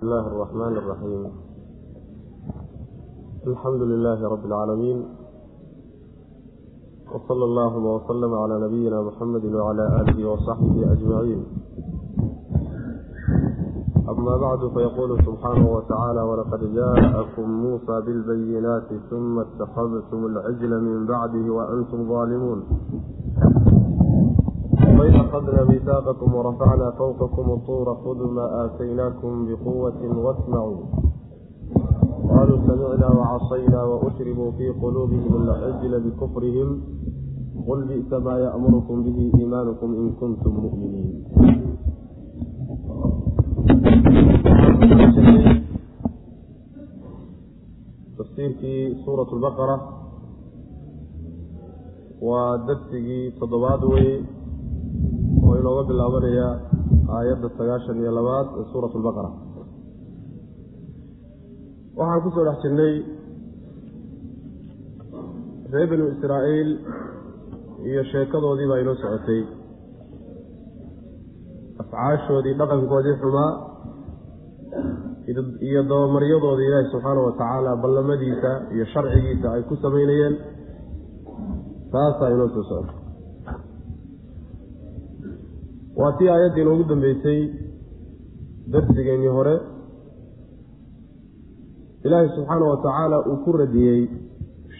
بسم 0.00 0.07
الله 0.07 0.27
الرحمن 0.27 0.77
الرحيم 0.77 1.31
الحمد 3.47 3.81
لله 3.81 4.27
رب 4.29 4.45
العالمين 4.45 5.05
وصلى 7.13 7.43
اللهم 7.45 7.85
وسلم 7.85 8.33
على 8.33 8.59
نبينا 8.65 9.01
محمد 9.01 9.45
وعلى 9.45 10.01
آله 10.01 10.29
وصحبه 10.29 10.91
أجمعين 10.93 11.45
أما 14.09 14.37
بعد 14.37 14.59
فيقول 14.59 15.25
سبحانه 15.25 15.69
وتعالى 15.71 16.21
ولقد 16.21 16.73
جاءكم 16.73 17.49
موسى 17.49 18.01
بالبينات 18.05 18.87
ثم 19.09 19.39
اتخذتم 19.39 20.25
العجل 20.25 20.81
من 20.81 21.05
بعده 21.05 21.53
وأنتم 21.53 22.09
ظالمون 22.09 22.63
وإذ 25.00 25.14
أخذنا 25.14 25.64
ميثاقكم 25.64 26.34
ورفعنا 26.34 26.90
فوقكم 26.90 27.50
الطور 27.52 27.94
خذوا 27.94 28.30
ما 28.32 28.64
آتيناكم 28.64 29.46
بقوة 29.48 30.00
واسمعوا 30.24 30.76
قالوا 32.30 32.58
سمعنا 32.66 33.08
وعصينا 33.18 33.82
وأشربوا 33.84 34.50
في 34.50 34.68
قلوبهم 34.68 35.32
العجل 35.42 36.00
بكفرهم 36.00 36.80
قل 37.68 37.84
بئس 37.88 38.12
ما 38.12 38.38
يأمركم 38.38 39.02
به 39.02 39.32
إيمانكم 39.38 39.94
إن 39.94 40.10
كنتم 40.20 40.50
مؤمنين 40.50 41.24
tafsiirkii 48.16 49.02
suurat 49.04 49.30
lbaqara 49.38 49.76
waa 52.28 52.52
darsigii 52.66 53.32
toddobaad 53.38 53.82
oo 55.51 55.57
inooga 55.61 55.83
bilaabanaya 55.91 56.47
aayadda 57.17 57.47
sagaashan 57.59 57.97
iyo 58.03 58.11
labaad 58.19 58.47
ee 58.59 58.65
suurat 58.71 58.93
lbaqara 59.01 59.31
waxaan 61.99 62.21
ku 62.25 62.29
soo 62.35 62.45
dhex 62.47 62.57
jirnay 62.65 62.93
reer 65.73 65.87
binu 65.91 66.05
israa'iil 66.13 66.69
iyo 67.89 68.01
sheekadoodii 68.11 68.67
baa 68.71 68.79
inoo 68.83 68.95
socotay. 69.03 69.41
Afcaashoodii 71.81 72.55
dhaqankoodii 72.59 73.15
xumaa 73.21 73.51
iyo 75.69 75.81
dabamaryadoodii 75.91 76.67
ilaahi 76.69 76.91
subxaana 76.93 77.21
wa 77.27 77.33
tacaala 77.41 77.71
ballamadiisa 77.83 78.51
iyo 78.75 78.85
sharcigiisa 78.93 79.47
ay 79.55 79.61
ku 79.69 79.75
samaynayeen 79.83 80.35
taasaa 81.93 82.29
inoo 82.35 82.49
soo 82.55 82.63
socotay 82.71 83.00
waa 86.01 86.11
tii 86.17 86.29
aayaddii 86.33 86.61
inoogu 86.65 86.83
dambeysay 86.91 87.39
darsigeennii 88.73 89.33
hore 89.37 89.55
ilaahi 92.05 92.29
subxaana 92.35 92.65
wa 92.73 92.77
tacaala 92.85 93.17
uu 93.29 93.37
ku 93.45 93.51
radiyey 93.61 94.01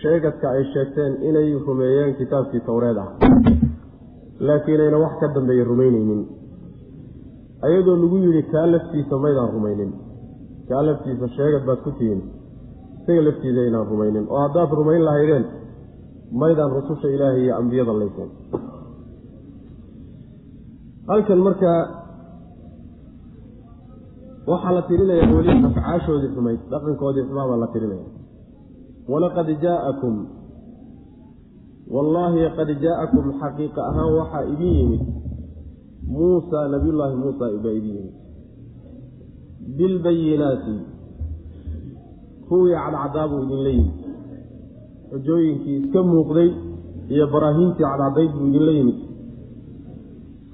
sheegadka 0.02 0.46
ay 0.56 0.64
sheegteen 0.74 1.14
inay 1.30 1.50
rumeeyeen 1.68 2.16
kitaabkii 2.20 2.62
towreed 2.70 2.98
ah. 3.04 3.10
Laakiin 4.48 4.82
ayna 4.86 4.98
wax 5.04 5.14
ka 5.22 5.28
dambeeya 5.36 5.64
rumayneynin 5.72 6.22
ayadoo 7.66 7.98
lagu 8.04 8.18
yidhi 8.26 8.44
kaa 8.54 8.66
laftiisa 8.74 9.18
maydaan 9.24 9.52
rumaynin. 9.56 9.92
Kaa 10.70 10.82
laftiisa 10.88 11.28
sheegad 11.38 11.64
baad 11.68 11.80
ku 11.86 11.92
tihiin. 11.98 12.22
Isaga 13.02 13.22
laftiisa 13.28 13.60
aynaan 13.66 13.88
rumaynin. 13.92 14.26
Oo 14.30 14.40
haddaad 14.46 14.72
rumayn 14.80 15.04
lahaydeen 15.08 15.46
maydaan 16.42 16.72
rususha 16.78 17.08
ilaahay 17.16 17.44
iyo 17.44 17.54
ambiyada 17.60 17.94
layseen 18.00 18.30
halkan 21.12 21.40
marka 21.44 21.72
waxaa 24.48 24.74
la 24.78 24.82
tirinayaa 24.90 25.34
weli 25.36 25.52
afcaashoodii 25.70 26.32
xumayd 26.36 26.60
dhaqankoodii 26.72 27.26
xumaa 27.28 27.48
baa 27.52 27.60
la 27.64 27.68
tirinaya. 27.74 28.06
Walaqad 29.12 29.48
jaa'akum 29.66 30.16
wallaahi 31.96 32.42
qad 32.58 32.70
jaa'akum 32.86 33.26
xaqiiqa 33.42 33.82
ahaan 33.90 34.12
waxaa 34.20 34.44
idin 34.54 34.74
yimid 34.80 35.04
muusa 36.16 36.60
nabiyullaahi 36.74 37.16
muusa 37.24 37.46
baa 37.64 37.74
idin 37.80 37.94
yimid. 37.98 38.16
Bilbayinaati 39.78 40.76
kuwii 42.48 42.76
cadcaddaa 42.84 43.28
buu 43.32 43.42
idinla 43.46 43.70
yimid. 43.78 43.96
Xujooyinkii 45.12 45.78
iska 45.84 46.00
muuqday 46.12 46.50
iyo 47.14 47.26
baraahiintii 47.34 47.84
cadcadayd 47.92 48.32
buu 48.38 48.48
idinla 48.52 48.72
yimid 48.80 48.98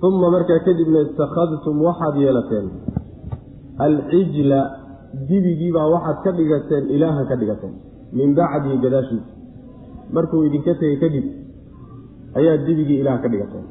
uma 0.01 0.29
markaa 0.29 0.59
kadibna 0.65 0.99
ittakhadtum 1.01 1.81
waxaad 1.81 2.15
yeelateen. 2.23 2.67
Alcijla 3.85 4.59
dibigiibaa 5.29 5.87
waxaad 5.93 6.17
ka 6.23 6.31
dhigateen 6.37 6.83
ilaahan 6.95 7.25
ka 7.27 7.35
dhigateen. 7.35 7.73
Min 8.13 8.35
bacdihi 8.35 8.77
gadaashiisa 8.83 9.31
markuu 10.13 10.43
idinka 10.47 10.73
tegey 10.79 10.97
kadib 11.03 11.25
ayaad 12.39 12.61
dibigii 12.67 12.99
ilaah 13.01 13.17
ka 13.23 13.27
dhigateen. 13.33 13.65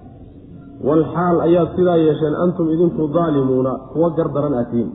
Walxaal 0.86 1.36
ayaad 1.46 1.68
sidaa 1.76 1.96
yeesheen 1.96 2.34
antum 2.44 2.66
idinku 2.74 3.08
daalimuuna 3.16 3.72
kuwa 3.92 4.10
gardaran 4.18 4.54
atiin 4.62 4.90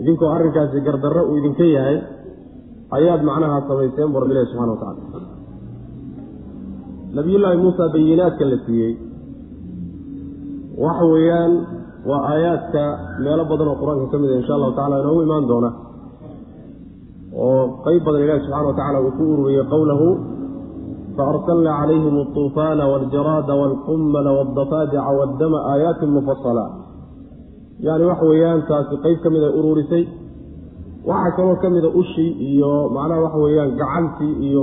idinkoo 0.00 0.28
arrinkaasi 0.36 0.80
gardarro 0.86 1.22
uu 1.30 1.36
idinka 1.40 1.64
yahay 1.64 1.98
ayaad 2.96 3.22
macnaha 3.28 3.62
samayseen 3.68 4.12
bu 4.12 4.20
rabbilahi 4.22 4.46
subxana 4.50 4.72
wa 4.74 4.80
tacala 4.82 5.28
nabiyullaahi 7.16 7.58
muusa 7.64 7.88
bayinaadka 7.94 8.44
la 8.44 8.58
siiyey 8.66 8.92
waxa 10.84 11.04
weeyaan 11.12 11.52
waa 12.08 12.20
aayaadka 12.32 12.82
meelo 13.24 13.44
badan 13.50 13.68
oo 13.72 13.76
qur'aanka 13.82 14.06
ka 14.12 14.16
mid 14.22 14.30
a 14.30 14.36
insha 14.40 14.52
allahu 14.56 14.72
tacala 14.78 14.96
inoogu 15.02 15.22
imaan 15.26 15.44
doona. 15.50 15.70
Oo 17.44 17.62
qeyb 17.84 18.02
badan 18.06 18.20
ilahi 18.24 18.40
subxana 18.44 18.66
wa 18.70 18.74
tacala 18.78 18.98
uu 19.06 19.12
ku 19.18 19.22
ururiyey 19.32 19.64
qowlahu 19.72 20.06
faarsalna 21.18 21.70
calayhim 21.80 22.14
altuufaana 22.24 22.84
waljaraada 22.92 23.52
waalqummala 23.60 24.30
waaldafaajica 24.38 25.10
waaddama 25.18 25.58
aayaatin 25.72 26.10
mufasalaat 26.16 26.72
yani 27.86 28.04
waxa 28.10 28.24
weeyaan 28.32 28.60
taasi 28.70 28.94
qeyb 29.04 29.18
ka 29.24 29.28
mid 29.34 29.42
ay 29.48 29.52
ururisay. 29.60 30.04
Waxaa 31.10 31.32
kaloo 31.36 31.56
ka 31.62 31.68
mida 31.74 31.88
ushii 32.00 32.30
iyo 32.50 32.70
macnaha 32.96 33.20
waxa 33.26 33.38
weeyaan 33.44 33.70
gacantii 33.80 34.32
iyo 34.48 34.62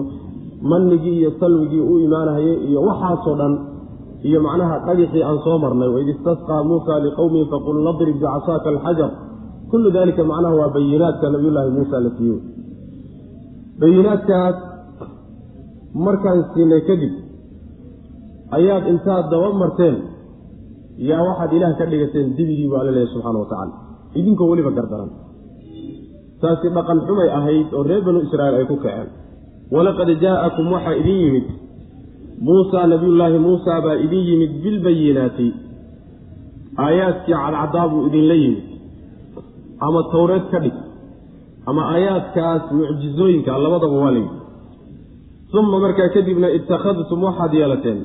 manigii 0.71 1.15
iyo 1.21 1.31
salwigii 1.41 1.83
u 1.91 1.93
imaanahayay 2.05 2.57
iyo 2.69 2.79
waxaasoo 2.89 3.35
dhan 3.41 3.53
iyo 4.27 4.39
macnaha 4.45 4.75
dhagixii 4.87 5.23
aan 5.27 5.37
soo 5.45 5.57
marnay 5.63 5.89
waid 5.95 6.07
istasqaa 6.13 6.61
muusa 6.69 6.93
liqowmihi 7.05 7.45
faqul 7.53 7.77
nadrib 7.87 8.15
bicasaaka 8.21 8.67
alxajar. 8.73 9.11
Kullu 9.71 9.87
dalika 9.97 10.21
macnaha 10.31 10.55
waa 10.61 10.69
bayinaadka 10.75 11.25
nabiyullaahi 11.35 11.71
muusa 11.77 11.95
la 12.05 12.09
siiyey. 12.17 12.39
Bayinaadkaas 13.81 14.57
markaan 16.05 16.39
siinay 16.53 16.81
kadib 16.89 17.13
ayaad 18.57 18.83
intaad 18.93 19.25
daba 19.33 19.49
marteen 19.61 19.95
yaa 21.09 21.21
waxaad 21.27 21.51
ilaah 21.57 21.73
ka 21.79 21.85
dhigateen 21.91 22.27
dibigii 22.37 22.67
buu 22.69 22.77
alla 22.81 22.91
leeyahy 22.95 23.11
subxana 23.13 23.37
wa 23.43 23.47
tacala 23.51 23.73
idinkoo 24.19 24.47
weliba 24.51 24.71
gardaran. 24.77 25.11
Taasi 26.41 26.67
dhaqan 26.75 26.99
xumay 27.07 27.29
ahayd 27.37 27.67
oo 27.77 27.83
reer 27.89 28.01
banu 28.07 28.19
israa'iil 28.27 28.55
ay 28.59 28.65
ku 28.71 28.75
kaceen. 28.83 29.09
Walaqad 29.75 30.09
jaa'akum 30.23 30.65
waxaa 30.75 30.95
idin 31.01 31.17
yimid 31.23 31.45
muusaa 32.41 32.87
nabiyullaahi 32.87 33.39
muusa 33.39 33.81
baa 33.81 33.95
idin 34.05 34.23
yimid 34.29 34.51
bilbayinaati 34.63 35.47
aayaadkii 36.77 37.33
cadcaddaa 37.33 37.87
buu 37.91 38.07
idinla 38.07 38.33
yimid. 38.43 38.63
Ama 39.79 40.03
towreed 40.13 40.45
ka 40.51 40.59
dhig. 40.59 40.75
Ama 41.65 41.81
aayaadkaas 41.93 42.63
mucjizooyinka 42.71 43.57
labadaba 43.57 43.95
waa 44.03 44.11
layidhi 44.11 44.43
uma 45.59 45.79
markaa 45.79 46.09
kadibna 46.15 46.47
ittakhadtum 46.57 47.23
waxaad 47.27 47.53
yeelateen. 47.59 47.99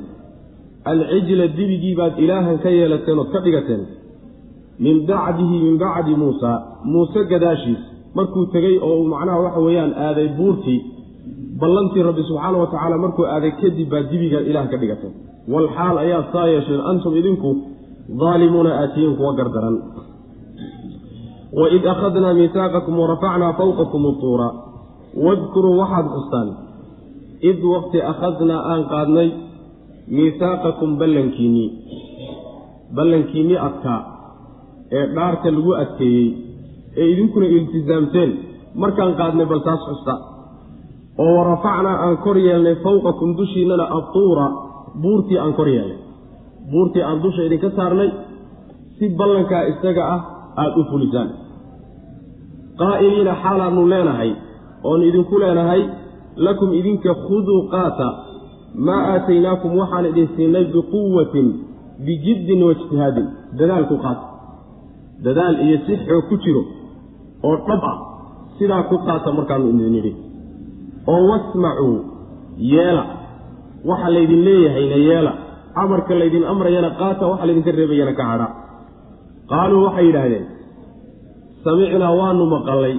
Alcijla 0.91 1.47
dibigii 1.59 1.95
baad 2.01 2.15
ilaahan 2.25 2.59
ka 2.65 2.71
yeelateen 2.79 3.19
ood 3.19 3.31
ka 3.35 3.41
dhigateen. 3.45 3.83
Min 4.85 4.97
bacdihi 5.09 5.57
min 5.67 5.79
bacdi 5.79 6.15
muusa. 6.23 6.51
Muuse 6.85 7.21
gadaashiis. 7.33 7.83
Markuu 8.15 8.47
tegey 8.55 8.77
oo 8.87 8.95
uu 9.01 9.09
macnaha 9.13 9.41
waxa 9.45 9.61
weeyaan 9.67 9.93
aaday 10.07 10.29
buurtii 10.39 10.81
ballantii 11.61 12.03
rabbi 12.09 12.23
subxaana 12.29 12.57
wa 12.63 12.67
tacaala 12.73 12.97
markuu 13.05 13.25
aaday 13.35 13.53
kadib 13.63 13.89
baa 13.93 14.03
dibiga 14.11 14.39
ilaah 14.51 14.67
ka 14.73 14.77
dhigateen 14.83 15.15
walxaal 15.55 15.97
ayaad 16.05 16.27
saa 16.35 16.47
yeesheen 16.55 16.83
antum 16.91 17.13
idinku 17.21 17.51
daalimuuna 18.23 18.71
aatiyin 18.83 19.13
kuwa 19.19 19.33
gardaran. 19.39 19.77
Waid 21.61 21.85
akhadnaa 21.93 22.35
miisaaqakum 22.39 22.95
warafacnaa 23.03 23.53
fawqakum 23.61 24.03
utuura. 24.13 24.49
Wadkuruu 25.27 25.75
waxaad 25.81 26.07
xustaan 26.15 26.49
id 27.51 27.61
waqti 27.75 27.99
akhadnaa 28.13 28.61
aan 28.73 28.83
qaadnay 28.93 29.29
miisaaqakum 30.17 30.91
ballankiinnii 31.01 31.69
ballankiinnii 32.97 33.59
adkaa 33.69 34.01
ee 34.99 35.05
dhaarta 35.17 35.49
lagu 35.57 35.73
adkeeyey 35.83 36.29
ee 37.01 37.07
idinkuna 37.13 37.47
iltisaamteen 37.57 38.31
markaan 38.83 39.13
qaadnay 39.21 39.47
bal 39.53 39.63
taas 39.69 39.83
xusta 39.89 40.15
oo 41.23 41.31
warafacnaa 41.39 41.97
aan 42.05 42.17
kor 42.25 42.37
yeelnay 42.47 42.77
fawqakum 42.85 43.29
dushiinnana 43.39 43.85
atuura 43.99 44.47
buurtii 45.03 45.39
aan 45.43 45.53
kor 45.59 45.69
yeelnay. 45.75 45.99
Buurtii 46.71 47.03
aan 47.09 47.19
dusha 47.25 47.43
idinka 47.49 47.71
saarnay 47.79 48.11
si 48.97 49.05
ballankaa 49.19 49.63
isaga 49.73 50.03
ah 50.15 50.21
aada 50.63 50.77
u 50.81 50.83
fulisaan. 50.91 51.29
Qaa'iliina 52.81 53.33
xaalaanu 53.43 53.83
leenahay 53.93 54.31
oon 54.89 55.01
idinku 55.09 55.35
leenahay 55.43 55.83
lakum 56.47 56.71
idinka 56.81 57.11
khuduu 57.27 57.61
qaata 57.75 58.09
maa 58.87 59.03
aataynaakum 59.13 59.71
waxaan 59.81 60.07
idin 60.11 60.29
siinay 60.37 60.65
biquwatin 60.75 61.47
bijiddin 62.07 62.61
waijtihaadin 62.67 63.27
dadaalku 63.59 63.97
qaata. 64.05 64.25
Dadaal 65.25 65.57
iyo 65.67 65.79
si 65.87 65.93
xoog 66.07 66.25
ku 66.29 66.37
jiro 66.45 66.63
oo 67.49 67.57
dhab 67.69 67.83
ah 67.93 67.97
sidaa 68.59 68.83
ku 68.91 68.97
qaata 69.07 69.29
markaanu 69.39 69.67
idin 69.73 69.93
nidhi 69.97 70.13
oo 71.07 71.23
wasmacuu 71.31 71.97
yeela. 72.73 73.05
Waxa 73.89 74.09
laydin 74.15 74.41
leeyahayna 74.47 74.97
yeela. 75.09 75.33
Amarka 75.83 76.15
laydin 76.21 76.45
amrayana 76.53 76.91
qaata 77.01 77.25
waxa 77.31 77.47
laydinka 77.47 77.71
reebayana 77.79 78.13
ka 78.19 78.25
hadha 78.31 78.47
qaaluu 79.51 79.83
waxay 79.87 80.07
yidhaahdeen 80.09 80.47
samicnaa 81.65 82.13
waanu 82.21 82.45
maqallay 82.55 82.95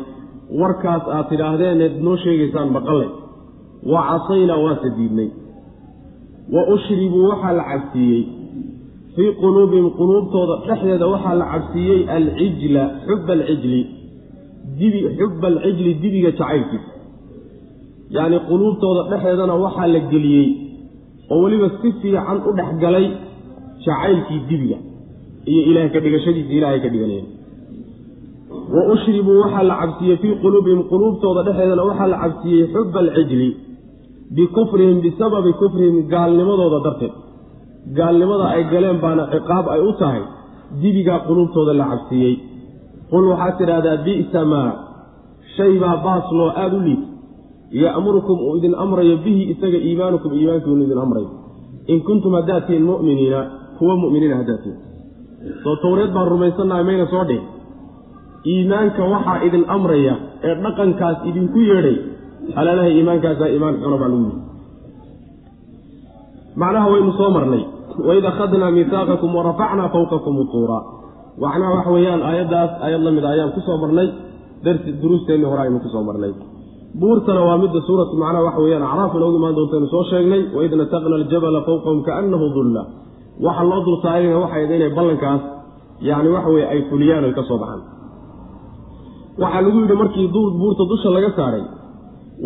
warkaas 0.62 1.04
aad 1.16 1.26
tidhaahdeeneed 1.32 1.94
noo 2.06 2.16
sheegaysaan 2.24 2.70
maqallay 2.78 3.10
wa 3.92 4.00
casaynaa 4.10 4.58
waase 4.66 4.90
diidnay 4.98 5.30
wa 6.54 6.62
ushribuu 6.76 7.24
waxaa 7.32 7.54
la 7.60 7.64
cabsiiyey. 7.72 8.24
Fii 9.16 9.32
quluubihim 9.42 9.88
quluubtooda 10.00 10.56
dhexdeeda 10.68 11.08
waxaa 11.14 11.36
la 11.42 11.46
cabsiiyey 11.54 12.00
alcijla 12.18 12.84
xuba 13.08 13.34
alcijli 13.38 13.82
dibi 14.80 15.00
xuba 15.20 15.48
alcijli 15.52 15.92
dibiga 16.04 16.32
jacaylkiisa 16.40 16.92
yacni 18.16 18.38
quluubtooda 18.50 19.02
dhexdeedana 19.12 19.54
waxaa 19.66 19.88
la 19.96 20.00
geliyey 20.12 20.48
oo 21.32 21.40
weliba 21.44 21.68
si 21.82 21.90
fiican 22.02 22.38
u 22.48 22.52
dhex 22.58 22.70
galay 22.84 23.06
jacaylkii 23.86 24.40
dibiga 24.50 24.78
iyo 25.52 25.62
ilaah 25.70 25.88
ka 25.94 26.00
dhigashadiisa 26.04 26.54
ilaahay 26.58 26.80
ka 26.86 26.90
dhiganaya 26.94 27.24
wa 28.76 28.82
ushribuu 28.94 29.38
waxaa 29.44 29.64
la 29.70 29.76
cabsiiyey 29.82 30.18
fii 30.24 30.36
quluubihim 30.44 30.82
quluubtooda 30.92 31.42
dhexeedana 31.48 31.84
waxaa 31.90 32.08
la 32.14 32.18
cabsiiyey 32.24 32.66
xuba 32.74 33.00
alcijli 33.06 33.50
bikufrihim 34.36 34.98
bisababi 35.06 35.52
kufrihim 35.62 35.96
gaalnimadooda 36.14 36.80
darteed. 36.86 37.14
Gaalnimada 37.98 38.46
ay 38.56 38.64
galeen 38.72 38.98
baana 39.04 39.24
ciqaab 39.34 39.66
ay 39.74 39.82
u 39.90 39.92
tahay 40.02 40.24
dibigaa 40.82 41.20
quluubtooda 41.28 41.74
la 41.80 41.86
cabsiiyey 41.92 42.34
qul 43.12 43.24
waxaad 43.32 43.54
tidhahdaa 43.60 43.98
bi'sa 44.06 44.42
maa 44.52 44.70
shay 45.56 45.74
baa 45.84 45.96
baasloo 46.06 46.50
aada 46.62 46.76
u 46.80 46.82
liid 46.88 47.02
ya'murukum 47.72 48.38
uu 48.40 48.56
idin 48.60 48.76
amrayo 48.76 49.18
bihi 49.24 49.56
isaga 49.56 49.80
iimaanukum 49.80 50.32
iimaankiinu 50.36 50.84
idin 50.84 51.00
amrayo 51.00 51.30
in 51.88 52.00
kuntum 52.04 52.36
haddaad 52.36 52.68
tihiin 52.68 52.86
mu'miniina 52.86 53.40
kuwa 53.80 53.96
mu'miniina 54.04 54.36
haddaad 54.44 54.62
tihiin 54.64 54.80
soo 55.64 55.76
towreed 55.84 56.12
baan 56.14 56.28
rumaysannahay 56.28 56.84
mayna 56.84 57.06
soo 57.14 57.24
dhihin 57.30 57.46
iimaanka 58.46 59.02
waxaa 59.14 59.40
idin 59.48 59.64
amraya 59.68 60.16
ee 60.44 60.56
dhaqankaas 60.64 61.18
idinku 61.30 61.60
yeedhay 61.60 61.98
alalahay 62.56 62.94
iimaankaasaa 63.00 63.50
iimaan 63.54 63.80
xuna 63.84 63.98
baa 64.02 64.12
lagu 64.14 64.24
yihi 64.28 64.40
macnaha 66.56 66.88
waynu 66.92 67.12
soo 67.16 67.30
marnay. 67.32 67.64
Waid 68.08 68.26
akhadnaa 68.26 68.72
miihaaqakum 68.72 69.36
warafacnaa 69.36 69.90
fawqakum 69.90 70.36
utuura. 70.44 70.80
Macnaha 71.40 71.72
waxa 71.76 71.92
weeyaan 71.92 72.24
aayaddaas 72.30 72.72
aayad 72.84 73.02
la 73.02 73.12
a 73.12 73.32
ayaan 73.34 73.52
ku 73.56 73.62
soo 73.68 73.78
marnay. 73.84 74.08
Darsi 74.64 74.92
duruusteennii 75.02 75.50
hore 75.52 75.62
aynu 75.62 75.80
ku 75.80 75.90
soo 75.90 76.04
marnay 76.04 76.34
buurtana 77.00 77.42
waa 77.48 77.58
midda 77.64 77.80
suuratu 77.88 78.16
macnaha 78.22 78.44
waxa 78.48 78.62
weyaan 78.66 78.84
acraaf 78.90 79.12
inoogu 79.18 79.38
imaan 79.40 79.56
doontaaynu 79.58 79.88
soo 79.94 80.04
sheegnay 80.12 80.42
waid 80.58 80.74
nataqna 80.82 81.16
aljabala 81.20 81.60
fawqahum 81.68 82.00
kaanahu 82.08 82.46
dulla 82.56 82.82
waxa 83.46 83.64
loo 83.70 83.80
dultaagayna 83.88 84.38
waxay 84.44 84.64
inay 84.78 84.90
ballankaas 84.98 85.42
yacni 86.10 86.30
waxa 86.36 86.50
weye 86.56 86.66
ay 86.74 86.80
fuliyaan 86.90 87.24
oy 87.28 87.34
ka 87.38 87.44
soo 87.50 87.58
baxaan. 87.64 87.82
Waxaa 89.42 89.62
lagu 89.66 89.78
yidhi 89.84 89.96
markii 90.02 90.28
buurta 90.62 90.84
dusha 90.92 91.10
laga 91.16 91.30
saaray 91.38 91.64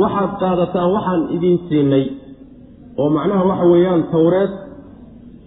waxaad 0.01 0.31
qaadataan 0.42 0.89
waxaan 0.95 1.21
idin 1.36 1.56
siinay 1.68 2.03
oo 3.01 3.09
macnaha 3.18 3.44
waxa 3.51 3.65
weeyaan 3.74 4.01
towreed 4.13 4.51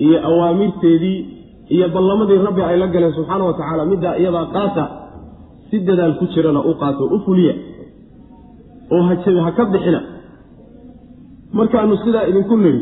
iyo 0.06 0.18
awaamirteedii 0.30 1.18
iyo 1.74 1.86
ballamadii 1.94 2.38
rabbi 2.48 2.62
ay 2.70 2.76
la 2.82 2.86
galeen 2.94 3.12
subxaana 3.18 3.44
wa 3.48 3.54
tacaala 3.58 3.82
middaa 3.92 4.14
iyadaa 4.22 4.46
qaata 4.56 4.84
si 5.70 5.76
dadaal 5.88 6.14
ku 6.20 6.24
jirana 6.34 6.60
u 6.70 6.72
qaato 6.82 7.04
u 7.16 7.18
fuliya 7.26 7.54
oo 8.94 9.02
hajabi 9.08 9.40
ha 9.46 9.50
ka 9.58 9.64
bixina. 9.72 10.00
Markaanu 11.52 11.96
sidaa 12.04 12.26
idinku 12.30 12.56
nidhi 12.56 12.80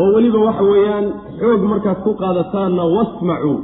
oo 0.00 0.08
weliba 0.14 0.38
waxa 0.46 0.62
weeyaan 0.70 1.06
xoog 1.40 1.62
markaad 1.72 1.98
ku 2.04 2.10
qaadataanna 2.20 2.82
wasmacuu 2.96 3.58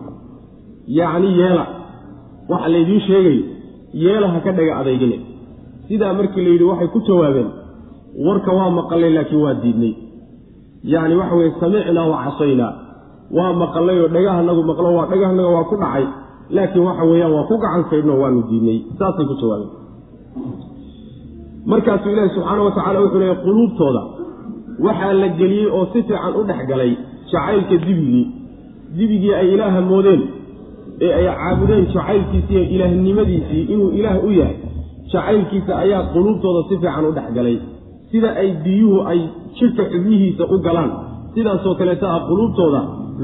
yacni 0.98 1.28
yeela. 1.40 1.64
Waxa 2.50 2.68
laydiin 2.74 3.00
sheegayo 3.06 3.42
yeela 4.04 4.28
ha 4.34 4.38
ka 4.44 4.50
dhaga 4.56 4.72
adeygine 4.80 5.16
sidaa 5.88 6.12
markii 6.18 6.44
la 6.44 6.50
yidhi 6.54 6.64
waxay 6.70 6.88
ku 6.94 6.98
jawaabeen 7.08 7.48
warka 8.26 8.50
waa 8.58 8.70
maqallay 8.78 9.12
laakiin 9.16 9.42
waa 9.44 9.54
diidnay. 9.62 9.92
Yacni 10.92 11.14
waxa 11.20 11.34
weye 11.38 11.50
samicnaa 11.60 12.06
wa 12.12 12.18
casaynaa. 12.24 12.72
Waa 13.36 13.52
maqallay 13.62 13.96
oo 14.02 14.08
dhagahanagu 14.14 14.62
maqlo 14.70 14.88
waa 14.98 15.06
dhagahanaga 15.10 15.48
waa 15.56 15.64
ku 15.70 15.76
dhacay. 15.82 16.04
Laakiin 16.56 16.84
waxa 16.88 17.04
weeyaan 17.10 17.32
waa 17.36 17.44
ku 17.50 17.54
gacan 17.62 17.82
saydhnoo 17.90 18.18
waanu 18.22 18.40
diidnay. 18.50 18.78
Saasay 18.98 19.26
ku 19.30 19.34
jawaabeen 19.40 19.70
markaasuu 21.72 22.10
ilaahi 22.14 22.30
subxaana 22.36 22.62
wa 22.68 22.72
tacala 22.78 22.98
wuxuu 23.04 23.18
leeyay 23.22 23.38
quluubtooda 23.46 24.02
waxaa 24.86 25.12
la 25.22 25.28
geliyey 25.40 25.68
oo 25.76 25.84
si 25.92 25.98
fiican 26.08 26.32
u 26.40 26.42
dhex 26.48 26.60
galay 26.70 26.92
jacaylka 27.32 27.76
dibigii. 27.86 28.24
Dibigii 28.96 29.34
ay 29.40 29.48
ilaaha 29.54 29.80
moodeen 29.90 30.22
ee 31.04 31.12
ay 31.18 31.26
caabudeen 31.40 31.84
jacaylkiisiiyo 31.94 32.62
ilaahnimadiisii 32.74 33.62
inuu 33.72 33.90
ilaah 33.98 34.16
u 34.26 34.30
yahay 34.40 34.56
jacaylkiisa 35.12 35.72
ayaa 35.84 36.02
quluubtooda 36.14 36.60
si 36.68 36.74
fiican 36.82 37.04
u 37.10 37.12
dhex 37.18 37.28
galay 37.38 37.56
sida 38.10 38.28
ay 38.42 38.48
biyuhu 38.64 38.98
ay 39.12 39.20
jidhka 39.58 39.82
xubnihiisa 39.92 40.44
u 40.54 40.58
galaan 40.66 40.90
sidaasoo 41.34 41.74
kaleeta 41.80 42.06
ah 42.16 42.20
quluubtooda 42.28 42.80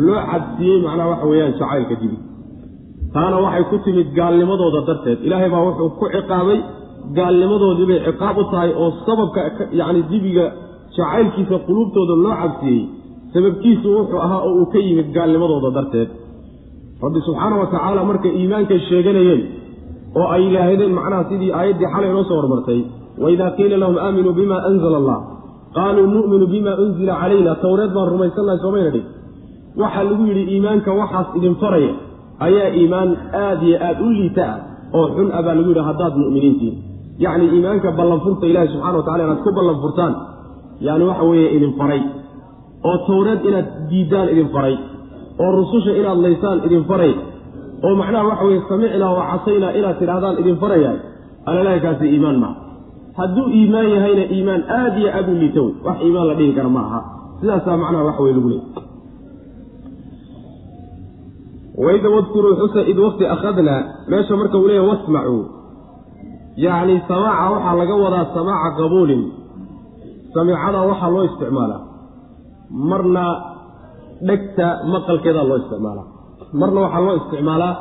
loo 0.06 0.20
cabsiiyey 0.30 0.78
macnaha 0.86 1.08
waxa 1.12 1.26
weeyaan 1.32 1.52
jacaylka 1.60 1.94
dibi 2.02 2.16
taana 3.14 3.36
waxay 3.44 3.64
ku 3.70 3.76
timid 3.84 4.08
gaalnimadooda 4.18 4.80
darteed. 4.88 5.18
Ilaahay 5.26 5.50
baa 5.54 5.62
wuxuu 5.68 5.90
ku 6.00 6.06
ciqaabay 6.14 6.58
gaalnimadoodii 7.18 7.86
bay 7.90 7.98
ciqaab 8.06 8.36
u 8.38 8.44
tahay 8.52 8.70
oo 8.82 8.88
sababka 9.06 9.40
yacni 9.80 10.00
dibiga 10.12 10.46
jacaylkiisa 10.96 11.56
quluubtooda 11.66 12.14
loo 12.24 12.34
cabsiiyey 12.42 12.82
sababkiisu 13.34 13.86
wuxuu 13.96 14.20
ahaa 14.26 14.40
oo 14.46 14.52
uu 14.60 14.66
ka 14.72 14.78
yimid 14.86 15.08
gaalnimadooda 15.16 15.70
darteed. 15.76 16.08
Rabbi 17.04 17.20
subxaana 17.26 17.56
wa 17.62 17.66
tacaala 17.72 18.00
markay 18.10 18.32
iimaankay 18.40 18.80
sheeganayeen 18.88 19.42
oo 20.18 20.26
ay 20.34 20.40
yidhaahdeen 20.46 20.92
macnaha 20.98 21.22
sidii 21.30 21.50
aayaddii 21.58 21.88
xalay 21.94 22.10
noo 22.16 22.24
soo 22.28 22.36
hormartay 22.40 22.80
waidaa 23.22 23.50
qiila 23.58 23.76
lahum 23.82 23.96
aaminuu 24.06 24.34
bima 24.40 24.56
anzala 24.70 24.96
allah 25.02 25.18
qaaluu 25.76 26.06
nu'minu 26.14 26.46
bima 26.54 26.72
unzila 26.84 27.12
calayna 27.22 27.52
towreed 27.64 27.90
baan 27.96 28.08
rumaysannahay 28.14 28.58
soomayna 28.64 28.90
dhig. 28.94 29.06
Waxaa 29.80 30.04
lagu 30.08 30.22
yidhi 30.30 30.42
iimaanka 30.54 30.90
waxaas 31.00 31.28
idin 31.38 31.54
faraya 31.62 31.92
ayaa 32.46 32.68
iimaan 32.78 33.10
aada 33.44 33.64
iyo 33.68 33.78
aada 33.86 34.02
u 34.06 34.10
liita 34.18 34.44
ah 34.52 34.58
oo 34.98 35.06
xun 35.16 35.28
ah 35.36 35.42
baa 35.46 35.54
lagu 35.58 35.68
yidhi 35.72 35.82
haddaad 35.88 36.14
mu'miniintiin 36.22 36.74
yacni 37.24 37.46
iimaanka 37.54 37.88
ballanfurta 37.98 38.44
ilaahi 38.50 38.68
subxana 38.72 38.96
wa 38.98 39.04
tacala 39.06 39.22
inaad 39.26 39.40
ku 39.46 39.50
ballanfurtaan 39.58 40.12
yacni 40.86 41.04
waxa 41.10 41.24
weeye 41.30 41.48
idin 41.56 41.72
faray. 41.80 42.02
Oo 42.88 42.96
towreed 43.08 43.40
inaad 43.48 43.66
diiddaan 43.90 44.28
idin 44.34 44.48
faray. 44.54 44.74
Oo 45.42 45.50
rususha 45.58 45.92
inaad 46.00 46.18
laysaan 46.24 46.58
idin 46.66 46.84
faray. 46.90 47.12
Oo 47.84 47.94
macnaha 48.00 48.24
waxa 48.30 48.44
weye 48.48 48.60
samicnaa 48.70 49.12
wa 49.18 49.22
casaynaa 49.30 49.72
inaad 49.78 49.96
tidhahdaan 50.00 50.36
idin 50.42 50.56
farayahay 50.62 50.98
alalahakaasi 51.50 52.06
iimaan 52.14 52.38
maaha 52.42 52.56
hadduu 53.18 53.46
iimaan 53.58 53.88
yahayna 53.94 54.24
iimaan 54.34 54.62
aada 54.78 54.98
iyo 55.02 55.10
aada 55.18 55.30
u 55.32 55.36
liita 55.42 55.60
wey. 55.64 55.72
Wax 55.86 55.96
iimaan 56.06 56.26
la 56.30 56.34
dhihi 56.38 56.52
kara 56.58 56.68
ma 56.76 56.80
aha. 56.88 57.00
Sidaasaa 57.40 57.76
macnaha 57.82 58.04
wax 58.08 58.16
wey 58.24 58.32
lagu 58.36 58.48
leey 58.52 58.62
waid 61.84 62.04
wadkuruu 62.14 62.54
xusa 62.60 62.80
id 62.92 62.98
waqti 63.06 63.24
akhadnaa 63.34 63.80
meesha 64.10 64.36
marka 64.40 64.56
uu 64.58 64.68
leeya 64.68 64.82
wasmacuu 64.90 65.42
yacni 66.56 66.94
samaaca 67.08 67.50
waxaa 67.54 67.74
laga 67.80 67.94
wadaa 68.04 68.26
samaaca 68.36 68.70
qabuulin 68.78 69.22
samiicada 70.34 70.78
waxaa 70.90 71.10
loo 71.14 71.24
isticmaalaa 71.28 71.80
marna 72.90 73.24
dhegta 74.28 74.66
maqalkeedaa 74.92 75.44
loo 75.50 75.58
isticmaalaa 75.62 76.06
marna 76.60 76.78
waxaa 76.84 77.00
loo 77.06 77.14
isticmaalaa 77.20 77.72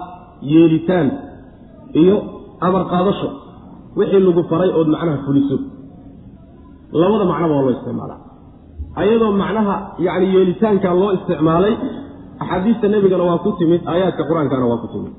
yeelitaan 0.54 1.08
iyo 2.02 2.18
amar 2.66 2.84
qaadasho. 2.92 3.30
Wixii 3.98 4.20
lagu 4.28 4.42
faray 4.52 4.70
ood 4.80 4.88
macnaha 4.94 5.18
fuliso. 5.26 5.58
Labada 7.02 7.26
macnaba 7.32 7.54
waa 7.58 7.66
loo 7.66 7.74
isticmaalaa 7.78 8.20
ayadoo 9.02 9.32
macnaha 9.42 9.76
yacni 10.06 10.28
yeelitaanka 10.36 10.90
loo 11.02 11.12
isticmaalay 11.18 11.74
axaadiista 12.44 12.86
nebigana 12.94 13.24
waa 13.30 13.38
ku 13.46 13.50
timid 13.60 13.82
aayaadka 13.92 14.24
qur'aankana 14.30 14.66
waa 14.72 14.82
ku 14.84 14.88
timid 14.94 15.14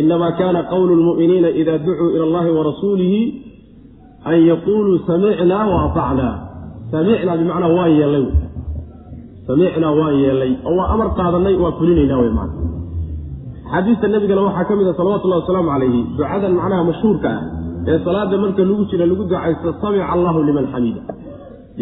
inamaa 0.00 0.32
kaana 0.40 0.60
qowlu 0.72 0.92
lmu'miniina 1.00 1.48
ida 1.60 1.74
ducuu 1.86 2.08
ila 2.16 2.24
allahi 2.28 2.50
wa 2.56 2.62
rasuulihi 2.70 3.20
an 4.30 4.36
yaquuluu 4.50 4.96
samicnaa 5.08 5.64
wa 5.72 5.78
atacnaa 5.86 6.34
samicnaa 6.92 7.36
bimacnaa 7.40 7.72
waan 7.78 7.92
yeellay 8.00 8.24
samicnaa 9.48 9.92
waan 10.00 10.14
yeellay 10.24 10.52
oo 10.68 10.74
waa 10.78 10.88
amar 10.94 11.08
qaadanay 11.18 11.54
waa 11.64 11.72
fulinaynaa 11.78 12.18
wey 12.22 12.32
macna 12.38 12.62
axaadiista 13.66 14.06
nebigana 14.14 14.42
waxaa 14.48 14.64
ka 14.68 14.74
mid 14.78 14.86
a 14.88 14.94
salawatullahi 14.98 15.40
wasalaamu 15.42 15.68
calayhi 15.74 16.00
ducadan 16.18 16.52
macnaha 16.60 16.82
mashhuurka 16.90 17.28
ah 17.36 17.42
ee 17.90 17.98
salaada 18.06 18.36
marka 18.44 18.62
lagu 18.68 18.84
jira 18.90 19.04
lagu 19.10 19.22
ducaysto 19.30 19.68
samica 19.82 20.04
allahu 20.14 20.38
liman 20.48 20.66
xamida 20.74 21.00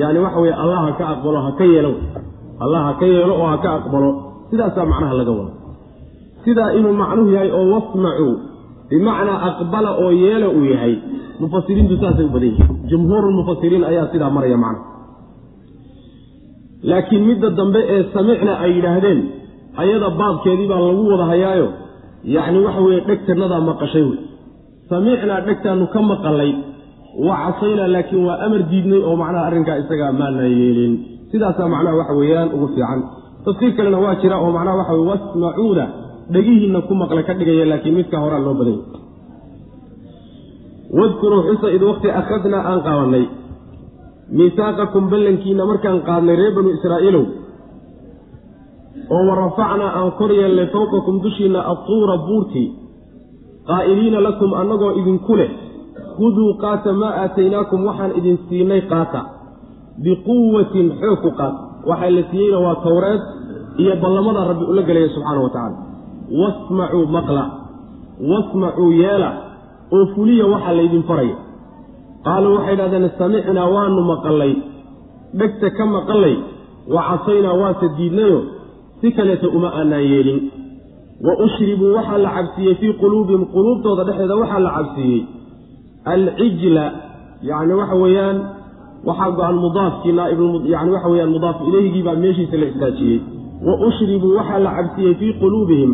yani 0.01 0.19
waxa 0.25 0.39
weye 0.45 0.55
allah 0.63 0.79
ha 0.87 0.91
ka 1.01 1.05
aqbalo 1.15 1.39
ha 1.47 1.51
ka 1.59 1.65
yeelo 1.73 1.93
allah 2.65 2.81
ha 2.87 2.93
ka 3.01 3.07
yeelo 3.15 3.35
oo 3.43 3.47
ha 3.53 3.57
ka 3.65 3.71
aqbalo 3.79 4.11
sidaasaa 4.51 4.87
macnaha 4.93 5.15
laga 5.21 5.33
wada 5.39 5.53
sidaa 6.45 6.71
inuu 6.79 6.95
macnuhu 7.03 7.29
yahay 7.37 7.51
oo 7.59 7.65
wasmacuu 7.75 8.35
bimacnaa 8.91 9.39
aqbala 9.49 9.91
oo 10.05 10.11
yeela 10.23 10.49
uu 10.59 10.65
yahay. 10.75 10.95
Mufasiriintu 11.43 11.95
saasay 12.03 12.25
u 12.29 12.33
badan 12.35 12.49
yihiin. 12.51 12.71
Jumhuurulmufasiriin 12.91 13.85
ayaa 13.91 14.07
sidaa 14.13 14.31
maraya 14.37 14.59
macna 14.65 14.83
laakiin 16.91 17.23
midda 17.29 17.49
dambe 17.59 17.81
ee 17.95 18.01
samicna 18.15 18.53
ay 18.65 18.71
yidhaahdeen 18.77 19.21
ayada 19.83 20.09
baabkeedii 20.21 20.69
baa 20.73 20.81
lagu 20.87 21.03
wada 21.13 21.25
hayaayo 21.33 21.69
yacni 22.35 22.59
waxa 22.67 22.81
weeye 22.87 23.01
dhegtannadaa 23.09 23.61
maqashay 23.71 24.03
wey 24.11 24.19
samicnaa 24.91 25.41
dhegtaanu 25.47 25.85
ka 25.95 26.01
maqalay 26.11 26.51
waa 27.27 27.39
casaynaa 27.47 27.89
laakiin 27.95 28.25
waa 28.29 28.39
amar 28.47 28.63
diidnay 28.71 29.01
oo 29.09 29.15
macnaha 29.23 29.45
arrinkaa 29.49 29.77
isagaa 29.83 30.13
maana 30.21 30.43
yeelin. 30.61 30.95
Sidaasaa 31.31 31.69
macnaha 31.75 31.97
waxa 32.01 32.15
weeyaan 32.21 32.49
ugu 32.57 32.67
fiican. 32.75 33.01
Tafsiir 33.45 33.73
kalena 33.77 33.99
waa 34.05 34.15
jira 34.23 34.37
oo 34.45 34.51
macnaha 34.57 34.77
waxa 34.81 34.93
weye 34.99 35.09
wasmacuuda 35.13 35.85
dhegihiinna 36.31 36.81
ku 36.89 36.95
maqla 36.95 37.23
ka 37.29 37.35
dhigaya 37.35 37.65
laakiin 37.71 37.95
midka 37.99 38.17
horaa 38.25 38.43
loo 38.47 38.55
badanya 38.55 38.85
wadkuruu 40.99 41.43
xusa 41.49 41.69
id 41.77 41.83
waqti 41.83 42.09
akhadnaa 42.21 42.63
aan 42.71 42.81
qaabanay 42.87 43.25
miisaaqakum 44.37 45.11
ballankiina 45.13 45.65
markaan 45.71 46.01
qaadnay 46.09 46.37
reer 46.37 46.53
banu 46.57 46.71
israa'iilow. 46.77 47.25
Oo 49.15 49.23
wa 49.29 49.35
rafacnaa 49.43 49.93
aan 49.99 50.11
kor 50.19 50.31
yeelnay 50.33 50.67
fowqakum 50.75 51.21
dushiinna 51.25 51.61
atuura 51.73 52.17
buurtii 52.29 52.69
qaa'iliina 53.69 54.19
lakum 54.29 54.51
annagoo 54.61 54.93
idinku 55.01 55.37
leh 55.41 55.51
khuduu 56.17 56.51
qaata 56.63 56.93
maa 56.93 57.13
aataynaakum 57.23 57.81
waxaan 57.89 58.13
idin 58.19 58.37
siinay 58.49 58.83
qaata. 58.93 59.21
Biquwatin 60.05 60.87
xoog 61.01 61.19
ku 61.25 61.31
qaata 61.41 61.61
waxaa 61.91 62.11
la 62.17 62.23
siiyeyna 62.31 62.59
waa 62.67 62.77
towreed 62.87 63.23
iyo 63.83 63.97
ballamada 64.03 64.41
rabbi 64.51 64.65
ula 64.73 64.83
gelaya 64.89 65.09
subxaana 65.15 65.41
wa 65.45 65.51
tacaala 65.55 65.92
wasmacuu 66.41 67.07
maqla. 67.17 67.45
Wasmacuu 68.31 68.91
yeela. 69.03 69.31
Oo 69.95 70.07
fuliya 70.15 70.47
waxaa 70.53 70.73
laydin 70.79 71.03
faraya 71.09 71.37
qaaluu 72.25 72.55
waxay 72.57 72.75
idhahdeen 72.75 73.11
samicnaa 73.19 73.69
waanu 73.75 74.01
maqallay. 74.13 74.53
Dhegta 75.39 75.69
ka 75.77 75.85
maqallay. 75.97 76.35
Wa 76.95 77.01
casaynaa 77.09 77.55
waase 77.63 77.87
diidnayo 77.97 78.39
si 79.01 79.09
kaleeta 79.17 79.49
uma 79.57 79.69
aanaan 79.79 80.05
yeelin. 80.13 80.41
Wa 81.27 81.33
ushribuu 81.45 81.95
waxaa 81.97 82.19
la 82.25 82.31
cabsiiyey 82.37 82.75
fii 82.81 82.93
quluubihim. 83.03 83.43
Quluubtooda 83.55 84.05
dhexdeeda 84.09 84.37
waxaa 84.43 84.61
la 84.67 84.71
cabsiiyey. 84.79 85.21
Alcijla 86.13 86.85
yacni 87.51 87.75
waxa 87.81 87.95
weeyaan 88.03 88.39
waxaa 89.09 89.31
go-an 89.37 89.57
mudaafkii 89.65 90.13
naabyani 90.19 90.91
waxa 90.95 91.09
weyaan 91.13 91.31
mudaaf 91.35 91.57
ileyhigii 91.69 92.03
baa 92.07 92.15
meeshiisa 92.23 92.57
la 92.57 92.67
istaajiyey 92.73 93.19
wa 93.67 93.75
ushribuu 93.89 94.35
waxaa 94.39 94.59
la 94.67 94.71
cabsiiyey 94.79 95.15
fii 95.21 95.33
quluubihim 95.43 95.93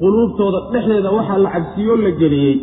quluubtooda 0.00 0.58
dhexdeeda 0.72 1.10
waxaa 1.18 1.38
la 1.44 1.50
cabsiiyoo 1.54 1.96
la 2.06 2.10
geliyey 2.20 2.54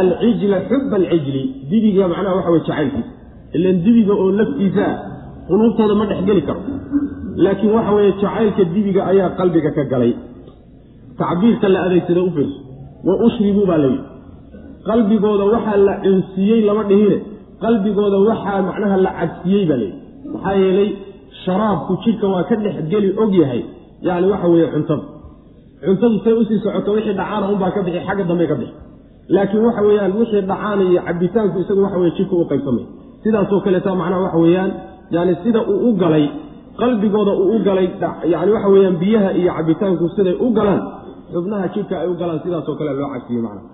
alcijla 0.00 0.58
xuba 0.68 0.96
alcijli. 0.96 1.42
Dibiga 1.70 2.08
macnaha 2.08 2.36
waxa 2.38 2.50
wey 2.54 2.60
jacaylkiisa 2.68 3.12
ilan 3.56 3.76
dibiga 3.84 4.12
oo 4.22 4.30
laftiisa 4.38 4.84
ah. 4.90 4.96
Quluubtooda 5.48 5.94
ma 6.00 6.04
dhexgeli 6.10 6.42
karo. 6.48 6.60
Laakiin 7.44 7.72
waxa 7.76 7.92
weeye 7.96 8.12
jacaylka 8.22 8.62
dibiga 8.74 9.00
ayaa 9.10 9.30
qalbiga 9.38 9.70
ka 9.76 9.84
galay. 9.92 10.12
Tacbiirka 11.18 11.68
la 11.68 11.78
adeegsada 11.86 12.22
u 12.22 12.30
fiirso. 12.36 12.60
Wa 13.06 13.14
ushribuu 13.26 13.66
baa 13.70 13.78
layidhi 13.84 14.04
qalbigooda 14.88 15.44
waxaa 15.54 15.76
la 15.88 15.94
cunsiiyey 16.04 16.60
lama 16.68 16.82
dhihine. 16.90 17.18
Qalbigooda 17.62 18.18
waxaa 18.28 18.62
macnaha 18.68 18.96
la 19.06 19.10
cabsiyey 19.20 19.64
baa 19.70 19.78
layidhi 19.82 19.98
maxaa 20.32 20.54
yeelay 20.62 20.90
sharaabku 21.44 21.92
jidhka 22.04 22.26
waa 22.34 22.44
ka 22.48 22.56
dhexgeli 22.64 23.08
og 23.22 23.32
yahay. 23.40 23.62
Yacni 24.06 24.26
waxa 24.32 24.48
weeye 24.52 24.68
cuntada 24.74 25.15
cuntadu 25.84 26.16
say 26.24 26.32
u 26.32 26.44
sii 26.48 26.58
socoto 26.64 26.90
wixii 26.96 27.14
dhacaana 27.20 27.46
unbaa 27.52 27.70
ka 27.76 27.80
bixi 27.86 28.00
xagga 28.06 28.24
dambe 28.30 28.46
ka 28.50 28.54
bixi. 28.60 28.74
Laakiin 29.34 29.64
waxa 29.66 29.82
weeyaan 29.88 30.12
wixii 30.20 30.42
dhacaana 30.50 30.82
iyo 30.90 31.00
cabitaanku 31.08 31.56
isagu 31.62 31.80
waxa 31.86 31.98
weye 32.02 32.12
jidhka 32.18 32.34
u 32.36 32.44
qaybsamay. 32.50 32.84
Sidaasoo 33.22 33.60
kaleeta 33.64 33.90
macnaha 34.00 34.22
waxa 34.26 34.38
weeyaan 34.44 34.70
yani 35.14 35.32
sida 35.42 35.60
uu 35.72 35.78
u 35.88 35.92
galay 36.02 36.24
qalbigooda 36.80 37.32
uu 37.42 37.48
u 37.56 37.58
galay 37.66 37.86
yani 38.32 38.50
waxa 38.56 38.68
weeyaan 38.74 38.96
biyaha 39.02 39.30
iyo 39.40 39.50
cabitaanku 39.58 40.04
siday 40.16 40.36
u 40.44 40.50
galaan 40.58 40.80
xubnaha 41.32 41.66
jidhka 41.74 41.94
ay 42.02 42.08
u 42.08 42.14
galaan 42.20 42.40
sidaasoo 42.44 42.74
kale 42.78 42.92
loo 42.98 43.08
cabsiye 43.14 43.40
macnaha 43.46 43.68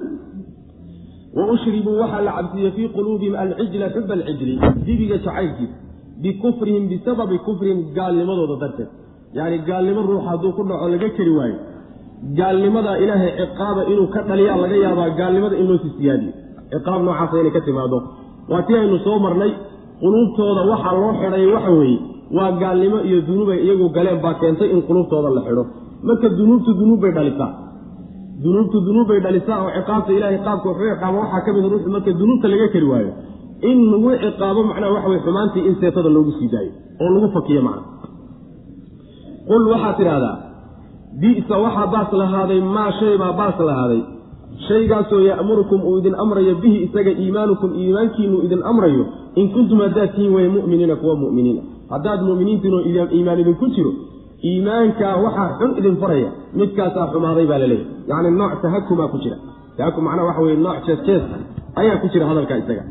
wa 1.37 1.45
ushribuu 1.55 1.97
waxaa 2.03 2.23
la 2.27 2.33
cabsiiyey 2.39 2.71
fii 2.77 2.89
quluubihim 2.97 3.35
alcijla 3.43 3.87
xuba 3.95 4.15
alcijli 4.19 4.55
dibiga 4.87 5.17
jacaylkiisa 5.25 5.77
bikufrihim 6.23 6.85
bisababi 6.93 7.39
kufrihim 7.47 7.79
gaalnimadooda 7.97 8.57
darteed. 8.63 8.91
Yacni 9.37 9.59
gaalnimo 9.69 10.01
ruux 10.09 10.23
hadduu 10.29 10.53
ku 10.57 10.63
dhaco 10.69 10.89
laga 10.93 11.09
keri 11.17 11.33
waayo 11.39 11.57
gaalnimadaa 12.39 12.97
ilaahay 13.05 13.31
ciqaaba 13.41 13.83
inuu 13.93 14.07
ka 14.15 14.21
dhaliyaa 14.29 14.57
laga 14.65 14.77
yaabaa 14.85 15.11
gaalnimada 15.21 15.57
in 15.61 15.67
loo 15.71 15.79
sii 15.85 15.93
siyaadiyo. 15.99 16.33
Ciqaab 16.73 17.01
noocaasa 17.07 17.35
inay 17.43 17.53
ka 17.57 17.61
timaado 17.69 17.99
waa 18.53 18.63
tii 18.67 18.77
aynu 18.83 18.99
soo 19.07 19.19
marnay 19.25 19.53
quluubtooda 20.03 20.63
waxaa 20.73 20.95
loo 21.03 21.13
xidhay 21.21 21.45
waxa 21.55 21.71
weeye 21.79 21.99
waa 22.37 22.51
gaalnimo 22.63 22.99
iyo 23.09 23.19
dunuubay 23.29 23.59
iyagu 23.67 23.87
galeen 23.97 24.19
baa 24.25 24.35
keentay 24.41 24.69
in 24.75 24.81
quluubtooda 24.89 25.29
la 25.37 25.41
xidho. 25.47 25.65
Marka 26.07 26.29
dunuubtu 26.39 26.71
dunuub 26.81 27.01
bay 27.05 27.13
dhalisaa. 27.19 27.51
Dunuubtu 28.45 28.77
dunuub 28.87 29.07
bay 29.11 29.21
dhalisaa 29.27 29.59
oo 29.65 29.71
ciqaabta 29.79 30.11
ilahay 30.19 30.39
qaabka 30.47 30.67
wuxuu 30.71 30.89
ciqaabo 30.95 31.17
waxaa 31.25 31.41
ka 31.47 31.51
mida 31.57 31.69
ruuxu 31.73 31.89
marka 31.97 32.11
dunuubta 32.21 32.47
laga 32.53 32.67
keri 32.75 32.87
waayo 32.93 33.13
in 33.71 33.79
lagu 33.93 34.09
ciqaabo 34.25 34.61
macnaha 34.71 34.93
waxa 34.97 35.09
weye 35.13 35.21
xumaantii 35.27 35.63
in 35.69 35.75
seetada 35.81 36.09
loogu 36.17 36.33
sii 36.39 36.49
daayo 36.55 36.73
oo 37.03 37.09
lagu 37.15 37.29
fakiyo 37.37 37.61
macna. 37.69 37.83
Qul 39.49 39.63
waxaad 39.73 39.95
tidhaahdaa 40.01 40.35
bisa 41.21 41.55
waxaa 41.65 41.87
baas 41.95 42.11
lahaaday 42.13 42.61
maa 42.61 42.91
shay 43.01 43.15
baa 43.23 43.33
baas 43.41 43.59
lahaaday 43.69 44.01
shaygaasoo 44.69 45.21
ya'murukum 45.31 45.81
uu 45.89 45.99
idin 46.01 46.15
amrayo 46.25 46.55
bihi 46.63 46.79
isaga 46.87 47.11
iimaanukum 47.23 47.71
iimaankiinu 47.83 48.37
idin 48.47 48.63
amrayo 48.71 49.05
in 49.41 49.47
kuntum 49.55 49.79
haddaad 49.85 50.11
tihiin 50.15 50.33
way 50.37 50.49
mu'miniina 50.49 50.97
kuwa 50.97 51.15
mu'miniina. 51.23 51.63
Haddaad 51.93 52.21
mu'miniintiinoo 52.29 52.81
iimaan 53.17 53.41
idinku 53.43 53.67
jiro 53.77 53.93
iimaankaa 54.51 55.15
waxaa 55.25 55.49
xun 55.59 55.71
idin 55.81 55.97
faraya 56.03 56.31
midkaasaa 56.61 57.07
xumaaday 57.13 57.47
baa 57.51 57.59
laleeyahy 57.63 57.87
yacni 58.11 58.31
nooc 58.41 58.53
tahakumaa 58.63 59.09
ku 59.13 59.19
jira. 59.25 59.37
Tahakum 59.77 60.05
macnaha 60.05 60.27
waxa 60.29 60.43
weye 60.47 60.57
nooc 60.67 60.79
jees-jees 60.87 61.25
ayaa 61.81 61.97
ku 62.03 62.07
jira 62.13 62.27
hadalkaa 62.31 62.59
isaga 62.63 62.83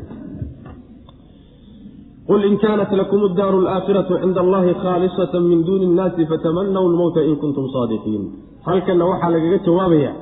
qul 2.28 2.42
in 2.48 2.56
kaanat 2.64 2.90
lakum 3.00 3.20
addaaru 3.30 3.56
alaakhiratu 3.62 4.12
cinda 4.22 4.40
allahi 4.44 4.72
khaalisata 4.84 5.36
min 5.50 5.58
duuni 5.68 5.84
innaasi 5.90 6.22
fatamanaw 6.32 6.84
lmowta 6.94 7.20
in 7.30 7.36
kuntum 7.42 7.66
saadiqiin 7.74 8.22
halkanna 8.68 9.04
waxaa 9.10 9.30
lagaga 9.34 9.58
jawaabayaa 9.66 10.14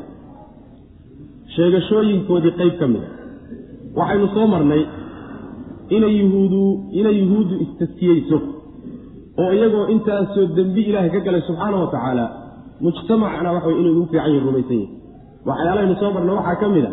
sheegashooyinkoodii 1.55 2.53
qeyb 2.61 2.75
ka 2.81 2.87
mida 2.93 3.09
waxaynu 3.99 4.27
soo 4.37 4.47
marnay 4.55 4.83
inay 5.97 6.15
yuhuudu 6.23 6.63
inay 7.01 7.15
yuhuuddu 7.23 7.55
istaskiyeyso 7.65 8.39
oo 9.43 9.51
iyagoo 9.57 9.85
intaasoo 9.95 10.47
dembi 10.57 10.83
ilaahay 10.91 11.11
ka 11.17 11.21
galay 11.27 11.43
subxaana 11.49 11.77
wa 11.83 11.89
tacaala 11.95 12.25
mujtamacna 12.85 13.49
waxa 13.57 13.71
inay 13.81 13.93
ugu 13.97 14.05
fiican 14.13 14.31
yihiin 14.33 14.45
rumaysan 14.49 14.77
yihiin 14.81 14.91
waxyaalahaynu 15.49 15.95
soo 16.03 16.11
marnay 16.17 16.35
waxaa 16.41 16.57
ka 16.63 16.69
mid 16.75 16.85
a 16.89 16.93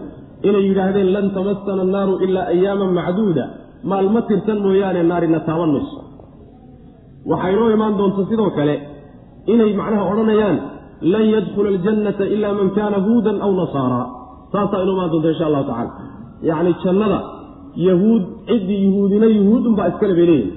inay 0.50 0.64
yidhaahdeen 0.70 1.10
lan 1.16 1.26
tamasana 1.38 1.82
annaaru 1.88 2.14
ilaa 2.26 2.46
ayaaman 2.56 2.92
macduuda 3.00 3.46
maalmo 3.84 4.22
tirsan 4.30 4.60
mooyaane 4.66 5.04
naarina 5.12 5.40
taaban 5.48 5.72
mayso 5.76 5.98
waxaa 7.30 7.50
inoo 7.56 7.70
imaan 7.76 7.98
doonta 8.00 8.22
sidoo 8.30 8.50
kale 8.58 8.76
inay 9.54 9.72
macnaha 9.80 10.04
odhanayaan 10.12 10.58
lan 11.14 11.24
yadkhula 11.36 11.70
aljannata 11.74 12.26
ila 12.36 12.48
man 12.60 12.70
kaana 12.78 12.98
huudan 13.06 13.38
aw 13.46 13.52
nasaara. 13.62 14.02
Saasaa 14.52 14.82
inoo 14.84 14.94
imaan 14.98 15.12
doonta 15.14 15.30
insha 15.34 15.46
allahu 15.50 15.66
tacala 15.70 15.92
yacni 16.50 16.72
jannada 16.84 17.20
yahuud 17.88 18.24
ciddii 18.50 18.80
yuhuudina 18.88 19.28
yuhuud 19.38 19.64
unbaa 19.70 19.88
iskale 19.92 20.14
bay 20.20 20.26
leeyihiin 20.32 20.54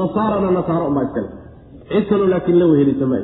nasaarana 0.00 0.50
nasaaro 0.58 0.84
unbaa 0.90 1.04
iskale. 1.08 1.28
Cid 1.90 2.04
kaloo 2.10 2.28
laakiin 2.32 2.58
la 2.60 2.66
wehelisa 2.72 3.06
ma 3.12 3.18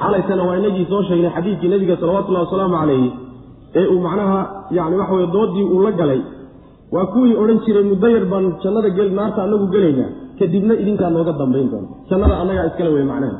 xalaytana 0.00 0.42
waa 0.48 0.56
inagii 0.60 0.86
soo 0.90 1.02
sheegnay 1.08 1.30
xadiidkii 1.36 1.68
nebiga 1.72 1.96
salawatullahi 2.00 2.44
wasalaamu 2.46 2.76
calayhi 2.80 3.08
ee 3.78 3.86
uu 3.92 4.00
macnaha 4.06 4.38
yani 4.76 4.96
waxa 5.00 5.14
weye 5.14 5.28
doodii 5.36 5.64
uu 5.74 5.80
la 5.86 5.92
galay 6.00 6.20
waa 6.94 7.06
kuwii 7.12 7.36
odhan 7.42 7.58
jiray 7.64 7.84
muddo 7.90 8.08
baan 8.32 8.44
jannada 8.62 8.88
gel 8.96 9.10
naarta 9.18 9.40
anagu 9.46 9.66
gelaynaa 9.74 10.10
kadibna 10.38 10.74
idinkaa 10.82 11.10
nooga 11.16 11.32
dambayn 11.40 11.68
doona 11.72 11.88
jannada 12.10 12.34
annagaa 12.42 12.66
iskale 12.70 12.90
wey 12.96 13.06
macnaha 13.12 13.36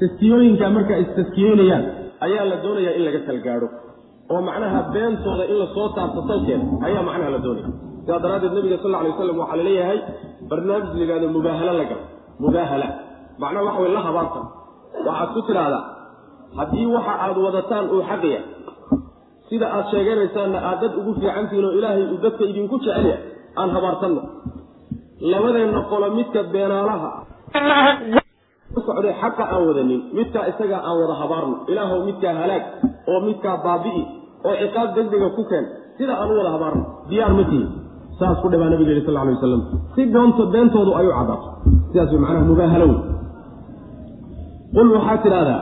taskiyooyinkaa 0.00 0.70
markaa 0.76 0.98
istaskiyeynayaan 1.04 1.84
ayaa 2.26 2.44
la 2.50 2.56
doonayaa 2.64 2.94
in 2.98 3.04
laga 3.06 3.20
salgaadho. 3.26 3.68
Oo 4.30 4.40
macnaha 4.48 4.78
beentooda 4.94 5.44
in 5.50 5.56
la 5.62 5.66
soo 5.74 5.88
taabto 5.96 6.20
salkeeda 6.28 6.64
ayaa 6.86 7.02
macnaha 7.08 7.30
la 7.34 7.38
doonaya. 7.44 7.68
Sidaa 8.02 8.18
daraaddeed 8.24 8.52
nabiga 8.56 8.78
sal 8.82 8.94
alay 8.94 9.10
waslam 9.12 9.38
waxaa 9.42 9.56
la 9.56 9.64
leeyahay 9.68 9.98
barnaamij 10.50 10.94
la 10.94 11.04
yihahdo 11.04 11.28
mubaahala 11.36 11.72
la 11.80 11.84
galo. 11.90 12.04
Mubaahala 12.44 12.88
macnaha 13.42 13.64
waxa 13.66 13.80
wey 13.82 13.92
la 13.96 14.00
habaartan 14.08 14.44
waxaad 15.06 15.28
ku 15.34 15.40
tidhaahdaa 15.48 15.84
haddii 16.58 16.86
waxa 16.96 17.12
aad 17.24 17.36
wadataan 17.46 17.84
uu 17.94 18.02
xaqya 18.10 18.40
sida 19.52 19.66
aad 19.76 19.86
sheeganaysaanna 19.92 20.58
aad 20.70 20.78
dad 20.82 20.92
ugu 21.00 21.10
fiicantihiin 21.20 21.64
oo 21.68 21.74
ilaahay 21.78 22.04
uu 22.12 22.18
dadka 22.24 22.42
idinku 22.50 22.76
jecel 22.84 23.04
yahay 23.12 23.20
aan 23.60 23.68
habaartanno 23.76 24.22
labadeenna 25.32 25.80
qolo 25.90 26.06
midka 26.18 26.40
beenaalaha. 26.52 27.10
Socday 28.86 29.14
xaqa 29.22 29.44
aan 29.54 29.62
wadanin 29.68 30.00
midkaa 30.16 30.44
isagaa 30.50 30.80
aan 30.88 30.96
wada 31.00 31.14
habaarno. 31.22 31.56
Ilaahow 31.70 31.98
midkaa 32.08 32.34
halaag 32.42 32.64
oo 33.10 33.18
midkaa 33.28 33.56
baabi'i 33.66 34.02
oo 34.46 34.54
ciqaab 34.62 34.88
degdega 34.96 35.28
ku 35.36 35.42
keen 35.50 35.64
sida 35.98 36.12
aan 36.20 36.30
u 36.32 36.34
wada 36.40 36.50
habaarno. 36.56 36.82
Diyaar 37.10 37.32
ma 37.38 37.44
tihi. 37.50 37.66
Saas 38.18 38.36
ku 38.42 38.46
dhabaa 38.52 38.70
nabiga 38.72 38.90
yidhi 38.92 39.04
sal 39.08 39.16
alay 39.22 39.34
wasalam 39.38 39.62
si 39.94 40.02
doonto 40.14 40.42
beentoodu 40.54 40.92
ay 40.98 41.06
u 41.10 41.12
caddaato 41.18 41.48
sidaas 41.92 42.10
way 42.12 42.20
macnaha 42.24 42.44
mubaahalo 42.50 42.86
wey 42.90 42.98
qul 44.74 44.88
waxaad 44.96 45.20
tidhahdaa 45.26 45.60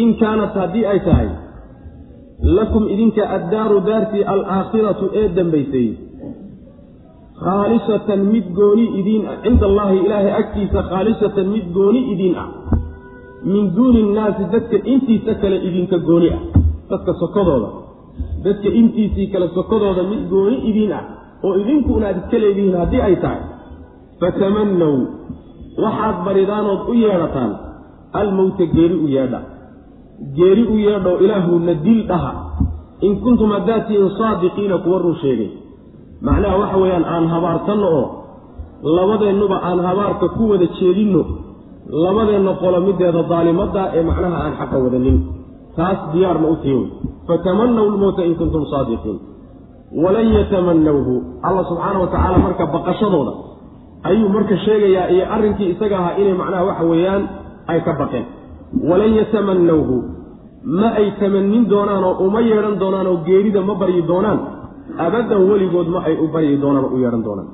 in 0.00 0.08
kaanat 0.20 0.52
haddii 0.60 0.84
ay 0.92 0.98
tahay 1.06 1.28
lakum 2.42 2.88
idinka 2.88 3.22
addaaru 3.36 3.80
daartii 3.80 4.24
alaakhiratu 4.34 5.10
ee 5.14 5.28
dambaysay 5.36 5.88
khaalisatan 7.44 8.20
mid 8.32 8.46
gooni 8.54 8.86
idiin 9.00 9.22
ah. 9.30 9.36
Cinda 9.42 9.66
allaahi 9.66 9.98
ilaahay 10.06 10.32
agtiisa 10.42 10.82
khaalisatan 10.90 11.46
mid 11.54 11.66
gooni 11.76 12.00
idiin 12.12 12.34
ah. 12.38 12.48
Min 13.44 13.74
duuni 13.76 14.00
innaasi 14.00 14.42
dadka 14.52 14.76
intiisa 14.92 15.34
kale 15.42 15.56
idinka 15.68 15.98
gooni 16.08 16.28
ah. 16.36 16.42
Dadka 16.90 17.12
sokodooda 17.22 17.68
dadka 18.44 18.68
intiisii 18.80 19.26
kale 19.32 19.48
sokodooda 19.54 20.02
mid 20.12 20.22
gooni 20.32 20.56
idiin 20.70 20.92
ah. 20.92 21.04
Oo 21.44 21.54
idinkuuna 21.62 22.06
aad 22.06 22.18
iska 22.22 22.38
leedihiin 22.38 22.76
haddii 22.82 23.02
ay 23.08 23.16
tahay 23.22 23.42
fatamannaw 24.20 24.96
waxaad 25.82 26.16
baridaanood 26.26 26.82
u 26.90 26.94
yeedhataan. 27.02 27.52
Almowta 28.20 28.64
geeri 28.74 28.96
u 29.04 29.06
yeedha 29.08 29.40
geeri 30.36 30.64
u 30.66 30.76
yeedho 30.86 31.12
ilaahuuna 31.24 31.74
dil 31.84 32.00
dhaha. 32.10 32.32
In 33.06 33.12
kuntum 33.24 33.50
haddaad 33.56 33.82
tihiin 33.88 34.10
saadiqiina 34.18 34.78
kuwa 34.84 34.98
run 35.04 35.16
sheegay. 35.22 35.50
Macnaha 36.26 36.56
waxa 36.62 36.76
weeyaan 36.82 37.04
aan 37.14 37.24
habaartanno 37.34 37.88
oo 38.00 38.06
labadeennuba 38.96 39.56
aan 39.68 39.78
habaarka 39.88 40.26
ku 40.36 40.42
wada 40.50 40.66
jeedinno 40.78 41.22
labadeenna 42.04 42.52
qolo 42.62 42.78
mideeda 42.86 43.22
daalimadda 43.32 43.82
ee 43.96 44.02
macnaha 44.08 44.36
aan 44.44 44.52
xaqa 44.58 44.76
wadanin 44.84 45.18
taas 45.76 45.98
diyaarna 46.12 46.46
u 46.48 46.56
tihin 46.62 46.82
fatamannaw 47.28 47.86
lmowta 47.94 48.22
in 48.28 48.34
kuntum 48.40 48.64
saadiqiin. 48.72 49.18
Walan 50.02 50.28
yatamannawhu. 50.36 51.14
Alla 51.46 51.62
subxaana 51.68 51.98
wa 52.02 52.06
tacaala 52.12 52.38
marka 52.46 52.64
baqashadooda 52.74 53.32
ayuu 54.08 54.28
marka 54.36 54.56
sheegayaa 54.64 55.10
iyo 55.14 55.24
arrinkii 55.34 55.68
isaga 55.74 55.96
ahaa 55.98 56.16
inay 56.22 56.34
macnaha 56.40 56.64
waxa 56.68 56.84
weeyaan 56.92 57.22
ay 57.72 57.80
ka 57.86 57.92
baqeen 58.00 58.26
walan 58.88 59.12
yatamannawhu. 59.20 59.96
Ma 60.78 60.88
ay 61.00 61.08
tamanin 61.20 61.64
doonaan 61.72 62.04
oo 62.04 62.14
uma 62.26 62.40
yeedhan 62.40 62.78
doonaan 62.82 63.06
oo 63.06 63.18
geerida 63.26 63.60
ma 63.68 63.74
baryi 63.74 64.02
doonaan. 64.10 64.38
Abadan 64.98 65.42
weligood 65.50 65.88
ma 65.94 66.00
ay 66.08 66.14
u 66.22 66.26
baryi 66.34 66.56
doonaan 66.62 66.84
oo 66.86 66.94
u 66.96 66.98
yeedhan 67.02 67.22
doonaan. 67.26 67.48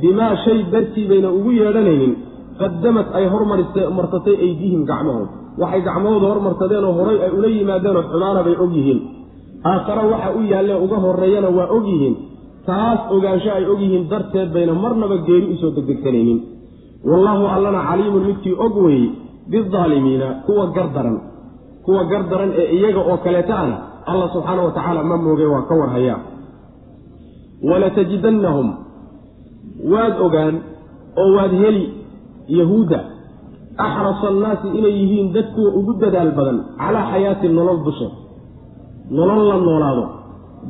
Bimaa 0.00 0.34
shay 0.44 0.58
dartii 0.72 1.06
bayna 1.10 1.28
ugu 1.38 1.50
yeedhanaynin 1.60 2.12
qadamad 2.60 3.06
ay 3.18 3.24
hormarsatay 3.32 4.36
aydiihim 4.46 4.82
gacmahood 4.90 5.28
waxay 5.60 5.80
gacmahooda 5.88 6.26
hormarsadeen 6.32 6.84
oo 6.88 6.94
horay 6.98 7.18
ay 7.24 7.30
ula 7.38 7.48
yimaadeenoo 7.56 8.02
xumaana 8.10 8.40
bay 8.46 8.56
og 8.64 8.72
yihiin. 8.76 9.00
Aakhara 9.70 10.02
waxa 10.12 10.30
u 10.38 10.40
yaallee 10.52 10.78
uga 10.84 10.96
horreeyana 11.04 11.48
waa 11.58 11.68
og 11.76 11.84
yihiin. 11.92 12.14
Taas 12.66 13.00
ogaansho 13.14 13.50
ay 13.58 13.64
og 13.72 13.80
yihiin 13.84 14.04
darteed 14.10 14.48
bayna 14.54 14.72
marnaba 14.84 15.16
geeri 15.26 15.46
u 15.52 15.56
soo 15.60 15.70
degdegsanaynin. 15.76 16.38
Wallaahu 17.10 17.44
allana 17.54 17.80
caliimun 17.88 18.24
midkii 18.28 18.54
og 18.64 18.74
weeye 18.84 19.10
bidaalimiina 19.52 20.26
kuwa 20.46 20.64
gardaran 20.76 21.18
kuwa 21.84 22.04
gardaran 22.12 22.50
ee 22.62 22.66
iyaga 22.76 23.00
oo 23.10 23.16
kaleeta 23.24 23.54
ana 23.62 23.76
allah 24.10 24.26
subxaana 24.34 24.62
wa 24.66 24.72
tacaala 24.76 25.02
ma 25.10 25.16
mooge 25.24 25.46
waa 25.52 25.62
ka 25.68 25.74
warhayaa 25.80 26.18
walatajidannahum 27.70 28.68
waad 29.92 30.14
ogaan 30.26 30.54
oo 31.22 31.30
waad 31.36 31.52
heli 31.62 31.84
yahuudda 32.58 33.00
axrasa 33.86 34.28
annaasi 34.32 34.68
inay 34.78 34.94
yihiin 35.00 35.32
dad 35.36 35.46
kuwa 35.54 35.70
ugu 35.78 35.92
dadaal 36.02 36.30
badan 36.38 36.58
calaa 36.80 37.04
xayaatin 37.12 37.52
nolol 37.58 37.78
dusheed 37.86 38.12
nolol 39.18 39.42
la 39.50 39.56
noolaado. 39.66 40.04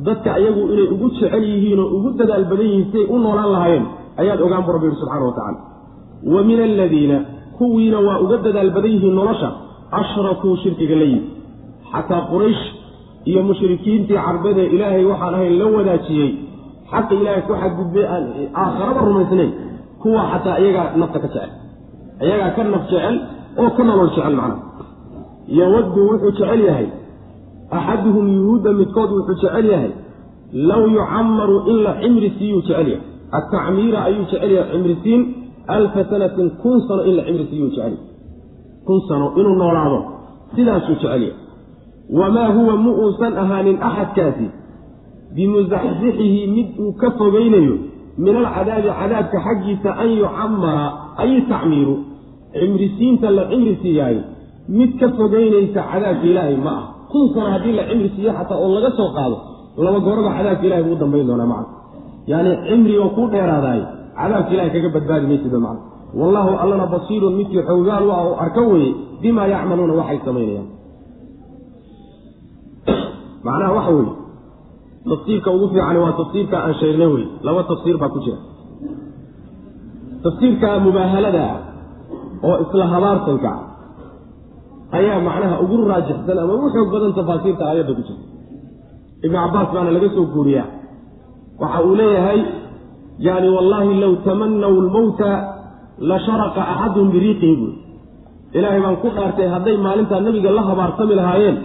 Dadka 0.05 0.39
iyagu 0.39 0.61
inay 0.73 0.87
ugu 0.93 1.07
jecel 1.15 1.43
yihiin 1.51 1.79
oo 1.83 1.89
ugu 1.97 2.09
dadaal 2.19 2.45
badan 2.51 2.65
yihiin 2.71 2.87
siay 2.91 3.05
u 3.13 3.19
noolaan 3.23 3.51
lahaayeen 3.55 3.85
ayaad 4.21 4.39
ogaan 4.45 4.63
bu 4.65 4.71
rabbi 4.75 4.85
yihi 4.89 4.99
subxana 5.01 5.25
wa 5.29 5.33
tacala 5.37 5.59
wa 6.33 6.41
min 6.49 6.59
aladiina 6.67 7.17
kuwiina 7.61 7.99
waa 8.07 8.17
uga 8.25 8.37
dadaal 8.45 8.71
badan 8.75 8.91
yihiin 8.95 9.15
nolosha 9.19 9.49
ashrakuu 10.01 10.55
shirkiga 10.63 10.95
la 11.01 11.05
yimi 11.11 11.27
xataa 11.93 12.21
quraysh 12.31 12.63
iyo 13.29 13.41
mushrikiintii 13.49 14.17
carbadee 14.25 14.67
ilaahay 14.75 15.03
waxaan 15.11 15.33
ahayn 15.37 15.53
la 15.61 15.65
wadaajiyey 15.77 16.29
xaqa 16.91 17.13
ilaahay 17.19 17.41
ku 17.49 17.53
xadgudbay 17.63 18.05
aan 18.13 18.23
aakharaba 18.63 19.01
rumaysnayn 19.07 19.51
kuwa 20.01 20.21
xataa 20.31 20.57
iyagaa 20.63 20.87
nafta 21.01 21.19
ka 21.23 21.27
jecel. 21.33 21.49
Iyagaa 22.25 22.49
ka 22.55 22.61
naf 22.73 22.83
jecel 22.91 23.15
oo 23.61 23.69
ka 23.77 23.83
nolol 23.89 24.09
jecel 24.15 24.35
macna. 24.39 24.55
Yowaddu 25.59 25.99
wuxuu 26.09 26.31
jecel 26.37 26.61
yahay. 26.67 26.87
Axaduhum 27.77 28.25
yuhuudda 28.35 28.71
midkood 28.79 29.09
wuxuu 29.17 29.35
jecel 29.41 29.65
yahay. 29.73 29.91
Low 30.69 30.83
yucamaru 30.95 31.57
in 31.71 31.77
la 31.85 31.93
cimri 32.01 32.29
siiyuu 32.37 32.61
jecel 32.67 32.87
yahay. 32.93 33.05
Atacmiira 33.37 33.99
ayuu 34.07 34.25
jecel 34.31 34.51
yahay 34.57 34.71
cimrisiin 34.73 35.21
alfa 35.67 36.03
sanatin 36.09 36.49
kun 36.61 36.81
sano 36.87 37.03
in 37.09 37.15
la 37.15 37.23
cimri 37.23 37.45
siiyuu 37.49 37.69
jecel. 37.69 37.93
Kun 38.85 38.99
sano 39.07 39.33
inuu 39.39 39.55
noolaado 39.55 39.99
sidaasuu 40.55 40.95
jecel. 40.95 41.21
Yahay 41.21 41.33
wamaa 42.19 42.49
huwa 42.55 42.75
mu 42.83 42.91
uusan 43.03 43.37
ahaanin 43.37 43.77
axadkaasi? 43.81 44.47
Bimusaxsixihi 45.35 46.47
mid 46.47 46.67
uu 46.79 46.93
ka 47.01 47.11
fogeynayo 47.17 47.75
min 48.17 48.35
alcadaabi 48.35 48.89
cadaabka 48.99 49.37
xaggiisa 49.45 49.89
an 50.03 50.09
yucamara 50.19 50.85
ay 51.17 51.41
tacmiiru. 51.49 51.95
Cimrisiinta 52.53 53.31
la 53.31 53.43
cimri 53.49 53.75
siiyaayo 53.81 54.21
mid 54.77 54.91
ka 54.99 55.07
fogeynaysa 55.17 55.81
cadaabka 55.91 56.25
ilaahay 56.31 56.57
ma 56.65 56.71
ah 56.79 56.83
kun 57.11 57.25
sano 57.33 57.47
haddii 57.53 57.73
la 57.79 57.83
cimri 57.89 58.09
siiyo 58.15 58.31
xataa 58.37 58.57
oo 58.63 58.69
laga 58.75 58.91
soo 58.97 59.09
qaado 59.15 59.37
laba 59.85 59.99
gooraba 60.05 60.31
cadaabka 60.37 60.65
ilahay 60.67 60.83
buu 60.83 60.95
u 60.95 60.99
dambayn 61.01 61.27
doonaa 61.27 61.45
macna. 61.53 61.73
Yaani 62.27 62.51
cimri 62.67 62.97
oo 63.03 63.09
ku 63.15 63.21
dheeraadaay 63.31 63.81
cadaabka 64.15 64.51
ilahay 64.53 64.71
kaga 64.75 64.89
badbaadi 64.95 65.25
maysid 65.31 65.53
macna. 65.53 65.81
Wallaahu 66.11 66.51
allana 66.59 66.85
basiirun 66.91 67.33
midkii 67.39 67.63
xowgaal 67.63 68.03
u 68.03 68.11
ah 68.11 68.21
oo 68.27 68.35
arka 68.35 68.61
weye 68.61 68.91
bimaa 69.21 69.47
yacmaluuna 69.47 69.93
waxay 69.93 70.19
samaynayaan. 70.25 70.69
Macnaha 73.45 73.71
waxa 73.77 73.91
weeye 73.95 74.13
tafsiirka 75.09 75.49
ugu 75.55 75.67
fiicani 75.71 75.99
waa 76.03 76.13
tafsiirka 76.19 76.55
aan 76.59 76.73
sheegnay 76.81 77.07
wey 77.07 77.25
laba 77.41 77.63
tafsiir 77.63 77.97
baa 77.97 78.11
ku 78.11 78.19
jira. 78.25 78.39
Tafsiirka 80.23 80.79
mubaahalada 80.79 81.43
ah 81.47 81.59
oo 82.43 82.55
isla 82.63 82.85
habaarsanka 82.93 83.51
ayaa 84.91 85.19
macnaha 85.23 85.55
ugu 85.63 85.87
raajixsan 85.87 86.37
ama 86.37 86.53
ugu 86.59 86.67
xoog 86.75 86.89
badan 86.91 87.13
tafaasiirta 87.15 87.63
aayadda 87.65 87.93
ku 87.95 88.03
jirta 88.07 88.25
ibnu 89.23 89.37
cabbaas 89.37 89.69
baana 89.73 89.91
laga 89.95 90.09
soo 90.11 90.27
guuriyaa. 90.33 90.69
Waxa 91.61 91.79
uu 91.87 91.95
leeyahay 91.95 92.41
yani 93.27 93.47
wallaahi 93.55 93.93
low 94.03 94.13
tamanaw 94.27 94.73
lmowta 94.87 95.29
la 96.09 96.17
sharaqa 96.25 96.61
axaduhum 96.73 97.09
biriiqihi. 97.13 97.55
Buui 97.61 97.73
ilaahay 98.57 98.81
baan 98.85 98.97
ku 99.03 99.07
dhaartay 99.15 99.47
hadday 99.55 99.75
maalintaa 99.85 100.21
nabiga 100.25 100.49
la 100.57 100.61
habaarsami 100.69 101.13
lahaayeen. 101.19 101.57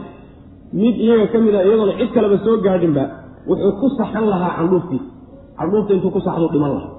Mid 0.80 0.94
iyaga 1.04 1.26
ka 1.32 1.38
mida 1.44 1.58
iyadoona 1.66 1.94
cid 2.00 2.10
kaleba 2.16 2.36
soo 2.44 2.56
gaadhinba 2.66 3.04
wuxuu 3.48 3.72
ku 3.80 3.86
saxan 3.98 4.24
lahaa 4.32 4.52
candhuuftiisa 4.58 5.08
candhuufta 5.58 5.92
intuu 5.96 6.12
ku 6.16 6.20
saxduu 6.26 6.50
dhiman 6.54 6.70
lahaa. 6.76 6.92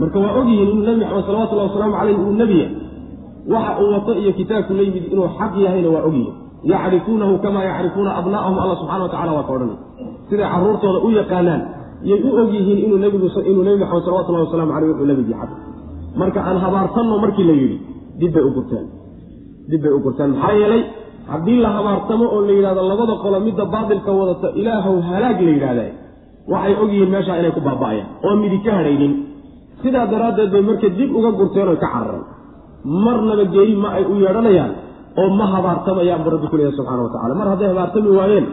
Marka 0.00 0.16
waa 0.24 0.32
ogyihiin 0.40 0.68
inuu 0.72 0.84
nebi 0.88 1.00
maxamed 1.04 1.24
salawatullahi 1.28 1.68
wasalaamu 1.68 1.94
caleyh 1.98 2.16
uu 2.24 2.32
nebiya 2.42 2.68
waxa 3.54 3.72
uu 3.82 3.90
wato 3.94 4.12
iyo 4.20 4.32
kitaabku 4.38 4.72
la 4.78 4.82
yimid 4.86 5.04
inuu 5.12 5.28
xaq 5.38 5.52
yahayna 5.64 5.88
waa 5.94 6.04
ogyihiin. 6.08 6.34
Yacrifuunahu 6.70 7.34
kamaa 7.44 7.64
yacrifuuna 7.70 8.10
abnaa'ahum 8.20 8.56
alla 8.62 8.74
subxana 8.80 9.02
wa 9.06 9.10
tacala 9.12 9.32
waa 9.36 9.46
ka 9.48 9.52
odhanay. 9.56 9.78
Siday 10.28 10.46
carruurtooda 10.52 10.98
u 11.06 11.08
yaqaanaan 11.20 11.60
yay 12.10 12.20
u 12.28 12.30
og 12.40 12.48
yihiin 12.54 12.78
inuu 12.86 12.98
nebi 13.04 13.16
maxamed 13.24 14.02
salawatullahi 14.06 14.44
wasalamu 14.46 14.72
caleyh 14.74 14.88
wuxuu 14.92 15.06
nebigii 15.10 15.36
xaq 15.40 15.50
marka 16.20 16.40
aan 16.48 16.58
habaartanno 16.64 17.14
markii 17.24 17.44
la 17.50 17.54
yidhi 17.60 17.76
dibbay 18.20 18.42
u 18.48 18.50
gurteen. 18.56 18.86
Dibbay 19.70 19.92
u 19.96 20.00
gurteen. 20.04 20.30
Maxaa 20.34 20.54
yeelay 20.60 20.82
haddii 21.32 21.58
la 21.64 21.70
habaartamo 21.76 22.24
oo 22.34 22.40
la 22.48 22.52
yidhahdo 22.58 22.82
labada 22.92 23.14
qolo 23.22 23.38
midda 23.46 23.64
baatilka 23.74 24.10
wadata 24.18 24.48
ilaahow 24.60 24.96
halaag 25.08 25.38
la 25.46 25.50
yidhaahda 25.56 25.84
waxay 26.52 26.74
ogyihiin 26.82 27.10
meeshaa 27.14 27.36
inay 27.40 27.52
ku 27.56 27.60
baaba'ayaan. 27.68 28.08
Oo 28.26 28.34
midi 28.42 28.58
ka 28.64 28.70
hadhaynin 28.78 29.12
sidaa 29.82 30.06
daraaddeed 30.12 30.50
bay 30.54 30.62
marka 30.68 30.88
dib 30.98 31.10
uga 31.18 31.30
gurteen 31.38 31.68
oy 31.72 31.78
ka 31.84 31.88
carareen. 31.94 32.24
Marnaba 33.04 33.44
geeri 33.54 33.74
ma 33.82 33.88
ay 33.98 34.04
u 34.12 34.14
yeedhanayaan 34.24 34.72
oo 35.20 35.28
ma 35.38 35.44
habaartamayaan 35.54 36.20
buu 36.24 36.32
rabbi 36.34 36.46
ku 36.50 36.56
leeyahy 36.58 36.74
subxana 36.78 37.02
wa 37.06 37.10
tacala 37.14 37.34
mar 37.40 37.48
hadday 37.52 37.68
habaartami 37.72 38.10
waayeen 38.18 38.46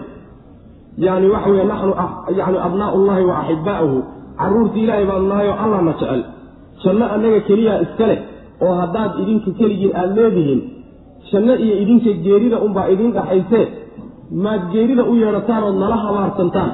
yani 0.98 1.28
waxa 1.34 1.50
weye 1.54 1.66
naxnu 1.72 1.94
yani 2.40 2.58
abnaa'u 2.68 2.98
llahi 3.08 3.24
wa 3.30 3.36
axibbaa'uhu 3.42 3.98
carruurtii 4.40 4.84
ilaahay 4.86 5.06
baanu 5.12 5.28
nahay 5.32 5.48
oo 5.52 5.58
allahna 5.66 5.92
jecel. 6.00 6.22
Janno 6.84 7.06
annaga 7.16 7.40
keliyaa 7.48 7.80
iska 7.86 8.06
leh 8.10 8.20
oo 8.66 8.74
haddaad 8.82 9.12
idinka 9.22 9.50
keligiin 9.60 9.94
aada 10.02 10.14
leedihiin 10.22 10.62
janno 11.32 11.54
iyo 11.66 11.76
idinka 11.84 12.12
geerida 12.26 12.58
unbaa 12.66 12.88
idin 12.94 13.12
dhaxaysee 13.18 13.66
maad 14.44 14.62
geerida 14.74 15.04
u 15.12 15.14
yeedhataan 15.22 15.64
ood 15.68 15.78
nala 15.84 15.98
habaarsantaan. 16.06 16.72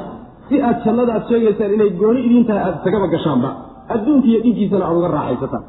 Si 0.47 0.56
aad 0.67 0.78
jannada 0.86 1.12
aad 1.17 1.25
sheegaysaan 1.30 1.71
inay 1.75 1.89
gooni 2.01 2.19
idiin 2.28 2.45
tahay 2.47 2.62
aada 2.67 2.78
isagaba 2.82 3.08
gashaanba. 3.13 3.49
Adduunka 3.93 4.28
iyo 4.32 4.39
dhinkiisana 4.45 4.84
aad 4.89 4.97
uga 4.99 5.08
raaxaysataan. 5.17 5.63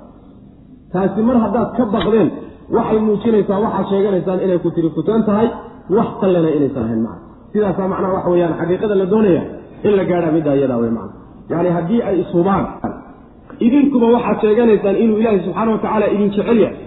Taasi 0.92 1.20
mar 1.28 1.37
haddaad 1.44 1.68
ka 1.76 1.85
baqdeen 1.94 2.28
waxay 2.76 2.98
muujinaysaa 3.06 3.59
waxaad 3.64 3.87
sheeganaysaan 3.92 4.38
inay 4.44 4.59
ku 4.64 4.68
tiri 4.74 4.90
kutaan 4.96 5.22
tahay 5.28 5.48
wax 5.96 6.09
kallena 6.20 6.48
inaysan 6.56 6.82
ahayn 6.87 7.02
macna 7.06 7.26
sidaasaa 7.57 7.88
macnaha 7.88 8.12
waxa 8.16 8.31
weeyaan 8.35 8.55
xaqiiqada 8.61 8.95
la 9.01 9.07
doonaya 9.12 9.42
in 9.87 9.92
la 9.99 10.05
gaadhaa 10.11 10.33
middaa 10.37 10.55
iyadaa 10.61 10.79
wey 10.85 10.92
macna. 10.99 11.14
Yacni 11.51 11.71
haddii 11.77 12.01
ay 12.09 12.16
ishubaan 12.25 12.64
idinkuba 13.66 14.07
waxaad 14.16 14.37
sheeganaysaan 14.45 14.97
inuu 15.03 15.19
ilaahay 15.21 15.40
subxaana 15.47 15.71
wa 15.73 15.79
tacaala 15.85 16.07
idin 16.14 16.29
jecel 16.37 16.59
yahay 16.64 16.79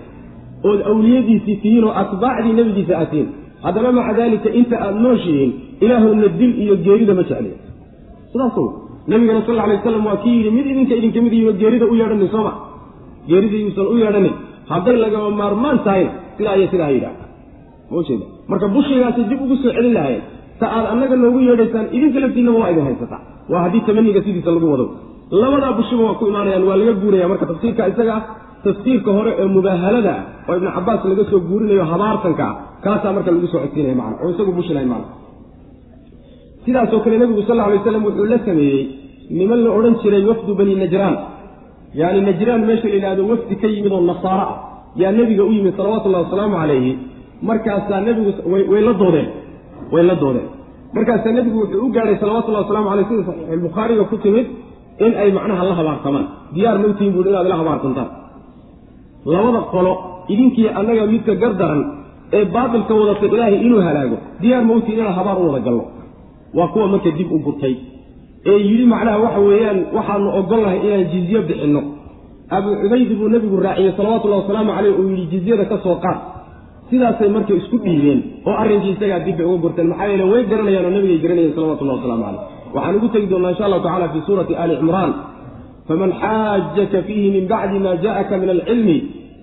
ood 0.69 0.81
awliyadiisii 0.91 1.55
tihiin 1.63 1.85
oo 1.87 1.93
atbaacdii 2.01 2.53
nebigiisa 2.59 2.93
aad 2.99 3.09
tihiin 3.11 3.29
haddana 3.65 3.91
maca 3.97 4.13
daalika 4.19 4.49
inta 4.59 4.75
aad 4.85 4.95
nooshihiin 5.05 5.51
ilaahowna 5.85 6.27
dil 6.39 6.53
iyo 6.63 6.75
geerida 6.85 7.13
ma 7.19 7.23
jecliya 7.29 7.57
sidaas 8.31 8.57
nabigana 9.11 9.41
sal 9.47 9.59
alay 9.65 9.75
waslam 9.79 10.05
waa 10.09 10.17
kii 10.23 10.35
yidhi 10.37 10.51
mid 10.57 10.65
idinka 10.71 10.93
idinka 10.99 11.19
mid 11.25 11.33
yihioo 11.37 11.55
geerida 11.61 11.85
u 11.91 11.95
yeedhanin 12.01 12.29
sooma 12.35 12.53
geerida 13.29 13.57
yuusan 13.63 13.87
u 13.93 13.95
yeedhanin 14.03 14.35
hadday 14.71 14.97
lagama 15.05 15.29
maarmaan 15.41 15.79
tahayna 15.87 16.11
sidaa 16.37 16.55
iyo 16.59 16.67
sidaa 16.73 16.89
ha 16.89 16.93
yidhaha 16.97 17.17
marka 18.51 18.67
bushigaasi 18.75 19.21
dib 19.29 19.39
ugu 19.45 19.55
soo 19.63 19.71
celin 19.77 19.93
lahayen 19.97 20.23
ta 20.59 20.65
aad 20.77 20.85
annaga 20.93 21.15
noogu 21.23 21.39
yeedhaysaan 21.49 21.85
idinka 21.97 22.19
laftiinaba 22.23 22.57
waa 22.63 22.71
idin 22.73 22.85
haysataa 22.89 23.21
waa 23.51 23.61
haddii 23.65 23.83
tamaniga 23.87 24.21
sidiisa 24.25 24.51
lagu 24.55 24.67
wado. 24.73 24.85
Labadaa 25.41 25.73
bushiba 25.77 26.03
waa 26.07 26.17
ku 26.19 26.23
imaanayaan 26.31 26.63
waa 26.69 26.77
laga 26.81 26.93
guuraya 27.01 27.27
marka 27.31 27.45
tafsiirka 27.51 27.81
isaga 27.91 28.13
ah 28.19 28.23
tafsiirka 28.65 29.09
hore 29.17 29.31
ee 29.41 29.47
mubaahalada 29.55 30.13
ah 30.19 30.23
oo 30.49 30.55
ibnu 30.59 30.69
cabaas 30.77 31.01
laga 31.11 31.23
soo 31.31 31.39
guurinayo 31.49 31.83
habaartanka 31.91 32.45
ah 32.49 32.55
kaasaa 32.83 33.11
marka 33.17 33.29
lagu 33.35 33.47
soo 33.53 33.61
codsiinaya 33.65 33.95
macna 34.01 34.15
oo 34.23 34.29
isagu 34.33 34.51
bushinahay 34.59 34.87
macna. 34.93 35.07
Sidaasoo 36.65 36.99
kale 37.03 37.15
nebigu 37.21 37.41
sal 37.49 37.59
alay 37.65 37.77
waslam 37.81 38.03
wuxuu 38.07 38.25
la 38.33 38.37
sameeyey 38.47 38.81
niman 39.39 39.59
la 39.65 39.69
odhan 39.77 39.95
jiray 40.01 40.23
wafdu 40.29 40.51
bani 40.59 40.73
najraan 40.83 41.15
yaani 42.01 42.21
najraan 42.29 42.61
meesha 42.69 42.87
la 42.91 42.95
yidhahdo 42.97 43.21
wafdi 43.31 43.55
ka 43.61 43.67
yimid 43.75 43.91
oo 43.97 44.01
nasaaro 44.11 44.45
ah. 44.53 44.57
Yaa 45.01 45.11
nebiga 45.19 45.43
u 45.49 45.51
yimid 45.57 45.73
salawatullahi 45.79 46.23
wasalaamu 46.25 46.55
calayhi 46.61 46.91
markaasaa 47.49 47.99
nebigu 48.07 48.31
way 48.71 48.81
la 48.87 48.93
doodeen 49.01 49.27
way 49.93 50.03
la 50.09 50.15
doodeen. 50.23 50.47
Markaasaa 50.95 51.31
nebigu 51.37 51.57
wuxuu 51.63 51.85
u 51.85 51.89
gaadhay 51.95 52.17
salawatullahi 52.21 52.63
wasalamu 52.65 52.89
aleyh 52.93 53.05
sida 53.09 53.23
saxiixulbukhaariga 53.29 54.03
ku 54.11 54.17
timid 54.25 54.47
in 55.05 55.11
ay 55.23 55.29
macnaha 55.37 55.63
la 55.69 55.75
habaartamaan 55.79 56.25
diyaar 56.55 56.77
mawtihin 56.83 57.11
buui 57.15 57.29
inaad 57.31 57.47
la 57.51 57.57
habaartantaan 57.61 58.09
labada 59.33 59.61
qolo 59.73 59.91
idinkii 60.33 60.67
annaga 60.79 61.03
midka 61.13 61.33
gardaran 61.43 61.81
ee 62.37 62.45
baatilka 62.55 62.93
wadata 62.99 63.25
ilaahay 63.35 63.57
inuu 63.67 63.81
halaago 63.87 64.17
diyaar 64.41 64.63
mawtiin 64.69 64.97
inaan 64.99 65.13
habaar 65.19 65.37
u 65.41 65.45
wada 65.47 65.59
galno? 65.67 65.83
Waa 66.57 66.67
kuwa 66.73 66.87
marka 66.93 67.09
dib 67.17 67.29
u 67.31 67.39
gurtay. 67.45 67.75
Ee 68.49 68.57
yidhi 68.69 68.85
macnaha 68.93 69.17
waxa 69.25 69.39
weeyaan 69.49 69.79
waxaanu 69.97 70.27
ogolnahay 70.39 70.79
inaan 70.87 71.05
jizye 71.13 71.39
bixinno. 71.49 71.81
Abu 72.57 72.69
cubayd 72.81 73.09
buu 73.19 73.29
nebigu 73.33 73.57
raaciyey 73.65 73.91
salawatullahi 73.97 74.41
wasalaamu 74.43 74.71
caleyh 74.77 74.93
uu 74.99 75.07
yidhi 75.11 75.25
jizyada 75.33 75.65
ka 75.71 75.77
soo 75.85 75.95
qaad 76.03 76.17
sidaasay 76.91 77.29
marka 77.35 77.53
isku 77.61 77.77
dhiibeen 77.85 78.19
oo 78.47 78.55
arrinkii 78.63 78.93
isagaa 78.95 79.19
dib 79.25 79.35
bay 79.39 79.45
uga 79.49 79.57
gurteen 79.63 79.87
maxaa 79.91 80.07
yeele 80.11 80.25
way 80.31 80.41
garanayaan 80.51 80.85
oo 80.89 80.93
nabigay 80.97 81.19
garanayeen 81.25 81.53
salawatullahi 81.57 81.97
wasalaamu 81.99 82.23
caleyh 82.27 82.41
waxaan 82.75 82.95
ugu 82.99 83.07
tegi 83.13 83.27
doonnaa 83.33 83.51
insha 83.53 83.65
allahu 83.67 83.83
tacala 83.87 84.07
fii 84.13 84.23
suurati 84.29 84.53
ali 84.63 84.73
cimraan 84.81 85.11
faman 85.89 86.11
xaajaka 86.21 86.97
fiihi 87.07 87.27
min 87.35 87.43
bacdi 87.51 87.77
ma 87.85 87.91
jaءaka 88.05 88.33
min 88.41 88.49
alcilmi 88.55 88.97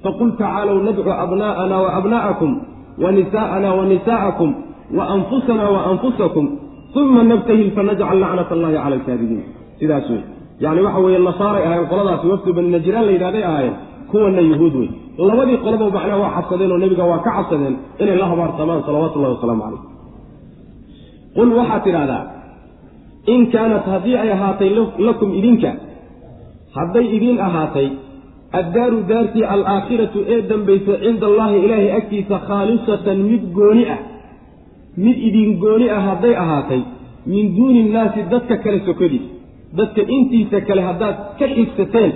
faqul 0.04 0.30
tacaalow 0.40 0.76
nadcu 0.88 1.10
abna'ana 1.24 1.76
waabna'akum 1.84 2.50
wanisaءana 3.04 3.68
wanisa'akum 3.78 4.50
waanfusana 4.98 5.64
waanfusakum 5.76 6.46
uma 7.00 7.22
nabtahil 7.30 7.68
fanajcal 7.76 8.18
lacnat 8.24 8.50
allahi 8.56 8.74
cala 8.74 8.94
alkaadibiin 8.98 9.42
sidaas 9.80 10.06
wey 10.12 10.22
yani 10.64 10.80
waxa 10.86 11.00
weeye 11.04 11.18
nasaaray 11.28 11.62
ahayen 11.68 11.86
qoladaasi 11.92 12.26
wafdu 12.32 12.50
bani 12.58 12.68
najraan 12.76 13.04
la 13.08 13.12
yidhahday 13.16 13.44
ahaayeen 13.50 13.74
kuwana 14.12 14.40
yuhuud 14.50 14.74
wey 14.80 14.88
labadii 15.30 15.58
qoloba 15.64 15.86
macnaha 15.96 16.18
waa 16.24 16.32
cabsadeen 16.36 16.70
oo 16.74 16.78
nebiga 16.84 17.04
waa 17.12 17.20
ka 17.26 17.30
cabsadeen 17.36 17.74
inay 18.02 18.16
la 18.22 18.26
habaartamaan 18.32 18.80
salawaatu 18.86 19.16
llahi 19.22 19.34
wasalaamu 19.36 19.62
calayh. 19.66 19.82
Qul 21.36 21.48
waxaad 21.58 21.82
tidhahdaa 21.86 22.22
in 23.34 23.40
kaanat 23.54 23.84
haddii 23.92 24.16
ay 24.22 24.30
ahaatay 24.36 24.70
lakum 25.08 25.30
idinka 25.38 25.70
hadday 26.76 27.06
idiin 27.16 27.38
ahaatay 27.48 27.88
addaaru 28.60 28.98
daartii 29.10 29.44
alaakhiratu 29.54 30.18
ee 30.34 30.40
dambaysa 30.50 30.92
cinda 31.04 31.26
allaahi 31.30 31.56
ilaahay 31.66 31.90
agtiisa 31.98 32.36
khaalisatan 32.48 33.18
mid 33.30 33.42
gooni 33.58 33.84
ah 33.94 34.00
mid 35.04 35.16
idin 35.28 35.50
gooni 35.64 35.86
ah 35.96 36.02
hadday 36.08 36.34
ahaatay 36.44 36.80
min 37.32 37.44
duuni 37.56 37.78
innaasi 37.86 38.20
dadka 38.32 38.54
kale 38.64 38.78
sokadiis 38.88 39.24
dadka 39.78 40.02
intiisa 40.16 40.58
kale 40.68 40.82
haddaad 40.88 41.16
ka 41.38 41.46
xigsateen 41.56 42.10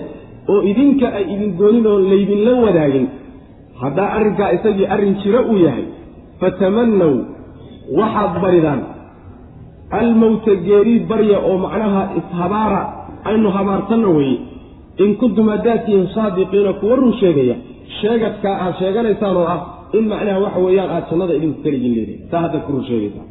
oo 0.49 0.63
idinka 0.63 1.07
ay 1.19 1.25
idin 1.35 1.57
goonin 1.59 1.87
oo 1.87 1.99
laydinla 2.11 2.53
wadaagin. 2.65 3.07
Haddaa 3.81 4.09
arrinkaa 4.17 4.51
isagii 4.57 4.87
arrin 4.95 5.15
jiro 5.23 5.41
uu 5.51 5.59
yahay 5.67 5.85
fatamannaw 6.41 7.15
waxaad 7.99 8.33
baridaan. 8.43 8.81
Almowta 9.91 10.55
geerii 10.67 11.01
barya 11.11 11.39
oo 11.49 11.59
macnaha 11.59 12.03
ishabaara 12.21 12.81
aynu 13.25 13.51
habaartanno 13.51 14.11
weye 14.19 14.39
in 15.03 15.17
kuntum 15.17 15.49
haddaad 15.49 15.87
saadiqiina 16.15 16.73
kuwa 16.81 16.97
run 16.97 17.13
sheegaya 17.21 17.57
sheegadkaa 18.01 18.57
aad 18.65 18.75
sheeganaysaan 18.81 19.37
oo 19.37 19.47
ah 19.55 19.61
in 19.99 20.05
macnaha 20.13 20.39
waxa 20.45 20.61
weeyaan 20.67 20.91
aad 20.97 21.05
jannada 21.11 21.35
idinku 21.35 21.63
keligin 21.63 21.93
leedahay. 21.97 22.19
Saa 22.31 22.41
haddaad 22.45 22.63
ku 22.67 22.73
run 22.73 22.85
sheegaysaa. 22.91 23.27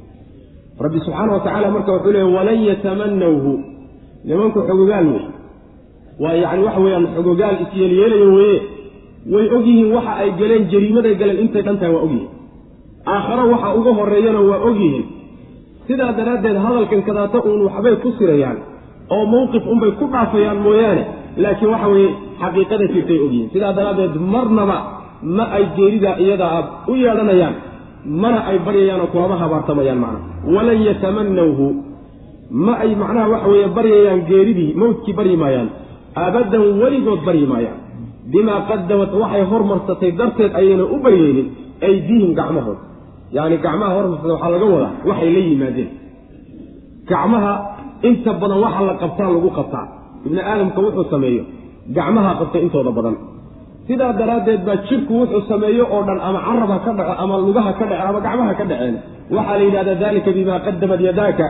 Rabbi 0.83 0.99
subxaana 1.05 1.31
wa 1.33 1.39
tacaala 1.39 1.71
marka 1.75 1.91
wuxuu 1.95 2.11
leeyay 2.11 2.33
walan 2.37 2.59
yatamanawhu 2.69 3.51
nimanku 4.27 4.59
xogogaal 4.67 5.07
wey 5.13 5.23
waa 6.23 6.33
yacni 6.43 6.63
waxa 6.67 6.79
weeyaan 6.85 7.05
xogogaal 7.15 7.55
isyeelyeelayo 7.65 8.27
weye 8.37 8.57
way 9.33 9.45
ogyihiin 9.57 9.89
waxa 9.97 10.11
ay 10.23 10.29
galeen 10.41 10.63
jariimaday 10.73 11.15
galeen 11.21 11.39
intay 11.45 11.61
dhan 11.67 11.77
tahay 11.81 11.93
waa 11.95 12.03
ogyihiin 12.07 12.29
aakharo 13.13 13.43
waxa 13.53 13.69
uga 13.79 13.91
horreeyana 13.99 14.39
waa 14.49 14.59
ogyihiin 14.69 15.05
sidaa 15.87 16.11
daraaddeed 16.19 16.57
hadalkan 16.65 17.01
kadaata 17.09 17.37
uun 17.49 17.61
waxbay 17.67 17.95
ku 18.03 18.09
sirayaan 18.19 18.57
oo 19.15 19.23
mawqif 19.33 19.63
unbay 19.73 19.91
ku 19.99 20.05
dhaafayaan 20.13 20.59
mooyaane. 20.65 21.03
Laakiin 21.43 21.71
waxa 21.73 21.87
weeye 21.93 22.09
xaqiiqada 22.41 22.85
jirtay 22.93 23.19
ogyihiin 23.25 23.49
sidaa 23.53 23.73
daraaddeed 23.79 24.13
marnaba 24.33 24.77
ma 25.37 25.43
ay 25.57 25.63
geeridaa 25.77 26.15
iyadaa 26.25 26.57
u 26.91 26.93
yeedhanayaan 27.03 27.55
mana 28.23 28.39
ay 28.49 28.57
baryayaan 28.67 29.01
oo 29.03 29.09
kulama 29.13 29.35
habaartamayaan 29.43 29.99
macnaha 30.03 30.25
walan 30.55 30.79
yatamanawhu 30.87 31.65
ma 32.65 32.73
ay 32.83 32.91
macnaha 33.01 33.27
waxa 33.33 33.47
weeye 33.53 33.67
baryayaan 33.77 34.21
geeridii 34.29 34.71
mawdkii 34.81 35.13
baryi 35.19 35.37
maayaan 35.43 35.69
abadan 36.27 36.63
weligood 36.81 37.21
baryi 37.27 37.45
maayaan. 37.51 37.79
Bimaa 38.33 38.59
qadamat 38.69 39.11
waxay 39.21 39.43
hormarsatay 39.51 40.11
darteed 40.19 40.51
ayayna 40.59 40.83
u 40.95 40.97
baryeynin 41.05 41.47
aydiihim 41.87 42.31
gacmahooda. 42.39 42.81
Yacni 43.35 43.57
gacmaha 43.65 43.91
hormarsatay 43.97 44.31
waxaa 44.35 44.51
laga 44.55 44.65
wadaa 44.75 44.91
waxay 45.09 45.29
la 45.35 45.41
yimaadeen. 45.49 45.89
Gacmaha 47.11 47.53
inta 48.09 48.31
badan 48.41 48.59
waxa 48.65 48.81
la 48.89 48.93
qabtaa 49.01 49.29
lagu 49.35 49.49
qabtaa. 49.57 49.85
Ibni 50.25 50.41
aadamka 50.51 50.79
wuxuu 50.85 51.05
sameeyo. 51.13 51.43
Gacmaha 51.97 52.31
qabtay 52.39 52.61
intooda 52.65 52.91
badan. 52.97 53.15
Sidaa 53.87 54.13
daraaddeed 54.19 54.61
baa 54.67 54.77
jidhku 54.87 55.13
wuxuu 55.21 55.41
sameeyo 55.51 55.83
oo 55.95 56.01
dhan 56.07 56.19
ama 56.27 56.39
carab 56.47 56.71
ka 56.85 56.91
dhaco 56.97 57.13
ama 57.23 57.35
lugaha 57.45 57.71
ka 57.79 57.85
dhace 57.89 58.03
ama 58.09 58.19
gacmaha 58.25 58.51
ka 58.59 58.63
dhaceen. 58.69 58.95
Waxaa 59.35 59.57
la 59.59 59.63
yidhahdaa 59.67 59.97
dalika 60.03 60.29
bimaa 60.37 60.59
qadamat 60.65 60.99
yadaaka. 61.07 61.45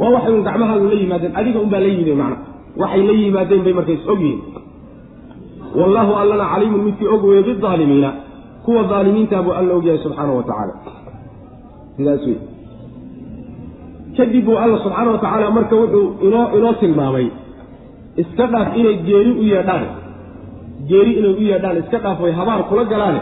Waa 0.00 0.10
waxay 0.14 0.32
un 0.38 0.42
gacmahaagu 0.48 0.84
la 0.92 0.96
yimaadeen 1.02 1.32
adiga 1.40 1.58
unbaa 1.64 1.80
la 1.84 1.88
yimid 1.94 2.08
macna 2.22 2.36
waxay 2.80 3.02
la 3.08 3.12
yimaadeen 3.12 3.62
bay 3.64 3.72
marka 3.78 3.92
is 3.92 4.04
wallaahu 5.74 6.12
allana 6.14 6.44
caliimun 6.52 6.82
midkii 6.84 7.08
og 7.08 7.24
weeye 7.24 7.42
bidaalimiina 7.42 8.12
kuwa 8.64 8.82
daalimiintaa 8.82 9.42
buu 9.42 9.52
alla 9.52 9.74
ogyahay 9.74 9.98
subxaana 10.02 10.32
wa 10.32 10.42
tacaala. 10.42 10.74
Sidaas 11.96 12.26
wey 12.26 12.38
kadib 14.16 14.44
buu 14.44 14.56
alla 14.56 14.78
subxaana 14.78 15.10
wa 15.10 15.18
tacaala 15.18 15.50
marka 15.50 15.76
wuxuu 15.76 16.14
inoo 16.26 16.46
inoo 16.58 16.72
tilmaamay 16.72 17.26
iska 18.16 18.46
dhaaf 18.46 18.76
inay 18.76 18.96
geeri 19.08 19.32
u 19.40 19.42
yeedhaan. 19.42 19.86
Geeri 20.88 21.12
inay 21.18 21.32
u 21.32 21.42
yeedhaan 21.50 21.76
iska 21.82 21.98
dhaaf 21.98 22.20
way 22.20 22.32
habaar 22.32 22.62
kula 22.68 22.84
galaane. 22.84 23.20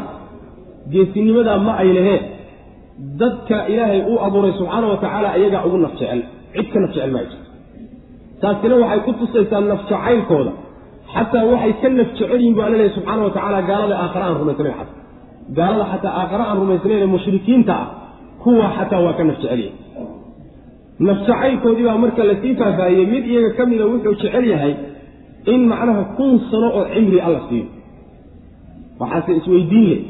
Geesinimadaa 0.90 1.58
ma 1.58 1.72
ay 1.82 1.92
laheen 1.98 2.22
dadka 3.20 3.66
ilaahay 3.72 4.00
uu 4.10 4.18
abuuray 4.26 4.52
subxaana 4.58 4.86
wa 4.86 4.96
tacaala 4.96 5.36
iyagaa 5.38 5.66
ugu 5.66 5.78
naf 5.78 5.92
jecel. 5.98 6.22
Cid 6.54 6.66
ka 6.72 6.80
naf 6.80 6.90
jecel 6.94 7.12
maa 7.12 7.26
jirto 7.30 7.45
taasina 8.42 8.74
waxay 8.82 9.00
ku 9.06 9.12
tusaysaa 9.20 9.60
naf 9.70 9.80
jacaylkooda 9.90 10.52
xataa 11.14 11.44
waxay 11.52 11.72
ka 11.82 11.88
naf 11.98 12.08
yihiin 12.20 12.54
bu 12.56 12.60
alla 12.66 12.76
lehy 12.80 12.90
subxaana 12.96 13.22
wa 13.26 13.30
tacaala 13.36 13.60
gaalada 13.70 13.94
aakhare 14.04 14.24
aan 14.28 14.36
rumaysnayn 14.40 14.74
xataa. 14.80 14.96
Gaalada 15.58 15.84
xataa 15.92 16.12
aakhare 16.20 16.44
aan 16.50 16.58
rumaysnayn 16.62 17.00
ee 17.04 17.10
mushrikiinta 17.16 17.74
ah 17.82 17.86
kuwa 18.42 18.66
xataa 18.76 19.00
waa 19.06 19.14
ka 19.18 19.22
naf 19.28 19.36
jecel 19.42 19.60
yahay 19.66 19.72
naf 21.06 21.18
jacaylkoodii 21.28 21.86
baa 21.88 21.98
marka 22.04 22.22
la 22.30 22.34
sii 22.42 22.52
faahfaahiyey 22.60 23.06
mid 23.14 23.24
iyaga 23.32 23.50
ka 23.58 23.62
mida 23.70 23.84
wuxuu 23.92 24.14
jecel 24.22 24.44
yahay 24.52 24.72
in 25.52 25.60
macnaha 25.72 26.02
kun 26.18 26.32
sano 26.50 26.68
oo 26.78 26.84
cimri 26.94 27.18
alla 27.26 27.40
siiyo. 27.48 27.66
Waxaase 29.00 29.32
isweydiin 29.40 29.86
leh 29.90 30.00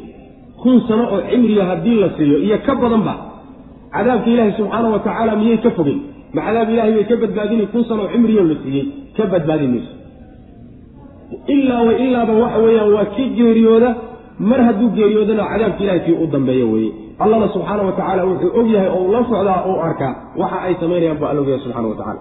kun 0.62 0.76
sano 0.88 1.04
oo 1.14 1.20
cimriga 1.30 1.64
haddii 1.70 1.96
la 2.02 2.08
siiyo 2.16 2.36
iyo 2.46 2.58
ka 2.66 2.72
badanba 2.82 3.14
cadaabka 3.94 4.28
ilaahay 4.32 4.52
subxaana 4.58 4.88
wa 4.94 5.00
tacaala 5.06 5.32
miyay 5.40 5.58
ka 5.64 5.70
fogey 5.78 5.98
ma 6.36 6.40
cadaab 6.46 6.68
ilahay 6.74 6.92
bay 6.96 7.04
ka 7.10 7.16
badbaadini 7.22 7.64
kun 7.72 7.84
sanoo 7.88 8.08
cimriyo 8.12 8.44
la 8.50 8.54
siiyey. 8.62 8.86
Ka 9.16 9.24
badbaadi 9.32 9.66
mayso. 9.72 9.92
Ilaa 11.54 11.82
wa 11.88 11.92
ilaaba 12.04 12.32
waxa 12.42 12.58
weeyaan 12.64 12.90
waa 12.96 13.06
kii 13.14 13.28
geeriyooda. 13.38 13.90
Mar 14.38 14.60
hadduu 14.68 14.90
geeriyoodana 14.96 15.44
cadaabka 15.52 15.82
ilahay 15.84 16.02
kii 16.06 16.16
u 16.22 16.26
dambeeya 16.32 16.66
weeye. 16.72 16.92
Allana 17.24 17.46
subxaana 17.54 17.82
wa 17.88 17.92
tacaala 17.98 18.22
wuxuu 18.28 18.50
og 18.58 18.66
yahay 18.74 18.90
oo 18.96 19.04
ula 19.08 19.20
socdaa 19.30 19.60
oo 19.68 19.78
arkaa. 19.88 20.12
Waxa 20.40 20.58
ay 20.66 20.74
samaynayaan 20.80 21.18
buu 21.18 21.28
alla 21.30 21.40
ogyahay 21.40 21.60
subxana 21.64 21.88
wa 21.88 21.98
tacala 22.00 22.20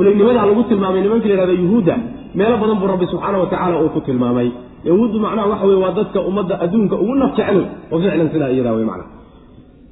fulaynimadaa 0.00 0.46
lagu 0.46 0.62
tilmaamay 0.64 1.02
nimanka 1.02 1.28
la 1.28 1.34
yhahda 1.34 1.52
yuhuudda 1.52 1.94
meelo 2.34 2.56
badan 2.62 2.76
buu 2.80 2.86
rabbi 2.86 3.06
subxaana 3.06 3.38
wa 3.38 3.46
tacaala 3.46 3.82
uu 3.82 3.90
ku 3.94 4.00
tilmaamay. 4.00 4.50
Yahuuddu 4.84 5.20
macnaha 5.20 5.48
waxa 5.48 5.66
weye 5.66 5.80
waa 5.84 5.92
dadka 5.92 6.20
ummadda 6.20 6.54
adduunka 6.60 6.96
ugu 6.96 7.14
naf 7.14 7.36
jeclo 7.36 7.62
oo 7.92 7.98
ficlan 8.00 8.28
sidaa 8.32 8.50
iyadaa 8.54 8.72
wey 8.72 8.86
macna 8.90 9.04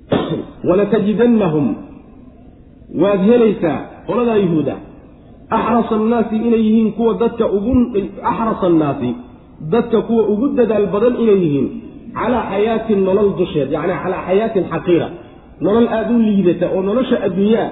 walatajidannahum 0.69 1.67
waad 3.03 3.21
helaysaa 3.31 3.79
qoladaa 4.07 4.37
yuhuuda 4.45 4.75
axrasa 5.57 5.95
annaasi 6.01 6.37
inay 6.37 6.63
yihiin 6.67 6.93
kuwa 6.93 7.15
dadka 7.23 7.45
ugu 7.57 7.73
axrasa 8.31 8.67
annaasi 8.67 9.11
dadka 9.75 9.99
kuwa 10.09 10.23
ugu 10.33 10.49
dadaal 10.59 10.87
badan 10.95 11.15
inay 11.23 11.39
yihiin. 11.45 11.69
Calaa 12.19 12.45
xayaatin 12.51 13.01
nolol 13.07 13.31
dusheed 13.39 13.69
yacni 13.75 13.95
calaa 14.03 14.23
xayaatin 14.29 14.65
xaqiira. 14.73 15.09
Nolol 15.65 15.89
aada 15.97 16.11
u 16.15 16.19
liidata 16.27 16.67
oo 16.77 16.83
nolosha 16.89 17.17
adduunyaa 17.27 17.69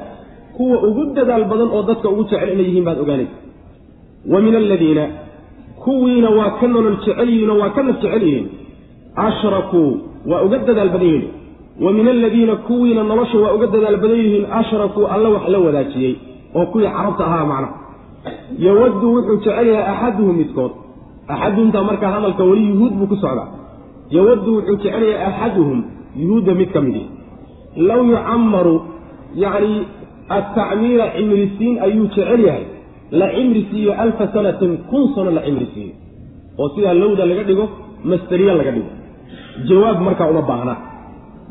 kuwa 0.57 0.77
ugu 0.89 1.03
dadaal 1.17 1.45
badan 1.51 1.69
oo 1.77 1.83
dadka 1.91 2.07
ugu 2.13 2.23
jecel 2.31 2.49
inay 2.55 2.67
yihiin 2.69 2.85
baad 2.89 2.99
ogaanaysa. 3.05 3.37
Wa 4.33 4.39
min 4.45 4.55
aladiina 4.61 5.05
kuwiina 5.85 6.29
waa 6.39 6.51
ka 6.61 6.67
nolol 6.75 6.97
jecel 7.05 7.29
yihiin 7.33 7.51
oo 7.51 7.59
waa 7.63 7.71
ka 7.77 7.83
naf 7.83 7.97
jecel 8.03 8.23
yihiin. 8.29 8.47
Ashrakuu 9.27 9.91
waa 10.31 10.43
uga 10.47 10.59
dadaal 10.69 10.91
badan 10.95 11.09
yihiin 11.13 11.27
wa 11.85 11.93
min 11.93 12.09
aladiina 12.09 12.57
kuwiina 12.57 13.03
nolosha 13.11 13.39
waa 13.39 13.53
uga 13.57 13.67
dadaal 13.75 13.97
badan 14.03 14.19
yihiin 14.25 14.47
ashrakuu 14.61 15.07
alla 15.15 15.29
wax 15.35 15.45
la 15.55 15.59
wadaajiyey 15.67 16.15
oo 16.55 16.67
kuwii 16.73 16.89
carabta 16.97 17.25
ahaa 17.27 17.45
macna. 17.53 17.69
Yawaddu 18.67 19.07
wuxuu 19.15 19.37
jecel 19.45 19.67
yahay 19.69 19.87
axaduhum 19.93 20.37
midkood. 20.41 20.73
Axadumta 21.29 21.83
markaa 21.89 22.11
hadalka 22.17 22.45
weli 22.45 22.65
yuhuud 22.71 22.93
buu 22.99 23.07
ku 23.07 23.17
socdaa 23.17 23.49
yawaddu 24.17 24.51
wuxuu 24.57 24.77
jecel 24.83 25.03
yahay 25.11 25.25
axaduhum 25.31 25.79
yuhuudda 26.17 26.55
mid 26.61 26.71
ka 26.75 26.81
midi 26.87 27.03
low 27.89 28.01
yucamaru 28.11 28.75
yacni 29.43 29.77
atacmiira 30.29 31.07
cimrisiin 31.17 31.75
ayuu 31.87 32.07
jecel 32.15 32.41
yahay. 32.49 32.65
La 33.11 33.27
cimri 33.35 33.63
siiyo 33.71 33.93
alfa 34.03 34.25
sanatin 34.35 34.73
kun 34.91 35.05
sano 35.15 35.31
la 35.31 35.43
cimri 35.47 35.67
siiyo 35.75 35.95
oo 36.59 36.69
sidaa 36.75 36.95
lowda 37.03 37.27
laga 37.31 37.43
dhigo 37.49 37.67
masteriya 38.05 38.55
laga 38.59 38.71
dhigo. 38.77 38.91
Jawaab 39.69 39.99
markaa 40.07 40.31
uma 40.33 40.43
baahna 40.51 40.75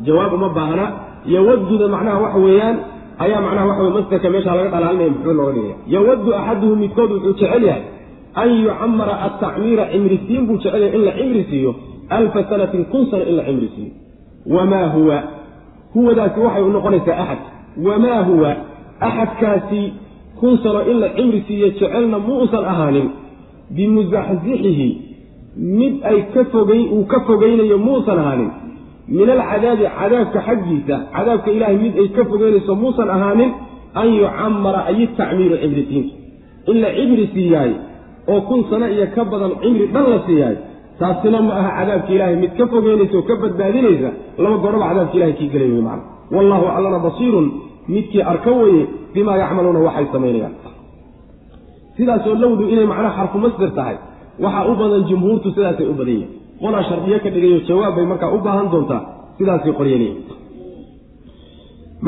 jawaab 0.03 0.33
uma 0.33 0.49
baahna. 0.49 0.85
Yawaduda 1.25 1.87
macnaha 1.87 2.17
waxa 2.21 2.39
weeyaan 2.39 2.75
ayaa 3.19 3.41
macnaha 3.41 3.65
waxa 3.67 3.83
wey 3.83 3.91
masderka 3.97 4.29
meeshaa 4.29 4.55
laga 4.55 4.69
dhalaalinaya 4.69 5.09
muxuu 5.09 5.33
looga 5.33 5.51
dhigaya 5.53 5.75
yawaddu 5.87 6.29
axaduhum 6.39 6.79
midkood 6.79 7.11
wuxuu 7.11 7.33
jecel 7.39 7.63
yahay 7.63 7.83
an 8.41 8.49
yucamara 8.63 9.15
atacmiira 9.27 9.83
cimrisiin 9.91 10.45
buu 10.47 10.57
jecel 10.63 10.81
yahay 10.83 10.95
in 10.99 11.05
la 11.07 11.11
cimri 11.17 11.43
siiyo 11.49 11.71
alfa 12.09 12.43
sanatin 12.49 12.85
kun 12.91 13.03
sano 13.11 13.23
in 13.25 13.35
la 13.39 13.43
cimri 13.49 13.69
siiyo 13.75 13.91
wamaa 14.55 14.87
huwa? 14.95 15.17
Huwadaasi 15.93 16.39
waxay 16.39 16.63
u 16.63 16.69
noqonaysaa 16.69 17.17
axad. 17.23 17.39
Wamaa 17.87 18.21
huwa? 18.29 18.51
Axadkaasi 18.99 19.81
kun 20.39 20.57
sano 20.63 20.81
in 20.91 20.99
la 20.99 21.09
cimri 21.17 21.43
siiyo 21.47 21.69
jecelna 21.69 22.19
muusan 22.19 22.65
ahaanin. 22.65 23.09
Bimusaxsixihi 23.75 24.89
mid 25.57 25.93
ay 26.03 26.19
ka 26.33 26.45
fogay 26.51 26.81
uu 26.91 27.05
ka 27.05 27.19
fogaynayo 27.27 27.77
muusan 27.77 28.19
ahaanin 28.19 28.51
min 29.07 29.29
alcadaabi 29.29 29.85
cadaabka 29.99 30.39
xaggiisa 30.47 30.95
cadaabka 31.15 31.49
ilaahay 31.57 31.77
mid 31.85 31.93
ay 32.01 32.07
ka 32.17 32.23
fogeynayso 32.31 32.75
muusan 32.83 33.09
ahaanin 33.15 33.51
an 34.01 34.07
yucamara 34.19 34.79
ay 34.91 35.07
tacmiiru 35.17 35.55
cimrisiinka 35.63 36.13
in 36.71 36.77
la 36.83 36.89
cimri 36.97 37.25
siiyaay 37.33 37.71
oo 38.33 38.41
kun 38.49 38.61
sano 38.69 38.85
iyo 38.95 39.05
ka 39.15 39.21
badan 39.31 39.51
cimri 39.61 39.85
dhan 39.93 40.05
la 40.13 40.19
siiyaay 40.27 40.55
taasina 40.99 41.39
ma 41.47 41.53
aha 41.59 41.69
cadaabka 41.79 42.11
ilaahay 42.15 42.35
mid 42.43 42.51
ka 42.59 42.65
fogeynaysa 42.73 43.15
oo 43.19 43.25
ka 43.29 43.35
badbaadinaysa 43.43 44.09
laba 44.43 44.55
gooraba 44.63 44.85
cadaabka 44.91 45.15
ilahay 45.17 45.33
kii 45.39 45.49
gelay 45.53 45.69
wey 45.75 45.81
macana 45.87 46.03
wallahu 46.35 46.65
allana 46.77 46.99
basiirun 47.07 47.47
midkii 47.93 48.23
arka 48.31 48.51
weye 48.61 48.81
bimaa 49.13 49.37
yacmaluuna 49.43 49.79
waxay 49.87 50.07
samaynayaan 50.15 50.55
sidaasoo 51.97 52.35
lowdu 52.43 52.63
inay 52.73 52.85
macnaha 52.91 53.15
xarfu 53.17 53.37
masder 53.45 53.71
tahay 53.77 53.97
waxaa 54.43 54.65
u 54.71 54.75
badan 54.81 55.03
jumhuurtu 55.09 55.47
sidaasay 55.55 55.87
u 55.87 55.93
badan 55.99 56.15
yihiin 56.15 56.31
qolaa 56.65 56.83
shardiyo 56.89 57.17
ka 57.25 57.29
dhigayo 57.35 57.57
jawaab 57.69 57.93
bay 57.97 58.05
markaa 58.11 58.31
u 58.35 58.39
baahan 58.45 58.67
doontaa 58.73 59.01
sidaasay 59.37 59.73
qoryanyihin 59.79 60.17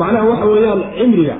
macnaha 0.00 0.24
waxa 0.30 0.46
weeyaan 0.52 0.80
cimriga. 0.98 1.36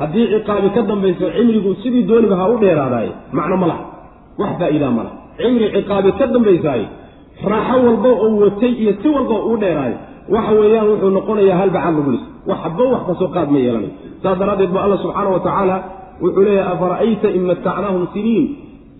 Haddii 0.00 0.26
ciqaabi 0.32 0.68
ka 0.76 0.80
dambayso 0.90 1.26
cimrigu 1.36 1.70
sidii 1.82 2.04
dooniba 2.10 2.36
ha 2.40 2.44
u 2.48 2.56
dheeraadaay 2.62 3.08
macno 3.38 3.56
ma 3.62 3.66
laha. 3.70 3.84
Wax 4.40 4.50
faa'iidaa 4.60 4.90
ma 4.96 5.02
laha. 5.06 5.16
Cimri 5.38 5.66
ciqaabi 5.76 6.10
ka 6.18 6.24
dambaysaay 6.34 6.82
raaxo 7.52 7.76
walba 7.86 8.10
oo 8.24 8.30
watay 8.42 8.72
iyo 8.82 8.92
si 9.02 9.08
walba 9.16 9.36
uu 9.48 9.56
dheeraayo 9.62 9.96
waxa 10.34 10.52
weeyaan 10.60 10.86
wuxuu 10.90 11.10
noqonayaa 11.16 11.58
halbacaad 11.62 11.94
lagu 11.98 12.10
lis 12.14 12.24
waxba 12.50 12.82
wax 12.92 13.02
ka 13.08 13.12
soo 13.20 13.28
qaad 13.36 13.48
ma 13.54 13.58
yeelanayo 13.64 13.92
saas 14.22 14.36
daraaddeed 14.40 14.70
ba 14.74 14.80
alla 14.86 14.96
subxaana 15.04 15.28
wa 15.34 15.40
tacaala 15.46 15.76
wuxuu 16.22 16.42
leeyahay 16.46 16.72
afara'ayta 16.74 17.28
in 17.36 17.42
matacnaahum 17.50 18.02
siniin 18.14 18.44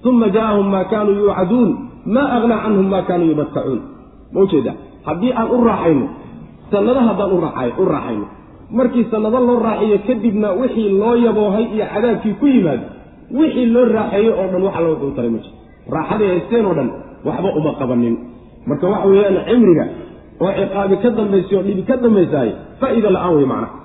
uma 0.08 0.26
ja'ahum 0.36 0.66
maa 0.74 0.84
kaanuu 0.92 1.14
yuucaduun 1.22 1.70
maa 2.14 2.28
agnaa 2.36 2.58
canhum 2.64 2.86
maa 2.92 3.02
kaanuu 3.08 3.28
yumattacuun 3.32 3.80
ma 4.32 4.38
ujeeda 4.44 4.72
haddii 5.08 5.32
aan 5.40 5.48
u 5.50 5.58
raaxayno 5.68 6.06
sannado 6.72 7.00
haddaan 7.08 7.32
u 7.78 7.84
raaxayno 7.94 8.26
markii 8.78 9.04
sannado 9.12 9.38
loo 9.48 9.58
raaxiyo 9.68 9.98
kadibna 10.08 10.48
wixii 10.60 10.90
loo 11.00 11.14
yaboohay 11.26 11.64
iyo 11.74 11.86
cadaabkii 11.94 12.34
ku 12.40 12.46
yimaado 12.46 12.86
wixii 13.38 13.66
loo 13.74 13.84
raaxeeyo 13.96 14.32
oo 14.40 14.46
dhan 14.52 14.62
wax 14.66 14.74
alla 14.78 14.88
wuxuu 14.92 15.12
taray 15.16 15.30
ma 15.34 15.38
jiro. 15.44 15.56
Raaxaday 15.94 16.28
haysteen 16.32 16.64
oo 16.66 16.74
dhan 16.78 16.88
waxba 17.26 17.48
uma 17.58 17.72
qabanin. 17.80 18.14
Marka 18.68 18.86
waxa 18.92 19.06
weeyaan 19.12 19.38
cimriga 19.48 19.84
oo 20.44 20.52
ciqaabi 20.58 20.96
ka 21.02 21.08
dambaysa 21.18 21.52
oo 21.58 21.62
dhibi 21.66 21.82
ka 21.88 21.94
dambaysaay 22.04 22.50
faa'iida 22.80 23.08
la'aan 23.16 23.34
wey 23.36 23.46
macnaha. 23.52 23.76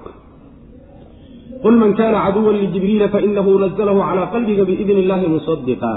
Qul 1.64 1.76
man 1.82 1.92
kaana 2.00 2.20
caduwan 2.26 2.56
lijibriila 2.62 3.08
fainahu 3.14 3.52
nazalahu 3.64 4.00
calaa 4.10 4.28
qalbiga 4.34 4.64
biidni 4.70 5.02
illahi 5.04 5.28
musadiqa 5.36 5.92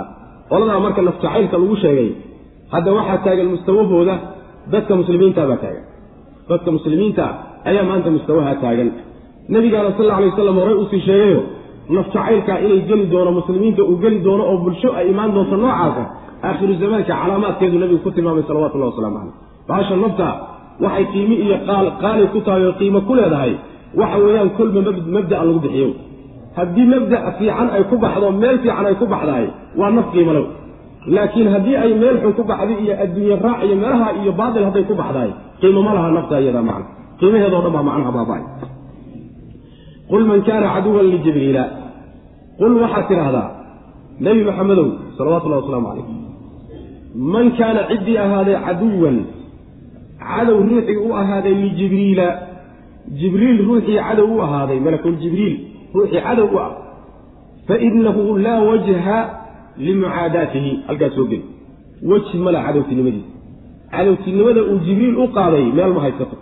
qoladaa 0.50 0.80
marka 0.86 1.00
nafjacaylka 1.08 1.56
lagu 1.62 1.76
sheegay 1.84 2.08
hadda 2.74 2.90
waxaa 2.98 3.18
taagan 3.26 3.48
mustawahooda 3.54 4.14
dadka 4.72 4.92
muslimiinta 5.00 5.46
baa 5.50 5.58
taagan. 5.64 5.84
Dadka 6.50 6.68
muslimiinta 6.76 7.24
ayaa 7.68 7.84
maanta 7.90 8.10
mustawaha 8.16 8.54
taagan. 8.64 8.88
Nabigaana 9.54 9.90
sal 9.98 10.10
alay 10.16 10.28
waslam 10.30 10.56
horey 10.62 10.76
u 10.82 10.84
sii 10.90 11.02
sheegayo 11.08 11.40
nafjacaylkaa 11.96 12.58
inay 12.64 12.80
geli 12.88 13.04
doono 13.12 13.30
muslimiinta 13.38 13.82
uu 13.90 13.96
geli 14.02 14.18
doono 14.26 14.44
oo 14.50 14.56
bulsho 14.64 14.88
ay 14.98 15.06
imaan 15.12 15.30
doonto 15.34 15.56
noocaasa 15.62 16.04
aakhiru 16.48 16.74
zamaanka 16.82 17.12
calaamaadkeedu 17.20 17.76
nabigu 17.82 18.00
ku 18.04 18.10
tilmaamay 18.16 18.44
salawatullahi 18.48 18.90
waslamu 18.92 19.18
caleyh 19.18 19.34
baasha 19.68 19.96
nafta 20.04 20.28
waxay 20.84 21.04
qiimi 21.12 21.36
iyo 21.44 21.56
qaali 22.02 22.24
ku 22.32 22.38
tahay 22.46 22.62
oo 22.68 22.74
qiimo 22.80 23.00
ku 23.08 23.12
leedahay. 23.18 23.52
Waxa 24.00 24.18
weeyaan 24.24 24.50
kolba 24.58 24.80
mabda'a 25.16 25.42
lagu 25.48 25.60
bixiyo 25.66 25.88
haddii 26.58 26.86
mabda' 26.92 27.20
fiican 27.38 27.68
ay 27.76 27.82
ku 27.90 27.96
baxdo 28.04 28.26
meel 28.42 28.56
fiican 28.62 28.86
ay 28.90 28.94
ku 29.00 29.06
baxdahay 29.12 29.46
waa 29.80 29.90
naf 29.96 30.06
qiimalow 30.14 30.46
laakiin 31.16 31.48
haddii 31.54 31.76
ay 31.84 31.92
meel 32.02 32.16
xun 32.22 32.32
ku 32.38 32.42
baxday 32.50 32.76
iyo 32.84 32.94
adduunye 33.04 33.36
raac 33.44 33.58
iyo 33.66 33.76
meelaha 33.82 34.08
iyo 34.20 34.32
baatil 34.40 34.64
hadday 34.68 34.84
ku 34.90 34.94
baxdahay 35.00 35.30
qiimo 35.60 35.80
ma 35.86 35.92
laha 35.96 36.08
nafta 36.16 36.34
iyada 36.42 36.62
macna. 36.68 36.86
Qiimaheedoo 37.20 37.60
dhan 37.64 37.72
baa 37.76 37.84
macnaha 37.88 38.10
baaba'ay. 38.16 38.42
Qul 40.10 40.22
man 40.30 40.40
kaana 40.48 40.66
caduwan 40.74 41.06
lijibriila 41.12 41.64
qul 42.60 42.72
waxaad 42.82 43.04
tidhaahdaa 43.10 43.48
nebi 44.24 44.40
maxamedow 44.48 44.86
salawatullahi 45.18 45.60
wasalaamu 45.62 45.86
calayh. 45.90 46.06
Man 47.34 47.46
kaana 47.58 47.80
ciddii 47.90 48.16
ahaaday 48.24 48.56
caduwan 48.66 49.16
cadow 50.30 50.58
ruuxii 50.68 50.96
u 51.06 51.08
ahaaday 51.20 51.54
lijibriila 51.64 52.26
jibriil. 53.20 53.58
Ruuxii 53.68 53.98
cadow 54.08 54.28
u 54.36 54.40
ahaaday 54.46 54.78
malakuljibriil 54.86 55.54
ruuxii 55.94 56.22
cadow 56.26 56.48
u 56.54 56.58
ah. 56.66 56.70
Fainahu 57.68 58.38
laa 58.46 58.60
wajha 58.70 59.18
limucaadaatihi. 59.86 60.72
Halkaas 60.86 61.14
soo 61.14 61.26
geli. 61.30 61.44
Weji 62.10 62.36
mala 62.44 62.64
cadowtinimadiisa 62.66 63.32
cadowtinimada 63.94 64.60
uu 64.70 64.78
jibriil 64.86 65.16
u 65.24 65.26
qaaday 65.36 65.66
meel 65.78 65.92
ma 65.96 66.00
haysato. 66.06 66.36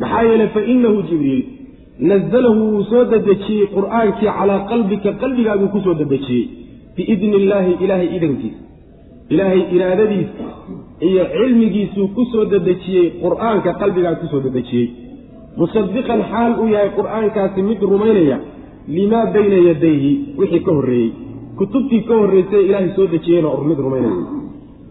Maxaa 0.00 0.22
yeeley 0.28 0.48
fainahu 0.56 1.02
jibriil 1.10 1.42
nazalahu 2.10 2.60
wuu 2.72 2.84
soo 2.90 3.04
dedejiyey 3.12 3.66
qur'aankii 3.76 4.30
calaa 4.38 4.60
qalbika 4.70 5.10
qalbigaaguu 5.22 5.68
ku 5.74 5.80
soo 5.84 5.94
dedejiyey. 6.00 6.46
Biidni 6.96 7.36
illaahi 7.40 7.72
ilaahay 7.84 8.08
idankiisa 8.16 8.62
ilaahay 9.32 9.62
iraadadiisa 9.76 10.46
iyo 11.08 11.24
cilmigiisuu 11.34 12.08
ku 12.16 12.22
soo 12.32 12.44
dedejiyey 12.52 13.08
qur'aanka 13.24 13.70
qalbigaa 13.80 14.14
ku 14.20 14.26
soo 14.32 14.40
dedejiyey 14.46 14.88
musadiqan 15.60 16.20
xaal 16.30 16.52
uu 16.62 16.68
yahay 16.74 16.90
qur'aankaasi 16.98 17.62
mid 17.68 17.80
rumaynaya 17.92 18.38
limaa 18.96 19.26
bayna 19.34 19.58
yadayhi 19.68 20.12
wixii 20.38 20.62
ka 20.66 20.72
horreeyey. 20.76 21.10
Kutubtii 21.58 22.02
ka 22.08 22.14
horraysay 22.20 22.62
ilaahay 22.68 22.90
soo 22.96 23.06
dejiyeyna 23.14 23.50
mid 23.70 23.78
rumaynaya. 23.86 24.22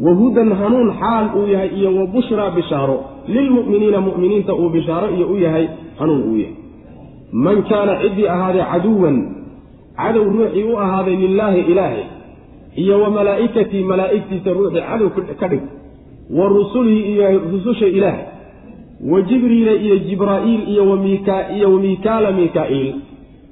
Wa 0.05 0.11
hudan 0.19 0.49
hanuun 0.59 0.89
xaal 1.01 1.25
uu 1.37 1.47
yahay 1.53 1.69
iyo 1.79 1.89
wa 1.99 2.05
bushraa 2.13 2.49
bishaaro. 2.57 2.97
Lilmu'miniina 3.27 3.99
mu'miniinta 4.07 4.53
uu 4.53 4.69
bishaaro 4.75 5.07
iyo 5.15 5.25
u 5.33 5.37
yahay 5.45 5.65
hanuun 5.99 6.21
uu 6.29 6.37
yahay. 6.43 6.55
Man 7.31 7.63
kaana 7.69 7.93
ciddii 8.01 8.27
ahaaday 8.35 8.63
caduwan 8.71 9.17
cadow 9.97 10.23
ruuxii 10.35 10.63
u 10.63 10.77
ahaaday 10.83 11.15
lilaahi 11.15 11.61
ilaahay 11.71 12.03
iyo 12.81 13.01
wa 13.01 13.09
malaa'ikatii 13.09 13.83
malaa'igtiisa 13.91 14.53
ruuxii 14.57 14.83
cadow 14.89 15.09
ka 15.39 15.47
dhig 15.51 15.63
wa 16.37 16.45
rusulihi 16.55 17.01
iyo 17.13 17.41
rususha 17.51 17.87
ilaahay 17.87 18.36
wa 19.11 19.21
jibriila 19.21 19.71
iyo 19.71 19.97
jibraa'iil 20.07 20.61
iyo 20.69 20.83
iyo 21.55 21.67
wa 21.73 21.79
miikaala 21.79 22.31
miikaa'iil 22.31 22.95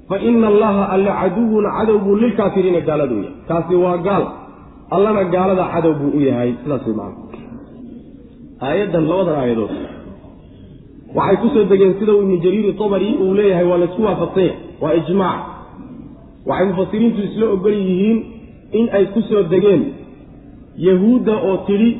fa 0.08 0.18
ina 0.18 0.46
allaha 0.46 0.88
alle 0.94 1.10
caduwun 1.20 1.64
cadow 1.76 1.98
buu 1.98 2.16
lilkaafiriina 2.16 2.80
gaaladuu 2.80 3.22
yahay. 3.22 3.34
Kaasi 3.48 3.74
waa 3.74 3.98
gaal. 3.98 4.24
Allana 4.90 5.24
gaalada 5.24 5.64
cadow 5.74 5.94
buu 5.94 6.10
u 6.18 6.20
yahay. 6.20 6.54
Sidaas 6.62 6.86
way 6.86 6.94
macana 6.94 7.14
aayaddan 8.60 9.04
labadan 9.10 9.36
aayadood. 9.42 9.72
Waxay 11.16 11.36
ku 11.42 11.48
soo 11.54 11.64
degeen 11.70 11.94
sida 11.98 12.12
ibnu 12.12 12.36
jariiri 12.44 12.72
tabari 12.80 13.14
uu 13.22 13.34
leeyahay 13.34 13.66
waa 13.70 13.78
laysku 13.82 14.02
waafaqsanya 14.02 14.54
waa 14.82 14.94
ijmaac 15.00 15.40
waxay 16.46 16.66
mufasiriintu 16.70 17.20
isla 17.28 17.46
ogol 17.54 17.74
yihiin 17.74 18.18
in 18.78 18.86
ay 18.98 19.04
ku 19.14 19.20
soo 19.28 19.42
degeen 19.52 19.82
yahuudda 20.86 21.34
oo 21.48 21.56
tidhi 21.66 21.90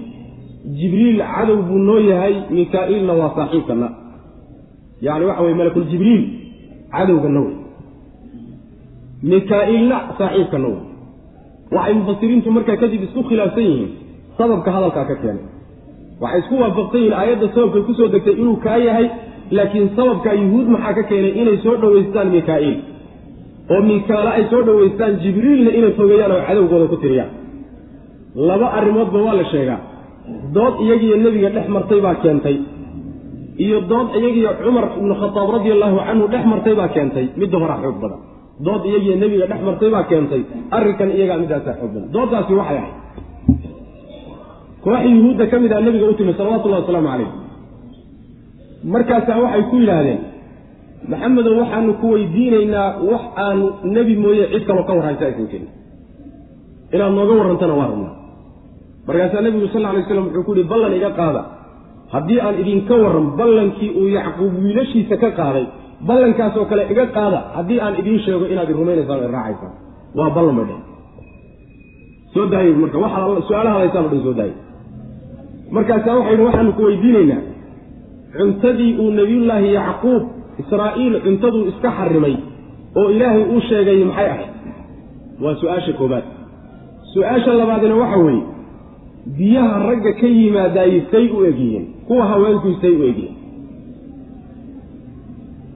jibriil 0.79 1.18
cadow 1.35 1.59
buu 1.68 1.79
noo 1.88 1.98
yahay 2.11 2.35
mikaa'iilna 2.59 3.12
waa 3.20 3.31
saaxiibkana. 3.37 3.88
Yacni 5.07 5.24
waxa 5.29 5.42
weye 5.44 5.55
malakuljibriil 5.61 6.22
cadowgana 6.94 7.40
wey. 7.46 7.55
Mikaa'iilna 9.33 9.96
saaxiibkana 10.18 10.68
wey. 10.72 10.81
Waxay 11.76 11.94
mufasiriintu 11.98 12.48
markaa 12.57 12.76
kadib 12.83 13.02
isku 13.07 13.20
khilaafsan 13.29 13.64
yihiin 13.70 13.90
sababka 14.38 14.70
hadalkaa 14.76 15.05
ka 15.11 15.14
keenay. 15.22 15.44
Waxay 16.22 16.40
isku 16.42 16.55
waafaqsan 16.62 17.00
yihiin 17.00 17.16
aayadda 17.20 17.46
sababkay 17.55 17.83
ku 17.88 17.92
soo 17.98 18.09
degtay 18.14 18.37
inuu 18.42 18.57
kaa 18.66 18.76
yahay 18.88 19.07
laakiin 19.57 19.88
sababka 19.96 20.31
yuhuud 20.42 20.68
maxaa 20.74 20.94
ka 20.98 21.02
keenay 21.11 21.33
inay 21.40 21.57
soo 21.64 21.76
dhowaystaan 21.83 22.29
mikaa'iil 22.37 22.76
oo 23.74 23.81
mikaale 23.90 24.31
ay 24.38 24.44
soo 24.52 24.62
dhowaystaan 24.68 25.12
jibriilna 25.22 25.70
inay 25.79 25.92
fogeeyaan 25.98 26.33
oo 26.37 26.42
cadowgooda 26.48 26.87
ku 26.92 26.96
tiriyaan. 27.02 27.31
Laba 28.48 28.66
arrimoodba 28.79 29.18
waa 29.26 29.37
la 29.40 29.44
sheegaa 29.52 29.81
dood 30.56 30.74
iyagiiyo 30.84 31.16
nebiga 31.24 31.48
dhex 31.56 31.66
martay 31.76 32.00
baa 32.06 32.16
keentay. 32.24 32.56
Iyo 33.64 33.78
dood 33.90 34.08
iyagiiyo 34.18 34.50
cumar 34.64 34.84
ibnu 34.98 35.14
khataab 35.20 35.48
radia 35.56 35.72
allahu 35.76 35.96
canhu 36.08 36.24
dhex 36.32 36.44
martay 36.52 36.74
baa 36.80 36.88
keentay. 36.96 37.26
Midda 37.40 37.56
horaa 37.62 37.78
xoog 37.84 37.96
badan. 38.02 38.20
Dood 38.66 38.82
iyagiiyo 38.90 39.16
nebiga 39.22 39.46
dhex 39.50 39.60
martay 39.68 39.88
baa 39.94 40.04
keentay. 40.10 40.42
Arrinkan 40.76 41.08
iyagaa 41.16 41.38
middaasaa 41.42 41.74
xoog 41.80 41.90
badan. 41.94 42.08
Dooddaasi 42.14 42.52
waxay 42.60 42.78
ahayd. 42.82 42.94
Koox 44.84 45.02
yuhuudda 45.14 45.44
ka 45.50 45.56
mid 45.62 45.72
ah 45.76 45.80
nebiga 45.86 46.06
u 46.10 46.14
timi 46.18 46.32
salawatullahi 46.38 46.82
wasalaamu 46.86 47.08
calayh 47.12 47.30
markaasaa 48.94 49.38
waxay 49.44 49.62
ku 49.70 49.76
yidhaahdeen 49.82 50.20
maxamedow 51.10 51.54
waxaanu 51.60 51.92
ku 52.00 52.06
weydiinaynaa 52.14 52.88
wax 53.10 53.24
aan 53.44 53.58
nebi 53.96 54.14
mooye 54.24 54.44
cid 54.52 54.62
kaloo 54.68 54.84
ka 54.88 54.92
warraysa 54.98 55.24
aysan 55.28 55.46
jirin 55.50 55.70
inaad 56.94 57.12
nooga 57.18 57.34
warrantana 57.40 57.74
waa 57.80 57.88
rabnaa 57.92 58.14
markaasaa 59.07 59.40
nebigu 59.47 59.69
sal 59.73 59.85
alay 59.90 60.03
slam 60.09 60.25
wuxuu 60.27 60.45
ku 60.47 60.53
yihi 60.57 60.69
ballan 60.73 60.92
iga 60.99 61.11
qaada. 61.21 61.42
Haddii 62.14 62.40
aan 62.47 62.55
idinka 62.62 62.95
warran 63.03 63.27
ballankii 63.38 63.90
uu 64.01 64.09
yacquub 64.16 64.53
wiilashiisa 64.64 65.16
ka 65.23 65.31
qaaday 65.38 65.66
ballankaasoo 66.09 66.64
kale 66.71 66.83
iga 66.92 67.07
qaada. 67.16 67.38
Haddii 67.57 67.79
aan 67.85 67.95
idiin 68.01 68.21
sheego 68.25 68.45
inaad 68.53 68.71
i 68.71 68.73
rumaynaysaan 68.81 69.19
o 69.27 69.29
raacaysaan 69.37 69.73
waa 70.19 70.31
ballan 70.37 70.55
bay 70.59 70.66
dheh 70.71 70.81
soo 72.35 72.47
daayay 72.53 72.75
marka 72.83 72.99
waxaad 73.05 73.42
su'aalaha 73.49 73.75
hadaysaan 73.79 74.05
o 74.07 74.09
dhan 74.12 74.23
soo 74.27 74.35
daayay 74.40 74.57
markaasaa 75.77 76.14
waxay 76.21 76.37
waxaanu 76.47 76.73
ku 76.79 76.83
weydiinaynaa. 76.88 77.42
Cuntadii 78.38 78.92
uu 79.03 79.11
nebiyullaahi 79.21 79.69
yacquub 79.79 80.23
israa'iil 80.62 81.14
cuntaduu 81.25 81.62
iska 81.71 81.90
xarimay 81.99 82.35
oo 82.99 83.09
ilaahay 83.14 83.42
uu 83.53 83.61
sheegay 83.69 83.99
maxay 84.11 84.29
ahayd? 84.35 84.51
Waa 85.42 85.55
su'aasha 85.61 85.92
koobaad. 86.01 86.25
Su'aasha 87.14 87.51
labaadina 87.61 87.95
waxa 88.03 88.19
weeye 88.27 88.42
biyaha 89.34 89.76
ragga 89.88 90.12
ka 90.20 90.26
yimaadaayey 90.26 91.00
say 91.10 91.26
u 91.36 91.44
egyihiin. 91.50 91.84
Kuwa 92.06 92.24
haweenkuy 92.30 92.74
say 92.82 92.92
u 92.94 93.02
egyihiin. 93.10 93.34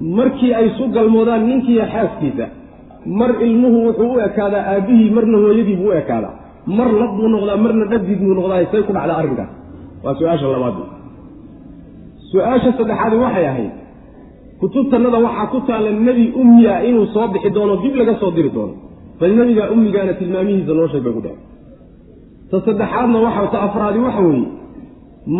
Markii 0.01 0.53
ay 0.55 0.69
su 0.79 0.85
galmoodaan 0.95 1.47
ninkiiyo 1.49 1.85
xaaskiisa 1.93 2.47
mar 3.19 3.31
ilmuhu 3.47 3.79
wuxuu 3.87 4.13
u 4.15 4.21
ekaadaa 4.27 4.65
aabbihii 4.73 5.11
marna 5.17 5.39
hooyadii 5.45 5.77
buu 5.81 5.89
u 5.89 5.93
ekaadaa. 6.03 6.35
Mar 6.79 6.89
lab 7.01 7.11
buu 7.17 7.29
noqdaa 7.35 7.57
marna 7.65 7.85
dhadiid 7.91 8.19
buu 8.23 8.35
noqdaa 8.39 8.65
say 8.73 8.83
ku 8.87 8.93
dhacdaa 8.97 9.19
arrinkaas 9.21 9.51
waa 10.05 10.15
su'aasha 10.19 10.47
labaad. 10.55 10.77
Su'aasha 12.31 12.71
saddexaadi 12.79 13.17
waxay 13.25 13.47
ahayd 13.53 13.73
kutubtannada 14.61 15.19
waxaa 15.27 15.47
ku 15.53 15.59
taalla 15.69 15.91
nebi 16.07 16.25
ummiya 16.41 16.75
inuu 16.89 17.07
soo 17.15 17.27
bixi 17.33 17.51
doono 17.57 17.75
dib 17.83 17.95
laga 18.01 18.15
soo 18.21 18.31
diri 18.37 18.51
doono. 18.57 18.75
Bal 19.21 19.31
nebigaa 19.39 19.69
ummigaana 19.75 20.13
tilmaamihiisa 20.21 20.73
noo 20.79 20.89
sheeg 20.93 21.07
ku 21.17 21.21
dheh 21.27 21.37
ta 22.51 22.57
saddexaadna 22.67 23.19
waxa 23.27 23.47
ta 23.53 23.59
afraadi 23.67 23.99
waxa 24.07 24.23
weeye 24.29 24.49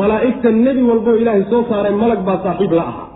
malaa'igta 0.01 0.49
nebi 0.51 0.83
walboo 0.91 1.17
ilaahay 1.23 1.45
soo 1.51 1.63
saaray 1.71 1.95
malag 2.03 2.21
baa 2.29 2.39
saaxiib 2.45 2.73
la 2.79 2.85
ahaa 2.91 3.07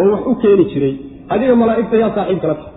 oo 0.00 0.10
wax 0.12 0.22
u 0.30 0.34
keeni 0.42 0.64
jiray. 0.72 0.94
Adiga 1.28 1.54
malaa'igta 1.62 1.96
yaa 2.02 2.14
saaxiib 2.16 2.40
kala 2.42 2.54
tahay. 2.54 2.74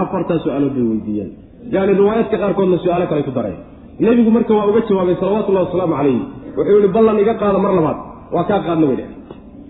Afartaa 0.00 0.38
su'aalood 0.44 0.72
bay 0.76 0.84
weydiiyeen. 0.90 1.30
Yani 1.74 1.92
riwaayaadka 2.00 2.36
qaarkoodna 2.42 2.78
su'aalo 2.84 3.06
kale 3.10 3.22
ku 3.22 3.32
dareen. 3.36 3.58
Nebigu 4.00 4.30
marka 4.36 4.52
waa 4.58 4.66
uga 4.70 4.80
jawaabay 4.88 5.16
salawatullahi 5.22 5.66
wasalaamu 5.66 5.94
calayhi 5.98 6.22
wuxuu 6.56 6.78
yihi 6.78 6.88
ballan 6.96 7.18
iga 7.22 7.34
qaada 7.42 7.58
mar 7.64 7.72
labaad 7.78 7.98
waa 8.34 8.44
kaa 8.48 8.60
qaadna 8.66 8.86
bay 8.86 8.96
dheh 9.00 9.08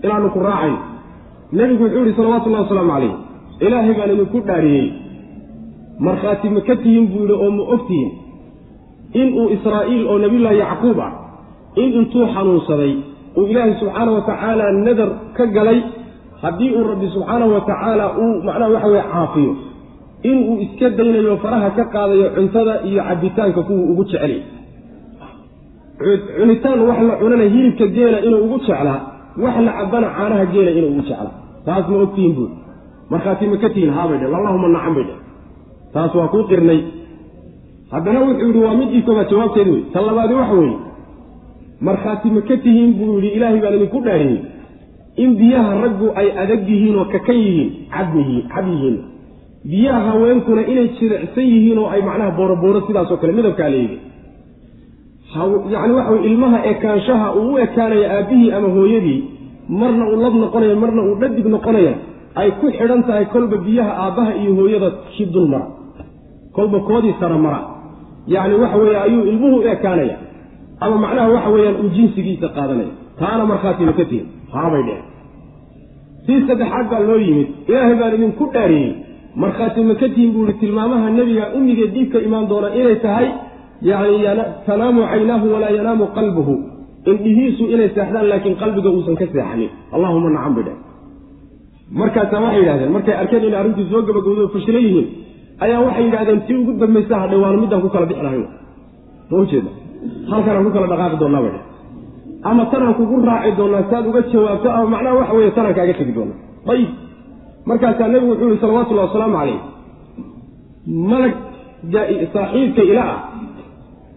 inaanu 0.04 0.28
ku 0.34 0.38
raacayn 0.46 0.76
nebigu 1.58 1.82
wuxuu 1.84 2.04
yihi 2.04 2.16
salawatullahi 2.18 2.62
wasalaamu 2.64 2.92
calayh 2.94 3.12
ilaahay 3.66 3.94
baan 3.98 4.10
idinku 4.14 4.38
dhaariyey. 4.48 4.86
Markhaati 6.06 6.48
ma 6.54 6.60
ka 6.68 6.74
tihin? 6.82 7.04
buu 7.12 7.20
yidhi 7.22 7.34
oo 7.44 7.50
ma 7.58 7.62
ogtihin 7.74 8.10
inuu 9.22 9.46
israa'iil 9.56 10.02
oo 10.12 10.18
nabiyullaahi 10.24 10.58
yacquub 10.64 10.98
ah 11.06 11.10
in 11.82 11.88
intuu 12.00 12.26
xanuunsaday 12.34 12.92
uu 13.38 13.46
ilaahay 13.50 13.74
subxaana 13.82 14.10
wa 14.16 14.22
tacaala 14.30 14.64
nadar 14.86 15.10
ka 15.36 15.44
galay 15.56 15.78
haddii 16.42 16.70
uu 16.78 16.84
rabbi 16.92 17.06
subxaanahu 17.14 17.50
wa 17.56 17.60
tacaala 17.70 18.04
uu 18.22 18.32
macnaha 18.46 18.70
waxa 18.74 18.88
weye 18.94 19.04
caafiyo 19.12 19.52
inuu 20.30 20.56
iska 20.66 20.90
daynayo 20.98 21.36
faraha 21.44 21.70
ka 21.78 21.84
qaadayo 21.94 22.26
cuntada 22.36 22.74
iyo 22.88 23.02
cabbitaanka 23.08 23.60
kuwuu 23.68 23.86
ugu 23.92 24.04
jecelay 24.10 24.40
cunitaan 26.38 26.80
wax 26.88 26.98
la 27.08 27.14
cunana 27.20 27.44
hilibka 27.54 27.86
geela 27.96 28.18
inuu 28.26 28.40
ugu 28.46 28.58
jeclaa 28.66 29.00
wax 29.44 29.56
la 29.66 29.72
cabbana 29.78 30.08
caanaha 30.16 30.44
geela 30.52 30.70
inuu 30.78 30.90
ugu 30.92 31.02
jeclaa 31.08 31.32
taas 31.66 31.88
ma 31.88 31.96
ogtihin 32.06 32.32
buui 32.36 32.50
markhaati 33.10 33.46
ma 33.52 33.56
ka 33.62 33.68
tihin 33.74 33.90
haabay 33.96 34.18
dhe 34.20 34.26
allahuma 34.26 34.68
nacan 34.76 34.94
bay 34.96 35.04
dhe 35.08 35.14
taas 35.94 36.12
waa 36.18 36.28
kuu 36.32 36.44
qirnay 36.50 36.80
haddana 37.94 38.20
wuxuu 38.26 38.46
yidhi 38.48 38.60
waa 38.66 38.74
midii 38.80 39.02
koobaad 39.06 39.28
jawaabteed 39.32 39.68
wey 39.74 39.82
ta 39.92 40.00
labaadi 40.08 40.34
waxa 40.40 40.54
weeye 40.60 40.76
markhaati 41.88 42.28
ma 42.36 42.40
ka 42.48 42.56
tihiin 42.64 42.92
buu 42.98 43.14
yidhi 43.18 43.30
ilaahay 43.36 43.60
baan 43.64 43.74
idinku 43.78 44.00
dhaariyey. 44.06 44.38
In 45.24 45.30
biyaha 45.40 45.72
raggu 45.84 46.06
ay 46.20 46.28
adag 46.42 46.62
yihiin 46.70 46.96
oo 47.00 47.04
kakan 47.14 47.36
yihiin 47.44 47.70
cab 47.94 48.08
yihiin 48.18 48.42
cab 48.54 48.66
yihiin. 48.72 48.96
Biyaha 49.70 50.00
haweenkuna 50.10 50.62
inay 50.72 50.88
jilicsan 50.98 51.46
yihiin 51.52 51.78
oo 51.82 51.88
ay 51.94 52.00
macnaha 52.08 52.30
boorobooro 52.38 52.80
sidaasoo 52.86 53.16
kale 53.22 53.32
midabkaa 53.38 53.68
leeyihi 53.74 53.98
yacni 55.72 55.92
waxa 55.98 56.10
weye 56.12 56.24
ilmaha 56.30 56.58
ekaanshaha 56.72 57.26
uu 57.34 57.52
u 57.54 57.58
ekaanaya 57.58 58.06
aabbihii 58.16 58.50
ama 58.52 58.68
hooyadii 58.76 59.20
marna 59.68 60.04
uu 60.10 60.20
lab 60.24 60.34
noqonaya 60.42 60.76
marna 60.82 61.02
uu 61.08 61.14
dhadig 61.20 61.46
noqonaya 61.54 61.92
ay 62.40 62.50
ku 62.60 62.66
xidhan 62.78 63.02
tahay 63.08 63.24
kolba 63.34 63.56
biyaha 63.66 63.92
aabbaha 64.04 64.32
iyo 64.42 64.52
hooyada 64.58 64.90
ki 65.16 65.24
dul 65.34 65.46
mara. 65.52 65.66
Kolba 66.56 66.78
koodii 66.88 67.14
sara 67.20 67.38
mara 67.38 67.60
yacni 68.32 68.54
waxa 68.62 68.76
weeye 68.82 68.98
ayuu 69.06 69.24
ilmuhu 69.30 69.56
ekaanaya 69.74 70.16
ama 70.84 70.96
macnaha 71.04 71.28
waxa 71.36 71.50
weeyaan 71.54 71.76
uu 71.82 71.90
jinsigiisa 71.96 72.48
qaadanaya. 72.56 72.92
Taana 73.20 73.44
markhaati 73.50 73.82
ma 73.88 73.92
ka 73.98 74.04
tihin. 74.10 74.26
Haabay 74.54 74.82
dheh 74.88 75.00
sii 76.26 76.40
saddexaad 76.48 76.86
baa 76.92 77.00
loo 77.08 77.18
yimid. 77.26 77.48
Ilaahay 77.68 77.96
baan 78.00 78.14
idinku 78.16 78.44
dhaariyey. 78.54 78.92
Markhaati 79.42 79.80
ma 79.88 79.94
ka 80.00 80.06
tihin 80.14 80.30
buu 80.34 80.44
ihi 80.48 80.54
tilmaamaha 80.62 81.10
nebiga 81.18 81.44
ummigee 81.56 81.88
diibka 81.94 82.18
imaan 82.26 82.46
doona 82.50 82.68
inay 82.80 82.96
tahay? 83.04 83.28
Yacni 83.88 84.18
tanaamu 84.66 85.00
caynaahu 85.12 85.46
walaa 85.54 85.72
yanaamu 85.78 86.04
qalbuhu. 86.16 86.54
Indhihiisu 87.10 87.64
inay 87.74 87.88
seexdaan 87.96 88.26
laakiin 88.32 88.56
qalbiga 88.62 88.88
uusan 88.96 89.14
ka 89.20 89.24
seexanin. 89.32 89.70
Allahuma 89.94 90.30
nacam 90.36 90.54
bay 90.56 90.64
dheh 90.68 90.76
markaasaa 92.00 92.40
waxay 92.44 92.60
yidhahdeen 92.62 92.92
markay 92.96 93.14
arkeen 93.22 93.44
inay 93.48 93.58
arrintii 93.60 93.86
soo 93.92 94.02
gabagowdo 94.08 94.48
fashilo 94.54 94.78
yihiin 94.86 95.06
ayaa 95.64 95.80
waxay 95.86 96.04
yidhahdeen 96.06 96.40
tii 96.46 96.56
ugu 96.62 96.72
dambaysa 96.82 97.14
hadhay 97.22 97.38
waanu 97.44 97.58
middaan 97.62 97.82
ku 97.82 97.88
kala 97.94 98.06
bixi 98.06 98.22
lahayn 98.26 98.46
ma 99.30 99.36
ujeeda 99.44 99.70
halkanaan 100.30 100.64
ku 100.66 100.70
kala 100.76 100.86
dhaqaaqi 100.92 101.18
doonaa 101.22 101.42
bay 101.46 101.54
ama 102.44 102.64
tanaan 102.72 102.94
kugu 102.94 103.16
raaci 103.28 103.56
doonaa 103.56 103.84
saad 103.90 104.04
uga 104.10 104.20
jawaabto 104.32 104.68
ama 104.70 104.86
macnaha 104.94 105.14
waxa 105.20 105.34
weeye 105.36 105.50
tanaan 105.50 105.74
kaaga 105.74 105.94
tegi 105.98 106.12
doonaa. 106.18 106.38
Ayib 106.72 106.90
markaasaa 107.68 108.08
nebigu 108.08 108.30
wuxuu 108.32 108.48
yihi 108.48 108.60
salawatullahi 108.60 109.06
wasalaamu 109.08 109.36
calayh 109.40 109.60
malag 111.10 111.34
saaxiibka 112.34 112.82
ila 112.90 113.04
ah. 113.12 113.18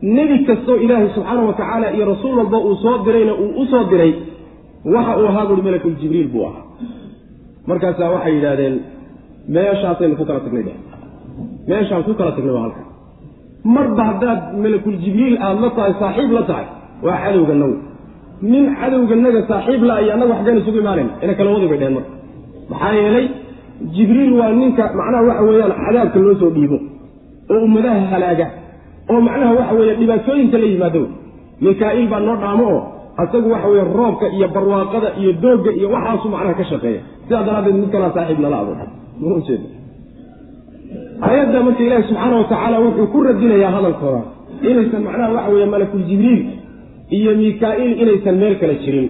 Nebi 0.02 0.36
kastoo 0.48 0.76
ilaahay 0.86 1.10
subxaana 1.16 1.42
wa 1.50 1.54
tacaala 1.54 1.88
iyo 1.96 2.06
rasuul 2.06 2.38
walba 2.38 2.58
uu 2.68 2.76
soo 2.84 2.98
dirayna 3.06 3.34
uu 3.44 3.52
u 3.62 3.66
soo 3.72 3.84
diray 3.92 4.14
waxa 4.96 5.14
uu 5.20 5.28
ahaa 5.32 5.46
buui 5.50 5.62
malakul 5.68 5.96
jibriil 6.02 6.28
buu 6.34 6.46
ahaa. 6.50 6.64
Markaasaa 7.68 8.10
waxay 8.16 8.34
yidhahdeen 8.36 8.76
meeshaasaynu 9.56 10.16
ku 10.20 10.26
kala 10.26 10.40
tagnay 10.46 10.66
meeshaan 11.70 12.04
ku 12.08 12.12
kala 12.20 12.32
tagnay 12.38 12.54
waa 12.58 12.64
halka 12.68 12.82
marba 13.76 14.04
haddaad 14.10 14.40
malakul 14.64 14.98
jibriil 15.04 15.36
aada 15.46 15.60
la 15.66 15.70
tahay 15.78 15.94
saaxiib 16.02 16.32
la 16.38 16.44
tahay 16.50 16.68
waa 17.06 17.18
cadowga 17.24 17.56
naw. 17.62 17.72
Nin 18.52 18.66
cadowganaga 18.80 19.42
saaxiib 19.52 19.82
la 19.90 19.96
iyo 20.04 20.12
annaga 20.16 20.32
waxgaan 20.34 20.58
isugu 20.62 20.78
imaanayn 20.84 21.10
ina 21.24 21.34
kala 21.40 21.50
wadi 21.56 21.68
bay 21.72 21.78
dheheen 21.82 21.96
marka. 21.98 22.12
Maxaa 22.72 22.94
yeelay 23.00 23.26
jibriil 23.96 24.34
waa 24.40 24.52
ninka 24.62 24.84
macnaha 25.00 25.24
waxa 25.30 25.44
weeyaan 25.50 25.74
cadaabka 25.86 26.20
loo 26.26 26.36
soo 26.42 26.52
dhiibo 26.56 26.78
oo 27.54 27.60
ummadaha 27.68 28.00
halaaga 28.14 28.48
oo 29.12 29.20
macnaha 29.28 29.52
waxa 29.60 29.74
weeye 29.80 29.94
dhibaatooyinka 30.02 30.58
la 30.64 30.68
yimaado. 30.74 31.02
Mikaa'iil 31.66 32.08
baa 32.14 32.22
noo 32.28 32.38
dhaamo 32.44 32.66
oo 32.76 32.82
asagu 33.22 33.48
waxa 33.54 33.68
weye 33.74 33.84
roobka 34.00 34.26
iyo 34.38 34.48
barwaaqada 34.56 35.10
iyo 35.22 35.32
doogga 35.44 35.72
iyo 35.80 35.88
waxaasu 35.96 36.28
macnaha 36.34 36.54
ka 36.60 36.64
shaqeeya. 36.72 37.02
Sidaa 37.26 37.44
daraaddeed 37.48 37.76
mid 37.82 37.90
kalaa 37.96 38.12
saaxiib 38.18 38.46
abo 38.46 38.74
maujeeda 39.22 39.68
aayadda 41.22 41.60
marka 41.68 41.82
ilaahi 41.88 42.04
subxaana 42.10 42.36
watacaala 42.42 42.78
wuxuu 42.86 43.08
ku 43.14 43.18
radinayaa 43.28 43.72
hadalkooda. 43.78 44.22
Inaysan 44.70 45.02
macnaha 45.08 45.34
waxa 45.38 45.50
weeye 45.54 45.68
malakul 45.74 46.04
jibriil 46.10 46.42
iyo 47.18 47.32
mikaa'iil 47.42 47.94
inaysan 48.04 48.36
meel 48.42 48.56
kale 48.62 48.76
jirin. 48.84 49.08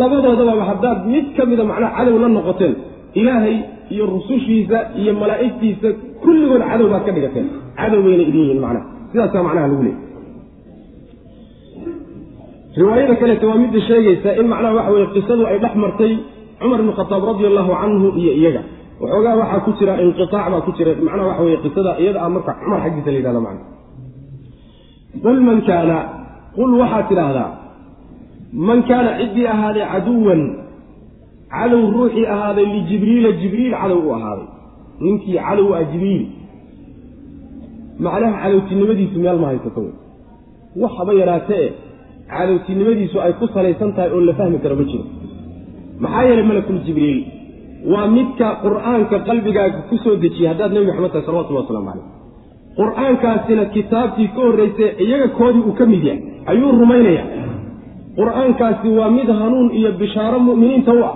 Labadoodaba 0.00 0.64
haddaad 0.70 0.98
mid 1.12 1.26
ka 1.36 1.42
mida 1.50 1.64
macnaha 1.70 1.92
cadow 1.98 2.16
la 2.22 2.28
noqoteen 2.36 2.74
ilaahay 3.20 3.56
iyo 3.94 4.04
rusushiisa 4.14 4.78
iyo 5.00 5.12
malaa'igtiisa 5.22 5.88
kulligood 6.22 6.62
cadow 6.70 6.86
baad 6.92 7.02
ka 7.06 7.12
dhigateen. 7.16 7.46
Cadow 7.78 8.00
bayna 8.06 8.22
idin 8.28 8.40
yihiin 8.42 8.60
macnaha. 8.64 8.84
Sidaasaa 9.12 9.42
macnaha 9.48 9.66
lagu 9.70 9.82
leeyay 9.86 10.10
riwaayada 12.76 13.14
kaleete 13.20 13.46
waa 13.46 13.58
midda 13.62 13.80
sheegaysa 13.88 14.30
in 14.40 14.46
macnaha 14.52 14.74
waxa 14.78 14.90
weye 14.94 15.06
qisadu 15.14 15.42
ay 15.50 15.58
dhex 15.64 15.74
martay 15.84 16.12
cumar 16.60 16.78
ibn 16.80 16.92
khataab 16.98 17.22
radi 17.30 17.44
allahu 17.50 17.72
canhu 17.82 18.06
iyo 18.20 18.32
iyaga 18.40 18.62
waxoogaa 19.02 19.34
waxaa 19.42 19.60
ku 19.66 19.70
jira 19.78 19.92
inqiaac 20.04 20.46
baa 20.52 20.62
ku 20.66 20.70
jira 20.78 20.90
macnaha 21.06 21.28
waxa 21.30 21.42
weye 21.46 21.58
qisada 21.64 21.92
iyada 22.02 22.18
a 22.24 22.28
marka 22.34 22.52
cumar 22.62 22.80
xaggiisa 22.84 23.10
la 23.14 23.18
yidhahda 23.18 23.40
macna. 23.46 23.64
Qul 25.24 25.38
man 25.48 25.58
kaana 25.68 25.96
qul 26.56 26.70
waxaad 26.80 27.04
tidhaahdaa 27.10 27.50
man 28.68 28.78
kaana 28.88 29.10
ciddii 29.20 29.46
ahaaday 29.54 29.84
caduwan 29.92 30.42
cadow 31.54 31.82
ruuxii 31.94 32.26
ahaaday 32.34 32.66
lijibriila 32.74 33.30
jibriil 33.40 33.74
cadow 33.82 34.00
u 34.06 34.10
ahaaday. 34.18 34.48
Ninkii 35.04 35.36
cadow 35.46 35.68
ah 35.78 35.82
jibriil. 35.92 36.24
Macnaha 38.04 38.36
cadowtinimadiisu 38.42 39.16
meel 39.24 39.38
ma 39.42 39.46
haysato 39.52 39.82
waxaba 40.82 41.12
yaraatee 41.20 41.66
cadowtinimadiisu 42.32 43.16
ay 43.24 43.32
ku 43.40 43.46
salaysan 43.54 43.90
tahay 43.96 44.10
oo 44.14 44.20
la 44.28 44.32
fahmi 44.38 44.58
karo 44.64 44.74
ma 44.80 44.84
jiro. 44.90 45.04
Maxaa 46.02 46.24
yeelay 46.28 46.46
malakul 46.50 46.78
jibriil 46.86 47.20
waa 47.92 48.06
midka 48.16 48.46
qur'aanka 48.64 49.16
qalbigaaga 49.28 49.78
ku 49.90 49.96
soo 50.04 50.16
dejiyey 50.24 50.48
haddaad 50.52 50.72
nebi 50.76 50.86
maxamed 50.90 51.10
tahay 51.12 51.24
salawatullah 51.28 51.62
waslamu 51.64 51.86
caleyh 51.90 52.06
qur'aankaasina 52.78 53.64
kitaabtii 53.76 54.28
ka 54.36 54.40
horreysay 54.46 54.90
iyaga 55.04 55.28
koodii 55.38 55.64
uu 55.68 55.74
ka 55.80 55.84
mid 55.92 56.02
yahay 56.08 56.20
ayuu 56.52 56.70
rumaynaya. 56.82 57.24
Qur'aankaasi 58.18 58.88
waa 58.98 59.10
mid 59.18 59.28
hanuun 59.40 59.68
iyo 59.78 59.90
bishaaro 60.00 60.38
mu'miniinta 60.48 60.92
u 60.92 61.02
ah. 61.10 61.14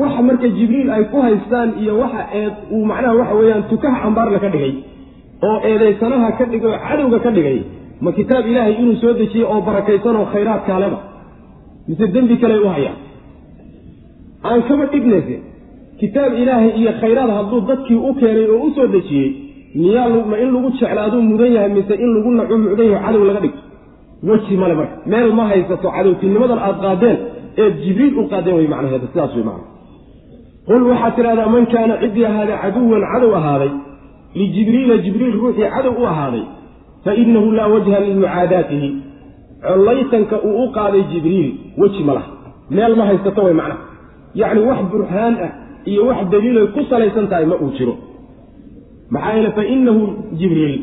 Waxa 0.00 0.22
marka 0.28 0.48
jibriil 0.56 0.90
ay 0.96 1.04
ku 1.12 1.18
haystaan 1.26 1.70
iyo 1.82 1.92
waxa 2.02 2.22
eed 2.40 2.54
uu 2.74 2.84
macnaha 2.90 3.14
waxa 3.20 3.34
weeyaan 3.40 3.64
tukaha 3.72 3.96
cambaarla 4.04 4.38
ka 4.44 4.48
dhigay 4.54 4.72
oo 5.48 5.56
eedaysanaha 5.70 6.28
ka 6.38 6.44
dhigay 6.52 6.70
oo 6.72 6.78
cadowga 6.88 7.18
ka 7.26 7.30
dhigay 7.36 7.58
ma 8.04 8.10
kitaab 8.18 8.44
ilaahay 8.50 8.74
inuu 8.82 8.96
soo 9.02 9.12
dejiyey 9.20 9.46
oo 9.52 9.60
barakaysan 9.68 10.16
oo 10.20 10.26
khayraadkaaleba 10.34 10.98
mise 11.88 12.06
dembi 12.14 12.36
kale 12.42 12.56
u 12.64 12.68
hayaan 12.74 12.98
aan 14.50 14.60
kaba 14.68 14.84
dhignayse 14.94 15.36
kitaab 16.00 16.32
ilaahay 16.42 16.70
iyo 16.80 16.92
khayraad 17.00 17.30
hadduu 17.38 17.60
dadkii 17.70 17.98
u 18.08 18.14
keenay 18.20 18.46
oo 18.54 18.60
u 18.66 18.70
soo 18.76 18.86
dejiyey 18.94 19.28
miyaa 19.80 20.08
ma 20.30 20.36
in 20.42 20.48
lagu 20.54 20.68
jeclaaduu 20.78 21.22
mudan 21.30 21.50
yahay 21.56 21.70
mise 21.76 21.94
in 22.04 22.10
lagu 22.16 22.30
nacu 22.38 22.54
mudan 22.64 22.86
yahay 22.92 23.04
cadow 23.06 23.24
laga 23.28 23.40
dhigto? 23.44 23.60
Weji 24.28 24.56
male 24.60 24.74
marka. 24.78 24.96
Meel 25.12 25.30
ma 25.38 25.44
haysato 25.50 25.88
cadowtinimadan 25.96 26.58
aad 26.66 26.76
qaadeen 26.84 27.16
eed 27.62 27.74
jibriil 27.84 28.14
u 28.20 28.28
qaadeen 28.32 28.54
way 28.58 28.66
macnaheeda 28.72 29.06
sidaas 29.12 29.32
way 29.36 29.44
macna 29.48 29.66
qul 30.68 30.82
waxaad 30.90 31.12
tidhahdaa 31.16 31.48
man 31.54 31.64
kaana 31.74 31.94
ciddii 32.02 32.24
ahaaday 32.30 32.56
caduwan 32.62 33.02
cadow 33.12 33.30
ahaaday 33.40 33.70
lijibriila 34.40 34.94
jibriil 35.04 35.34
ruuxii 35.40 35.68
cadow 35.74 35.94
u 36.02 36.06
ahaaday 36.12 36.44
fa 37.04 37.10
inahu 37.22 37.48
laa 37.58 37.68
wajha 37.74 37.98
limucaadaatihi 38.06 38.88
collaytanka 39.66 40.36
uu 40.48 40.54
u 40.64 40.66
qaaday 40.76 41.02
jibriil 41.12 41.48
weji 41.80 42.02
ma 42.08 42.12
laha. 42.18 42.30
Meel 42.76 42.92
ma 42.98 43.04
haysato 43.10 43.40
way 43.46 43.54
macnaha 43.60 43.80
yacni 44.40 44.60
wax 44.68 44.78
burhaan 44.92 45.34
ah 45.46 45.50
iyo 45.90 46.02
wax 46.08 46.20
daliilay 46.32 46.66
ku 46.74 46.80
salaysan 46.90 47.26
tahay 47.30 47.46
ma 47.52 47.56
uu 47.64 47.70
jiro. 47.78 47.94
Maxaa 49.14 49.34
yeele 49.36 49.50
fa 49.58 49.62
inahu 49.74 50.02
jibriil 50.40 50.76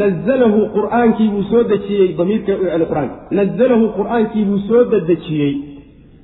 nazalahu 0.00 0.58
qur'aankii 0.76 1.28
buu 1.34 1.42
soo 1.50 1.62
dejiyey 1.72 2.08
damiirka 2.18 2.52
qur'aanka 2.90 3.16
nazalahu 3.38 3.84
qur'aankii 3.98 4.44
buu 4.48 4.60
soo 4.68 4.82
dadejiyey 4.92 5.52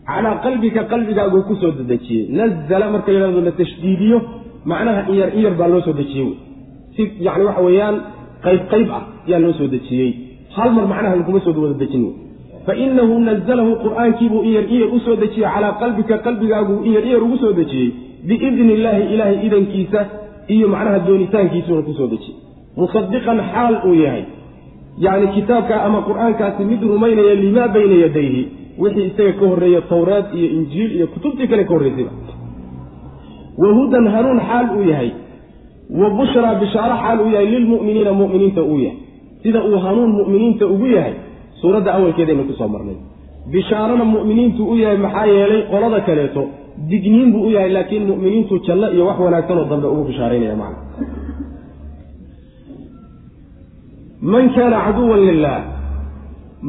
calaa 0.09 0.36
qalbika 0.44 0.80
qalbigaaguu 0.92 1.42
ku 1.48 1.54
soo 1.62 1.72
dadejiyey 1.78 2.24
nazala 2.38 2.86
marka 2.94 3.11
yidhahdo 3.14 3.40
la 3.48 3.52
tashdiidiyo 3.61 4.18
macnaha 4.70 5.00
iyar 5.12 5.30
iyar 5.38 5.54
baa 5.61 5.68
loo 5.72 5.82
soo 5.86 5.96
dejiyey 6.00 6.30
si 6.94 7.02
yani 7.26 7.44
waxa 7.48 7.62
weeyaan 7.66 7.96
qayb 8.44 8.62
qayb 8.72 8.88
ah 8.98 9.02
ayaa 9.26 9.40
loo 9.44 9.52
soo 9.59 9.68
dejiyey. 9.74 10.11
Hal 10.56 10.70
mar 10.76 10.84
macnaha 10.92 11.14
laguma 11.20 11.40
soo 11.44 11.52
wada 11.64 11.76
dejin 11.82 12.04
fa 12.68 12.74
inahu 12.86 13.14
nazalahu 13.28 13.72
qur'aankiibuu 13.84 14.42
iyar 14.50 14.64
iyar 14.76 14.88
u 14.96 15.00
soo 15.06 15.16
dejiyey 15.22 15.48
calaa 15.54 15.72
qalbika 15.82 16.18
qalbigaaguu 16.26 16.78
iyar 16.90 17.04
iyar 17.10 17.22
ugu 17.26 17.36
soo 17.42 17.52
dejiyey 17.60 17.88
biidni 18.28 18.72
illaahi 18.76 19.04
ilaahay 19.14 19.38
idankiisa 19.46 20.00
iyo 20.54 20.66
macnaha 20.74 20.98
doonitaankiisuuna 21.06 21.82
ku 21.88 21.92
soo 21.98 22.08
dejiyey 22.14 22.36
musadiqan 22.80 23.38
xaal 23.52 23.74
uu 23.88 23.94
yahay 24.04 24.24
yacni 25.04 25.28
kitaabka 25.36 25.82
ama 25.86 25.98
qur'aankaasi 26.08 26.64
mid 26.70 26.82
rumaynaya 26.92 27.34
limaa 27.44 27.68
bayna 27.76 27.96
yadayhi 28.04 28.42
wixii 28.82 29.06
isaga 29.10 29.32
ka 29.40 29.46
horreeya 29.52 29.80
towraad 29.92 30.26
iyo 30.38 30.48
injiil 30.58 30.90
iyo 30.96 31.06
kutubtii 31.14 31.48
kale 31.50 31.64
ka 31.64 31.72
horreysayba 31.74 32.12
wa 33.62 33.68
hudan 33.78 34.04
hanuun 34.14 34.40
xaal 34.48 34.66
uu 34.76 34.84
yahay 34.90 35.10
wa 36.00 36.10
bushraa 36.18 36.54
bishaaro 36.62 36.96
xaal 37.04 37.18
uu 37.24 37.30
yahay 37.36 37.48
lilmu'miniina 37.54 38.12
mu'miniinta 38.20 38.62
uu 38.62 38.78
yahay 38.84 38.98
sida 39.42 39.64
uu 39.70 39.78
hanuun 39.86 40.10
mu'miniinta 40.20 40.66
ugu 40.74 40.86
yahay 40.96 41.14
suuradda 41.61 41.90
awalkeedaynu 41.96 42.44
ku 42.48 42.52
soo 42.61 42.68
marnay. 42.74 42.98
Bishaarana 43.52 44.04
mu'miniintu 44.14 44.62
u 44.72 44.74
yahay 44.82 44.98
maxaa 45.04 45.26
yeelay 45.34 45.62
qolada 45.72 46.00
kaleeto 46.09 46.42
digniin 46.90 47.28
buu 47.32 47.44
u 47.48 47.50
yahay 47.56 47.70
laakiin 47.76 48.04
mu'miniintu 48.11 48.54
janno 48.66 48.86
iyo 48.94 49.04
wax 49.09 49.18
wanaagsanoo 49.26 49.66
dambe 49.70 49.86
ugu 49.92 50.04
bishaaraynaya 50.09 50.56
macna. 50.62 50.78
Man 54.32 54.44
kaana 54.54 54.78
caduwan 54.86 55.20
lilaah 55.28 55.62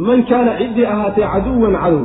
man 0.08 0.20
kaana 0.30 0.52
ciddii 0.60 0.86
ahaatay 0.94 1.26
caduwan 1.34 1.74
cadow 1.84 2.04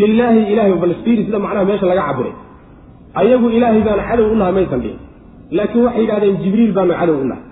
lilaahi 0.00 0.40
ilahay 0.52 0.72
balsfiiri 0.82 1.22
sida 1.26 1.38
macnaha 1.44 1.64
meesha 1.70 1.86
laga 1.90 2.02
cabiray 2.08 2.34
ayagu 3.20 3.46
ilaahay 3.56 3.82
baana 3.88 4.02
cadow 4.10 4.26
u 4.32 4.36
nahay 4.40 4.54
maysan 4.58 4.80
dhihin 4.84 4.98
laakiin 5.58 5.84
waxay 5.86 6.02
yidhahdeen 6.04 6.36
jibriil 6.44 6.72
baanu 6.78 6.94
cadow 7.00 7.16
u 7.24 7.26
nahay. 7.30 7.44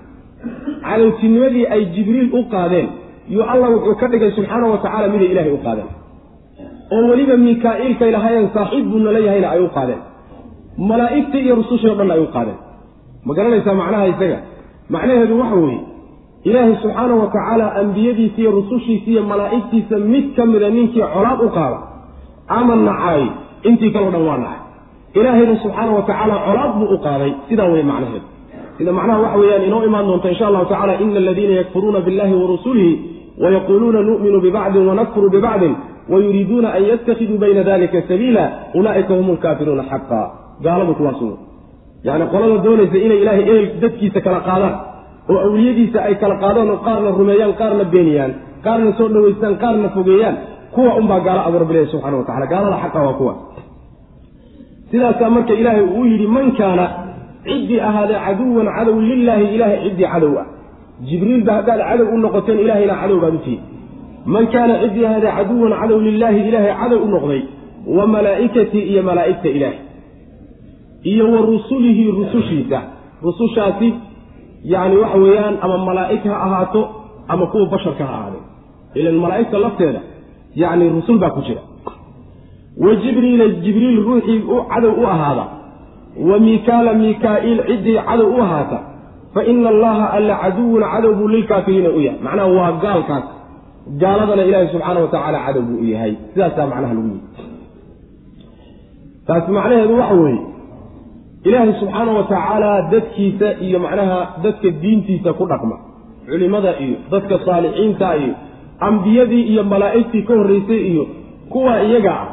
Cadowtinimadii 0.89 1.65
ay 1.75 1.83
jibriil 1.95 2.29
u 2.39 2.41
qaadeen 2.55 2.89
yuu 3.35 3.45
allah 3.53 3.69
wuxuu 3.75 3.95
ka 4.01 4.07
dhigay 4.13 4.31
subxaana 4.37 4.67
wa 4.73 4.79
tacaala 4.85 5.07
miday 5.15 5.29
ilaahay 5.33 5.53
u 5.59 5.61
qaadeen. 5.67 5.89
Oo 6.95 7.03
weliba 7.11 7.37
mikaa'iilkay 7.49 8.11
lahaayeen 8.17 8.49
saaxiib 8.57 8.85
buu 8.91 9.01
nala 9.07 9.19
yahayna 9.27 9.49
ay 9.55 9.61
u 9.67 9.69
qaadeen. 9.77 10.01
Malaa'igtii 10.91 11.43
iyo 11.47 11.55
rusushii 11.61 11.91
o 11.93 11.95
dhan 12.01 12.11
ay 12.17 12.21
u 12.27 12.29
qaadeen. 12.37 12.59
Ma 13.27 13.33
garanaysaa 13.37 13.75
macnaha 13.83 14.07
isaga? 14.13 14.39
Macnaheedu 14.95 15.35
waxa 15.43 15.57
weeye 15.65 15.81
ilaahay 16.49 16.75
subxaana 16.83 17.15
wa 17.23 17.27
tacaala 17.35 17.67
ambiyadiisa 17.83 18.39
iyo 18.43 18.51
rusushiisa 18.59 19.09
iyo 19.13 19.23
malaa'igtiisa 19.33 19.97
mid 20.13 20.27
ka 20.37 20.43
mida 20.53 20.69
ninkii 20.77 21.05
colaad 21.15 21.41
u 21.47 21.49
qaada. 21.59 21.79
Ama 22.59 22.75
nacaay 22.89 23.23
intii 23.69 23.91
kaleo 23.95 24.11
dhan 24.15 24.25
waa 24.29 24.39
nacay. 24.45 24.61
Ilaahayna 25.19 25.55
subxaana 25.63 25.91
wa 25.99 26.03
tacaala 26.09 26.35
colaad 26.47 26.73
buu 26.79 26.89
u 26.95 26.99
qaaday. 27.07 27.33
Sidaa 27.49 27.69
wey 27.75 27.83
macnaheedu. 27.91 28.27
Sida 28.79 28.93
macnaha 28.99 29.19
waxa 29.25 29.39
weeyaan 29.43 29.65
inoo 29.69 29.83
imaan 29.89 30.07
doonta 30.09 30.29
insha 30.33 30.47
allahu 30.51 30.67
tacala 30.73 30.93
ina 31.05 31.19
aladiina 31.25 31.55
yakfuruuna 31.61 32.01
billahi 32.07 32.35
wa 32.41 32.47
rusulihi 32.53 32.93
wayaquuluuna 33.43 34.01
nu'minu 34.09 34.39
bibacdin 34.47 34.83
wanakfuru 34.91 35.29
bibacdin 35.35 35.75
wayuriiduuna 36.13 36.69
an 36.77 36.83
yatakiduu 36.91 37.39
bayna 37.43 37.63
dalika 37.71 37.99
sabiila 38.11 38.45
ulaa'ika 38.79 39.13
hum 39.19 39.29
lkaafiruuna 39.37 39.85
xaqa 39.93 40.21
gaaladu 40.65 40.93
kuwaas 40.99 41.21
wey 41.23 41.37
yacni 42.07 42.27
qolada 42.33 42.57
doonaysa 42.67 42.97
inay 43.07 43.19
ilaahay 43.23 43.45
ehel 43.53 43.67
dadkiisa 43.83 44.21
kala 44.27 44.41
qaadaan 44.49 44.75
oo 45.33 45.39
awliyadiisa 45.47 45.99
ay 46.09 46.15
kala 46.23 46.37
qaadaan 46.45 46.69
oo 46.75 46.79
qaarna 46.87 47.11
rumeeyaan 47.21 47.53
qaarna 47.61 47.85
beeniyaan 47.95 48.33
qaarna 48.67 48.91
soo 48.99 49.09
dhowaystaan 49.15 49.55
qaarna 49.63 49.89
fogeeyaan 49.97 50.37
kuwa 50.75 50.91
unbaa 51.01 51.21
gaalo 51.27 51.41
abu 51.49 51.57
rabbi 51.63 51.73
ilahi 51.75 51.91
subxana 51.93 52.17
wa 52.21 52.25
tacala 52.29 52.47
gaalada 52.53 52.77
xaqa 52.85 52.99
waa 53.07 53.17
kuwa 53.21 53.35
sidaasaa 54.91 55.31
marka 55.37 55.55
ilaahay 55.61 55.85
uu 55.99 56.05
yidhi 56.13 56.27
man 56.37 56.47
kaana 56.61 56.85
ciddii 57.45 57.81
ahaadee 57.89 58.21
caduwan 58.27 58.69
cadow 58.77 58.97
lilaahi 59.11 59.47
ilaahay 59.55 59.79
ciddii 59.87 60.09
cadow 60.15 60.33
ah 60.43 60.47
jibriilba 61.09 61.53
haddaad 61.59 61.81
cadow 61.89 62.07
u 62.15 62.19
noqoteen 62.25 62.59
ilahayna 62.65 62.95
cadow 63.03 63.19
baad 63.25 63.35
u 63.35 63.39
tihin 63.45 63.61
man 64.33 64.47
kaana 64.53 64.75
ciddii 64.83 65.05
hada 65.13 65.31
caduwan 65.37 65.73
cadow 65.81 65.99
lilaahi 66.07 66.41
ilaahay 66.49 66.75
cadow 66.83 66.99
u 67.07 67.09
noqday 67.15 67.43
wa 67.97 68.07
malaa'ikatii 68.15 68.83
iyo 68.93 69.03
malaa'igta 69.09 69.49
ilaahay. 69.57 69.79
Iyo 71.13 71.25
wa 71.33 71.41
rusulihi 71.41 72.05
rusushiisa. 72.11 72.79
Rusushaasi 73.23 73.89
yacni 74.73 74.97
waxa 75.03 75.19
weeyaan 75.19 75.57
ama 75.65 75.77
malaa'ig 75.89 76.23
ha 76.31 76.37
ahaato 76.47 76.83
ama 77.29 77.47
kuwa 77.47 77.67
basharka 77.73 78.05
ha 78.07 78.15
ahaadeen 78.19 78.45
ilan 78.95 79.15
malaa'igta 79.25 79.59
lafteeda 79.65 80.01
yacni 80.63 80.89
rusul 80.97 81.19
baa 81.23 81.31
ku 81.37 81.41
jira. 81.47 81.63
Wa 82.85 82.95
jibriila 83.03 83.49
jibriil 83.65 83.99
ruuxii 84.07 84.41
cadow 84.73 84.93
u 85.03 85.07
ahaada. 85.15 85.45
Wa 86.29 86.39
miikaala 86.39 86.93
miikaa'iil 87.03 87.59
ciddii 87.69 87.99
cadow 88.09 88.29
u 88.37 88.43
ahaata 88.43 88.79
fa 89.35 89.41
ina 89.53 89.69
allaha 89.75 90.07
alla 90.17 90.35
caduwun 90.43 90.83
cadow 90.93 91.13
buu 91.19 91.29
lilkaafiriina 91.35 91.91
u 91.91 92.01
yahay. 92.07 92.21
Macnaha 92.27 92.49
waa 92.59 92.73
gaalkaas. 92.85 93.25
Gaaladana 94.03 94.43
ilaahi 94.49 94.69
subxaana 94.73 95.01
wa 95.05 95.09
tacaala 95.15 95.39
cadow 95.47 95.63
buu 95.69 95.79
u 95.81 95.85
yahay. 95.95 96.13
Sidaasaa 96.33 96.67
macnaha 96.73 96.95
lagu 96.95 97.09
yihi 97.09 97.21
taasi 99.27 99.51
macnaheedu 99.57 99.95
waxa 100.01 100.15
weeye 100.15 100.41
ilaahay 101.45 101.73
subxaana 101.81 102.13
wa 102.19 102.23
tacaala 102.33 102.71
dadkiisa 102.93 103.49
iyo 103.67 103.79
macnaha 103.85 104.19
dadka 104.45 104.69
diintiisa 104.83 105.33
ku 105.39 105.45
dhaqma. 105.53 105.77
Culimada 106.29 106.73
iyo 106.85 106.97
dadka 107.13 107.35
saalixiinta 107.47 108.09
iyo 108.23 108.35
ambiyadii 108.89 109.43
iyo 109.53 109.63
malaa'igtii 109.73 110.23
ka 110.29 110.35
horraysay 110.39 110.81
iyo 110.93 111.05
kuwa 111.53 111.83
iyaga 111.83 112.13
ah. 112.23 112.29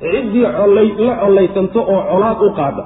Ciddii 0.00 0.46
colay 0.58 0.88
la 1.06 1.14
collaysanto 1.22 1.80
oo 1.94 2.00
colaad 2.10 2.38
u 2.46 2.50
qaada 2.58 2.84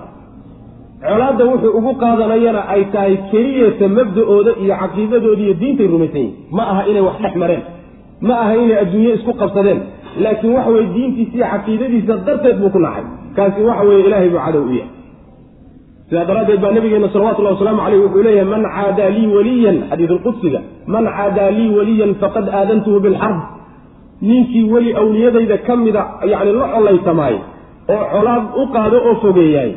colaadda 1.02 1.44
wuxuu 1.50 1.72
ugu 1.78 1.92
qaadanayana 2.02 2.60
ay 2.74 2.82
tahay 2.92 3.14
keliyata 3.30 3.88
mabda-ooda 3.96 4.52
iyo 4.62 4.74
caqiidadooda 4.82 5.42
iyo 5.46 5.54
diintay 5.60 5.86
rumaysan 5.92 6.20
yihiin 6.22 6.34
ma 6.56 6.62
aha 6.72 6.82
inay 6.90 7.02
wax 7.08 7.16
dhex 7.24 7.34
mareen. 7.42 7.62
Ma 8.28 8.34
aha 8.42 8.54
inay 8.64 8.76
adduunye 8.82 9.10
isku 9.18 9.32
qabsadeen. 9.42 9.80
Laakiin 10.24 10.52
waxa 10.56 10.70
weye 10.74 10.86
diintiisa 10.94 11.34
iyo 11.38 11.46
caqiidadiisa 11.54 12.14
darteed 12.26 12.56
buu 12.60 12.70
ku 12.74 12.78
nacay. 12.84 13.04
Kaasi 13.36 13.60
waxa 13.68 13.84
weeye 13.88 14.02
ilaahay 14.08 14.28
buu 14.34 14.42
cadow 14.46 14.62
u 14.70 14.72
yahay. 14.78 14.90
Sidaa 16.08 16.24
daraaddeed 16.28 16.60
baa 16.64 16.72
nabigeena 16.76 17.08
salawatullahi 17.14 17.54
wasalaamu 17.56 17.80
caleyh 17.84 18.00
wuxuu 18.04 18.22
leeyahay 18.26 18.48
man 18.54 18.62
caadaa 18.76 19.10
lii 19.16 19.26
waliyan 19.36 19.76
xadiisulqudsiga 19.90 20.60
man 20.94 21.04
caadaa 21.16 21.50
lii 21.58 21.70
waliyan 21.78 22.12
faqad 22.22 22.46
aadantuhu 22.58 22.98
bilxarb. 23.06 23.38
Ninkii 24.28 24.64
weli 24.72 24.90
awliyadayda 25.00 25.56
ka 25.66 25.76
mida 25.84 26.02
yacni 26.32 26.52
la 26.60 26.66
collaytamaay 26.74 27.36
oo 27.94 28.04
colaad 28.14 28.44
u 28.62 28.64
qaado 28.74 28.96
oo 29.08 29.14
fogeeyaay 29.24 29.70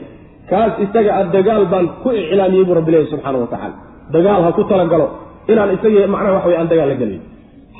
kaas 0.51 0.73
isaga 0.85 1.11
a 1.19 1.23
dagaal 1.35 1.63
baan 1.73 1.85
ku 2.03 2.09
iclaamiyey 2.21 2.65
buu 2.67 2.75
rabbi 2.79 2.91
leeyahy 2.93 3.09
subxaana 3.13 3.37
wa 3.43 3.49
tacala 3.53 3.75
dagaal 4.15 4.41
ha 4.45 4.49
ku 4.57 4.63
talagalo 4.71 5.07
inaan 5.51 5.69
isaga 5.77 6.07
macnaha 6.13 6.33
waxa 6.37 6.47
wey 6.51 6.57
aan 6.61 6.69
dagaal 6.71 6.89
la 6.93 6.95
gelayn 7.01 7.21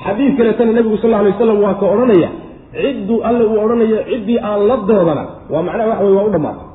xadiid 0.04 0.32
kaleetana 0.38 0.72
nebigu 0.78 0.96
sal 1.02 1.10
lla 1.10 1.18
alay 1.22 1.32
waslam 1.34 1.58
waa 1.64 1.74
ka 1.80 1.86
odhanaya 1.94 2.30
cidduu 2.82 3.18
alle 3.28 3.44
uu 3.50 3.58
odhanayo 3.64 3.98
ciddii 4.10 4.38
aan 4.48 4.60
la 4.70 4.76
doodana 4.88 5.24
waa 5.52 5.62
macnaha 5.68 5.88
waxa 5.92 6.04
wey 6.04 6.14
waa 6.18 6.26
u 6.28 6.30
dhammaatay. 6.34 6.66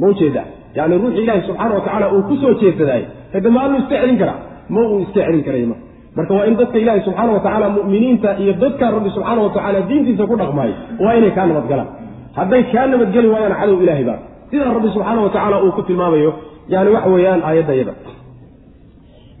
Ma 0.00 0.06
u 0.08 0.14
jeedaa 0.20 0.46
yani 0.76 0.94
ruuxii 1.02 1.22
ilaahi 1.24 1.42
subxaana 1.48 1.74
wa 1.74 1.80
tacaala 1.86 2.06
uu 2.14 2.22
ku 2.28 2.34
soo 2.42 2.52
jeedsadaay 2.60 3.02
hade 3.32 3.48
ma 3.56 3.60
iska 3.78 3.94
celin 4.00 4.18
karaa? 4.22 4.38
Ma 4.74 4.80
uu 4.90 4.98
iska 5.04 5.20
celin 5.26 5.42
karay 5.46 5.64
ma. 5.70 5.76
Marka 6.16 6.32
waa 6.38 6.46
in 6.50 6.54
dadka 6.60 6.78
ilaahi 6.78 7.00
subxaana 7.06 7.32
wa 7.36 7.40
tacaala 7.46 7.68
mu'miniinta 7.78 8.28
iyo 8.42 8.52
dadkaa 8.62 8.90
rabbi 8.96 9.10
subxaana 9.16 9.40
wa 9.46 9.50
tacaala 9.56 9.80
diintiisa 9.88 10.24
ku 10.30 10.34
dhaqmaayo 10.42 10.74
waa 11.04 11.14
inay 11.18 11.30
kaa 11.36 11.46
nabadgalaan. 11.50 11.88
Hadday 12.38 12.62
kaa 12.72 12.86
nabadgeli 12.92 13.28
waayaan 13.34 13.54
cadow 13.60 13.78
ilaahay 13.84 14.04
baa 14.10 14.18
sidaa 14.50 14.72
rabbi 14.76 14.88
subxaana 14.94 15.20
wa 15.24 15.30
tacaala 15.34 15.56
uu 15.64 15.72
ku 15.76 15.82
tilmaamayo 15.88 16.30
yani 16.72 16.90
waxa 16.94 17.08
weeyaan 17.14 17.40
aayadda 17.48 17.74
yada 17.80 17.94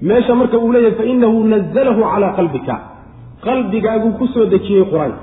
meesha 0.08 0.34
marka 0.40 0.56
uu 0.64 0.72
leeyahay 0.74 0.96
fainahu 1.00 1.38
nazalahu 1.52 2.00
calaa 2.12 2.32
qalbika. 2.38 2.74
Qalbigaaguu 3.46 4.12
ku 4.18 4.26
soo 4.34 4.46
dejiyey 4.52 4.84
qur'aanka 4.92 5.20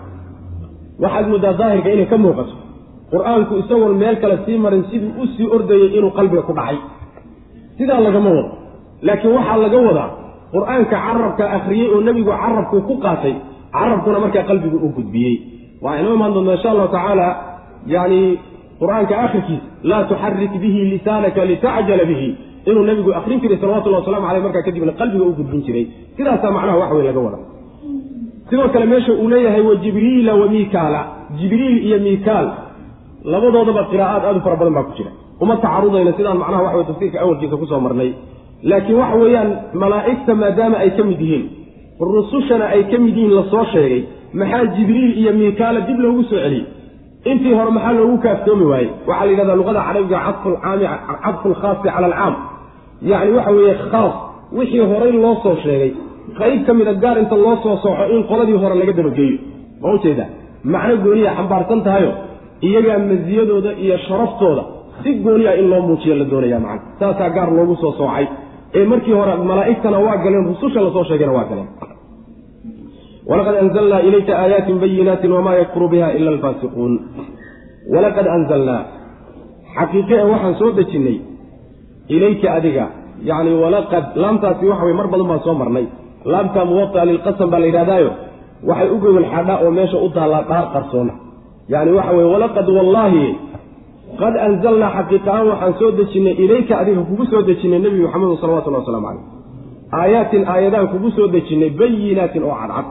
waxaad 1.04 1.26
muddaa 1.34 1.54
daahirka 1.60 1.90
inay 1.96 2.08
ka 2.12 2.18
muuqato. 2.24 2.54
Qur'aanku 3.14 3.54
isagoon 3.62 3.94
meel 4.02 4.16
kale 4.22 4.36
sii 4.46 4.58
marin 4.66 4.84
siduu 4.92 5.12
u 5.22 5.26
sii 5.36 5.48
ordayey 5.56 5.90
inuu 5.98 6.12
qalbiga 6.18 6.42
ku 6.48 6.54
dhacay. 6.58 6.78
Sidaa 7.78 8.00
lagama 8.06 8.30
wado. 8.38 8.52
Laakiin 9.08 9.34
waxaa 9.38 9.58
laga 9.64 9.78
wadaa 9.88 10.10
qur'aanka 10.56 10.96
carabka 11.06 11.44
akhriyey 11.58 11.88
oo 11.94 12.00
nebigu 12.08 12.32
carabku 12.44 12.78
ku 12.88 12.94
qaatay 13.06 13.36
carabkuna 13.76 14.18
markaa 14.24 14.44
qalbigu 14.50 14.78
u 14.86 14.90
gudbiyey. 14.98 15.36
Waxaa 15.84 16.00
inoo 16.02 16.14
imaan 16.18 16.34
doontaa 16.36 16.56
insha 16.58 16.70
allahu 16.74 16.92
tacaala 16.96 17.28
yani 17.96 18.22
qur'aanka 18.82 19.14
akhirkiisa 19.26 19.66
laa 19.90 20.04
tuxarik 20.10 20.54
bihi 20.64 20.80
lisaanaka 20.94 21.46
litacjala 21.52 22.06
bihi. 22.12 22.30
Inuu 22.70 22.84
nebigu 22.90 23.12
akrin 23.20 23.40
jiray 23.42 23.58
salawatullahi 23.62 24.02
waslamu 24.04 24.28
aleyh 24.30 24.44
markaa 24.46 24.64
kadibna 24.68 24.92
qalbiga 25.00 25.26
u 25.30 25.34
gudbin 25.40 25.62
jiray. 25.68 25.86
Sidaasaa 26.18 26.52
macnaha 26.58 26.78
wax 26.82 26.92
wey 26.98 27.06
laga 27.08 27.20
wada 27.26 27.38
sidoo 28.50 28.70
kale 28.74 28.86
meesha 28.86 29.14
uu 29.14 29.30
leeyahay 29.34 29.62
wa 29.70 29.76
jibriila 29.84 30.36
wa 30.42 30.48
miikaala. 30.54 31.02
Jibriil 31.40 31.78
iyo 31.88 31.98
miikaal 32.08 32.48
labadoodaba 33.34 33.84
qiraa'aad 33.92 34.24
aad 34.30 34.38
u 34.38 34.42
fara 34.46 34.56
badan 34.62 34.74
baa 34.78 34.84
ku 34.90 34.94
jira. 34.98 35.12
Uma 35.44 35.56
tacarudayna 35.64 36.12
sidaan 36.18 36.38
macnaha 36.44 36.64
waxa 36.64 36.78
wey 36.78 36.86
tafsiirka 36.90 37.18
awalkiisa 37.24 37.56
ku 37.62 37.66
soo 37.72 37.80
marnay. 37.86 38.12
Laakiin 38.70 38.98
waxa 39.02 39.16
weeyaan 39.24 39.50
malaa'igta 39.84 40.32
maadaama 40.42 40.78
ay 40.84 40.90
ka 40.98 41.04
mid 41.10 41.20
yihiin 41.26 41.46
rusushana 42.00 42.66
ay 42.76 42.84
ka 42.92 42.98
mid 43.06 43.16
yihiin 43.18 43.34
la 43.40 43.44
soo 43.54 43.66
sheegay 43.74 44.02
maxaa 44.34 44.66
jibriil 44.76 45.12
iyo 45.22 45.32
miikaala 45.42 45.80
dib 45.88 46.00
loogu 46.06 46.24
soo 46.30 46.40
celiyey 46.44 46.66
intii 47.32 47.54
hore 47.58 47.72
maxaa 47.76 47.94
loogu 48.00 48.18
kaaftoomi 48.26 48.66
waayey? 48.72 48.90
Waxaa 49.08 49.26
la 49.26 49.32
yidhahdaa 49.32 49.56
luqada 49.62 49.82
carabiga 49.88 50.18
cadfu 51.24 51.48
lkhaasi 51.54 51.82
cala 51.96 52.08
alcaam 52.10 52.34
yacni 53.12 53.32
waxa 53.38 53.52
weeye 53.58 53.74
khaas 53.92 54.14
wixii 54.58 54.84
horay 54.92 55.12
loo 55.24 55.34
soo 55.44 55.56
sheegay 55.64 55.92
qayb 56.40 56.60
ka 56.68 56.72
mida 56.80 56.94
gaar 57.04 57.18
inta 57.24 57.36
loo 57.46 57.56
soo 57.64 57.76
sooxo 57.84 58.04
in 58.16 58.22
qoladii 58.30 58.58
hore 58.64 58.76
laga 58.82 58.94
dabageeyo 59.00 59.38
ma 59.82 59.88
u 59.94 59.98
jeedaa 60.04 60.30
macno 60.74 60.96
gooniya 61.06 61.32
xambaarsan 61.38 61.80
tahayo 61.88 62.12
iyagaa 62.68 62.98
masiyadooda 63.10 63.72
iyo 63.84 63.98
sharaftooda 64.08 64.64
si 65.04 65.10
gooni 65.26 65.46
ah 65.52 65.56
in 65.62 65.68
loo 65.72 65.82
muujiyo 65.88 66.14
la 66.22 66.26
doonaya 66.32 66.60
macna 66.66 66.82
saasaa 67.00 67.30
gaar 67.38 67.50
loogu 67.58 67.76
soo 67.84 67.92
soocay. 68.00 68.26
Ee 68.78 68.86
markii 68.92 69.14
hore 69.20 69.34
malaa'igtana 69.50 69.98
waa 70.06 70.18
galeen 70.24 70.46
rususha 70.52 70.80
la 70.86 70.90
soo 70.96 71.04
sheegayna 71.10 71.34
waa 71.38 71.46
galeen 71.52 71.68
walaqad 73.30 73.56
anzalnaa 73.64 74.02
ilayka 74.08 74.34
aayaatin 74.44 74.76
bayinaatin 74.84 75.32
wamaa 75.38 75.56
yakfuru 75.62 75.88
biha 75.94 76.08
ila 76.20 76.30
alfaasiquun 76.36 76.94
walaqad 77.94 78.28
anzalnaa 78.38 78.82
xaqiiqe 79.78 80.16
e 80.24 80.26
waxaan 80.34 80.56
soo 80.62 80.72
dejinnay 80.80 81.18
ilayka 82.16 82.48
adiga 82.58 82.86
yacni 83.30 83.52
walaqad 83.64 84.06
laamtaasi 84.24 84.66
waxa 84.72 84.84
weye 84.88 84.98
mar 85.00 85.08
badan 85.14 85.28
baan 85.32 85.42
soo 85.48 85.56
marnay 85.62 85.86
laamta 86.34 86.66
muwataa 86.72 87.06
lilqasam 87.10 87.48
baa 87.52 87.60
la 87.64 87.68
yidhahdaayo 87.70 88.12
waxay 88.70 88.90
u 88.96 88.98
gogol 89.04 89.26
xadhaa 89.34 89.58
oo 89.66 89.72
meesha 89.78 89.98
u 90.06 90.10
taallaa 90.18 90.44
dhaar 90.50 90.66
qarsoona 90.76 91.14
yacni 91.74 91.92
waxa 91.98 92.12
weye 92.18 92.30
walaqad 92.36 92.68
wallaahi 92.78 93.24
qad 94.22 94.34
anzalnaa 94.48 94.92
xaqiiqahaan 94.98 95.48
waxaan 95.52 95.74
soo 95.80 95.92
dejinnay 96.00 96.36
ilayka 96.44 96.74
adiga 96.82 97.02
kugu 97.10 97.26
soo 97.32 97.42
dejinnay 97.50 97.80
nebi 97.86 97.98
maxamedun 98.06 98.38
salawatullahi 98.44 98.84
waslamu 98.86 99.08
caleyh 99.08 99.26
aayaatin 100.02 100.42
aayadaan 100.54 100.88
kugu 100.94 101.10
soo 101.18 101.28
dejinnay 101.36 101.70
bayinaatin 101.82 102.44
oo 102.50 102.56
cadcad 102.62 102.88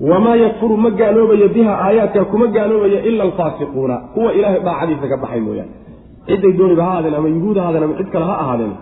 wamaa 0.00 0.36
yakfuru 0.36 0.76
ma 0.76 0.90
gaaloobayo 0.90 1.48
biha 1.48 1.72
aayaadka 1.86 2.24
kuma 2.24 2.46
gaaloobayo 2.46 2.98
ila 3.08 3.24
alfaasiquuna 3.24 3.96
kuwa 4.14 4.32
ilaahay 4.32 4.60
daacadiisa 4.60 5.08
ka 5.08 5.16
baxay 5.16 5.40
mooyaane 5.40 5.70
cidday 6.26 6.52
dooniba 6.52 6.84
ha 6.84 6.90
ahaadeen 6.92 7.14
ama 7.14 7.28
yuhuud 7.28 7.56
ha 7.58 7.62
ahaadeen 7.64 7.84
ama 7.88 7.94
cid 8.00 8.10
kale 8.14 8.24
ha 8.24 8.36
ahaadeen 8.44 8.72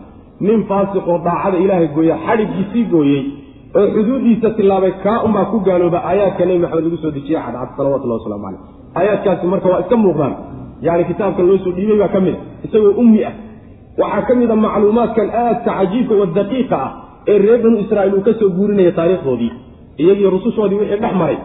nin 0.40 0.64
faasiqoo 0.70 1.18
daacada 1.28 1.58
ilaahay 1.64 1.88
gooya 1.96 2.16
xadhiggiisii 2.26 2.84
gooyey 2.94 3.22
oo 3.78 3.86
xuduuddiisa 3.94 4.50
tilaabay 4.58 4.92
kaa 5.04 5.18
unbaa 5.26 5.44
ku 5.52 5.58
gaalooba 5.68 5.98
aayaadka 6.11 6.44
nebi 6.48 6.58
maxamed 6.64 6.84
lagu 6.84 6.96
soo 7.04 7.11
dejiye 7.16 7.38
cadcad 7.46 7.68
salawatullahi 7.76 8.20
waslamu 8.22 8.44
caleyh 8.44 8.61
aayaadkaasi 9.00 9.46
marka 9.52 9.68
waa 9.72 9.80
iska 9.84 9.96
muuqdaan 10.04 10.34
yani 10.86 11.04
kitaabkan 11.11 11.46
loo 11.50 11.58
soo 11.64 11.72
dhiibay 11.76 11.98
baa 12.02 12.08
ka 12.14 12.20
mid 12.26 12.34
a 12.34 12.66
isagoo 12.66 12.92
ummi 13.02 13.20
ah 13.30 13.34
waxaa 14.02 14.22
ka 14.28 14.34
mid 14.40 14.50
a 14.50 14.56
macluumaadkan 14.66 15.28
aadka 15.42 15.70
cajiibka 15.78 16.14
oo 16.20 16.26
daqiiqa 16.38 16.76
ah 16.86 16.90
ee 17.30 17.38
reer 17.44 17.58
banu 17.64 17.76
israa'iil 17.84 18.14
uu 18.18 18.24
ka 18.28 18.32
soo 18.40 18.48
guurinaya 18.58 18.92
taariikhdoodii 18.98 19.52
iyagiyo 19.99 20.30
rusushoodii 20.30 20.78
wixii 20.80 21.01
dhex 21.01 21.14
maray 21.22 21.38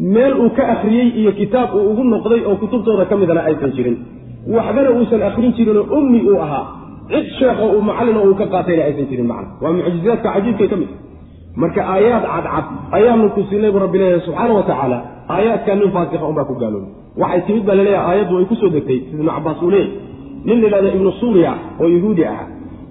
meel 0.00 0.34
uu 0.40 0.50
ka 0.56 0.62
akhriyey 0.74 1.08
iyo 1.20 1.32
kitaab 1.32 1.74
uu 1.74 1.90
ugu 1.90 2.04
noqday 2.04 2.40
oo 2.48 2.56
kutubtooda 2.62 3.04
ka 3.04 3.16
midana 3.16 3.40
aysan 3.48 3.72
jirin. 3.76 3.96
Waxbana 4.54 4.90
uusan 4.90 5.22
akhrin 5.22 5.52
jirinoo 5.56 5.86
ummi 5.98 6.20
uu 6.30 6.40
ahaa. 6.44 6.64
Cid 7.10 7.26
sheekho 7.38 7.66
uu 7.76 7.82
macallin 7.88 8.16
oo 8.16 8.26
uu 8.30 8.34
ka 8.40 8.46
qaatayna 8.46 8.82
aysan 8.88 9.06
jirin 9.10 9.26
macna. 9.32 9.48
Waa 9.62 9.72
mucjizaadka 9.76 10.28
cajiibkay 10.34 10.68
ka 10.72 10.76
mid 10.76 10.90
marka 11.56 11.80
aayaad 11.94 12.24
cadcad 12.32 12.64
ayaanu 12.96 13.30
ku 13.34 13.40
siinay 13.50 13.70
buu 13.74 13.82
rabbi 13.84 13.98
leeyahay 13.98 14.20
subxaana 14.26 14.54
wa 14.58 14.62
tacaala 14.70 14.98
aayaadkaa 15.34 15.74
nin 15.80 15.90
faasiqa 15.96 16.24
unbaa 16.30 16.44
ku 16.50 16.54
gaaloobay. 16.62 16.90
Waxay 17.22 17.40
timid 17.46 17.64
baa 17.68 17.74
la 17.78 17.82
leeyahay 17.88 18.08
aayaddu 18.10 18.34
ay 18.40 18.44
ku 18.50 18.54
soo 18.60 18.70
degtay. 18.76 18.98
Ibnu 19.12 19.30
cabaas 19.36 19.62
uu 19.62 19.70
leeyay 19.70 19.90
nin 20.46 20.56
la 20.60 20.66
yidhahda 20.66 20.88
ibnu 20.96 21.10
suuriya 21.20 21.52
oo 21.80 21.88
yahuudi 21.94 22.24
ah 22.24 22.46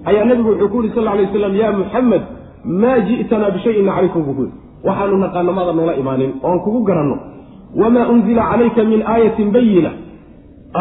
ayaa 0.08 0.24
nabigu 0.30 0.48
wuxuu 0.52 0.68
ku 0.72 0.76
yidhi 0.82 0.94
sal 0.94 1.02
lla 1.04 1.12
alay 1.14 1.26
waslam 1.28 1.54
yaa 1.62 1.72
muxamed 1.80 2.22
maa 2.82 2.98
ji'tanaa 3.08 3.50
bishayin 3.56 3.84
nacrifu 3.90 4.18
buu 4.26 4.34
ku 4.38 4.42
yidhi 4.46 4.56
waxaanu 4.86 5.16
naqaano 5.24 5.52
maada 5.58 5.72
noola 5.78 5.94
imaanin 6.02 6.30
oon 6.48 6.58
kugu 6.64 6.80
garanno 6.88 7.16
wamaa 7.80 8.06
unzila 8.14 8.42
calayka 8.50 8.82
min 8.92 9.00
aayatin 9.14 9.48
bayina 9.56 9.90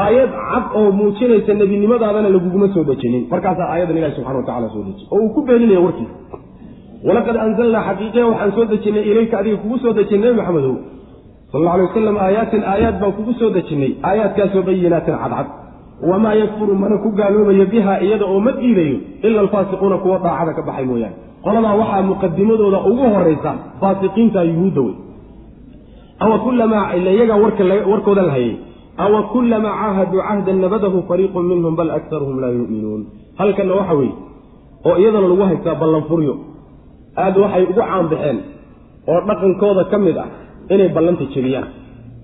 aayad 0.03 0.31
cad 0.49 0.65
oo 0.79 0.91
muujinaysa 0.99 1.53
nebinimadaadana 1.61 2.29
laguguma 2.35 2.67
soo 2.73 2.83
dejinin. 2.89 3.23
Markaasaa 3.31 3.67
aayadan 3.73 3.97
ilahi 3.99 4.13
subxana 4.17 4.37
wa 4.41 4.45
tacala 4.49 4.67
soo 4.73 4.83
dejiy 4.87 5.05
oo 5.13 5.19
uu 5.23 5.29
ku 5.35 5.39
beeninaya 5.47 5.81
warkiisa 5.85 6.15
walaqad 7.07 7.35
anzalnaa 7.45 7.83
xaqiiqiya 7.89 8.23
waxaan 8.31 8.51
soo 8.57 8.65
dejinnay 8.71 9.03
ilayka 9.11 9.35
adiga 9.41 9.57
kugu 9.63 9.77
soo 9.83 9.93
dejinay 9.99 10.23
nebi 10.29 10.37
maxamedow. 10.41 10.75
Sal 11.51 11.59
alla 11.61 11.71
alay 11.75 11.85
wasalam 11.89 12.17
aayaatin 12.25 12.61
aayaad 12.73 12.95
baan 13.01 13.13
kugu 13.17 13.33
soo 13.39 13.49
dejinnay 13.57 13.91
aayaadkaasoo 14.09 14.63
bayinaatin 14.69 15.15
cadcad 15.23 15.47
wamaa 16.09 16.33
yakfuru 16.33 16.73
mana 16.75 16.97
ku 16.97 17.09
gaaloobayo 17.19 17.65
biha 17.65 18.01
iyada 18.05 18.25
oo 18.25 18.39
ma 18.39 18.51
diidayo 18.51 18.97
ila 19.21 19.39
alfaasiquuna 19.45 19.97
kuwa 19.97 20.17
daacada 20.25 20.53
ka 20.57 20.61
baxay 20.67 20.85
mooyaane 20.85 21.15
qoladaa 21.45 21.75
waxaa 21.81 22.01
muqadimadooda 22.11 22.79
ugu 22.89 23.05
horaysa 23.15 23.51
faasiqiinta 23.81 24.43
yuhuudda 24.49 24.81
wey 24.81 24.95
awa 26.19 26.39
kulamaa 26.39 26.93
ila 26.97 27.09
iyagaa 27.11 27.37
warkooda 27.91 28.21
la 28.21 28.31
hayay 28.31 28.55
awa 28.97 29.23
kulamaa 29.33 29.75
caahaduu 29.81 30.21
cahdan 30.27 30.57
nabadahu 30.63 31.03
fariiqun 31.09 31.45
minhum 31.51 31.75
bal 31.79 31.91
aktaruhum 31.97 32.39
laa 32.43 32.53
yu'minuun 32.59 33.01
halkanna 33.39 33.73
waxa 33.79 33.93
weeye 33.99 34.15
oo 34.85 34.95
iyadana 35.01 35.27
lagu 35.27 35.43
haystaa 35.49 35.75
ballanfuryo 35.81 36.33
aad 37.17 37.37
waxay 37.43 37.63
ugu 37.63 37.81
caanbaxeen 37.81 38.37
oo 39.11 39.19
dhaqankooda 39.29 39.83
ka 39.91 39.97
mid 39.97 40.17
ah 40.17 40.29
inay 40.73 40.89
ballanta 40.95 41.25
jebiyaan 41.33 41.67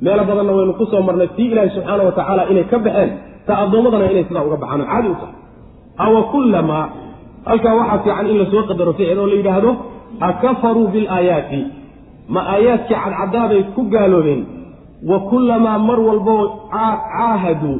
meelo 0.01 0.23
badanna 0.29 0.51
waynu 0.57 0.73
ku 0.79 0.85
soo 0.91 1.01
marnay 1.07 1.29
tii 1.37 1.49
ilaahi 1.53 1.69
subxaana 1.77 2.03
wa 2.09 2.13
tacaala 2.17 2.49
inay 2.51 2.65
ka 2.71 2.77
baxeen 2.85 3.11
ta 3.47 3.53
addoommadana 3.63 4.05
inay 4.13 4.25
sidaa 4.29 4.43
uga 4.47 4.57
baxaan 4.63 4.81
oo 4.83 4.87
caadi 4.91 5.07
u 5.13 5.15
tahay. 5.21 5.35
Awa 6.05 6.21
kullamaa 6.33 6.85
halkaa 7.49 7.73
waxaa 7.79 7.99
fiican 8.03 8.25
in 8.31 8.37
la 8.41 8.45
soo 8.51 8.63
qadaro 8.69 8.93
ficil 8.97 9.19
oo 9.23 9.27
la 9.31 9.35
yidhaahdo 9.39 9.71
akafaruu 10.29 10.87
bilaayaati. 10.93 11.59
Ma 12.33 12.41
aayaadkii 12.53 12.95
cadcadaabay 13.03 13.61
ku 13.75 13.81
gaaloobeen 13.93 14.41
wa 15.09 15.17
kullamaa 15.31 15.77
mar 15.87 15.99
walboo 16.07 16.41
caahaduu 16.73 17.77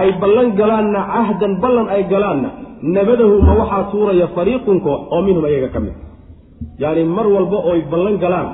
ay 0.00 0.08
ballan 0.22 0.48
galaanna 0.60 1.00
cahdan 1.14 1.52
ballan 1.62 1.86
ay 1.94 2.02
galaanna 2.12 2.48
nabadahu 2.96 3.34
ma 3.48 3.52
waxaa 3.60 3.82
tuuraya 3.92 4.26
fariiqun 4.36 4.78
koox 4.86 5.00
oo 5.14 5.20
minhum 5.26 5.44
ayaga 5.50 5.68
ka 5.74 5.80
mid. 5.84 5.96
Yacni 6.82 7.04
mar 7.16 7.26
walba 7.34 7.58
ooy 7.70 7.80
ballan 7.92 8.16
galaan 8.24 8.48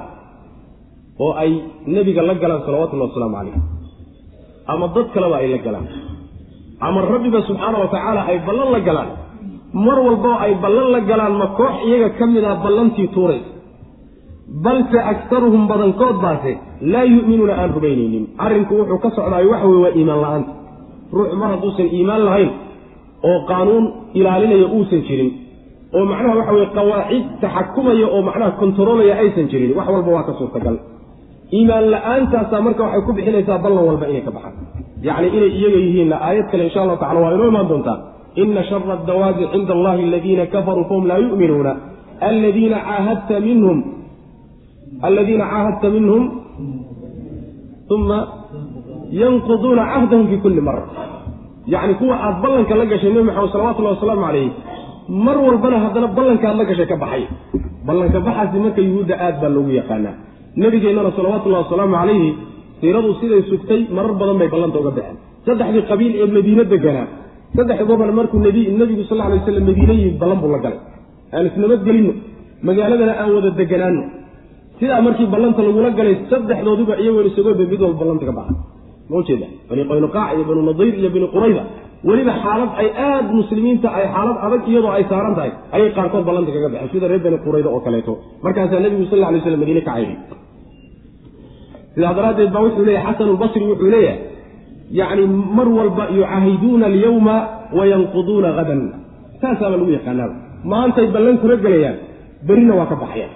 oo 1.25 1.33
ay 1.43 1.51
nebiga 1.95 2.23
la 2.29 2.35
galaan 2.43 2.61
salawatullahi 2.67 3.09
wasalaamu 3.11 3.37
calayh 3.39 3.57
ama 4.73 4.87
dad 4.95 5.07
kaleba 5.15 5.37
ay 5.43 5.49
la 5.55 5.59
galaan 5.67 5.87
ama 6.81 7.01
rabbiba 7.13 7.41
subxaana 7.49 7.79
wa 7.83 7.89
tacaala 7.95 8.21
ay 8.31 8.39
ballan 8.47 8.71
la 8.75 8.81
galaan. 8.89 9.11
Mar 9.87 9.99
walboo 10.07 10.37
ay 10.45 10.53
ballan 10.65 10.89
la 10.95 11.01
galaan 11.11 11.35
ma 11.41 11.47
koox 11.59 11.75
iyaga 11.89 12.09
ka 12.19 12.25
mid 12.27 12.45
ah 12.45 12.57
ballantii 12.65 13.09
tuuraysa 13.15 13.51
balse 14.65 14.99
aktaruhum 15.13 15.63
badankood 15.71 16.17
baase 16.25 16.53
laa 16.93 17.05
yu'minuuna 17.15 17.55
aan 17.63 17.71
rumaynaynin. 17.77 18.25
Arrinku 18.45 18.73
wuxuu 18.81 18.99
ka 19.05 19.11
socdaayo 19.17 19.49
waxa 19.55 19.67
weye 19.73 19.83
waa 19.85 19.93
iimaan 19.99 20.21
la'aanta. 20.25 20.53
Ruux 21.17 21.31
mar 21.41 21.49
hadduusan 21.55 21.87
iimaan 21.97 22.23
lahayn 22.29 22.51
oo 23.29 23.39
qaanuun 23.51 23.85
ilaalinaya 24.19 24.67
uusan 24.77 25.03
jirin 25.09 25.31
oo 25.97 26.05
macnaha 26.11 26.35
waxa 26.41 26.53
weye 26.57 26.69
qawaacid 26.79 27.25
taxakumaya 27.43 28.07
oo 28.15 28.21
macnaha 28.29 28.51
kontaroolaya 28.61 29.15
aysan 29.23 29.47
jirin 29.53 29.71
wax 29.79 29.87
walba 29.95 30.11
waa 30.17 30.25
ka 30.29 30.33
suurtagal. 30.39 30.77
Iimaan 31.57 31.85
la'aantaasa 31.95 32.57
marka 32.67 32.83
waxay 32.87 33.03
ku 33.07 33.13
bixinaysaa 33.19 33.59
ballan 33.65 33.85
walba 33.89 34.05
inay 34.13 34.23
ka 34.27 34.31
baxaan 34.37 34.55
yacni 35.03 35.29
inay 35.37 35.51
iyaga 35.59 35.79
yihiinna 35.87 36.17
aayad 36.29 36.47
kale 36.51 36.63
insha 36.69 36.81
allahu 36.83 37.01
tacala 37.03 37.21
waa 37.25 37.35
inoo 37.37 37.49
imaan 37.53 37.69
doontaa. 37.69 37.99
Ina 38.43 38.63
shara 38.69 38.93
adawaabi 39.01 39.45
cinda 39.53 39.73
allahi 39.77 40.03
aladiina 40.09 40.45
kafaruu 40.55 40.85
fahum 40.89 41.05
laa 41.11 41.19
yu'minuuna. 41.25 41.73
Aladiina 42.29 42.77
caahadta 42.89 43.41
minhum 43.47 43.79
aladiina 45.09 45.45
caahadta 45.53 45.89
minhum 45.97 46.23
uma 47.97 48.19
yanquduuna 49.23 49.83
cahdahum 49.93 50.27
fi 50.31 50.37
kulli 50.45 50.61
mara 50.69 50.83
yacni 51.75 51.95
kuwa 52.01 52.15
aada 52.27 52.39
ballanka 52.43 52.75
la 52.81 52.85
gashay 52.93 53.11
nebi 53.13 53.25
maxamed 53.29 53.51
salawatullahi 53.55 53.95
wasalaamu 53.97 54.25
calayh 54.27 54.51
mar 55.27 55.37
walbana 55.47 55.77
haddana 55.85 56.07
ballankaad 56.19 56.57
la 56.61 56.65
gashay 56.71 56.87
ka 56.93 56.97
baxay. 57.03 57.25
Ballanka 57.87 58.19
baxaasi 58.27 58.57
marka 58.65 58.81
yuhuudda 58.89 59.15
aad 59.27 59.37
baa 59.43 59.49
loogu 59.57 59.71
yaqaanaa. 59.81 60.15
Nabigeennana 60.63 61.11
salawatullahi 61.19 61.63
wasalaamu 61.67 61.95
calayhi 62.01 62.31
siiradu 62.81 63.11
siday 63.21 63.43
sugtay 63.51 63.81
marar 63.97 64.13
badan 64.21 64.37
bay 64.41 64.49
ballanta 64.55 64.79
uga 64.83 64.91
baxeen. 64.99 65.17
Saddexdii 65.47 65.83
qabiil 65.91 66.13
ee 66.23 66.27
madiine 66.37 66.65
deganaa 66.73 67.07
saddexdoodana 67.57 68.13
markuu 68.21 68.39
nebigu 68.47 69.03
sal 69.11 69.17
lla 69.19 69.27
lay 69.33 69.39
waslam 69.43 69.65
madiine 69.71 69.93
yimid 70.01 70.17
ballan 70.23 70.39
buu 70.43 70.51
la 70.55 70.59
galay. 70.65 70.81
Aan 71.35 71.45
isnabadgelinno 71.51 72.13
magaaladana 72.69 73.13
aan 73.23 73.31
wada 73.37 73.51
deganaano 73.61 74.03
sidaa 74.81 75.01
markii 75.07 75.27
ballanta 75.35 75.61
lagula 75.69 75.91
galay 75.99 76.15
saddexdoodiba 76.33 76.95
iyagoon 77.03 77.27
isagoobe 77.31 77.65
mid 77.73 77.81
walba 77.85 77.99
ballanta 78.03 78.25
ka 78.29 78.33
baxa 78.39 78.55
ma 79.11 79.15
ujeeda 79.23 79.47
bani 79.71 79.83
qaynuqaac 79.91 80.29
iyo 80.37 80.45
banu 80.51 80.61
nadiir 80.71 80.95
iyo 81.01 81.11
bani 81.15 81.27
qurayda 81.35 81.63
weliba 82.09 82.33
xaalad 82.45 82.71
ay 82.83 82.89
aada 83.09 83.31
muslimiinta 83.41 83.89
ay 83.99 84.05
xaalad 84.15 84.37
adag 84.47 84.63
iyadoo 84.71 84.93
ay 84.99 85.05
saaran 85.11 85.35
tahay 85.39 85.53
ayay 85.77 85.91
qaarkood 85.99 86.25
ballanta 86.29 86.51
kaga 86.57 86.69
baxeen 86.75 86.91
sida 86.95 87.07
reer 87.11 87.23
bani 87.27 87.39
qurayda 87.47 87.69
oo 87.75 87.81
kaleeto. 87.87 88.13
Markaasaa 88.45 88.81
nebigu 88.85 89.05
sal 89.11 89.23
alay 89.29 89.41
slam 89.45 89.61
madiine 89.65 89.83
ka 89.89 89.93
cayday 89.97 90.17
sidaa 91.97 92.13
daraaddeed 92.19 92.51
baa 92.55 92.63
wuxuu 92.67 92.85
leeyahy 92.89 93.07
xasanulbasri 93.13 93.65
wuxuu 93.73 93.91
leeyahay 93.95 94.19
yacni 95.01 95.25
mar 95.59 95.69
walba 95.79 96.05
yucaahiduuna 96.19 96.87
alyawma 96.93 97.35
wayanquduuna 97.79 98.49
hadan 98.59 98.81
saasaaba 99.43 99.77
lagu 99.81 99.91
yaqaanaaba 99.99 100.35
maantay 100.73 101.07
ballan 101.15 101.37
kula 101.43 101.57
gelayaan 101.65 101.97
berrina 102.49 102.75
waa 102.79 102.87
ka 102.93 102.97
baxayaan. 103.03 103.33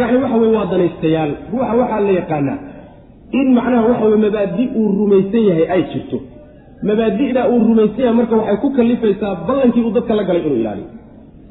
Yacni 0.00 0.16
waxa 0.22 0.36
weye 0.42 0.52
waa 0.56 0.66
danaystayaal. 0.72 1.30
Ruuxa 1.52 1.74
waxaa 1.80 2.00
la 2.06 2.12
yaqaanaa 2.20 2.58
in 3.40 3.46
macnaha 3.56 3.82
waxa 3.90 4.04
weye 4.10 4.20
mabaadi 4.26 4.64
uu 4.80 4.86
rumaysan 4.98 5.42
yahay 5.50 5.66
ay 5.74 5.82
jirto. 5.92 6.18
Mabaadi'daa 6.88 7.44
uu 7.52 7.58
rumaysan 7.68 8.00
yahay 8.04 8.16
marka 8.20 8.34
waxay 8.40 8.56
ku 8.62 8.68
kallifaysaa 8.78 9.32
ballankii 9.48 9.82
uu 9.86 9.92
dadka 9.96 10.14
la 10.18 10.22
galay 10.28 10.42
inuu 10.46 10.58
ilaaliyo. 10.62 10.88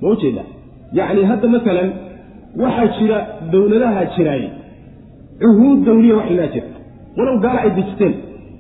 Ma 0.02 0.08
ujeeda 0.14 0.44
yacni 1.00 1.22
hadda 1.32 1.48
masalan 1.56 1.90
waxaa 2.64 2.88
jira 2.98 3.18
dowladaha 3.54 4.02
jiraaye 4.16 4.50
cuhuud 5.42 5.80
dawliya 5.88 6.16
wax 6.20 6.28
ilaa 6.34 6.50
jira. 6.54 6.68
Walow 7.18 7.36
gaala 7.44 7.60
ay 7.66 7.72
dejiteen 7.78 8.14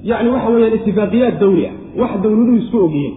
yacni 0.10 0.30
waxa 0.36 0.50
weeyaan 0.54 0.76
itifaaqiyaad 0.80 1.36
dawli 1.44 1.64
ah 1.70 1.74
wax 2.02 2.12
dawladuhu 2.24 2.58
isku 2.64 2.78
ogyihiin. 2.88 3.16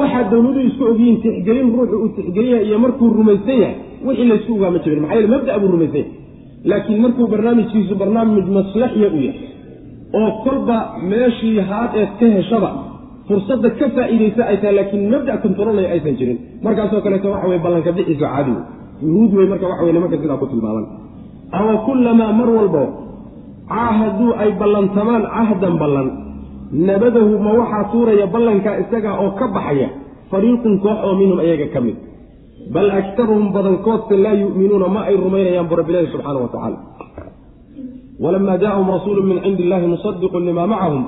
Waxaa 0.00 0.24
dawladuhu 0.32 0.66
isku 0.70 0.82
ogyihiin 0.92 1.16
tixgelin 1.24 1.68
ruuxu 1.76 1.96
uu 2.04 2.08
tixgelin 2.16 2.60
iyo 2.68 2.78
markuu 2.84 3.08
rumaysan 3.18 3.58
yahay 3.62 3.74
wixii 4.06 4.28
laysku 4.30 4.52
ogaama 4.56 4.78
jirin. 4.84 5.00
Maxaa 5.02 5.16
yeele 5.18 5.30
mabda 5.34 5.58
buu 5.62 5.70
rumaysan 5.74 5.98
yahay 6.04 6.12
laakiin 6.70 7.00
markuu 7.04 7.26
barnaamijkiisu 7.32 7.94
barnaamij 8.00 8.46
maslaxiya 8.58 9.08
u 9.16 9.18
yahay 9.26 9.44
oo 10.18 10.30
kolba 10.44 10.76
meeshii 11.10 11.58
haad 11.70 11.90
eed 12.00 12.12
ka 12.20 12.26
heshaba 12.36 12.70
fursadda 13.28 13.68
ka 13.78 13.86
faa'iidaysa 13.96 14.42
ay 14.50 14.56
tahay 14.62 14.74
laakiin 14.78 15.02
mabda 15.12 15.32
kontarolaya 15.44 15.88
aysan 15.94 16.14
jirin. 16.20 16.38
Markaasoo 16.66 17.00
kaleeto 17.04 17.28
waxa 17.34 17.46
weye 17.50 17.60
ballanka 17.64 17.90
bixiisu 17.96 18.20
caadi 18.24 18.50
wey 18.56 18.62
yuhuud 19.06 19.32
wey 19.38 19.46
marka 19.52 19.66
waxa 19.70 19.82
weye 19.84 19.94
nimanka 19.96 20.16
sidaa 20.22 20.38
ku 20.42 20.46
tilmaaman 20.52 20.84
awa 21.52 21.74
kullamaa 21.86 22.32
mar 22.32 22.48
walbo 22.50 22.84
caahaduu 23.68 24.32
ay 24.38 24.50
ballantamaan 24.58 25.24
cahdan 25.34 25.74
ballan. 25.78 26.08
Nabadahu 26.72 27.38
ma 27.38 27.50
waxaa 27.60 27.84
tuuraya 27.92 28.26
ballankaa 28.26 28.80
isagaa 28.82 29.20
oo 29.22 29.30
ka 29.38 29.46
baxaya 29.54 29.88
fariiqun 30.30 30.82
koox 30.82 30.98
oo 31.06 31.14
minhum 31.14 31.38
ayaga 31.38 31.66
ka 31.74 31.80
mid. 31.80 31.96
Bal 32.74 32.90
aktaruhum 32.90 33.54
badankoodse 33.54 34.14
laa 34.18 34.34
yu'minuuna 34.34 34.88
ma 34.88 35.00
ay 35.06 35.14
rumaynayaan 35.14 35.68
bu 35.70 35.74
subxaana 35.78 36.38
wa 36.42 36.50
tacaala 36.50 36.78
walama 38.18 38.58
jaءahum 38.58 38.88
rasuulu 38.90 39.22
min 39.22 39.40
cindi 39.44 39.62
illahi 39.68 39.86
musadiqun 39.86 40.44
lima 40.48 40.66
macahum 40.66 41.04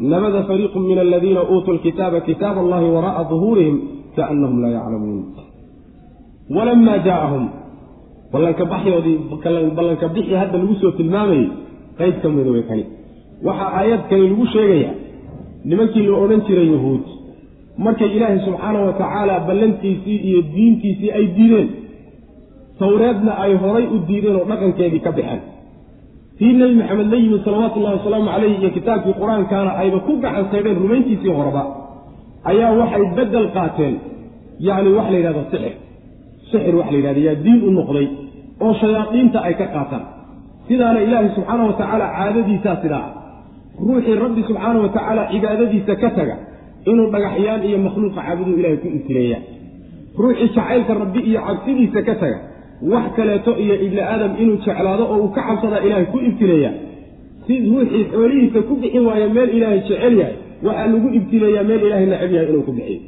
nabada 0.00 0.42
fariiqu 0.48 0.78
min 0.80 0.98
aladiina 0.98 1.44
uutuu 1.44 1.76
lkitaaba 1.76 2.20
kitaab 2.20 2.58
allahi 2.64 2.88
wara'a 2.96 3.24
duhuurihim 3.28 3.76
kaanahum 4.16 4.64
laa 4.64 4.72
yaclamuun 4.72 5.24
ballanka 8.36 8.64
baxyoodii 8.72 9.16
ballanka 9.78 10.06
bixi 10.14 10.34
hadda 10.42 10.56
lagu 10.62 10.74
soo 10.82 10.90
tilmaamayey 10.98 11.46
qayb 11.98 12.14
ka 12.22 12.28
mida 12.36 12.50
way 12.56 12.62
kani. 12.70 12.84
Waxaa 13.46 13.70
aayadkani 13.80 14.24
lagu 14.32 14.46
sheegayaa 14.54 14.94
nimankii 15.70 16.06
la 16.10 16.16
odhan 16.24 16.40
jiray 16.48 16.68
yuhuud 16.74 17.04
markay 17.84 18.10
ilaahay 18.16 18.38
subxaana 18.46 18.78
wa 18.86 18.92
tacaala 19.00 19.34
ballantiisii 19.48 20.18
iyo 20.28 20.40
diintiisii 20.54 21.10
ay 21.18 21.24
diideen 21.36 21.68
towreedna 22.80 23.32
ay 23.44 23.52
horay 23.62 23.84
u 23.94 23.96
diideen 24.08 24.36
oo 24.40 24.44
dhaqankeedii 24.50 25.02
ka 25.06 25.10
baxeen 25.18 25.40
tii 26.38 26.52
nebi 26.60 26.74
maxamed 26.80 27.08
la 27.12 27.18
yimid 27.22 27.40
salawaatullahi 27.46 27.96
wasalaamu 27.98 28.28
calayhi 28.34 28.56
iyo 28.62 28.70
kitaabkii 28.76 29.14
qur'aankaana 29.20 29.70
ayba 29.82 29.98
ku 30.06 30.12
gacan 30.24 30.44
saydheen 30.52 30.76
rumayntiisii 30.82 31.32
horeba 31.38 31.62
ayaa 32.50 32.72
waxay 32.80 33.04
beddel 33.16 33.46
qaateen. 33.56 33.94
Yacni 34.66 34.90
wax 34.98 35.06
la 35.12 35.16
yidhahdo 35.20 35.42
sixir 35.52 35.72
sixir 36.50 36.74
wax 36.78 36.88
la 36.92 36.96
yidhahda 36.98 37.20
yaa 37.28 37.36
diin 37.44 37.60
u 37.68 37.70
noqday 37.78 38.06
oo 38.64 38.72
shayaadiinta 38.80 39.38
ay 39.48 39.54
ka 39.60 39.66
qaataan 39.74 40.04
sidaana 40.68 40.98
ilaahay 41.06 41.30
subxaana 41.36 41.62
wa 41.70 41.72
tacaala 41.80 42.06
caadadiisaa 42.16 42.76
sidaa. 42.82 43.06
Ruuxii 43.88 44.14
rabbi 44.24 44.42
subxaana 44.48 44.78
wa 44.84 44.88
tacaala 44.96 45.22
cibaadadiisa 45.32 45.94
ka 46.02 46.08
taga 46.18 46.36
inuu 46.90 47.08
dhagaxyaan 47.14 47.60
iyo 47.68 47.78
makhluuqa 47.86 48.20
caabuduu 48.26 48.54
ilahay 48.60 48.76
ku 48.82 48.88
ibtileeyaa 48.98 49.42
ruuxii 50.22 50.48
jacaylka 50.56 50.92
rabbi 51.02 51.20
iyo 51.30 51.40
cabsidiisa 51.48 52.00
ka 52.08 52.14
taga 52.22 52.38
wax 52.92 53.04
kaleeto 53.16 53.52
iyo 53.64 53.74
ibni 53.86 54.00
aadam 54.10 54.32
inuu 54.42 54.56
jeclaado 54.64 55.04
oo 55.12 55.18
uu 55.24 55.28
ka 55.36 55.42
cabsadaa 55.48 55.80
ilaahay 55.86 56.06
ku 56.12 56.18
ibtileeyaa 56.28 56.74
si 57.46 57.54
ruuxii 57.70 58.04
xoolihiisa 58.12 58.60
ku 58.68 58.74
bixin 58.82 59.04
waayo 59.08 59.26
meel 59.36 59.50
ilaahay 59.56 59.80
jecel 59.88 60.14
yahay 60.22 60.36
waxaa 60.66 60.86
lagu 60.92 61.08
ibtileeyaa 61.18 61.64
meel 61.70 61.82
ilaahay 61.86 62.06
neceb 62.12 62.32
yahay 62.36 62.48
inuu 62.52 62.64
ku 62.68 62.72
bixiyo 62.78 63.00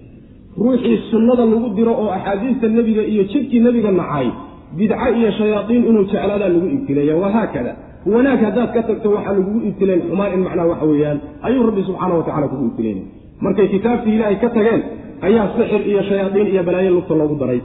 ruuxii 0.63 0.97
sunnada 1.11 1.45
lagu 1.53 1.69
diro 1.79 1.93
oo 2.03 2.09
axaadiista 2.19 2.67
nebiga 2.77 3.03
iyo 3.13 3.23
jidkii 3.33 3.61
nebiga 3.67 3.91
nacay 4.01 4.29
bidco 4.77 5.09
iyo 5.19 5.31
shayaaiin 5.39 5.83
inuu 5.91 6.05
jeclaadaa 6.13 6.49
lagu 6.55 6.67
ibtileeya 6.77 7.15
wahaakada 7.23 7.73
wanaag 8.15 8.41
haddaad 8.47 8.71
ka 8.77 8.83
tagto 8.89 9.09
waxaa 9.17 9.35
lagugu 9.39 9.61
ibtilayn 9.69 10.01
xumaan 10.09 10.33
in 10.37 10.41
macnaha 10.47 10.69
waxa 10.73 10.87
weeyaan 10.93 11.19
ayuu 11.47 11.63
rabbi 11.69 11.83
subxaana 11.89 12.15
wa 12.21 12.25
tacala 12.29 12.47
kugu 12.53 12.65
ibtilaynay 12.71 13.05
markay 13.45 13.69
kitaabtii 13.75 14.15
ilaahay 14.17 14.37
ka 14.45 14.49
tageen 14.57 14.83
ayaa 15.29 15.47
sixir 15.57 15.83
iyo 15.91 16.03
shayaaiin 16.11 16.49
iyo 16.53 16.63
balaayo 16.69 16.91
lugta 16.97 17.15
loogu 17.21 17.37
daray. 17.43 17.61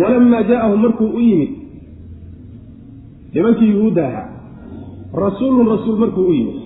Walamaa 0.00 0.42
jaa'ahum 0.50 0.80
markuu 0.84 1.08
u 1.18 1.20
yimid 1.28 1.50
nimankii 3.34 3.70
yuhuudda 3.74 4.02
ahaa 4.08 4.26
rasuulun 5.24 5.66
rasuul 5.74 5.96
markuu 6.02 6.26
u 6.30 6.32
yimid. 6.38 6.58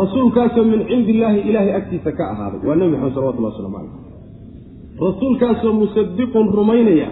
Rasuulkaasoo 0.00 0.64
min 0.64 0.80
cindi 0.88 1.10
illaahi 1.14 1.40
ilaahay 1.50 1.72
agtiisa 1.78 2.12
ka 2.18 2.24
ahaaday 2.32 2.60
waa 2.68 2.76
nebi 2.80 2.90
maxamed 2.94 3.14
salawatullah 3.14 3.50
waslamu 3.52 3.74
caleyh 3.76 3.94
rasuulkaasoo 5.06 5.72
musadiqun 5.82 6.46
rumaynaya 6.58 7.08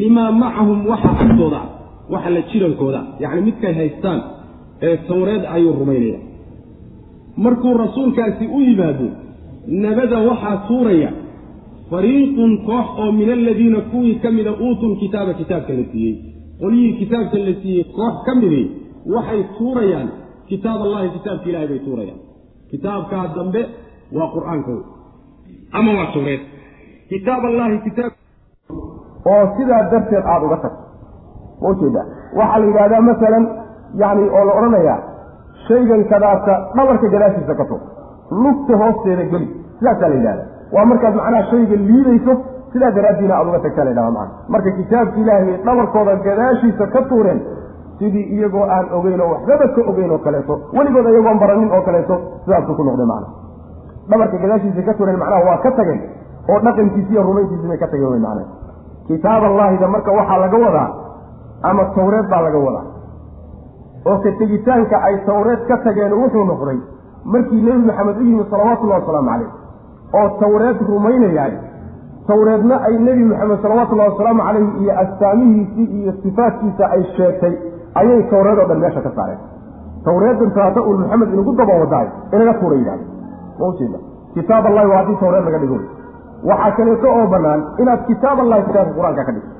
limaa 0.00 0.30
macahum 0.42 0.86
waxa 0.90 1.10
agtooda 1.24 1.60
waxa 2.12 2.30
la 2.36 2.40
jirankooda 2.50 3.00
yacni 3.22 3.40
midkay 3.48 3.74
haystaan 3.80 4.20
ee 4.88 4.96
tawreed 5.08 5.42
ayuu 5.54 5.72
rumaynaya 5.80 6.18
markuu 7.44 7.74
rasuulkaasi 7.84 8.44
u 8.56 8.60
yimaado 8.68 9.08
nabada 9.84 10.18
waxaa 10.28 10.56
tuuraya 10.68 11.10
fariiqun 11.90 12.52
koox 12.68 12.86
oo 13.02 13.12
min 13.18 13.30
aladiina 13.36 13.80
kuwii 13.90 14.14
ka 14.22 14.30
mida 14.30 14.52
uutul 14.64 14.96
kitaaba 15.02 15.32
kitaabka 15.40 15.72
la 15.78 15.84
siiyey. 15.92 16.14
Qolyihii 16.60 16.92
kitaabka 17.00 17.38
la 17.46 17.52
siiyey 17.62 17.84
koox 17.96 18.14
ka 18.26 18.32
midii 18.40 18.66
waxay 19.14 19.42
tuurayaan 19.58 20.08
kitaab 20.48 20.80
allahi 20.86 21.08
kitaabka 21.16 21.46
ilahay 21.50 21.68
bay 21.68 21.78
tuurayaan. 21.86 22.20
Kitaabkaa 22.70 23.26
dambe 23.36 23.62
waa 24.16 24.28
qur'aanka 24.34 24.72
ama 25.78 25.90
waa 25.98 26.08
tawreed. 26.14 26.40
Kitaab 27.12 27.42
allahi 27.50 27.76
kitaab 27.86 28.12
oo 29.32 29.42
sidaa 29.56 29.82
darteed 29.92 30.24
aada 30.32 30.44
uga 30.46 30.56
tagto. 30.64 30.82
Ma 31.62 31.68
ujeeda 31.72 32.02
waxaa 32.38 32.58
la 32.60 32.66
yidhahdaa 32.70 33.00
masalan 33.10 33.44
yani 34.02 34.28
oo 34.38 34.44
la 34.48 34.52
odhanayaa 34.58 34.98
shaygan 35.68 36.04
kadaasa 36.12 36.54
dhabarka 36.76 37.08
gadaashiisa 37.14 37.54
ka 37.60 37.64
tog 37.70 37.80
lugta 38.42 38.76
hoosteeda 38.82 39.24
geli. 39.32 39.48
Sidaasaa 39.78 40.08
la 40.08 40.14
yidhahda 40.18 40.44
waa 40.76 40.84
markaad 40.90 41.14
macnaha 41.20 41.42
shayga 41.50 41.76
liidayso 41.88 42.32
sidaa 42.72 42.90
daraaddiina 42.96 43.34
aada 43.38 43.48
uga 43.50 43.58
tagtaa 43.66 43.84
la 43.84 43.90
ydhahda 43.94 44.10
maana 44.16 44.30
marka 44.54 44.70
kitaabka 44.78 45.16
ilaahay 45.22 45.44
bay 45.46 45.58
dhabarkooda 45.66 46.14
gadaashiisa 46.26 46.86
ka 46.94 47.00
tuureen 47.10 47.40
sidii 47.98 48.24
iyagoo 48.36 48.64
aan 48.74 48.86
ogeyn 48.98 49.20
oo 49.24 49.28
waxbaba 49.34 49.66
ka 49.76 49.80
ogeyn 49.90 50.10
oo 50.14 50.18
kaleeto 50.26 50.54
weligood 50.76 51.06
iyagoon 51.12 51.38
baranin 51.42 51.70
oo 51.76 51.82
kaleeto 51.88 52.14
sidaasuu 52.44 52.74
ku 52.78 52.82
noqday 52.88 53.06
macna 53.12 53.28
dhabarka 54.10 54.36
gadaashiisa 54.44 54.82
ka 54.88 54.94
tuureen 54.98 55.18
macnaha 55.22 55.40
waa 55.48 55.58
ka 55.64 55.70
tageen 55.78 56.00
oo 56.52 56.58
dhaqankiisi 56.66 57.12
iyo 57.14 57.22
rumayntiisii 57.28 57.68
bay 57.72 57.78
ka 57.82 57.86
tageen 57.92 58.10
wey 58.14 58.20
macnaha 58.26 58.46
kitaab 59.08 59.44
allaahida 59.44 59.88
marka 59.88 60.12
waxaa 60.12 60.38
laga 60.44 60.58
wadaa 60.64 60.90
ama 61.62 61.84
tawreed 61.96 62.26
baa 62.30 62.42
laga 62.42 62.58
wadaa. 62.58 62.86
Oo 64.06 64.18
ka 64.24 64.30
tegitaanka 64.38 64.96
ay 65.08 65.16
tawreed 65.26 65.60
ka 65.68 65.76
tageen 65.84 66.12
wuxuu 66.12 66.44
noqday 66.44 66.78
markii 67.24 67.62
nebi 67.62 67.86
maxamed 67.88 68.16
u 68.16 68.24
yimid 68.28 68.46
salawaatullahi 68.50 69.00
wasalaamu 69.00 69.28
calayh. 69.30 69.50
Oo 70.14 70.28
tawreed 70.42 70.78
rumaynayaay. 70.88 71.54
Tawreedna 72.28 72.76
ay 72.86 72.94
nebi 72.98 73.24
maxamed 73.24 73.58
salawatullahi 73.62 74.10
wasalaamu 74.12 74.42
calayhi 74.42 74.70
iyo 74.82 74.92
astaamihiisii 75.04 75.88
iyo 76.00 76.12
sifaadkiisa 76.22 76.84
ay 76.90 77.02
sheegtay 77.16 77.54
ayay 77.94 78.22
tawreed 78.30 78.58
oo 78.58 78.68
dhan 78.70 78.80
meesha 78.80 79.00
ka 79.00 79.10
saareen. 79.16 79.40
Tawreeddan 80.04 80.50
taata 80.54 80.80
ul 80.82 80.98
maxamed 81.02 81.32
inagu 81.32 81.52
daba 81.56 81.74
wadaay 81.82 82.08
inaga 82.32 82.54
tuura 82.60 82.76
yidhahda 82.76 83.04
ma 83.58 83.98
kitaab 84.34 84.66
allahi 84.66 84.88
waa 84.90 84.98
haddii 85.02 85.16
tawreed 85.20 85.44
laga 85.44 85.58
dhigo 85.58 85.78
waxaa 86.50 86.72
kaleeto 86.76 87.08
oo 87.18 87.26
bannaan 87.32 87.60
inaad 87.82 88.00
kitaab 88.10 88.38
allahi 88.44 88.62
kitaabka 88.68 88.94
qur'aanka 88.98 89.24
ka 89.28 89.32
dhigto. 89.32 89.52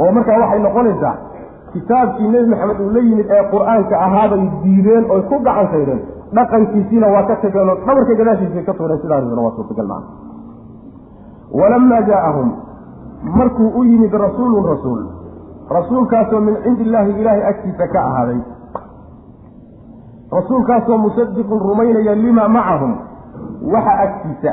Oo 0.00 0.10
markaa 0.16 0.38
waxay 0.42 0.60
noqonaysaa 0.66 1.14
kitaabkii 1.72 2.28
nebi 2.32 2.46
maxamed 2.52 2.80
uu 2.84 2.90
la 2.96 3.00
yimid 3.08 3.26
ee 3.36 3.44
qur'aanka 3.54 3.94
ahaabay 4.06 4.42
diideen 4.64 5.04
oy 5.14 5.22
ku 5.30 5.36
gacan 5.46 5.68
saydeen 5.72 6.00
dhaqankiisiina 6.36 7.06
waa 7.14 7.22
ka 7.30 7.36
tageen 7.42 7.68
oo 7.72 7.76
dhabarka 7.86 8.14
gadaashiisay 8.20 8.64
ka 8.68 8.72
tuureen 8.78 9.00
sidaasna 9.04 9.42
waa 9.46 9.54
suurtagal 9.56 9.86
maa 9.92 10.02
walamaa 11.60 12.00
jaa'ahum 12.10 12.48
markuu 13.38 13.68
u 13.80 13.84
yimid 13.84 14.12
rasuulun 14.26 14.64
rasuul 14.72 15.00
rasuulkaasoo 15.76 16.40
min 16.40 16.56
cindi 16.64 16.82
illaahi 16.86 17.12
ilaahay 17.20 17.42
agtiisa 17.50 17.86
ka 17.94 18.00
ahaaday. 18.08 18.40
Rasuulkaasoo 20.32 20.98
musadiqun 20.98 21.60
rumaynaya 21.68 22.14
limaa 22.24 22.48
macahum 22.48 22.92
waxa 23.74 23.92
agtiisa 24.04 24.52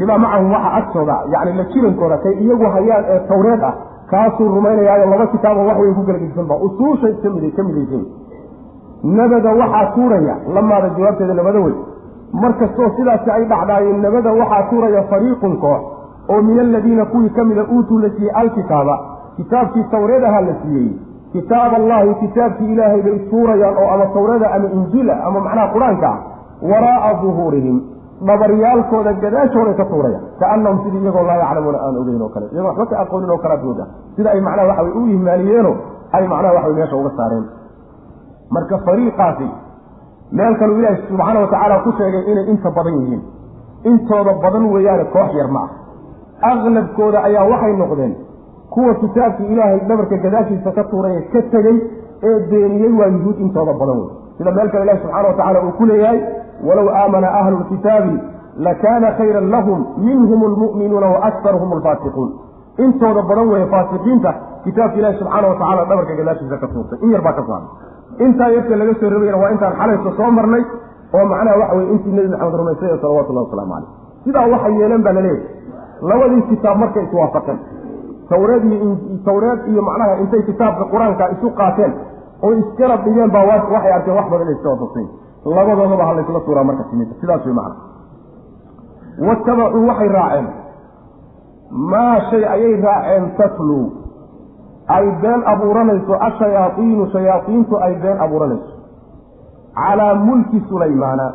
limaa 0.00 0.18
macahum 0.24 0.50
waxa 0.54 0.70
agtooda 0.80 1.16
yacni 1.32 1.52
la 1.58 1.64
jirankooda 1.72 2.16
kay 2.24 2.34
iyagu 2.44 2.66
hayaan 2.74 3.04
ee 3.14 3.20
tawreed 3.30 3.62
ah 3.70 3.74
kaasuu 4.10 4.48
rumaynayaayo 4.56 5.06
laba 5.12 5.26
kitaabo 5.34 5.66
wax 5.68 5.78
weyn 5.82 5.94
ku 5.98 6.02
kala 6.08 6.18
gedsanba 6.24 6.54
usuushay 6.66 7.14
ka 7.22 7.30
mid 7.36 7.44
ka 7.56 7.62
midaysan 7.68 8.04
nabada 9.18 9.50
waxaa 9.60 9.86
tuuraya 9.94 10.34
lamaada 10.54 10.88
jawaabteeda 10.98 11.34
nabada 11.40 11.60
wey 11.66 11.74
mar 12.42 12.52
kastoo 12.62 12.90
sidaasi 12.96 13.30
ay 13.30 13.44
dhacdaayeen 13.52 14.00
nabada 14.06 14.32
waxaa 14.40 14.62
tuuraya 14.70 15.02
fariiqun 15.12 15.56
koox 15.64 15.80
oo 16.32 16.42
min 16.42 16.58
aladiina 16.66 17.04
kuwii 17.04 17.30
ka 17.38 17.44
mida 17.44 17.64
uutuu 17.74 17.98
la 18.04 18.10
siiyey 18.16 18.32
alkitaaba 18.42 18.98
kitaabkii 19.36 19.84
tawreed 19.90 20.24
ahaa 20.24 20.40
la 20.40 20.54
siiyey. 20.62 20.88
Kitaab 21.32 21.72
allahi 21.74 22.14
kitaabkii 22.14 22.72
ilaahay 22.72 23.02
bay 23.02 23.18
tuurayaan 23.30 23.76
oo 23.82 23.88
ama 23.94 24.06
tawreeda 24.16 24.50
ama 24.56 24.68
injiila 24.78 25.14
ama 25.26 25.40
macnaha 25.40 25.68
qur'aanka 25.74 26.08
ah 26.08 26.18
waraa'a 26.70 27.10
duhuurihim 27.22 27.80
dhabaryaalkooda 28.28 29.12
gadaashooday 29.24 29.74
ka 29.80 29.84
tuuraya 29.92 30.20
kaanahum 30.42 30.78
sidii 30.84 31.02
iyagoo 31.04 31.24
laa 31.28 31.36
yaclamuuna 31.42 31.78
aan 31.86 31.96
ogeyn 32.02 32.22
oo 32.22 32.28
kale. 32.34 32.46
Iyagoo 32.52 32.68
waxba 32.68 32.86
ka 32.90 32.96
aqoonin 33.04 33.30
oo 33.34 33.38
kalaad 33.44 33.62
mooda 33.68 33.84
sida 34.16 34.30
ay 34.34 34.40
macnaha 34.46 34.68
waxa 34.70 34.82
way 34.86 34.92
u 35.00 35.06
ihmaaliyeeno 35.14 35.72
ay 36.16 36.24
macnaha 36.32 36.54
waxa 36.56 36.68
way 36.68 36.76
meesha 36.78 36.96
uga 37.00 37.10
saareen. 37.18 37.44
Marka 38.54 38.78
fariiqaasi 38.86 39.48
meel 40.38 40.54
kaluu 40.60 40.78
ilaahi 40.80 40.96
subxaana 41.08 41.40
wa 41.40 41.46
tacaala 41.52 41.76
ku 41.84 41.90
sheegay 41.98 42.22
inay 42.32 42.46
inta 42.52 42.70
badan 42.76 42.94
yihiin. 43.00 43.22
Intooda 43.90 44.32
badan 44.44 44.64
weeyaane 44.74 45.04
koox 45.14 45.30
yar 45.40 45.48
ma 45.56 45.60
ah. 45.66 45.70
Aqlabkooda 46.52 47.18
ayaa 47.28 47.44
waxay 47.52 47.76
noqdeen. 47.82 48.14
Kuwa 48.74 48.94
kitaabkii 49.02 49.46
ilaahay 49.52 49.80
dhabarka 49.88 50.16
gadaashiisa 50.24 50.70
ka 50.76 50.84
tuuray 50.90 51.16
ka 51.32 51.42
tegey 51.52 51.76
ee 52.28 52.38
beeniyey 52.50 52.92
waa 53.00 53.06
yuhuud 53.16 53.38
intooda 53.44 53.72
badan 53.80 53.98
wey 54.02 54.10
sida 54.38 54.50
meel 54.56 54.68
kale 54.72 54.84
ilahi 54.86 54.98
subxana 55.04 55.28
wa 55.28 55.34
tacala 55.40 55.58
uu 55.66 55.72
ku 55.78 55.84
leeyahay 55.90 56.18
walow 56.68 56.88
aamana 57.00 57.28
ahlu 57.40 57.56
lkitaabi 57.62 58.14
lakaana 58.66 59.08
khayran 59.18 59.46
lahum 59.54 59.78
minhum 60.06 60.40
lmu'minuuna 60.54 61.06
wa 61.14 61.18
aktaruhum 61.28 61.70
alfaasiquun. 61.76 62.28
Intooda 62.84 63.22
badan 63.30 63.48
weeye 63.52 63.66
faasiqiinta 63.74 64.30
kitaabka 64.64 64.98
ilaahi 65.00 65.18
subxaana 65.20 65.46
wa 65.50 65.54
tacala 65.60 65.82
dhabarka 65.90 66.14
gadaashiisa 66.20 66.56
ka 66.62 66.66
tuurtay. 66.72 66.98
In 67.04 67.10
yar 67.14 67.22
baa 67.26 67.32
ka 67.38 67.42
saaray 67.48 67.68
intaa 68.26 68.48
yarta 68.54 68.76
laga 68.80 68.94
soo 69.00 69.10
rabayana 69.14 69.38
waa 69.42 69.50
intaan 69.54 69.74
xalaysa 69.80 70.10
soo 70.18 70.30
marnay 70.38 70.62
oo 71.16 71.24
macnaha 71.32 71.56
waxa 71.62 71.74
weye 71.78 71.88
intii 71.94 72.12
nebi 72.16 72.28
maxamed 72.32 72.54
rumaysay 72.60 72.88
ee 72.94 72.98
salawatullahi 73.02 73.46
wasalaamu 73.46 73.72
caleyh 73.74 73.88
sidaa 74.24 74.46
waxay 74.54 74.74
yeeleen 74.80 75.02
baa 75.06 75.12
la 75.16 75.20
leeyahay 75.26 76.08
labadii 76.10 76.42
kitaab 76.50 76.76
markay 76.82 77.02
iswaafaqeen 77.08 77.58
tawreed 78.30 78.64
iyo 78.64 78.90
tawreed 79.28 79.60
iyo 79.72 79.82
macnaha 79.88 80.14
intay 80.22 80.42
kitaabka 80.50 80.84
qur'aanka 80.92 81.24
isu 81.34 81.48
qaateen 81.60 81.92
oo 82.44 82.52
iskarab 82.62 83.00
dhigeen 83.06 83.30
baa 83.36 83.44
waxay 83.50 83.92
arkeen 83.96 84.16
wax 84.18 84.26
badan 84.32 84.46
inay 84.46 84.56
iska 84.58 84.68
waafaqsayn 84.72 85.08
labadoodaba 85.56 86.04
ha 86.08 86.12
laysla 86.18 86.40
tuuraa 86.46 86.64
marka 86.68 86.84
timid. 86.90 87.08
Sidaas 87.20 87.44
wey 87.46 87.54
macna. 87.58 87.76
Watabacuu 89.28 89.86
waxay 89.88 90.08
raaceen. 90.08 90.46
Maa 91.90 92.20
shay 92.30 92.44
ayay 92.54 92.74
raaceen 92.86 93.24
tatluu 93.38 93.84
ay 94.96 95.06
been 95.22 95.42
abuuranayso 95.52 96.14
ashayaaiinu 96.28 97.06
shayaaiintu 97.12 97.74
ay 97.86 97.94
been 98.04 98.18
abuuranayso. 98.26 98.72
Calaa 99.74 100.14
mulki 100.14 100.60
sulaymaana 100.68 101.26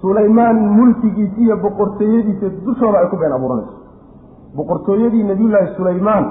sulaymaan 0.00 0.56
mulkigiisa 0.78 1.40
iyo 1.40 1.56
boqortooyadiisa 1.56 2.46
dushooda 2.66 2.98
ay 2.98 3.06
ku 3.12 3.16
been 3.16 3.32
abuuranayso. 3.32 3.74
Boqortooyadii 4.56 5.24
nebiyullaahi 5.30 5.74
sulaymaan 5.76 6.24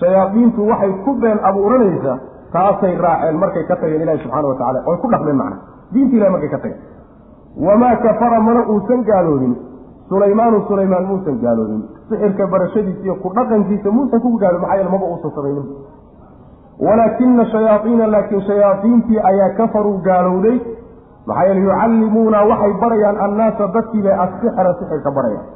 shayaadiintu 0.00 0.68
waxay 0.70 0.92
ku 1.04 1.14
been 1.22 1.38
abuuranaysa 1.50 2.12
taasay 2.52 2.94
raaceen 3.04 3.36
markay 3.42 3.64
ka 3.70 3.76
tageen 3.82 4.02
ilahi 4.04 4.18
subxana 4.24 4.48
wa 4.48 4.54
tacala 4.60 4.78
oy 4.90 4.96
ku 5.02 5.08
dhaqmeen 5.14 5.36
macna. 5.42 5.56
Diinta 5.92 6.16
ilahi 6.16 6.32
markay 6.34 6.50
ka 6.54 6.58
tageen. 6.58 6.80
Wamaa 7.66 7.96
kafara 8.06 8.40
mana 8.40 8.62
uusan 8.72 9.02
gaaloobin 9.10 9.54
sulaymaanu 10.08 10.58
sulaymaan 10.68 11.04
muusan 11.10 11.36
gaaloobin 11.44 11.82
sixirka 12.10 12.46
barashadiisa 12.52 13.02
iyo 13.06 13.14
ku 13.22 13.28
dhaqankiisa 13.38 13.90
muusan 13.96 14.20
ku 14.24 14.28
gaaloobin 14.42 14.62
maxaa 14.66 14.76
yeele 14.78 14.90
maba 14.94 15.06
uusan 15.14 15.30
samaynin. 15.36 15.66
Walaakina 16.86 17.44
shayaaiina 17.52 18.06
laakiin 18.12 18.42
shayaaiintii 18.48 19.18
ayaa 19.30 19.50
kafaruu 19.58 19.98
gaalowday. 20.08 20.56
Maxaa 21.26 21.44
yeele 21.48 21.60
yucallimuuna 21.66 22.38
waxay 22.50 22.72
barayaan 22.82 23.16
annaasa 23.26 23.68
dadkiibay 23.74 24.14
assixra 24.24 24.74
sixirka 24.80 25.10
barayaan. 25.18 25.46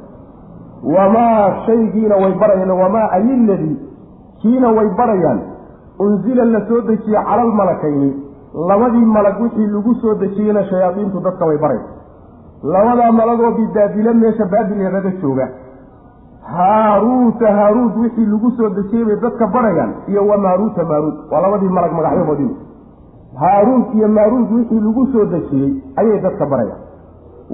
Wamaa 0.95 1.65
shaygiina 1.65 2.15
way 2.23 2.33
barayaan 2.41 2.71
wamaa 2.83 3.07
ayiladii 3.17 3.75
kiina 4.41 4.69
way 4.77 4.89
barayaan 4.99 5.39
unzila 5.99 6.45
la 6.45 6.61
soo 6.67 6.81
dejiye 6.81 7.19
cala 7.27 7.41
almalakayni 7.41 8.09
labadii 8.69 9.05
malag 9.05 9.41
wixii 9.41 9.67
lagu 9.67 9.93
soo 10.01 10.15
dejiyeyna 10.15 10.63
shayaadiintu 10.71 11.19
dadka 11.19 11.45
way 11.45 11.57
baraysa 11.57 11.91
labadaa 12.63 13.11
malagoo 13.11 13.51
bibaabila 13.57 14.13
meesha 14.13 14.45
baabil 14.45 14.81
yarada 14.81 15.11
jooga. 15.21 15.47
Haaruuta 16.55 17.51
haaruud 17.57 17.97
wixii 18.03 18.25
lagu 18.25 18.51
soo 18.57 18.69
dejiyey 18.69 19.05
bay 19.05 19.15
dadka 19.21 19.47
barayaan. 19.47 19.93
Iyo 20.07 20.27
wa 20.27 20.37
maaruuta 20.37 20.83
maaruud 20.83 21.15
waa 21.31 21.41
labadii 21.41 21.69
malag 21.69 21.91
magacyahoodii 21.93 22.51
haaruud 23.39 23.85
iyo 23.95 24.07
maaruud 24.07 24.51
wixii 24.51 24.79
lagu 24.79 25.07
soo 25.13 25.25
dejiyey 25.25 25.71
ayay 25.97 26.19
dadka 26.21 26.45
barayaan. 26.45 26.81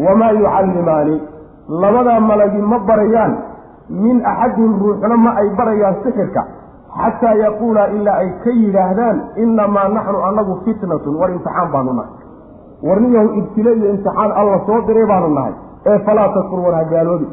Wamaa 0.06 0.32
yucallimaani? 0.32 1.22
Labadaa 1.70 2.20
malagi 2.20 2.62
ma 2.62 2.80
barayaan. 2.80 3.34
Min 3.90 4.22
axadin 4.26 4.74
ruuxna 4.82 5.18
ma 5.18 5.32
ay 5.42 5.50
barayaan 5.58 5.96
sixirka 6.04 6.46
xataa 7.00 7.34
yaquulaa 7.44 7.88
ilaa 7.98 8.16
ay 8.24 8.30
ka 8.44 8.50
yidhaahdaan 8.62 9.18
innamaa 9.44 9.88
naxnu 9.96 10.20
annagu 10.30 10.54
fitnatun 10.66 11.16
war 11.20 11.30
imtixaan 11.36 11.70
baanu 11.74 11.94
nahay. 12.00 12.14
Warniyahu 12.88 13.30
ibtile 13.40 13.72
iyo 13.80 13.88
imtixaan 13.94 14.32
alla 14.40 14.58
soo 14.68 14.80
diray 14.88 15.06
baanu 15.12 15.30
nahay. 15.38 15.54
Ee 15.90 16.00
falaa 16.08 16.30
takfur 16.36 16.60
war 16.66 16.74
ha 16.80 16.84
gaaloobi. 16.94 17.28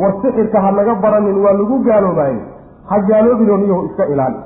War 0.00 0.12
sixirka 0.22 0.58
ha 0.64 0.70
naga 0.78 0.94
baranin 1.04 1.38
waa 1.44 1.52
lagu 1.60 1.76
gaaloobaye 1.88 2.38
ha 2.90 2.96
gaaloobinoo 3.08 3.56
niyahu 3.62 3.82
iska 3.88 4.04
ilaali. 4.12 4.38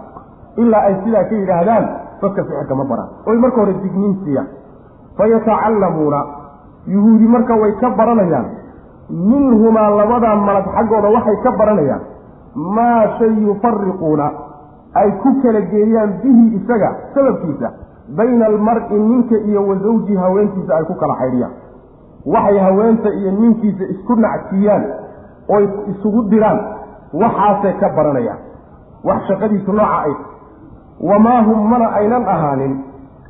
Ilaa 0.63 0.83
ay 0.89 0.95
sidaa 1.05 1.25
ka 1.31 1.35
yidhaahdaan 1.41 1.85
dadka 2.23 2.41
sixirka 2.49 2.75
ma 2.81 2.85
baraan. 2.91 3.09
Oy 3.29 3.37
marka 3.45 3.59
hore 3.63 3.75
digniin 3.83 4.15
siiyaan 4.25 4.49
fayatacallamuuna 5.19 6.21
yuhuudi 6.95 7.27
marka 7.35 7.55
way 7.63 7.73
ka 7.81 7.91
baranayaan. 7.99 8.47
Minhumaa 9.11 9.91
labadaa 9.99 10.37
malag 10.47 10.67
xaggooda 10.77 11.09
waxay 11.17 11.37
ka 11.45 11.51
baranayaan 11.61 12.03
maa 12.77 13.03
shay 13.19 13.33
yufariquuna 13.47 14.27
ay 15.01 15.11
ku 15.23 15.31
kala 15.43 15.61
geeyaan 15.73 16.13
bihi 16.23 16.45
isaga 16.59 16.91
sababkiisa 17.15 17.69
bayna 18.19 18.47
almar-i 18.47 18.99
ninka 18.99 19.37
iyo 19.49 19.63
wa 19.69 19.77
zawji 19.85 20.17
haweentiisa 20.17 20.73
ay 20.79 20.85
ku 20.91 20.95
kala 21.03 21.15
xaydhiyaan. 21.21 21.53
Waxay 22.27 22.59
haweenta 22.67 23.09
iyo 23.21 23.31
ninkiisa 23.41 23.85
isku 23.95 24.17
nacsiiyaan 24.25 24.85
oy 25.57 25.65
isugu 25.93 26.23
diraan 26.33 26.59
waxaasay 27.23 27.73
ka 27.81 27.89
baranayaan. 27.97 28.39
Wax 29.05 29.21
shaqadiisu 29.29 29.73
nooca 29.73 29.99
ay 30.09 30.13
wamaa 31.11 31.43
hum 31.47 31.61
mana 31.71 31.87
aynan 32.01 32.25
ahaanin 32.35 32.75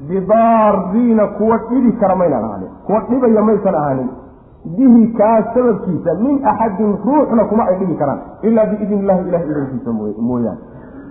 bidaariina 0.08 1.26
kuwa 1.26 1.58
dhibi 1.68 1.92
kara 2.00 2.16
maynan 2.16 2.44
ahaanin 2.44 2.70
kuwa 2.86 3.00
dhibaya 3.10 3.42
maysan 3.42 3.74
ahaanin 3.74 4.08
bihi 4.64 5.02
kaas 5.18 5.44
sababkiisa 5.54 6.14
min 6.24 6.42
axadin 6.46 6.98
ruuxna 7.04 7.44
kuma 7.50 7.64
ay 7.70 7.76
dhibi 7.78 7.94
karaan. 8.00 8.20
Ilaa 8.42 8.66
biidni 8.70 8.96
illahi 9.02 9.28
ilahi 9.28 9.44
idankiisa 9.50 9.90
mooyaane 9.92 10.58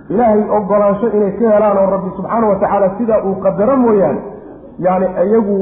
ilaahay 0.08 0.42
ogolaansho 0.58 1.06
inay 1.16 1.32
ka 1.38 1.44
helaan 1.54 1.76
oo 1.78 1.86
rabbi 1.94 2.10
subxaana 2.16 2.46
wa 2.50 2.56
tacaala 2.62 2.88
sidaa 2.98 3.20
uu 3.28 3.34
qadaro 3.44 3.76
mooyaane 3.76 4.20
yani 4.86 5.06
iyagu 5.24 5.56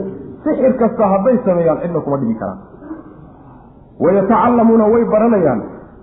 sixir 0.45 0.73
kasta 0.81 1.05
hadday 1.13 1.37
sameeyaan 1.47 1.79
cidna 1.83 2.01
kuma 2.05 2.17
dhibi 2.23 2.35
karaan. 2.41 2.59
Wayatacallamuuna 4.01 4.85
way 4.93 5.05
baranayaan. 5.05 5.61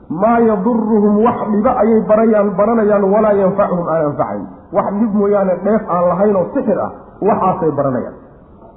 Maa 0.09 0.39
yaduruhum 0.39 1.15
wax 1.25 1.37
dhiba 1.51 1.71
ayay 1.81 2.01
barayaan 2.09 2.49
baranayaan 2.57 3.03
walaa 3.13 3.33
yanfacuhum 3.41 3.87
aan 3.87 4.05
anfacayn 4.11 4.43
wax 4.75 4.87
dhib 4.99 5.11
mooyaane 5.19 5.53
dheef 5.65 5.81
aan 5.89 6.03
lahayn 6.09 6.35
oo 6.35 6.45
sixir 6.53 6.79
ah 6.79 6.91
waxaasay 7.21 7.71
baranayaan. 7.77 8.15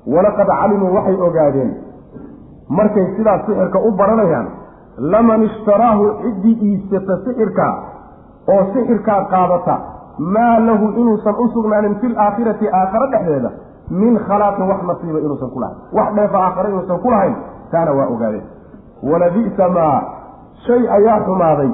Walaqad 0.07 0.47
calimuu 0.61 0.95
waxay 0.97 1.17
ogaadeen 1.29 1.71
markay 2.69 3.07
sidaas 3.17 3.47
sixirka 3.47 3.79
u 3.79 3.91
baranayaan 4.01 4.47
laman 4.99 5.43
ishtaraahu 5.43 6.05
ciddii 6.23 6.57
iibsata 6.69 7.17
sixirkaa 7.25 7.75
oo 8.55 8.63
sixirkaa 8.75 9.21
qaadata 9.35 9.77
maa 10.19 10.59
lahu 10.67 10.87
inuusan 11.01 11.35
u 11.39 11.49
sugnaanin 11.55 11.95
fil 12.01 12.19
aakhirati 12.19 12.69
aakhare 12.81 13.07
dhexdeeda 13.13 13.51
min 13.91 14.19
khalaaqin 14.29 14.69
wax 14.71 14.83
nasiiba 14.91 15.19
inuusan 15.19 15.51
ku 15.55 15.61
lahayn. 15.61 15.79
Wax 15.93 16.09
dheefa 16.17 16.39
aakhare 16.47 16.69
inuusan 16.71 16.99
ku 17.05 17.11
lahayn 17.11 17.35
taana 17.71 17.93
waa 17.99 18.07
ogaadeen. 18.15 18.47
Walabi'sa 19.11 19.69
maa 19.69 19.99
shay 20.67 20.83
ayaa 20.99 21.21
xumaaday. 21.27 21.71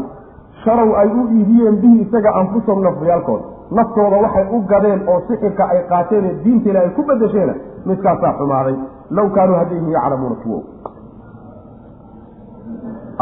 Sharow 0.64 0.90
ay 1.02 1.08
u 1.08 1.22
iibiyeen 1.36 1.76
bihi 1.82 2.02
isaga 2.04 2.30
anfusahum 2.40 2.82
nafyaalkooda 2.82 3.44
naftooda 3.78 4.16
waxay 4.24 4.46
u 4.56 4.58
gadeen 4.72 5.00
oo 5.12 5.18
sixirka 5.28 5.64
ay 5.72 5.80
qaateen 5.92 6.24
ee 6.30 6.34
diinta 6.44 6.68
ilahay 6.70 6.90
ku 6.96 7.02
bedesheena 7.10 7.54
midkaasaa 7.88 8.32
xumaaday. 8.38 8.76
Low 9.16 9.28
kaanuu 9.36 9.56
haddayhim 9.60 9.88
yaclamuuna 9.96 10.36
kuwo. 10.42 10.58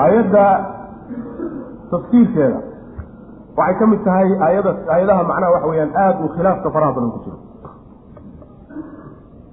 Aayadda 0.02 0.44
tafsiirkeeda 1.90 2.58
waxay 3.58 3.74
ka 3.80 3.84
mid 3.92 4.00
tahay 4.06 4.28
aayada 4.46 4.70
aayadaha 4.94 5.22
macnaha 5.30 5.52
waxa 5.54 5.68
weyaan 5.72 5.92
aada 6.02 6.18
uu 6.24 6.28
khilaafka 6.36 6.68
faraha 6.74 6.92
badan 6.96 7.10
ku 7.14 7.18
jiro. 7.24 7.38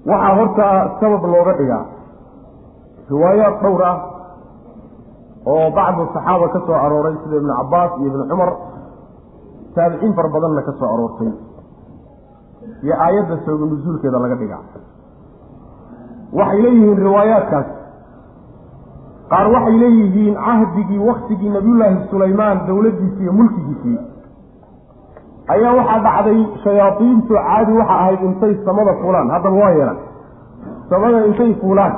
Waxaa 0.10 0.34
horta 0.39 0.66
sabab 1.00 1.24
looga 1.34 1.54
dhigaa. 1.60 1.84
Riwaayaad 3.12 3.56
dhowr 3.64 3.82
ah 3.91 3.95
oo 5.52 5.68
bacdu 5.78 6.04
saxaaba 6.16 6.45
ka 6.54 6.60
soo 6.68 6.78
arooray 6.86 7.16
sida 7.24 7.36
ibnu 7.41 7.54
cabaas 7.60 7.91
iyo 8.00 8.08
ibnu 8.12 8.24
cumar 8.32 8.50
taabiciin 9.78 10.13
fara 10.17 10.30
badanna 10.36 10.61
ka 10.67 10.71
soo 10.80 10.89
aroortay. 10.93 11.32
Iyo 12.84 12.95
aayadda 13.05 13.36
sababa 13.45 13.65
nusuulkeeda 13.71 14.19
laga 14.23 14.36
dhigaa. 14.41 14.61
Waxay 16.39 16.61
leeyihiin 16.65 16.97
riwaayaadkaas. 17.07 17.67
Qaar 19.32 19.47
waxay 19.55 19.78
leeyihiin 19.84 20.36
cahdigii 20.45 20.99
waktigii 21.09 21.49
nabiyullaahi 21.55 21.97
sulaymaan 22.11 22.57
dowladdiisii 22.67 23.23
iyo 23.23 23.34
mulkigiisii. 23.39 23.97
Ayaa 25.53 25.73
waxaa 25.80 25.99
dhacday 26.05 26.39
shayaadiintu 26.63 27.34
caadi 27.34 27.71
waxa 27.80 27.95
ahayd 28.01 28.21
intay 28.30 28.53
samada 28.65 28.93
fuulaan. 29.01 29.30
Haddaba 29.36 29.57
waa 29.63 29.69
yeelan. 29.78 29.97
Samada 30.89 31.25
intay 31.30 31.53
fuulaan. 31.61 31.93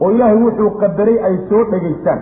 Oo 0.00 0.10
ilaahay 0.14 0.36
wuxuu 0.44 0.70
qadaray 0.80 1.16
ay 1.28 1.34
soo 1.48 1.62
dhegaystaan 1.70 2.20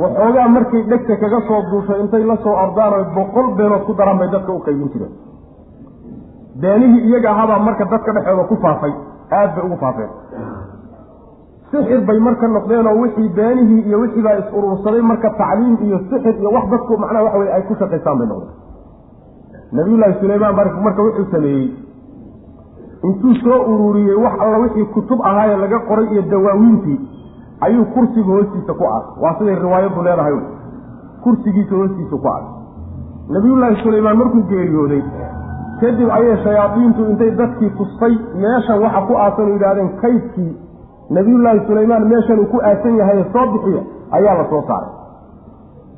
waxoogaa 0.00 0.48
markay 0.48 0.82
dhegta 0.90 1.16
kaga 1.22 1.40
soo 1.48 1.60
duushay 1.70 2.00
intay 2.00 2.24
la 2.24 2.36
soo 2.44 2.54
ordaan 2.64 2.92
oy 2.98 3.04
boqol 3.16 3.48
beenood 3.58 3.84
ku 3.86 3.92
daraan 3.94 4.18
bay 4.18 4.28
dadka 4.34 4.52
u 4.52 4.60
qaybin 4.66 4.88
jireen. 4.92 5.12
Beenihii 6.62 7.02
iyaga 7.08 7.30
ahaabaa 7.30 7.58
marka 7.68 7.84
dadka 7.92 8.12
dhexooda 8.16 8.44
ku 8.50 8.56
faafay 8.64 8.92
aad 9.38 9.50
bay 9.56 9.64
ugu 9.66 9.76
faafeen. 9.84 10.10
Sixir 11.72 12.00
bay 12.08 12.18
marka 12.20 12.48
noqdeen 12.48 12.86
oo 12.86 12.96
wixii 13.02 13.28
beenihii 13.36 13.82
iyo 13.88 13.98
wixii 14.00 14.22
baa 14.26 14.36
is 14.40 14.48
urursaday 14.56 15.02
marka 15.10 15.30
tacliim 15.40 15.76
iyo 15.86 15.98
sixir 16.10 16.34
iyo 16.40 16.50
wax 16.56 16.64
dadku 16.72 16.96
macnaha 17.02 17.24
waxa 17.24 17.38
weye 17.38 17.52
ay 17.56 17.62
ku 17.68 17.74
shaqaystaan 17.80 18.18
bay 18.18 18.26
noqdeen. 18.32 18.54
Nabiyullaahi 19.76 20.14
sulaymaan 20.20 20.56
bari 20.56 20.70
marka 20.86 21.02
wuxuu 21.06 21.26
sameeyey. 21.32 21.68
Intuu 23.08 23.34
soo 23.44 23.60
ururiyey 23.72 24.16
wax 24.24 24.34
alla 24.44 24.58
wixii 24.64 24.84
kutub 24.94 25.20
ahaayee 25.30 25.56
laga 25.64 25.78
qoray 25.88 26.06
iyo 26.12 26.22
dawaawiintii 26.32 26.98
ayuu 27.66 27.84
kursiga 27.94 28.32
hoostiisa 28.36 28.72
ku 28.80 28.84
aas 28.94 29.04
waa 29.22 29.34
siday 29.38 29.54
riwaayaddu 29.64 30.02
leedahay. 30.08 30.36
Kursigiisa 31.24 31.74
hoostiisa 31.80 32.16
ku 32.22 32.28
aas 32.34 32.44
nabiyullaahi 33.34 33.76
sulaymaan 33.82 34.18
markuu 34.22 34.42
geeriyooday 34.50 35.02
kadib 35.80 36.10
ayay 36.18 36.36
shayaadiintu 36.44 37.04
intay 37.10 37.30
dadkii 37.40 37.70
tustay 37.78 38.14
meeshan 38.44 38.82
waxa 38.84 39.00
ku 39.08 39.14
aasan 39.24 39.46
oo 39.48 39.52
yidhahdeen 39.54 39.90
kaydkii. 40.02 40.52
Nabiyullaahi 41.10 41.60
sulaymaan 41.66 42.06
meeshanuu 42.12 42.46
ku 42.54 42.58
aasan 42.70 42.96
yahay 43.00 43.24
soo 43.32 43.46
bixiya 43.52 43.82
ayaa 44.18 44.34
la 44.40 44.44
soo 44.50 44.62
saaray. 44.68 44.90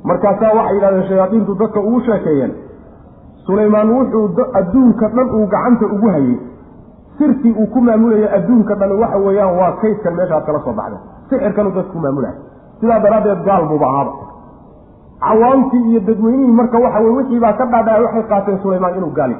Markaasaa 0.09 0.53
waxay 0.57 0.75
yidhahdeen 0.77 1.07
shayaadiintu 1.09 1.55
dadka 1.61 1.79
ugu 1.79 1.99
sheekeeyeen 2.07 2.53
sulaymaan 3.45 3.89
wuxuu 3.95 4.45
adduunka 4.59 5.07
dhan 5.15 5.29
uu 5.39 5.47
gacanta 5.53 5.85
ugu 5.95 6.09
hayey 6.15 6.37
sirtii 7.17 7.53
uu 7.61 7.67
ku 7.73 7.79
maamulaya 7.87 8.27
adduunka 8.37 8.75
dhan 8.81 8.91
waxa 9.01 9.17
weeyaan 9.25 9.57
waa 9.59 9.71
kaydkan 9.81 10.13
meeshaad 10.19 10.45
kala 10.47 10.59
soo 10.65 10.73
baxday. 10.79 10.99
Sixirkanuu 11.29 11.71
dadka 11.77 11.91
ku 11.93 11.99
maamulaya 12.05 12.33
sidaa 12.79 12.99
daraaddeed 13.05 13.41
gaal 13.49 13.63
buuba 13.71 13.87
ahaaba 13.91 14.11
cawaamtii 15.25 15.83
iyo 15.91 15.99
dadweynihii 16.07 16.51
marka 16.59 16.77
waxa 16.85 16.99
weye 16.99 17.15
wixii 17.17 17.39
baa 17.39 17.53
ka 17.59 17.65
dhaadhacay 17.65 18.03
waxay 18.05 18.23
qaateen 18.31 18.59
sulaymaan 18.63 18.97
inuu 18.97 19.11
gaali 19.19 19.35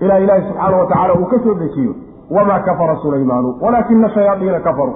ilaa 0.00 0.18
ilaahi 0.24 0.42
subxaana 0.48 0.76
wa 0.76 0.86
tacaala 0.86 1.14
uu 1.20 1.26
ka 1.32 1.38
soo 1.44 1.54
dejiyo. 1.54 1.92
Wamaa 2.30 2.58
kafara 2.66 2.96
sulaymaanu? 3.02 3.48
Walaakina 3.60 4.08
shayaadiina 4.14 4.60
kafaruu. 4.60 4.94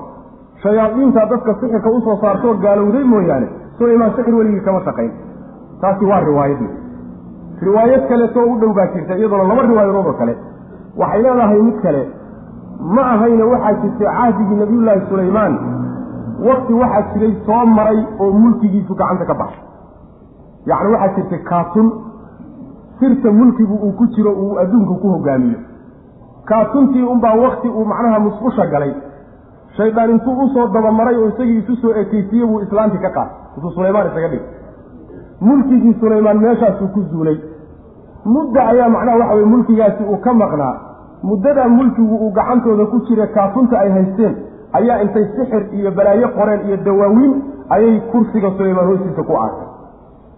Shayaadiinta 0.63 1.27
dadka 1.31 1.55
sixirka 1.61 1.91
u 1.91 2.01
soo 2.01 2.17
saartoo 2.21 2.55
gaalowday 2.65 3.05
mooyaane 3.05 3.49
sulaymaan 3.79 4.13
sixir 4.17 4.35
weligii 4.35 4.61
kama 4.61 4.81
shaqayn. 4.85 5.11
Taasi 5.81 6.05
waa 6.11 6.21
riwaayadii 6.21 6.71
riwaayad 7.67 8.09
kaleetoo 8.09 8.45
u 8.53 8.59
dhow 8.61 8.73
baa 8.79 8.87
jirta 8.95 9.15
iyaduna 9.19 9.45
laba 9.51 9.63
riwaayadood 9.63 10.07
oo 10.07 10.13
kale 10.21 10.35
waxay 11.01 11.23
leedahay 11.23 11.63
mid 11.63 11.79
kale. 11.83 12.03
Ma 12.95 13.03
ahayna 13.15 13.45
waxaa 13.53 13.73
jirtay 13.83 14.07
cahdigii 14.17 14.57
nabiyullaahi 14.63 15.07
sulaymaan. 15.09 15.55
Wakti 16.49 16.73
waxaa 16.73 17.03
jiray 17.15 17.33
soo 17.47 17.67
maray 17.67 17.99
oo 18.21 18.33
mulkigiisu 18.33 18.95
gacanta 18.95 19.25
ka 19.31 19.35
baxay 19.35 19.63
yacni 20.67 20.93
waxaa 20.95 21.15
jirtay 21.17 21.39
kaatun. 21.51 21.87
Sirta 22.99 23.31
mulkigu 23.33 23.75
uu 23.75 23.93
ku 23.99 24.07
jiro 24.15 24.33
uu 24.33 24.59
adduunka 24.59 24.95
ku 25.03 25.09
hogaamiyo. 25.15 25.59
Kaatuntii 26.49 27.03
unbaa 27.03 27.35
wakti 27.35 27.69
uu 27.69 27.85
macnaha 27.85 28.19
musqusha 28.21 28.67
galay. 28.67 28.93
Shaydaan 29.77 30.11
intuu 30.11 30.35
u 30.45 30.49
soo 30.55 30.67
dabamaray 30.69 31.17
oo 31.17 31.29
isagii 31.29 31.59
isu 31.59 31.77
soo 31.77 31.95
ekeysiye 32.03 32.47
buu 32.47 32.61
islaantii 32.61 32.99
ka 33.03 33.11
qaatay. 33.11 33.37
Intuu 33.57 33.71
sulaymaan 33.71 34.07
isaga 34.07 34.29
dhigay 34.29 34.47
mulkigii 35.41 35.95
sulaymaan 36.01 36.39
meeshaasuu 36.39 36.89
ku 36.95 37.01
zuulay 37.11 37.37
mudda 38.25 38.61
ayaa 38.73 38.89
macnaha 38.89 39.19
waxa 39.19 39.35
weye 39.35 39.47
mulkigaasi 39.47 40.03
uu 40.05 40.17
ka 40.25 40.33
maqnaa. 40.35 40.75
muddadaa 41.29 41.69
mulkigu 41.69 42.17
uu 42.25 42.31
gacantooda 42.37 42.85
ku 42.87 43.01
jira 43.09 43.27
kaatunta 43.27 43.79
ay 43.81 43.91
haysteen 43.97 44.35
ayaa 44.79 45.01
intay 45.05 45.25
sixir 45.37 45.63
iyo 45.79 45.91
balaayo 45.99 46.29
qoreen 46.39 46.61
iyo 46.69 46.77
dawaawiin 46.87 47.33
ayay 47.77 48.01
kursiga 48.13 48.51
sulaymaan 48.57 48.87
hoostiisa 48.91 49.23
ku 49.29 49.33
aasay 49.43 49.69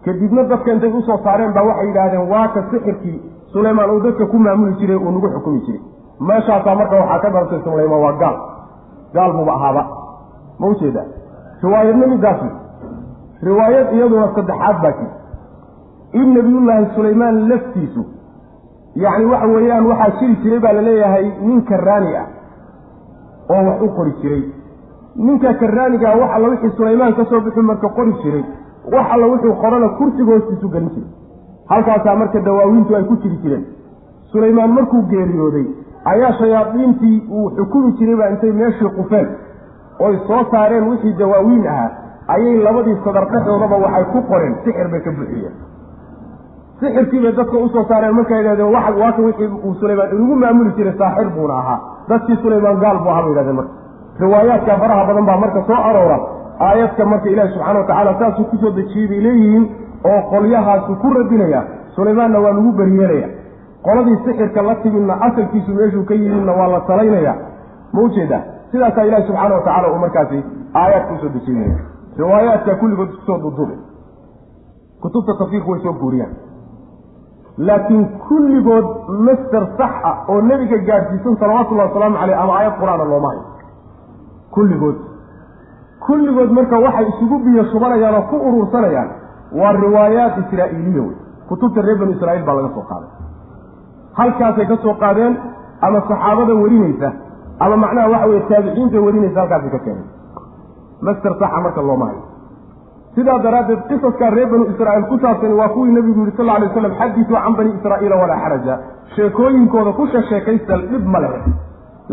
kadibna 0.05 0.43
dadka 0.53 0.73
intay 0.73 0.91
u 0.99 1.03
soo 1.09 1.19
saareen 1.25 1.53
baa 1.57 1.65
waxay 1.71 1.87
yidhaahdeen 1.89 2.29
waa 2.33 2.49
ka 2.55 2.63
sixirkii 2.71 3.17
sulaymaan 3.53 3.91
uu 3.95 4.01
dadka 4.07 4.27
ku 4.27 4.39
maamuli 4.39 4.75
jiray 4.81 4.97
uu 4.97 5.11
nagu 5.17 5.29
xukumi 5.35 5.61
jiray. 5.67 5.81
Meeshaasaa 6.29 6.75
marka 6.81 6.97
waxaa 7.03 7.19
ka 7.25 7.29
dhalatay 7.35 7.61
sulaymaan 7.65 8.03
waa 8.07 8.13
gaal 8.23 8.37
gaal 9.15 9.33
buuba 9.37 9.53
ahaaba. 9.59 9.83
Ma 10.61 10.67
ujeeda 10.73 11.03
riwaayadna 11.63 12.07
midaasi 12.15 12.49
riwaayad 13.49 13.87
iyaduna 13.97 14.29
saddexaad 14.37 14.77
baa 14.85 14.93
jir 14.99 15.11
in 16.21 16.29
nabiyullaahi 16.37 16.87
sulaymaan 16.97 17.39
laftiisu 17.51 18.03
yacni 19.05 19.25
waxa 19.33 19.47
weeyaan 19.55 19.87
waxaa 19.93 20.11
jiri 20.21 20.37
jiray 20.43 20.61
baa 20.67 20.73
la 20.79 20.83
leeyahay 20.89 21.27
nin 21.49 21.63
karaani 21.71 22.17
ah 22.23 22.27
oo 23.55 23.63
wax 23.69 23.83
u 23.83 23.89
qori 23.97 24.13
jiray. 24.23 24.43
Ninka 25.27 25.55
karaanigaa 25.61 26.15
wax 26.21 26.31
alla 26.37 26.49
wixii 26.53 26.71
sulaymaan 26.77 27.15
ka 27.19 27.25
soo 27.31 27.41
bixi 27.41 27.61
marka 27.71 27.89
qori 27.99 28.13
jiray 28.23 28.45
wax 28.95 29.07
alla 29.15 29.27
wuxuu 29.33 29.55
qorana 29.63 29.89
kursiga 29.99 30.33
hoostiisu 30.33 30.69
gelin 30.75 30.91
jiray. 30.95 31.11
Halkaasaa 31.71 32.17
marka 32.23 32.41
dawaawiintu 32.49 32.97
ay 32.97 33.05
ku 33.11 33.17
jiri 33.23 33.37
jireen. 33.43 33.65
Sulaymaan 34.33 34.71
markuu 34.79 35.03
geeriyooday 35.13 35.67
ayaa 36.13 36.33
shayaadiintii 36.41 37.17
uu 37.31 37.51
xukumi 37.57 37.93
jiray 37.99 38.17
baa 38.17 38.29
intay 38.35 38.53
meeshii 38.53 38.91
qufeen 38.99 39.29
oy 40.07 40.19
soo 40.27 40.43
saareen 40.51 40.89
wixii 40.91 41.15
dawaawiin 41.19 41.67
ahaa 41.69 41.91
ayay 42.35 42.57
labadii 42.67 42.97
sadar 43.05 43.25
dhexdoodaba 43.33 43.77
waxay 43.85 44.05
ku 44.13 44.23
qoreen 44.31 44.55
sixir 44.65 44.89
bay 44.93 45.01
ka 45.07 45.11
buuxiyeen 45.19 45.55
sixirkii 46.81 47.21
bay 47.25 47.33
dadka 47.39 47.57
u 47.65 47.69
soo 47.75 47.85
saareen 47.89 48.15
markay 48.19 48.39
yidhahdeen 48.39 48.73
waaka 49.03 49.23
wixii 49.27 49.49
uu 49.67 49.75
sulaymaan 49.81 50.11
inugu 50.17 50.35
maamuli 50.43 50.73
jiray 50.77 50.95
saaxir 50.99 51.29
buuna 51.37 51.55
ahaa 51.63 51.79
dadkii 52.09 52.37
sulaymaan 52.43 52.79
gaal 52.85 52.99
buu 53.05 53.11
ahaa 53.11 53.23
bay 53.23 53.31
yidhahdeen 53.33 53.57
marka. 53.61 53.73
Riwaayaadka 54.21 54.77
faraha 54.83 55.05
badan 55.09 55.27
baa 55.29 55.37
marka 55.45 55.63
soo 55.69 55.81
aroora 55.89 56.19
aayadka 56.69 57.05
marka 57.13 57.29
ilaahi 57.33 57.51
subxana 57.55 57.79
watacaala 57.81 58.13
saasuu 58.21 58.45
ku 58.51 58.57
soo 58.63 58.71
dejiyey 58.79 59.21
leeyihiin 59.27 59.65
oo 60.11 60.21
qolyahaasu 60.33 60.93
ku 61.03 61.07
radinaya 61.19 61.61
sulaymaanna 61.97 62.39
waa 62.45 62.53
lagu 62.59 62.73
beriyeelaya 62.79 63.29
qoladii 63.87 64.17
sixirka 64.25 64.63
la 64.69 64.75
timidna 64.85 65.15
asalkiisu 65.27 65.71
meeshuu 65.79 66.05
ka 66.09 66.15
yimidna 66.15 66.53
waa 66.61 66.69
la 66.75 66.81
talaynaya 66.91 67.35
ma 67.95 68.01
u 68.03 68.09
jeedaa 68.17 68.43
sidaasaa 68.71 69.05
ilahi 69.09 69.27
subxaana 69.29 69.55
watacala 69.59 69.93
uu 69.93 69.99
markaasi 70.05 70.39
aayaadka 70.83 71.13
u 71.15 71.19
soo 71.23 71.29
dejinaya 71.37 71.77
riwaayaadka 72.21 72.75
kulligood 72.81 73.09
ku 73.17 73.23
soo 73.27 73.39
duduubay 73.45 73.79
kutubta 75.03 75.33
tafsiirku 75.41 75.71
way 75.71 75.81
soo 75.87 75.93
guuriyaan 76.03 76.35
laakiin 77.59 78.05
kulligood 78.29 78.87
master 79.27 79.63
sax 79.79 79.93
ah 80.11 80.17
oo 80.29 80.41
nebiga 80.43 80.79
gaadhsiisan 80.89 81.37
salawatullahi 81.41 81.89
wasalaamu 81.89 82.17
caleyh 82.21 82.39
ama 82.43 82.53
aayad 82.59 82.75
qur'aana 82.81 83.05
looma 83.13 83.29
hayo 83.33 83.45
kulligood. 84.55 84.97
Kulligood 86.07 86.51
marka 86.59 86.79
waxay 86.79 87.07
isugu 87.13 87.39
biyo 87.45 87.65
shubanayaan 87.73 88.15
oo 88.15 88.25
ku 88.31 88.37
urursanayaan 88.49 89.09
waa 89.61 89.73
riwaayaat 89.73 90.35
israa'iiliya 90.45 91.03
wey 91.07 91.17
kutubta 91.49 91.81
reer 91.87 91.99
banu 92.01 92.13
israa'iil 92.17 92.45
baa 92.49 92.55
laga 92.59 92.71
soo 92.77 92.85
qaaday. 92.91 93.11
Halkaasay 94.19 94.67
ka 94.73 94.77
soo 94.85 94.95
qaadeen 95.03 95.35
ama 95.87 95.99
saxaabada 96.09 96.55
warinaysa 96.63 97.09
ama 97.65 97.77
macnaha 97.85 98.09
waxa 98.15 98.27
weye 98.31 98.41
taabiciinta 98.51 99.01
warinaysa 99.07 99.41
halkaasay 99.41 99.71
ka 99.71 99.79
keeneen. 99.87 100.09
Master 101.07 101.33
saxa 101.41 101.61
marka 101.67 101.81
looma 101.89 102.07
hayo 102.11 102.23
sidaa 103.17 103.39
daraaddeed 103.47 103.83
qisaskaa 103.91 104.31
reer 104.37 104.49
banu 104.53 104.65
israa'iil 104.73 105.07
ku 105.13 105.17
saabsani 105.25 105.55
waa 105.61 105.69
kuwii 105.75 105.93
nebigu 105.97 106.21
yihi 106.25 106.37
sal 106.41 106.49
alay 106.57 106.69
slam 106.75 106.95
xadisuu 107.01 107.37
can 107.45 107.55
bani 107.59 107.71
israa'iila 107.79 108.17
walaa 108.23 108.39
xaraja. 108.45 108.75
Sheekooyinkooda 109.17 109.93
ku 109.99 110.07
sheesheekaystal 110.13 110.83
dhib 110.93 111.05
ma 111.15 111.21
lehe 111.25 111.41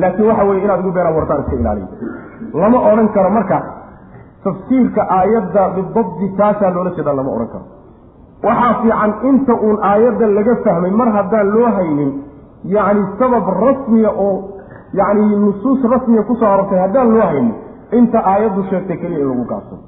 laakiin 0.01 0.27
waxa 0.29 0.43
weye 0.49 0.61
inaad 0.65 0.79
ugu 0.83 0.91
beenaa 0.97 1.15
wartaan 1.17 1.41
iska 1.43 1.55
ilaaliya. 1.61 1.87
Lama 2.61 2.79
odhan 2.91 3.09
karo 3.15 3.29
marka 3.37 3.57
tafsiirka 4.45 5.01
aayadda 5.17 5.63
bidabdi 5.75 6.27
taasaa 6.39 6.71
loola 6.75 6.91
jeeda 6.97 7.13
lama 7.19 7.31
odhan 7.35 7.49
karo. 7.53 7.65
Waxaa 8.47 8.73
fiican 8.81 9.11
inta 9.29 9.53
uun 9.65 9.77
aayadda 9.91 10.27
laga 10.37 10.55
fahmay 10.65 10.91
mar 11.01 11.09
haddaan 11.17 11.47
loo 11.55 11.69
haynin 11.77 12.11
yacni 12.75 13.03
sabab 13.19 13.45
rasmiya 13.65 14.11
oo 14.25 14.33
yacni 14.99 15.35
nusuus 15.45 15.81
rasmiya 15.93 16.23
ku 16.29 16.35
soo 16.41 16.49
arortay 16.53 16.79
haddaan 16.85 17.09
loo 17.15 17.25
haynin 17.31 17.53
inta 17.99 18.19
aayaddu 18.33 18.61
sheegtay 18.71 18.97
keliya 19.03 19.19
in 19.23 19.29
lagu 19.31 19.45
gaabsado 19.51 19.81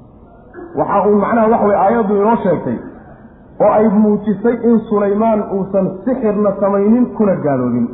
waxa 0.78 0.98
uu 1.08 1.16
macnaha 1.24 1.48
waxa 1.52 1.66
weye 1.68 1.78
aayaddu 1.84 2.14
inoo 2.22 2.36
sheegtay 2.44 2.76
oo 3.64 3.70
ay 3.78 3.86
muujisay 4.02 4.56
in 4.70 4.78
sulaymaan 4.88 5.40
uusan 5.56 5.86
sixirna 6.04 6.50
samaynin 6.60 7.06
kuna 7.16 7.34
gaaloobin. 7.46 7.86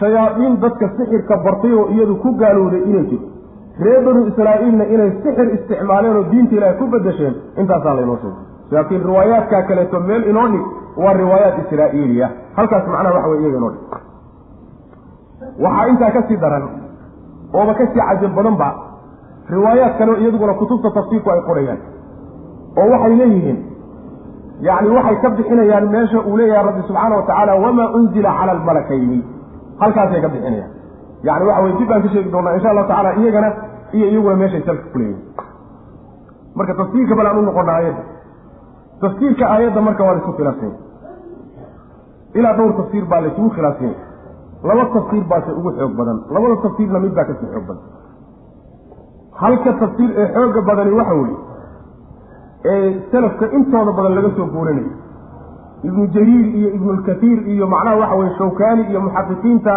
Shayaadiin 0.00 0.54
dadka 0.62 0.86
sixirka 0.96 1.36
bartay 1.46 1.72
oo 1.80 1.86
iyadu 1.94 2.14
ku 2.24 2.28
gaalowday 2.42 2.82
inay 2.90 3.04
jirto 3.10 3.28
reer 3.84 4.00
banu 4.06 4.20
israa'iilna 4.30 4.84
inay 4.94 5.10
sixir 5.24 5.46
isticmaaleen 5.56 6.16
oo 6.20 6.24
diinta 6.32 6.54
ilaahay 6.58 6.76
ku 6.80 6.86
bedesheen 6.94 7.34
intaasaa 7.62 7.94
laynoo 7.98 8.16
sheegay. 8.22 8.44
Laakiin 8.74 9.02
riwaayaadkaa 9.08 9.62
kaleeto 9.68 10.00
meel 10.08 10.24
inoo 10.32 10.46
dhig 10.52 10.64
waa 11.04 11.12
riwaayaat 11.22 11.56
israa'iiliya. 11.64 12.28
Halkaas 12.56 12.86
macnaha 12.92 13.14
waxa 13.16 13.28
weye 13.32 13.42
iyaga 13.42 13.58
inoo 13.60 13.70
dhig. 13.74 13.82
Waxaa 15.64 15.86
intaa 15.92 16.10
ka 16.16 16.22
sii 16.28 16.36
daran 16.42 16.64
ooba 17.58 17.74
ka 17.78 17.84
sii 17.92 18.00
cajab 18.08 18.32
badanba 18.38 18.68
riwaayaad 19.54 19.94
kale 19.98 20.12
iyaduguna 20.22 20.54
kutubta 20.60 20.90
tafsiirku 20.96 21.30
ay 21.34 21.40
qorayaan 21.48 21.80
oo 22.78 22.86
waxay 22.94 23.14
leeyihiin. 23.20 23.58
Yacni 24.66 24.88
waxay 24.96 25.16
ka 25.22 25.28
bixinayaan 25.36 25.86
meesha 25.94 26.18
uu 26.28 26.36
leeyahay 26.40 26.64
rabbi 26.68 26.82
subxaana 26.88 27.14
wa 27.18 27.22
tacaala 27.28 27.52
wamaa 27.64 27.88
unzila 27.98 28.30
cala 28.38 28.52
almalakayni. 28.56 29.18
Halkaasay 29.80 30.20
ka 30.24 30.28
bixinayaan. 30.34 30.70
Yani 31.26 31.44
waxa 31.48 31.62
weye 31.64 31.74
dib 31.78 31.88
baan 31.90 32.02
ka 32.02 32.08
sheegi 32.14 32.30
doonaa 32.34 32.54
insha 32.56 32.68
allahu 32.72 32.88
tacala 32.92 33.10
iyagana 33.20 33.48
iyo 33.96 34.06
iyaguna 34.12 34.36
meeshay 34.42 34.62
salka 34.68 34.86
ku 34.92 34.98
leeyihiin 34.98 35.22
marka 36.58 36.74
tafsiirka 36.80 37.14
bal 37.18 37.26
u 37.38 37.42
noqona 37.48 37.72
aayadda. 37.78 38.02
Tafsiirka 39.02 39.44
aayadda 39.54 39.80
marka 39.88 40.02
waa 40.06 40.12
la 40.14 40.18
isku 40.22 40.32
khilaafsanya 40.38 40.76
ilaa 42.38 42.54
dhowr 42.58 42.72
tafsiir 42.80 43.04
baa 43.10 43.20
laysugu 43.24 43.50
khilaafsanya 43.56 43.96
laba 44.68 44.84
tafsiir 44.94 45.24
baase 45.30 45.50
ugu 45.58 45.70
xoog 45.78 45.92
badan. 45.98 46.18
Labada 46.34 46.56
tafsiirna 46.64 46.98
mid 47.04 47.12
baa 47.18 47.24
ka 47.28 47.34
sii 47.40 47.48
xoog 47.54 47.66
badan. 47.68 47.84
Halka 49.42 49.72
tafsiir 49.82 50.10
ee 50.22 50.26
xooga 50.34 50.60
badani 50.68 50.92
waxa 51.00 51.14
weeye 51.20 51.36
ee 52.64 53.00
salafka 53.12 53.46
intooda 53.58 53.92
badan 53.92 54.14
laga 54.18 54.30
soo 54.36 54.46
guurinayo. 54.54 54.90
Ibnu 55.84 56.06
jariir 56.14 56.46
iyo 56.58 56.68
ibnulkatiir 56.76 57.38
iyo 57.48 57.66
macnaha 57.66 57.96
waxa 57.96 58.14
weye 58.16 58.32
shawkaani 58.38 58.82
iyo 58.90 59.00
muxaqiqiinta 59.00 59.74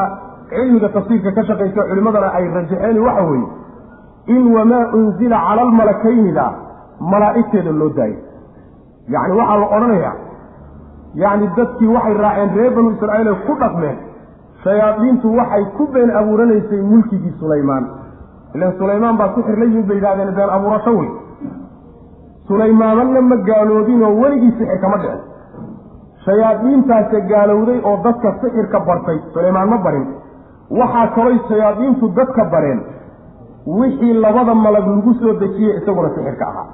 cilmiga 0.50 0.90
tafsiirka 0.90 1.32
ka 1.32 1.44
shaqaysa 1.50 1.84
culimadana 1.90 2.34
ay 2.38 2.46
rajaxeen 2.56 3.00
waxa 3.08 3.24
weeye 3.30 3.48
in 4.36 4.54
wamaa 4.56 4.86
unzila 4.98 5.38
cala 5.48 5.62
almalakaynida 5.62 6.46
malaa'igteeda 7.12 7.72
loo 7.72 7.90
daayay 7.90 8.18
yacni 9.14 9.36
waxaa 9.40 9.58
la 9.62 9.68
odhanayaa 9.78 10.14
yacni 11.24 11.48
dadkii 11.58 11.88
waxay 11.96 12.14
raaceen 12.24 12.50
reer 12.58 12.72
banu 12.76 12.90
israa'iil 12.96 13.28
ay 13.28 13.36
ku 13.48 13.54
dhaqmeen 13.62 13.98
shayaadiintu 14.64 15.28
waxay 15.40 15.64
ku 15.78 15.88
been 15.94 16.10
abuuranaysay 16.20 16.82
mulkigii 16.82 17.34
sulaymaan. 17.40 17.86
Ilan 18.56 18.74
sulaymaan 18.80 19.18
baa 19.18 19.30
sixir 19.36 19.58
la 19.60 19.66
yimid 19.66 19.88
bay 19.88 19.96
yidhahdeen 19.98 20.34
been 20.36 20.50
abuurasho 20.58 20.92
wey 21.00 21.10
sulaymaanana 22.52 23.22
ma 23.32 23.36
gaaloodinoo 23.50 24.12
weligii 24.22 24.52
sixir 24.60 24.80
kama 24.86 24.98
dhicin 25.04 25.20
shayaadiintaase 26.26 27.22
gaalowday 27.32 27.80
oo 27.90 27.98
dadka 28.06 28.32
sixirka 28.42 28.80
bartay. 28.88 29.18
Sulaymaan 29.34 29.70
ma 29.74 29.78
barin. 29.86 30.06
Waxaa 30.80 31.08
kalooy 31.16 31.38
shayaadiintu 31.50 32.10
dadka 32.20 32.44
bareen. 32.54 32.80
Wixii 33.80 34.14
labada 34.24 34.54
malag 34.66 34.88
lagu 34.88 35.14
soo 35.22 35.34
dejiyey 35.42 35.78
isaguna 35.82 36.10
sixirka 36.16 36.46
ahaa. 36.52 36.68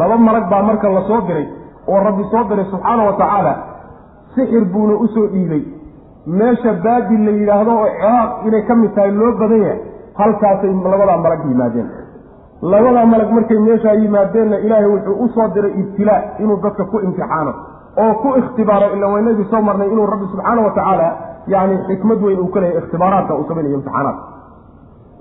Laba 0.00 0.16
malag 0.26 0.46
baa 0.52 0.62
marka 0.68 0.88
la 0.96 1.02
soo 1.10 1.20
diray 1.28 1.46
oo 1.88 2.00
rabbi 2.06 2.24
soo 2.32 2.44
diray 2.48 2.64
subxaana 2.72 3.02
wa 3.08 3.12
tacaala. 3.20 3.54
Sixir 4.34 4.64
buuna 4.72 4.94
u 5.04 5.06
soo 5.14 5.26
dhiibay. 5.34 5.62
Meesha 6.38 6.72
baadil 6.84 7.22
la 7.26 7.30
yidhaahdo 7.40 7.72
oo 7.82 7.88
ciraaq 8.00 8.46
inay 8.48 8.62
ka 8.68 8.74
mid 8.74 8.92
tahay 8.94 9.10
loo 9.20 9.32
badan 9.40 9.60
yahay 9.66 9.80
halkaasay 10.20 10.72
labadaa 10.92 11.16
malag 11.24 11.42
yimaadeen 11.50 11.88
labadaa 12.62 13.06
malag 13.06 13.30
markay 13.36 13.58
meeshaa 13.66 13.94
yimaadeenna 14.02 14.56
ilaahay 14.66 14.90
wuxuu 14.94 15.16
u 15.24 15.28
soo 15.34 15.48
diray 15.54 15.72
ibtilaa 15.82 16.20
inuu 16.38 16.56
dadka 16.62 16.84
ku 16.84 16.96
imtixaano 17.06 17.52
oo 18.02 18.14
ku 18.22 18.28
ikhtibaaro 18.40 18.86
ila 18.96 19.06
waynagii 19.14 19.46
soo 19.50 19.62
marnay 19.68 19.88
inuu 19.92 20.06
rabbi 20.06 20.26
subxaana 20.32 20.62
wa 20.66 20.70
tacaala 20.78 21.08
yani 21.46 21.78
xikmad 21.88 22.22
weyn 22.26 22.40
uu 22.40 22.48
ka 22.54 22.60
ikhtibaaraadka 22.80 23.34
uu 23.38 23.44
samaynayo 23.48 23.74
imtixaanaadka. 23.78 24.22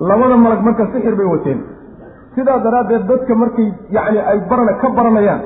Labada 0.09 0.37
malag 0.37 0.61
marka 0.67 0.83
sixir 0.93 1.15
bay 1.19 1.25
wateen. 1.33 1.59
Sidaa 2.35 2.57
daraaddeed 2.65 3.05
dadka 3.11 3.35
markay 3.35 3.67
yacni 3.95 4.19
ay 4.31 4.39
barana 4.49 4.73
ka 4.81 4.87
baranayaan 4.97 5.41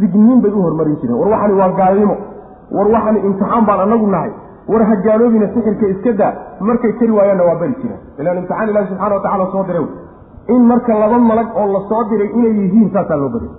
digniin 0.00 0.40
bay 0.44 0.52
u 0.52 0.62
hormarin 0.66 0.96
jireen. 1.00 1.18
War 1.20 1.28
waxani 1.34 1.54
waa 1.60 1.68
gaalnimo. 1.80 2.16
War 2.76 2.88
waxani 2.94 3.18
imtixaan 3.28 3.64
baan 3.68 3.80
anagu 3.86 4.06
nahay. 4.14 4.30
War 4.70 4.82
ha 4.88 4.94
gaaloobina 5.06 5.46
sixirka 5.54 5.86
iska 5.94 6.12
daa 6.20 6.32
markay 6.68 6.92
kari 7.00 7.12
waayaanna 7.18 7.44
waa 7.48 7.58
bari 7.62 7.74
jireen. 7.82 8.00
Ilaan 8.20 8.36
imtixaan 8.40 8.68
ilahi 8.72 8.86
subxana 8.90 9.14
wa 9.16 9.20
tacala 9.26 9.46
soo 9.52 9.64
diray 9.68 9.86
in 10.54 10.62
marka 10.70 10.92
laba 11.02 11.18
malag 11.30 11.48
oo 11.60 11.66
la 11.74 11.80
soo 11.90 12.02
diray 12.10 12.30
inay 12.38 12.52
yihiin 12.60 12.88
saasaa 12.94 13.16
loo 13.22 13.28
badanya 13.34 13.56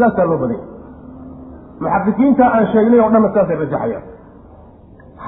saasaa 0.00 0.26
loo 0.30 0.38
badanya 0.42 0.66
muxaqiqiinta 1.82 2.44
aan 2.56 2.66
sheegnay 2.72 3.00
oo 3.04 3.10
dhanna 3.14 3.28
saasay 3.36 3.56
rajaxayaan. 3.62 4.04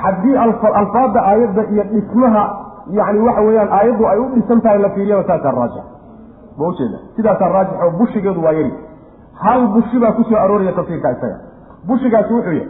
Haddii 0.03 0.37
alfaadda 0.81 1.21
aayadda 1.31 1.63
iyo 1.73 1.85
dhismaha 1.93 2.43
yani 2.99 3.19
waxa 3.27 3.43
weeyaan 3.47 3.71
aayaddu 3.79 4.05
ay 4.13 4.19
u 4.19 4.27
dhisan 4.35 4.61
tahay 4.65 4.79
la 4.85 4.91
fiiriyaba 4.97 5.25
saasaa 5.31 5.53
raajix 5.59 5.85
ma 6.59 6.65
ujeeda 6.71 6.99
sidaasaa 7.17 7.49
raajix 7.57 7.75
oo 7.85 7.91
bushigeedu 7.99 8.41
waa 8.47 8.53
yari. 8.59 8.73
Hal 9.45 9.63
bushi 9.75 9.97
baa 10.03 10.13
ku 10.19 10.23
soo 10.29 10.39
arooraya 10.45 10.73
tafsiirka 10.79 11.09
isaga. 11.17 11.37
Bushigaasi 11.89 12.33
wuxuu 12.37 12.53
yahay 12.53 12.69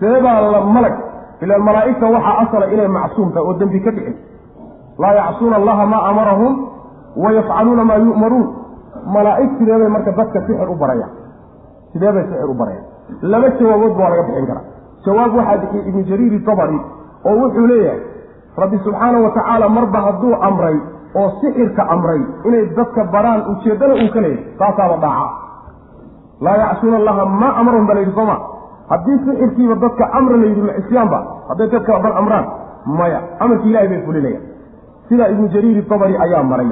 seebaa 0.00 0.40
la 0.54 0.60
malag 0.76 0.94
ilaan 1.44 1.62
malaa'igta 1.68 2.06
waxaa 2.16 2.36
asala 2.44 2.66
inay 2.74 2.88
macsuum 2.96 3.28
tahay 3.34 3.46
oo 3.48 3.54
dembi 3.60 3.80
ka 3.86 3.90
dhicin. 3.96 4.16
Laa 5.02 5.12
yacsuuna 5.20 5.56
allaha 5.60 5.84
maa 5.92 6.02
amarahum 6.10 6.52
wa 7.16 7.32
yafcaluuna 7.38 7.84
maa 7.84 7.96
yu'maruun 8.06 8.46
malaa'ig 9.14 9.50
sideebay 9.58 9.88
marka 9.96 10.12
dadka 10.18 10.40
sixir 10.46 10.68
u 10.68 10.76
barayaan 10.82 11.10
sideebay 11.92 12.24
sixir 12.30 12.50
u 12.50 12.54
barayaan 12.54 12.84
laba 13.32 13.48
jawaaboodba 13.60 14.02
waa 14.04 14.10
laga 14.14 14.22
bixin 14.28 14.46
karaa. 14.50 14.64
Jawaab 15.06 15.32
waxaa 15.38 15.56
bixiyey 15.62 15.88
ibnu 15.88 16.02
jariiri 16.10 16.38
tabari 16.48 16.78
oo 17.28 17.34
wuxuu 17.42 17.66
leeyahay 17.70 18.00
rabbi 18.62 18.78
subxaana 18.84 19.18
wa 19.24 19.30
tacaala 19.36 19.68
marba 19.76 19.98
hadduu 20.06 20.34
amray 20.48 20.76
oo 21.20 21.28
sixirka 21.40 21.82
amray 21.94 22.20
inay 22.48 22.64
dadka 22.78 23.04
baraan 23.14 23.40
ujeeddana 23.52 23.94
uu 24.02 24.10
ka 24.14 24.20
leeyahay 24.20 24.56
taasaaba 24.60 24.96
dhaaca. 25.04 25.28
Laa 26.44 26.56
yacsuuna 26.62 26.96
allaha 26.96 27.24
maa 27.40 27.54
amarahum 27.60 27.86
ba 27.88 27.94
la 27.94 28.00
yidhi 28.00 28.12
sooma 28.18 28.36
haddii 28.90 29.18
sixirkiiba 29.26 29.74
dadka 29.84 30.04
amra 30.18 30.36
la 30.42 30.46
yidhi 30.50 30.62
macisyaanba 30.68 31.18
hadday 31.48 31.68
dadka 31.74 31.98
bar 32.04 32.12
amraan 32.20 32.46
maya. 32.98 33.20
Amarkii 33.40 33.70
ilahay 33.70 33.88
bay 33.92 34.02
fulinayaan. 34.06 34.44
Sidaa 35.08 35.28
ibnu 35.34 35.48
jariiri 35.54 35.82
tabari 35.90 36.14
ayaa 36.26 36.42
maray 36.52 36.68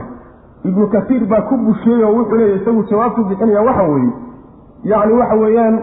ibnu 0.69 0.87
kasiir 0.95 1.23
baa 1.33 1.43
ku 1.49 1.55
busheeyey 1.67 2.05
oo 2.09 2.13
wuxuu 2.19 2.37
leeyahy 2.41 2.61
isagu 2.63 2.83
jawaabtu 2.91 3.25
bixinaya 3.31 3.63
waxa 3.69 3.83
weeye. 3.93 4.13
Yacni 4.91 5.13
waxa 5.21 5.35
weeyaan 5.43 5.75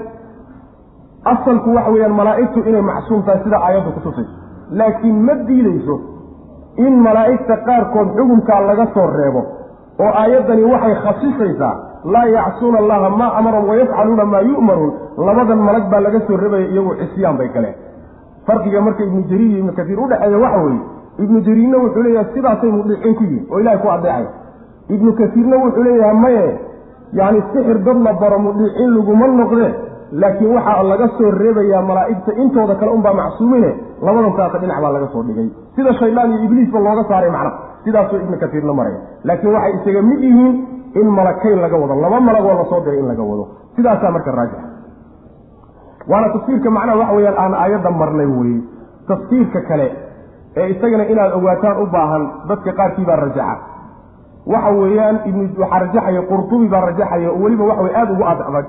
asalku 1.34 1.70
waxa 1.76 1.92
weeyaan 1.94 2.16
malaa'igtu 2.20 2.60
inay 2.70 2.82
macsuum 2.90 3.22
tahay 3.26 3.40
sida 3.44 3.58
aayaddu 3.68 3.92
kutusayso 3.98 4.34
laakiin 4.80 5.18
ma 5.28 5.36
diideyso 5.48 5.96
in 6.86 6.94
malaa'igta 7.08 7.56
qaarkood 7.68 8.10
xukunkaa 8.18 8.62
laga 8.70 8.86
soo 8.96 9.08
reebo 9.18 9.42
oo 10.04 10.12
aayaddani 10.22 10.64
waxay 10.74 10.96
khasisaysaa 11.06 11.74
laa 12.14 12.26
yacsuuna 12.36 12.78
allaha 12.84 13.10
maa 13.20 13.32
amarahum 13.40 13.70
wayafcaluuna 13.70 14.26
maa 14.34 14.42
yu'maruun. 14.52 14.94
Labadan 15.28 15.60
malag 15.68 15.86
baa 15.92 16.00
laga 16.06 16.20
soo 16.28 16.38
rebaya 16.44 16.68
iyagu 16.74 16.92
cisyaan 17.02 17.38
bay 17.40 17.48
galeen. 17.56 17.76
Farqiga 18.48 18.82
marka 18.82 19.04
ibnu 19.08 19.22
jariir 19.30 19.50
iyo 19.52 19.60
ibnu 19.64 19.74
kasiir 19.78 20.00
udhexeeya 20.06 20.38
waxa 20.46 20.60
weeye 20.66 20.82
ibnu 21.24 21.38
jariirna 21.48 21.78
wuxuu 21.84 22.04
leeyahay 22.06 22.34
sidaasay 22.34 22.72
mudhicin 22.78 23.14
ku 23.18 23.24
yihiin 23.24 23.46
oo 23.52 23.60
ilahay 23.64 23.80
ku 23.84 23.88
adeecay 23.96 24.26
ibnu 24.96 25.12
kasiirna 25.20 25.56
wuxuu 25.64 25.84
leeyahay 25.88 26.18
maye 26.26 26.46
yacni 27.20 27.42
sixir 27.54 27.78
dad 27.88 27.98
la 28.08 28.14
baro 28.22 28.40
mudhicin 28.46 28.90
laguma 28.98 29.28
noqdee 29.40 29.72
laakiin 30.22 30.52
waxaa 30.58 30.84
laga 30.92 31.08
soo 31.18 31.32
reebayaa 31.42 31.82
malaa'igta 31.90 32.32
intooda 32.44 32.76
kale 32.80 32.92
unbaa 32.98 33.14
macsuumine. 33.20 33.72
Labadan 34.06 34.34
saasa 34.38 34.58
dhinac 34.62 34.80
baa 34.84 34.92
laga 34.96 35.08
soo 35.14 35.24
dhigay. 35.28 35.48
Sida 35.76 35.92
shaydaan 36.00 36.30
iyo 36.32 36.40
ibliisba 36.48 36.80
looga 36.80 37.04
saaray 37.10 37.32
macna 37.36 37.52
sidaasuu 37.86 38.18
ibnu 38.24 38.38
kasiirna 38.44 38.74
maraya 38.80 39.00
laakiin 39.28 39.54
waxay 39.56 39.74
isaga 39.80 40.02
mid 40.10 40.20
yihiin 40.28 40.54
in 41.00 41.08
malakayn 41.18 41.60
laga 41.66 41.78
wado 41.82 41.96
laba 42.04 42.20
malagoo 42.28 42.54
la 42.60 42.66
soo 42.72 42.82
diray 42.86 43.00
in 43.00 43.08
laga 43.12 43.24
wado. 43.32 43.44
Sidaasaa 43.76 44.12
marka 44.16 44.32
raajix 44.38 44.62
waana 46.12 46.28
tafsiirka 46.36 46.70
macnaha 46.78 46.98
waxa 47.02 47.14
weyaan 47.18 47.38
aan 47.44 47.54
aayadda 47.64 47.92
marnay 48.02 48.26
weye 48.38 48.60
tafsiirka 49.08 49.60
kale 49.70 49.88
ee 50.58 50.68
isagana 50.74 51.06
inaad 51.14 51.32
ogaataan 51.40 51.78
u 51.84 51.86
baahan 51.96 52.24
dadka 52.50 52.72
qaarkii 52.80 53.06
baa 53.10 53.16
rajaxa 53.24 53.56
waxa 54.52 54.70
weeyaan 54.80 55.18
ibn 55.30 55.42
waxaa 55.62 55.80
rajaxaya 55.84 56.22
qurtubi 56.30 56.68
baa 56.74 56.82
rajaxaya 56.90 57.30
oo 57.32 57.40
weliba 57.44 57.64
waxa 57.70 57.84
wey 57.86 57.94
aada 58.00 58.12
ugu 58.14 58.24
ad 58.32 58.40
adag. 58.50 58.66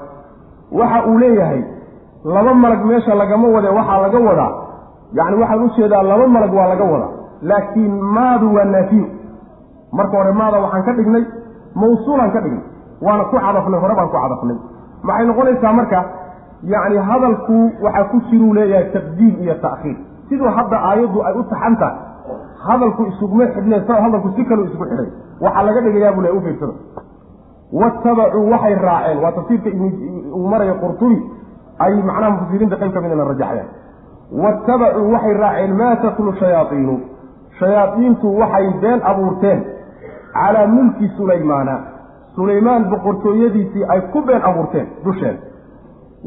Waxa 0.78 0.98
uu 1.10 1.18
leeyahay 1.22 1.62
laba 2.34 2.54
malag 2.54 2.82
meesha 2.90 3.14
lagama 3.14 3.48
wade 3.56 3.68
waxaa 3.78 4.00
laga 4.04 4.18
wadaa. 4.28 4.52
Yacni 5.18 5.36
waxaan 5.42 5.62
u 5.64 5.68
jeedaa 5.76 6.02
laba 6.10 6.26
malag 6.36 6.52
waa 6.58 6.68
laga 6.72 6.84
wadaa. 6.92 7.10
Laakiin 7.42 7.94
maadu 8.16 8.54
waa 8.56 8.64
naafiyo 8.64 9.06
marka 9.98 10.16
hore 10.18 10.32
maada 10.40 10.58
waxaan 10.64 10.84
ka 10.86 10.92
dhignay 10.98 11.24
mawsuulaan 11.80 12.30
ka 12.34 12.40
dhignay. 12.44 12.64
Waana 13.04 13.24
ku 13.30 13.36
cadafnay 13.44 13.80
hore 13.82 13.94
baan 13.98 14.08
ku 14.08 14.16
cadafnay. 14.16 14.56
Maxay 15.06 15.26
noqonaysaa 15.30 15.72
marka 15.80 15.98
yacni 16.72 16.98
hadalku 17.10 17.56
waxaa 17.84 18.04
ku 18.10 18.16
jiruu 18.30 18.52
leeyahay 18.58 18.86
taqdiim 18.94 19.34
iyo 19.44 19.54
ta'khiir. 19.64 19.96
Siduu 20.28 20.48
hadda 20.56 20.76
aayaddu 20.88 21.18
ay 21.28 21.34
u 21.34 21.42
taxan 21.52 21.74
tahay. 21.82 21.96
Hadalku 22.66 23.02
isuguma 23.10 23.46
xidhneen 23.54 23.82
sa 23.86 23.94
hadalku 24.04 24.28
si 24.36 24.42
kaleu 24.48 24.64
isugu 24.70 24.84
xidhay 24.90 25.08
waxaa 25.40 25.62
laga 25.66 25.80
dhigayaa 25.86 26.12
buu 26.16 26.22
le 26.26 26.30
u 26.30 26.40
fiirsada 26.40 26.72
watabacuu 27.72 28.50
waxay 28.50 28.74
raaceen. 28.74 29.18
Waa 29.22 29.32
tafsiirka 29.32 29.70
uu 30.34 30.48
maraya 30.48 30.74
qurtubi. 30.82 31.18
Ay 31.78 31.94
macnaha 32.08 32.30
mufasiriinta 32.30 32.76
qayb 32.76 32.92
ka 32.94 33.00
midana 33.00 33.24
rajaxayaan 33.24 33.68
watabacuu 34.42 35.12
waxay 35.12 35.34
raaceen 35.42 35.72
maa 35.80 35.96
tatlu 35.96 36.32
shayaaiinu 36.40 36.94
shayaadiintu 37.58 38.26
waxay 38.40 38.66
been 38.82 39.00
abuurteen 39.10 39.60
calaa 40.34 40.66
mulki 40.66 41.08
sulaymaana. 41.16 41.74
Sulaymaan 42.34 42.84
boqortooyadiisii 42.90 43.84
ay 43.88 44.00
ku 44.12 44.22
been 44.22 44.42
abuurteen 44.50 44.86
dusheen. 45.04 45.36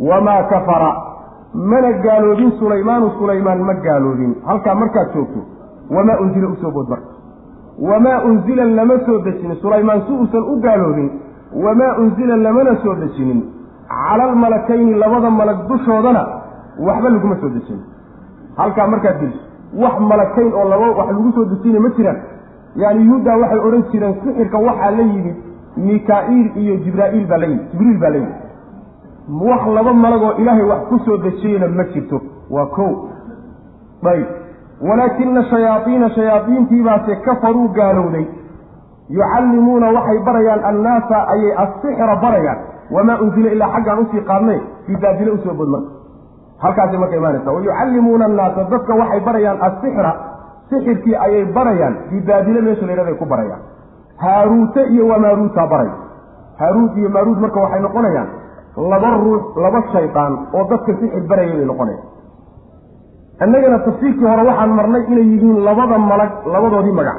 Wamaa 0.09 0.43
kafara. 0.43 0.91
Mana 1.53 1.91
gaaloobin 2.03 2.51
sulaymaanu 2.59 3.09
sulaymaan 3.19 3.59
ma 3.67 3.73
gaaloobin 3.73 4.35
halkaa 4.45 4.75
markaad 4.75 5.13
joogto 5.13 5.39
wamaa 5.95 6.17
unzila 6.23 6.47
u 6.47 6.55
soo 6.61 6.71
bood 6.71 6.89
marka 6.89 7.07
wamaa 7.79 8.21
unzila 8.29 8.65
lama 8.65 8.99
soo 9.05 9.19
dejinin 9.25 9.55
sulaymaan 9.61 10.01
si 10.07 10.11
uusan 10.13 10.43
u 10.53 10.55
gaaloobin 10.61 11.09
wamaa 11.65 11.95
unzila 11.97 12.37
lamana 12.37 12.75
soo 12.83 12.95
dejinin 12.95 13.43
cala 13.89 14.23
almalakayni 14.23 14.93
labada 14.93 15.29
malag 15.29 15.67
dushoodana 15.69 16.23
waxba 16.87 17.09
laguma 17.09 17.35
soo 17.41 17.49
dejinin 17.49 17.83
halkaa 18.57 18.87
markaad 18.87 19.19
geliso 19.19 19.39
wax 19.83 19.99
malakayn 19.99 20.53
oo 20.53 20.69
laba 20.69 20.87
wax 20.99 21.07
lagu 21.11 21.31
soo 21.35 21.45
dejina 21.45 21.79
ma 21.79 21.89
jiraan. 21.97 22.17
Yaani 22.75 23.05
yuhuuddaa 23.05 23.37
waxay 23.41 23.59
odhan 23.67 23.83
jireen 23.91 24.15
sixirka 24.23 24.57
waxaa 24.67 24.91
la 24.91 25.03
yimid 25.11 25.35
mikaa'iil 25.87 26.47
iyo 26.61 26.75
jibraa'iil 26.85 27.27
baa 27.27 27.37
la 27.37 27.45
yimid 27.45 27.65
jibriil 27.71 27.99
baa 28.01 28.09
la 28.09 28.17
yimid 28.17 28.35
wax 29.49 29.61
laba 29.75 29.93
malagoo 29.93 30.33
ilaahay 30.41 30.65
wax 30.71 30.81
ku 30.89 30.99
soo 31.05 31.17
dejiyeyna 31.17 31.67
ma 31.67 31.83
jirto. 31.93 32.21
Waa 32.49 32.65
kow. 32.65 32.91
Ayb 34.11 34.25
walaakina 34.81 35.43
shayaaiina 35.51 36.09
shayaaiintiibaase 36.09 37.15
kafaruu 37.15 37.67
gaalowday 37.77 38.25
yucallimuuna 39.09 39.89
waxay 39.97 40.19
barayaan 40.27 40.63
annaasa 40.71 41.17
ayay 41.33 41.51
assixra 41.63 42.15
barayaan. 42.15 42.57
Wamaa 42.91 43.17
unzila 43.23 43.49
ilaa 43.51 43.69
xaggaan 43.75 43.99
u 43.99 44.05
sii 44.11 44.21
qaadnay 44.29 44.59
fii 44.85 44.97
baabile 45.03 45.31
u 45.31 45.37
soo 45.43 45.53
bood 45.53 45.69
marka 45.69 45.89
halkaasay 46.63 46.97
marka 47.03 47.15
imaanaysa 47.15 47.51
wayucallimuuna 47.51 48.25
annaasa 48.25 48.63
dadka 48.71 48.93
waxay 49.01 49.19
barayaan 49.27 49.57
assixra 49.67 50.11
sixirkii 50.69 51.15
ayay 51.25 51.45
barayaan 51.57 51.95
fii 52.09 52.21
baabile 52.29 52.61
meesha 52.61 52.85
la 52.85 52.93
yhahday 52.93 53.15
ku 53.21 53.25
barayaan. 53.25 53.61
Haaruute 54.17 54.83
iyo 54.93 55.07
wamaaruutaa 55.07 55.67
baray. 55.67 55.89
Haaruut 56.59 56.97
iyo 56.97 57.09
maaruut 57.09 57.39
marka 57.39 57.59
waxay 57.59 57.81
noqonayaan 57.81 58.27
laba 58.91 59.09
ruux 59.23 59.43
laba 59.63 59.81
shaydaan 59.93 60.33
oo 60.53 60.63
dadka 60.69 60.91
sixir 61.01 61.23
baraya 61.29 61.55
bay 61.59 61.65
noqonayaan 61.65 62.03
innagana 63.45 63.79
tafsiirkii 63.87 64.25
hore 64.31 64.43
waxaan 64.49 64.71
marnay 64.79 65.03
inay 65.11 65.25
yihiin 65.31 65.57
labada 65.67 65.97
malag 65.97 66.31
labadoodii 66.53 66.95
magac. 66.99 67.17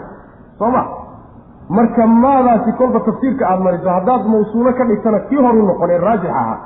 Soo 0.59 0.71
ma 0.75 0.83
marka 1.77 2.07
maadaasi 2.07 2.73
kolba 2.79 3.01
tafsiirka 3.09 3.45
aada 3.51 3.63
mariso 3.67 3.89
haddaad 3.97 4.23
mawsuulo 4.33 4.73
ka 4.79 4.85
dhigtana 4.91 5.19
kii 5.29 5.37
horu 5.45 5.63
noqonee 5.69 5.99
raajix 6.07 6.31
ahaa 6.41 6.59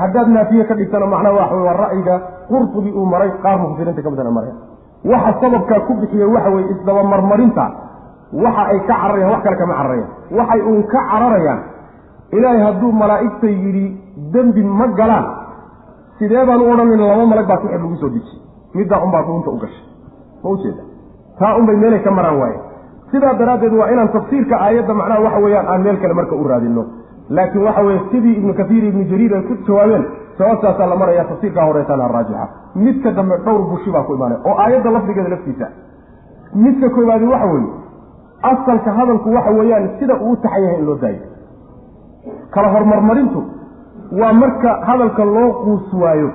haddaad 0.00 0.28
naafiye 0.36 0.64
ka 0.64 0.74
dhigtana 0.80 1.06
macnaha 1.12 1.34
waxa 1.40 1.54
wey 1.56 1.64
waa 1.68 1.76
ra'yiga 1.84 2.14
qurtubi 2.50 2.90
uu 2.92 3.06
maray 3.12 3.30
qaar 3.42 3.56
mufasiriinta 3.62 4.02
ka 4.04 4.10
midana 4.10 4.30
maray 4.36 4.52
waxa 5.12 5.32
sababkaa 5.40 5.80
ku 5.86 5.92
bixiyey 6.00 6.28
waxa 6.34 6.50
weye 6.54 6.66
isdabamarmarinta 6.74 7.64
waxa 8.44 8.62
ay 8.72 8.78
ka 8.88 8.94
cararayaan 9.00 9.32
wax 9.34 9.42
kale 9.46 9.56
kama 9.62 9.74
cararayaan. 9.78 10.10
Waxay 10.38 10.60
uun 10.70 10.82
ka 10.92 11.00
cararayaan. 11.10 11.60
Ilaahay 12.36 12.62
hadduu 12.66 12.92
malaa'igta 13.00 13.46
yidhi 13.62 13.86
dembi 14.34 14.62
ma 14.78 14.86
galaan. 15.00 15.26
Sidee 16.18 16.44
baan 16.46 16.60
u 16.62 16.68
odhanin 16.72 17.00
laba 17.10 17.24
malag 17.32 17.46
baa 17.50 17.58
sixir 17.62 17.80
lagu 17.80 17.96
soo 18.02 18.10
dejiyey 18.14 18.38
middaa 18.74 19.00
unbaa 19.06 19.22
duunta 19.28 19.50
u 19.50 19.58
gashay. 19.62 19.84
Ma 20.44 20.50
ujeeda 20.50 20.82
taa 21.38 21.56
unbay 21.60 21.76
meelay 21.76 22.00
ka 22.06 22.10
maraan 22.10 22.38
waaye. 22.42 22.58
Sidaa 23.10 23.34
daraaddeed 23.40 23.72
waa 23.80 23.88
inaan 23.92 24.08
tafsiirka 24.16 24.56
aayadda 24.66 24.94
macnaha 24.94 25.20
waxa 25.26 25.38
weeyaan 25.44 25.66
aan 25.72 25.82
meel 25.86 25.96
kale 26.02 26.14
marka 26.14 26.34
u 26.36 26.44
raadino 26.48 26.84
laakiin 27.36 27.64
waxa 27.68 27.82
weye 27.86 28.00
sidii 28.10 28.34
ibnu 28.40 28.52
kasiir 28.60 28.84
ibnu 28.90 29.04
jariir 29.10 29.32
ay 29.36 29.42
ku 29.48 29.54
jawaabeen 29.68 30.04
sababtaasaa 30.38 30.86
la 30.92 30.96
maraya 31.02 31.24
tafsiirkaa 31.30 31.64
horeysana 31.68 32.08
raajixa. 32.14 32.46
Midka 32.84 33.10
dambe 33.18 33.36
dhowr 33.44 33.62
bushi 33.70 33.90
baa 33.94 34.02
ku 34.08 34.14
imaanay 34.14 34.38
oo 34.48 34.54
aayadda 34.64 34.90
lafdigeeda 34.96 35.28
laftiisa. 35.34 35.66
Midka 36.64 36.88
koobaadi 36.96 37.24
waxa 37.32 37.46
weeye 37.52 37.70
asalka 38.52 38.90
hadalku 38.98 39.28
waxa 39.36 39.50
weeyaan 39.58 39.88
sida 39.98 40.14
uu 40.26 40.36
taxan 40.44 40.62
yahay 40.64 40.78
in 40.80 40.86
loo 40.86 40.98
daayo. 41.02 41.22
Kala 42.54 42.68
hormarmarintu 42.74 43.40
waa 44.20 44.32
marka 44.42 44.70
hadalka 44.88 45.24
loo 45.24 45.50
quus 45.64 45.92
waayo 46.02 46.28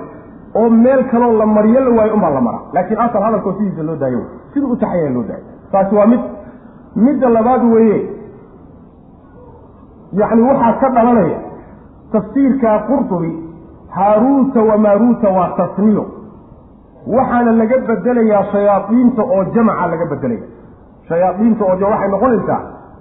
oo 0.54 0.68
meel 0.70 1.04
kaloo 1.10 1.32
la 1.38 1.46
mariyo 1.46 1.80
la 1.80 1.90
waayo 1.98 2.14
unbaa 2.14 2.30
la 2.30 2.40
maraa. 2.40 2.62
Laakiin 2.72 3.00
asal 3.00 3.22
hadalkoo 3.22 3.52
sidiisa 3.58 3.82
loo 3.82 3.96
daayo 3.96 4.20
sida 4.54 4.66
u 4.66 4.76
taxan 4.76 4.98
yahay 4.98 5.12
loo 5.14 5.22
daayo. 5.28 5.44
Taasi 5.72 5.94
waa 5.94 6.06
mid 6.06 6.20
midda 6.96 7.28
labaad 7.28 7.64
weeye. 7.72 7.98
Yacni 10.20 10.42
waxaa 10.48 10.72
ka 10.80 10.88
dhalanaya 10.96 11.38
tafsiirka 12.12 12.78
qurtubi 12.88 13.30
haaruuta 13.96 14.60
wamaaruuta 14.62 15.28
waa 15.38 15.50
tasniyo. 15.58 16.04
Waxaana 17.06 17.52
laga 17.52 17.78
bedelayaa 17.88 18.44
shayaadiinta 18.52 19.22
oo 19.22 19.44
jamaca 19.54 19.86
laga 19.92 20.06
bedelaya 20.12 20.46
shayaadiinta 21.08 21.64
oo 21.64 21.76
waxay 21.90 22.08
noqonaysaa 22.14 22.60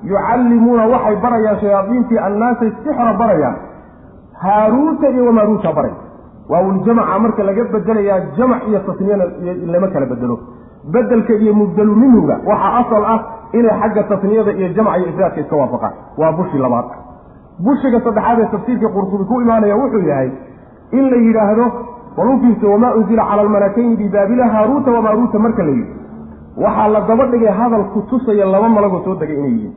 yucallimuuna 0.10 0.84
waxay 0.94 1.16
barayaan 1.24 1.60
shayaadiintii 1.62 2.20
annaasay 2.28 2.72
sixra 2.84 3.14
barayaan. 3.22 3.56
Haaruuta 4.44 5.10
iyo 5.10 5.26
wamaaruuta 5.26 5.74
baray 5.74 5.94
waawuljamaca 6.50 7.20
marka 7.24 7.44
laga 7.44 7.64
bedelayaa 7.74 8.20
jamac 8.38 8.62
iyo 8.70 8.80
tasniyana 8.88 9.26
lama 9.74 9.88
kala 9.94 10.06
bedelo. 10.06 10.36
Bedelka 10.94 11.34
iyo 11.34 11.54
mubdelu 11.54 11.96
minhuga 11.96 12.36
waxaa 12.50 12.74
asal 12.82 13.04
ah 13.14 13.20
inay 13.58 13.76
xagga 13.82 14.04
tasniyada 14.12 14.52
iyo 14.60 14.68
jamca 14.76 14.98
iyo 15.00 15.08
ifraadka 15.12 15.40
iska 15.42 15.56
waafaqaan. 15.62 15.94
Waa 16.18 16.32
bushi 16.38 16.58
labaad. 16.58 16.86
Bushiga 17.66 18.00
saddexaad 18.06 18.40
ee 18.40 18.48
tafsiirka 18.54 18.88
qurtubi 18.96 19.24
ku 19.30 19.42
imaanaya 19.42 19.76
wuxuu 19.82 20.04
yahay 20.12 20.30
in 20.92 21.04
la 21.12 21.18
yidhaahdo 21.26 21.66
walufiisa 22.18 22.68
wamaa 22.74 22.94
unzila 23.00 23.24
cala 23.30 23.42
almalakayni 23.42 23.96
bibaabila 24.02 24.48
haaruuta 24.54 24.92
wamaaruuta 24.92 25.40
marka 25.40 25.64
la 25.64 25.72
yidhi. 25.72 25.94
Waxaa 26.64 26.88
la 26.88 27.02
daba 27.10 27.26
dhigay 27.32 27.54
hadal 27.60 27.84
ku 27.94 28.02
tusaya 28.10 28.46
laba 28.46 28.70
malagoo 28.70 29.02
soo 29.06 29.16
degay 29.22 29.38
inay 29.40 29.52
yihiin. 29.52 29.74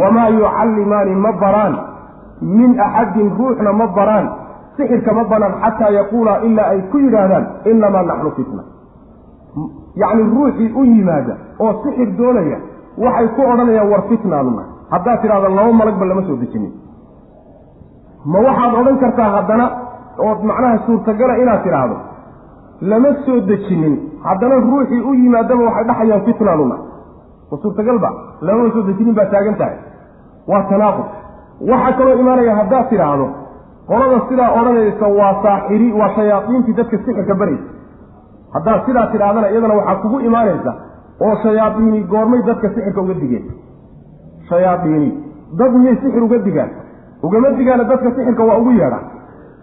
Wamaa 0.00 0.28
yucallimaani 0.36 1.14
ma 1.24 1.32
baraan. 1.42 1.74
Min 2.42 2.70
axadin 2.86 3.30
ruuxna 3.38 3.72
ma 3.80 3.86
baraan 3.98 4.26
sixirka 4.80 5.12
ma 5.18 5.24
banaan 5.32 5.54
xataa 5.64 5.90
yaquulaa 5.98 6.38
ilaa 6.48 6.68
ay 6.74 6.80
ku 6.92 6.96
yidhaahdaan 7.04 7.44
inamaa 7.72 8.02
naxnu 8.10 8.30
fitna. 8.38 8.62
Yacni 10.02 10.22
ruuxii 10.34 10.70
u 10.80 10.84
yimaada 10.92 11.34
oo 11.64 11.72
sixir 11.82 12.08
doonaya 12.18 12.58
waxay 13.04 13.28
ku 13.36 13.40
odhanayaan 13.52 13.88
war 13.92 14.02
fitnaanuna 14.10 14.62
haddaad 14.92 15.18
tidhahdo 15.22 15.48
laba 15.58 15.72
malagba 15.80 16.04
lama 16.10 16.22
soo 16.28 16.36
dejinin. 16.42 16.72
Ma 18.32 18.38
waxaad 18.46 18.72
odhan 18.80 18.98
kartaa 19.02 19.30
haddana 19.36 19.66
ood 20.28 20.40
macnaha 20.50 20.78
suurtagala 20.86 21.34
inaad 21.42 21.62
tidhaahdo 21.66 21.96
lama 22.90 23.10
soo 23.26 23.38
dejinin. 23.50 23.94
Haddana 24.26 24.54
ruuxii 24.66 25.00
u 25.10 25.14
yimaadaba 25.22 25.62
waxay 25.68 25.84
dhaxayaan 25.90 26.22
fitnaanuna 26.28 26.76
ma 27.50 27.56
suurtagalba 27.62 28.10
lamama 28.46 28.70
soo 28.74 28.82
dejinin 28.88 29.14
baa 29.18 29.26
taagan 29.34 29.56
tahay. 29.60 29.78
Waa 30.50 30.62
tanaaqud. 30.70 31.06
Waxaa 31.70 31.92
kaloo 31.98 32.16
imaanaya 32.22 32.54
haddaad 32.60 32.86
tidhaahdo 32.92 33.26
qolada 33.90 34.18
sidaa 34.30 34.50
odhanaysa 34.60 35.06
waa 35.18 35.32
saaxiri 35.44 35.88
waa 36.00 36.10
shayaadiintii 36.18 36.74
dadka 36.80 36.96
sixirka 37.04 37.34
baraysa 37.40 37.68
haddaad 38.54 38.80
sidaa 38.88 39.06
tidhahdana 39.12 39.48
iyadana 39.52 39.74
waxaa 39.80 39.96
kugu 40.02 40.18
imaanaysa 40.28 40.72
oo 41.26 41.34
shayaadiini 41.44 42.00
goormay 42.12 42.42
dadka 42.50 42.68
sixirka 42.74 43.00
uga 43.04 43.14
digeen. 43.22 43.44
Shayaadiini 44.48 45.10
dad 45.58 45.72
miyay 45.80 45.96
sixir 46.02 46.22
uga 46.28 46.38
digaan? 46.46 46.70
Ugama 47.26 47.48
digaana 47.58 47.84
dadka 47.90 48.10
sixirka 48.16 48.44
waa 48.50 48.58
ugu 48.62 48.70
yeedhaan 48.80 49.04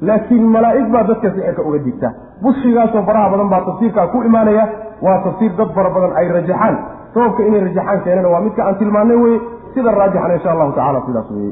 laakiin 0.09 0.45
malaa'ig 0.55 0.87
baa 0.95 1.03
dadka 1.11 1.29
sixirka 1.35 1.61
uga 1.69 1.79
digta. 1.87 2.09
Bushigaasoo 2.43 3.03
faraha 3.09 3.29
badan 3.33 3.49
baa 3.53 3.61
tafsiirkaa 3.69 4.07
ku 4.13 4.17
imaanaya 4.29 4.65
waa 5.05 5.17
tafsiir 5.25 5.51
dad 5.59 5.69
fara 5.77 5.89
badan 5.95 6.11
ay 6.19 6.27
rajaxaan. 6.37 6.75
Sababka 7.13 7.41
inay 7.49 7.61
rajaxaan 7.67 7.99
keenana 8.05 8.29
waa 8.33 8.41
midka 8.45 8.61
aan 8.67 8.75
tilmaanay 8.81 9.17
weye 9.23 9.39
sida 9.73 9.91
raajixana 9.99 10.33
insha 10.37 10.51
allahu 10.53 10.71
tacala 10.77 11.01
sidaas 11.07 11.29
weye 11.37 11.51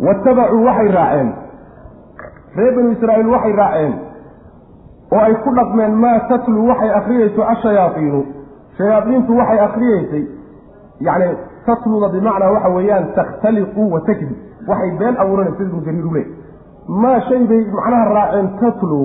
watabacuu 0.00 0.64
waxay 0.64 0.88
raaceen. 0.92 1.32
Reer 2.56 2.74
banu 2.76 2.90
israa'iil 2.92 3.28
waxay 3.34 3.52
raaceen. 3.52 3.94
Oo 5.12 5.20
ay 5.20 5.34
ku 5.44 5.50
dhaqmeen 5.54 5.94
maa 6.04 6.18
tatlu 6.28 6.66
waxay 6.68 6.90
akhriyeyso 6.98 7.42
ashayaaiinu 7.52 8.24
shayaadiintu 8.78 9.36
waxay 9.36 9.58
akhriyeysay. 9.66 10.24
Yacni 11.00 11.26
tatluda 11.66 12.08
bimacnaa 12.08 12.50
waxa 12.56 12.68
weeyaan 12.76 13.06
takhtaliqu 13.14 13.90
wa 13.92 14.00
takdib. 14.00 14.36
Waxay 14.68 14.90
been 14.98 15.16
abuuranaysa 15.22 15.62
ibnu 15.62 15.80
jariir 15.86 16.06
ule 16.06 16.22
maa 16.88 17.20
shay 17.28 17.46
bay 17.46 17.64
macnaha 17.76 18.04
raaceen 18.14 18.48
tatlu. 18.60 19.00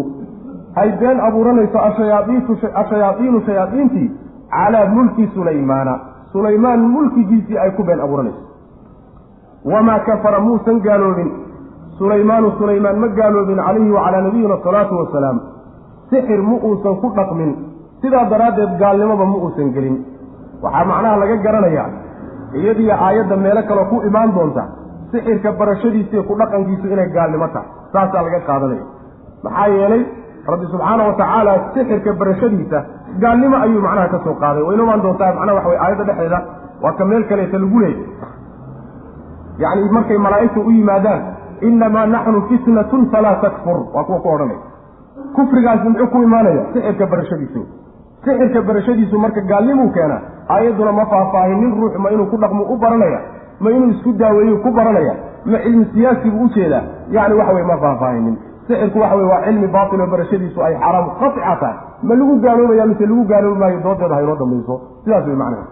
Ay 0.76 0.92
been 1.00 1.20
abuuranayso 1.20 1.80
ashayaaiinu 1.80 3.42
shayaadiintii 3.46 4.12
calaa 4.52 4.86
mulki 4.86 5.28
sulaymaana. 5.34 6.00
Sulaymaan 6.32 6.80
mulkigiisii 6.80 7.58
ay 7.58 7.72
ku 7.72 7.84
been 7.84 8.00
abuuranayso 8.00 8.51
wamaa 9.66 10.00
kafara 10.00 10.40
muusan 10.40 10.80
gaaloobin 10.82 11.32
sulaymaanu 11.98 12.52
sulaymaan 12.58 13.00
ma 13.00 13.08
gaaloobin 13.08 13.60
calayhi 13.66 13.92
wacalaa 13.98 14.22
nabiyina 14.28 14.54
asalaatu 14.60 14.98
wasalaam 15.02 15.40
sixir 16.10 16.42
ma 16.42 16.56
uusan 16.70 16.96
ku 17.02 17.12
dhaqmin 17.18 17.52
sidaa 18.02 18.26
daraaddeed 18.30 18.78
gaalnimoba 18.84 19.26
ma 19.34 19.38
uusan 19.46 19.74
gelin 19.76 19.98
waxaa 20.64 20.86
macnaha 20.92 21.18
laga 21.24 21.36
garanayaa 21.46 21.90
iyadiyo 22.62 22.96
aayadda 23.08 23.38
meelo 23.44 23.62
kaleo 23.70 23.86
ku 23.92 24.02
imaan 24.10 24.34
doonta 24.38 24.64
sixirka 25.12 25.52
barashadiisiiyo 25.60 26.24
ku 26.30 26.34
dhaqankiisu 26.42 26.88
inay 26.94 27.10
gaalnimo 27.18 27.48
tahay 27.54 27.70
saasaa 27.94 28.26
laga 28.28 28.40
qaadanaya 28.50 28.86
maxaa 29.46 29.68
yeelay 29.78 30.04
rabbi 30.54 30.66
subxaana 30.74 31.04
wa 31.10 31.14
tacaala 31.22 31.54
sixirka 31.78 32.14
barashadiisa 32.24 32.80
gaalnimo 33.24 33.58
ayuu 33.66 33.82
macnaha 33.88 34.08
ka 34.16 34.20
soo 34.26 34.36
qaaday 34.44 34.64
wayna 34.70 34.84
imaan 34.88 35.02
doontaa 35.06 35.32
macnaha 35.38 35.58
waxa 35.60 35.70
wey 35.74 35.80
aayadda 35.86 36.04
dhexdeeda 36.10 36.40
waa 36.84 36.94
ka 37.00 37.06
meel 37.12 37.24
kaleeta 37.32 37.58
lagu 37.64 37.80
leeyay 37.86 38.06
yacni 39.64 39.92
markay 39.98 40.18
malaa'igta 40.18 40.60
u 40.60 40.72
yimaadaan 40.72 41.22
innamaa 41.62 42.06
naxnu 42.06 42.42
fitnatun 42.50 43.10
falaa 43.12 43.36
takfur. 43.44 43.80
Waa 43.94 44.04
kuwa 44.04 44.20
ku 44.20 44.30
odhanaya. 44.36 44.60
Kufrigaasi 45.36 45.90
muxuu 45.90 46.08
ku 46.08 46.24
imaanaya 46.24 46.62
sixirka 46.74 47.06
barashadiisu. 47.06 47.62
Sixirka 48.26 48.62
barashadiisu 48.62 49.20
marka 49.20 49.42
gaalnimuu 49.42 49.90
keena 49.98 50.18
aayadduna 50.50 50.92
ma 50.92 51.06
faahfaahinin 51.06 51.76
ruux 51.82 51.98
ma 51.98 52.12
inuu 52.12 52.26
ku 52.32 52.38
dhaqmo 52.38 52.64
u 52.74 52.78
baranaya 52.78 53.20
ma 53.60 53.72
inuu 53.72 53.90
isku 53.96 54.14
daaweeyo 54.14 54.58
ku 54.64 54.72
baranaya 54.72 55.14
ma 55.46 55.58
cilmi 55.64 55.86
siyaasibuu 55.94 56.46
u 56.46 56.50
jeedaa 56.56 56.84
yacni 57.10 57.36
waxa 57.40 57.54
weye 57.54 57.66
ma 57.66 57.78
faahfaahinin 57.78 58.38
sixirku 58.68 59.00
waxa 59.00 59.16
weye 59.16 59.30
waa 59.32 59.42
cilmi 59.46 59.68
baatil 59.68 60.06
barashadiisu 60.14 60.64
ay 60.64 60.76
xaraam 60.84 61.08
tahay 61.20 61.76
ma 62.04 62.16
lagu 62.16 62.36
gaaloobaya 62.46 62.86
mise 62.86 63.06
lagu 63.06 63.24
gaaloobi 63.32 63.60
maayo 63.60 63.80
doodeeda 63.84 64.16
haynoo 64.16 64.36
dhamayso 64.36 64.82
sidaas 65.04 65.26
wey 65.28 65.36
macnaha 65.36 65.66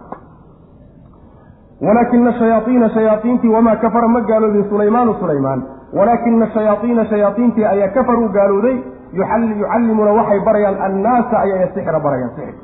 walaakina 1.86 2.32
shayaaiina 2.38 2.88
shayaaiintii 2.96 3.48
wamaa 3.56 3.76
kafara 3.76 4.08
ma 4.08 4.20
gaaloobin 4.20 4.64
sulaymaanu 4.70 5.14
sulaymaan. 5.20 5.62
Walaakina 5.98 6.46
shayaaiina 6.54 7.04
shayaaiintii 7.12 7.64
ayaa 7.64 7.88
kafaruu 7.88 8.28
gaalooday. 8.28 8.76
Yucallimuuna 9.12 10.12
waxay 10.18 10.40
barayaan 10.48 10.82
annaasa 10.86 11.38
ayay 11.44 11.68
sixra 11.74 12.00
barayaan 12.00 12.30
sixir. 12.36 12.54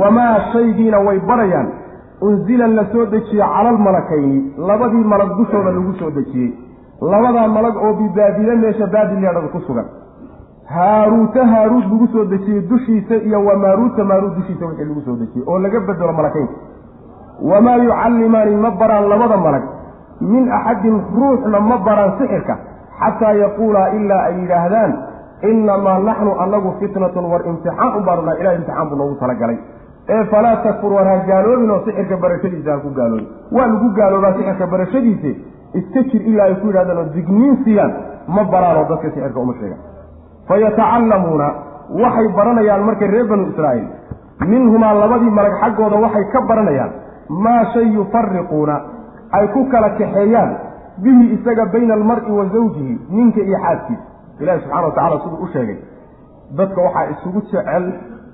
Wamaa 0.00 0.40
shaygiina 0.52 0.98
way 1.06 1.18
barayaan. 1.20 1.68
Unzila 2.20 2.66
la 2.66 2.84
soo 2.92 3.06
dejiye 3.06 3.42
cala 3.42 3.68
almalakayni 3.74 4.38
labadii 4.68 5.04
malag 5.12 5.36
dushooda 5.38 5.70
lagu 5.70 5.92
soo 5.98 6.10
dejiyey. 6.10 6.50
Labadaa 7.00 7.48
malag 7.48 7.76
oo 7.76 7.92
bibaabile 8.00 8.54
meesha 8.56 8.86
baabileedhada 8.86 9.48
ku 9.52 9.60
sugan. 9.66 9.84
Haaruuta 10.74 11.46
haaruud 11.46 11.84
lagu 11.92 12.06
soo 12.12 12.24
dejiyey 12.24 12.60
dushiisa 12.70 13.14
iyo 13.16 13.44
wamaaruuta 13.44 14.04
maaruud 14.04 14.34
dushiisa 14.38 14.66
wixii 14.66 14.84
lagu 14.88 15.00
soo 15.06 15.16
dejiyey 15.16 15.44
oo 15.46 15.58
laga 15.58 15.80
bedelo 15.80 16.12
malakaynka 16.12 16.52
wamaa 17.50 17.76
yucallimaani 17.76 18.56
ma 18.64 18.70
baraan 18.80 19.08
labada 19.12 19.36
malag 19.46 19.64
min 20.20 20.44
axadin 20.58 20.96
ruuxna 21.18 21.60
ma 21.60 21.76
baraan 21.88 22.12
sixirka 22.18 22.54
xataa 23.00 23.32
yaquulaa 23.44 23.88
ilaa 23.98 24.22
ay 24.28 24.34
yidhaahdaan 24.42 24.92
innamaa 25.50 25.98
naxnu 26.08 26.32
annagu 26.44 26.70
fitnatun 26.80 27.24
war 27.32 27.42
imtixaan 27.50 27.90
un 27.98 28.04
baanu 28.08 28.22
nahay 28.28 28.40
ilaha 28.42 28.54
imtixaan 28.60 28.88
buu 28.90 28.96
noogu 29.00 29.14
talagalay 29.22 29.58
ee 30.14 30.22
falaa 30.32 30.56
takfur 30.66 30.92
war 30.96 31.06
ha 31.10 31.16
gaaloobin 31.30 31.70
oo 31.74 31.80
sixirka 31.86 32.16
barashadiisa 32.24 32.70
ha 32.74 32.78
ku 32.84 32.90
gaaloobin 32.98 33.28
waa 33.56 33.66
lagu 33.72 33.88
gaaloobaa 33.98 34.32
sixirka 34.38 34.66
barashadiise 34.74 35.30
iska 35.80 36.00
jir 36.10 36.22
ilaa 36.32 36.46
ay 36.50 36.54
ku 36.62 36.66
yidhahdaan 36.70 36.98
oo 37.02 37.08
digniin 37.16 37.56
siiyaan 37.64 37.92
ma 38.36 38.44
baraanoo 38.54 38.84
dadka 38.92 39.08
sixirka 39.14 39.40
uma 39.44 39.54
sheegan 39.60 39.80
fayatacallamuuna 40.48 41.48
waxay 42.02 42.28
baranayaan 42.38 42.82
markay 42.88 43.08
reer 43.14 43.26
banu 43.32 43.44
israa'iil 43.52 43.86
minhumaa 44.52 44.94
labadii 45.02 45.32
malag 45.38 45.54
xaggooda 45.62 45.96
waxay 46.04 46.24
ka 46.34 46.40
baranayaan 46.50 46.92
maa 47.28 47.64
shay 47.74 47.86
yufariquuna 47.96 48.76
ay 49.38 49.48
ku 49.54 49.64
kala 49.72 49.90
kaxeeyaan 50.00 50.52
bihi 51.04 51.24
isaga 51.36 51.64
bayna 51.74 51.94
almar'i 51.94 52.30
wa 52.38 52.44
zawjihi 52.54 52.94
ninka 53.10 53.40
iyo 53.40 53.58
xaaskiisa 53.64 54.02
ilahi 54.40 54.60
subxana 54.60 54.86
wa 54.86 54.92
tacala 54.98 55.20
siduu 55.24 55.42
u 55.44 55.48
sheegay 55.54 55.78
dadka 56.58 56.80
waxaa 56.86 57.06
isugu 57.14 57.40
jecel 57.50 57.84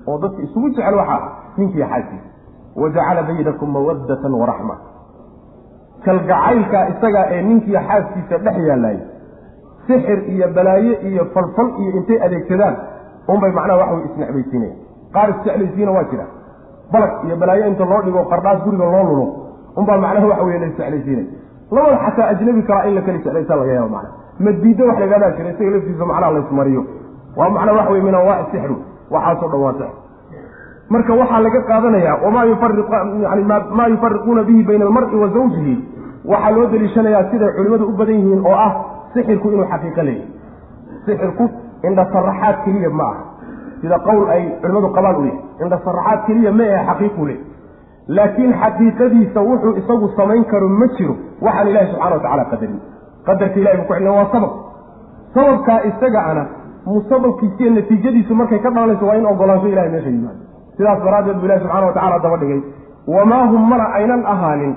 oo 0.07 0.17
dadka 0.23 0.41
isugu 0.47 0.69
jecel 0.69 0.95
waxaa 1.01 1.21
ninka 1.57 1.75
iyo 1.77 1.87
xaaskiisa 1.93 2.27
wajacala 2.81 3.21
baynakum 3.29 3.69
mawaddatan 3.75 4.33
waraxma 4.41 4.75
kalgacaylkaa 6.05 6.85
isagaa 6.93 7.25
ee 7.35 7.41
ninkiiyo 7.49 7.79
xaaskiisa 7.89 8.37
dhex 8.45 8.57
yaallay 8.69 8.97
sixir 9.87 10.19
iyo 10.33 10.47
balaaye 10.55 10.93
iyo 11.09 11.25
falfal 11.33 11.69
iyo 11.81 11.91
intay 11.99 12.17
adeegsadaan 12.25 12.75
unbay 13.33 13.51
macnaha 13.57 13.79
waxa 13.81 13.93
way 13.95 14.05
isnecbaysiinaya 14.09 14.73
qaar 15.15 15.27
isjeclaysiina 15.33 15.91
waa 15.97 16.03
jira 16.11 16.25
balag 16.93 17.11
iyo 17.27 17.35
balaayo 17.41 17.65
inta 17.71 17.85
loo 17.91 18.01
dhigo 18.05 18.21
qardhaas 18.31 18.59
guriga 18.65 18.85
loo 18.93 19.03
lulo. 19.09 19.25
Unbaa 19.79 19.97
macnaha 20.03 20.27
waxa 20.31 20.43
weye 20.47 20.59
la 20.59 20.65
isjeclaysiinaya 20.71 21.27
labada 21.75 21.97
xataa 22.05 22.27
ajnabi 22.33 22.61
kalaa 22.69 22.85
in 22.89 22.95
la 22.97 23.01
kala 23.05 23.17
jeclaysa 23.17 23.55
laga 23.59 23.73
yaaba 23.77 23.89
macnaha. 23.95 24.13
Madiido 24.45 24.83
wax 24.89 24.97
lagaadaa 25.03 25.31
jira 25.37 25.49
isaga 25.53 25.71
laftiisa 25.75 26.05
macnaha 26.11 26.31
laysmariyo 26.35 26.81
waa 27.37 27.49
macnaha 27.55 27.77
waxa 27.79 27.91
weye 27.93 28.03
min 28.07 28.15
anwaaci 28.19 28.51
sixru 28.51 28.75
waxaasoo 29.15 29.49
dhan 29.53 29.61
waa 29.65 29.73
sixr 29.79 29.91
marka 30.93 31.13
waxaa 31.21 31.39
laga 31.45 31.61
qaadanayaa 31.69 32.15
wamaa 32.25 32.45
yani 33.25 33.43
maa 33.77 33.87
yufariquuna 33.93 34.43
bihi 34.47 34.63
bayna 34.67 34.85
almar'i 34.85 35.15
wa 35.23 35.27
zawjihi. 35.35 35.75
Waxaa 36.31 36.51
loo 36.55 36.65
deliishanayaa 36.73 37.23
siday 37.31 37.51
culimmadu 37.57 37.85
u 37.87 37.97
badan 37.99 38.15
yihiin 38.19 38.41
oo 38.45 38.55
ah 38.65 38.71
sixirku 39.13 39.47
inuu 39.53 39.65
xaqiiqo 39.71 40.01
leeyahy 40.01 40.27
sixirku 41.05 41.45
indhasaraxaad 41.87 42.55
keliya 42.65 42.89
ma 42.99 43.03
aha 43.03 43.23
sida 43.83 43.99
qowl 44.07 44.23
ay 44.35 44.43
culimmadu 44.63 44.89
qabaan 44.97 45.15
u 45.21 45.25
yahay 45.27 45.39
indhasaraxaad 45.65 46.19
keliya 46.27 46.51
ma 46.59 46.63
ahe 46.75 46.83
xaqiiqu 46.89 47.25
leh 47.29 47.37
laakiin 48.17 48.51
xaqiiqadiisa 48.63 49.39
wuxuu 49.49 49.73
isagu 49.81 50.07
samayn 50.17 50.43
karo 50.51 50.67
ma 50.81 50.87
jiro 50.97 51.15
waxaan 51.45 51.67
ilahi 51.71 51.87
subxana 51.91 52.15
wa 52.15 52.21
tacala 52.25 52.45
qadarin. 52.51 52.79
Qadarka 53.27 53.57
ilahi 53.61 53.77
buu 53.79 53.87
ku 53.89 53.93
cilna 53.97 54.11
waa 54.17 54.27
sabab. 54.33 54.51
Sababkaa 55.35 55.79
isaga 55.89 56.21
ana 56.31 56.43
musababkiisiiyo 56.85 57.71
natiijadiisu 57.77 58.33
markay 58.39 58.59
ka 58.65 58.69
dhalanayso 58.75 59.05
waa 59.09 59.15
in 59.19 59.25
ogolaansho 59.33 59.67
ilahay 59.73 59.89
meesha 59.93 60.09
yimaado 60.15 60.41
sidaas 60.77 60.99
daraaddeed 61.05 61.37
buu 61.39 61.45
ilahi 61.49 61.61
subxana 61.63 61.85
wa 61.89 61.93
tacala 61.97 62.19
daba 62.25 62.37
dhigay. 62.41 62.61
Wamaa 63.15 63.45
hum 63.51 63.63
mana 63.69 63.85
aynan 63.99 64.23
ahaanin 64.33 64.73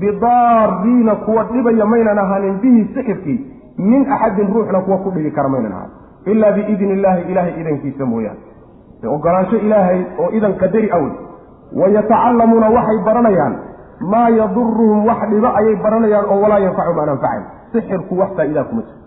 bidaariina 0.00 1.14
kuwa 1.24 1.44
dhibaya 1.52 1.86
maynan 1.92 2.18
ahaanin 2.18 2.54
bihi 2.62 2.84
sixirkii 2.94 3.38
min 3.78 4.12
axadin 4.12 4.52
ruuxna 4.54 4.80
kuwa 4.86 4.98
ku 5.04 5.10
dhibi 5.16 5.30
kara 5.30 5.48
maynan 5.48 5.72
ahaanin 5.72 5.97
ilaa 6.26 6.52
biidni 6.56 6.92
illaahi 6.96 7.22
ilaahay 7.32 7.54
idankiisa 7.60 8.04
mooyaane. 8.06 8.40
Ogolaansho 9.14 9.56
ilaahay 9.56 10.00
oo 10.22 10.28
idan 10.38 10.54
qadari 10.62 10.90
awey 10.96 11.12
wayatacallamuuna 11.80 12.68
waxay 12.76 12.98
baranayaan 13.06 13.54
maa 14.12 14.28
yaduruhum 14.38 15.06
wax 15.08 15.20
dhibo 15.30 15.48
ayay 15.60 15.76
baranayaan 15.84 16.24
oo 16.32 16.38
walaa 16.44 16.58
yanfacuhum 16.64 16.98
aan 17.02 17.08
anfacayn 17.14 17.44
sixirku 17.72 18.18
wax 18.20 18.30
faa'idaa 18.38 18.64
kuma 18.70 18.82
jiro. 18.82 18.98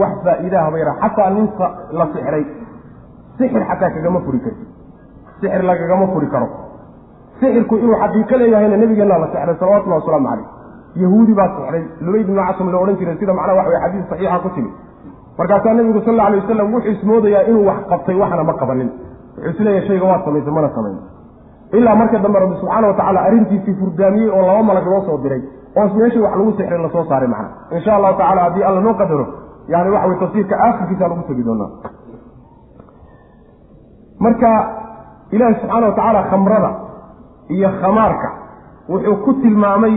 Wax 0.00 0.12
faa'iidaha 0.24 0.70
bayra 0.74 0.92
xataa 1.02 1.30
ninka 1.36 1.66
la 1.98 2.06
sixray. 2.14 2.44
Sixir 3.38 3.62
xataa 3.70 3.90
kagama 3.96 4.20
furi 4.26 4.40
karti 4.44 4.64
sixir 5.40 5.62
lagagama 5.70 6.06
furi 6.14 6.26
karo. 6.34 6.48
Sixirku 7.40 7.74
inuu 7.82 7.96
xaqiiqo 8.02 8.34
leeyahayna 8.40 8.76
nabigeenna 8.82 9.18
la 9.22 9.26
sixray 9.34 9.56
salawatullahi 9.60 10.00
wasalaamu 10.02 10.28
caleyh 10.28 10.46
yahuudi 11.02 11.32
baa 11.38 11.48
sixray 11.56 11.82
lubayd 12.06 12.22
ibnu 12.28 12.42
casam 12.48 12.68
la 12.72 12.78
odhan 12.82 12.96
jiray 13.00 13.16
sida 13.20 13.32
macnaha 13.38 13.56
waxa 13.60 13.70
way 13.74 13.80
xadiis 13.84 14.06
saxiixa 14.12 14.38
ku 14.44 14.48
timi 14.56 14.70
markaasaa 15.38 15.74
nabigu 15.78 16.00
sal 16.06 16.20
alay 16.26 16.40
wasalam 16.42 16.68
wuxuu 16.74 16.90
ismoodayaa 16.96 17.42
inuu 17.50 17.66
wax 17.70 17.80
qabtay 17.92 18.14
waxna 18.22 18.44
ma 18.50 18.54
qabanin. 18.62 18.88
Wuxuu 19.36 19.50
is 19.50 19.60
leeyahay 19.66 19.86
shayga 19.88 20.04
waad 20.10 20.22
samaysay 20.26 20.52
mana 20.56 20.68
samayn 20.76 20.96
ilaa 21.78 21.94
marka 22.00 22.18
dambe 22.24 22.38
rabbi 22.42 22.56
subxaana 22.60 22.86
wa 22.90 22.94
tacala 23.00 23.20
arrintiisii 23.26 23.74
furdaamiyey 23.80 24.30
oo 24.36 24.42
laba 24.48 24.62
malag 24.68 24.86
loo 24.92 25.02
soo 25.08 25.18
diray 25.24 25.42
oo 25.78 25.86
meeshii 25.98 26.20
wax 26.24 26.34
lagu 26.38 26.52
sixray 26.58 26.82
la 26.84 26.90
soo 26.94 27.04
saaray 27.10 27.28
macna 27.34 27.48
insha 27.76 27.90
allahu 27.96 28.14
tacala 28.20 28.40
haddii 28.46 28.64
alla 28.68 28.80
noo 28.86 28.94
qadaro 29.00 29.26
yani 29.72 29.90
waxa 29.94 30.08
wey 30.10 30.18
tafsiirka 30.22 30.54
aakhirkiisa 30.66 31.08
lagu 31.12 31.22
tegi 31.28 31.42
doonaa. 31.48 31.70
Marka 34.24 34.50
ilaahi 35.34 35.54
subxaana 35.60 35.86
wa 35.86 35.92
tacaala 35.98 36.22
khamrada 36.30 36.70
iyo 37.54 37.68
khamaarka 37.80 38.28
wuxuu 38.90 39.16
ku 39.24 39.32
tilmaamay 39.42 39.94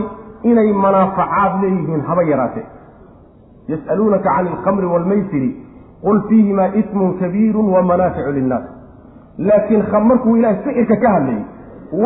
inay 0.50 0.72
manaafacaad 0.84 1.52
leeyihiin 1.62 2.00
haba 2.08 2.22
yaraatee 2.30 2.66
yas'aluunaka 3.72 4.28
cani 4.36 4.48
alkhamri 4.54 4.86
waalmaysiri 4.92 5.50
qul 6.04 6.20
fiihimaa 6.28 6.68
ismun 6.80 7.18
kabiiru 7.20 7.72
wa 7.74 7.82
manaaficu 7.90 8.32
linnaas 8.38 8.64
laakiin 9.38 9.82
markuu 10.08 10.36
ilahay 10.36 10.56
sixirka 10.64 10.96
ka 11.04 11.08
hadlayay 11.14 11.42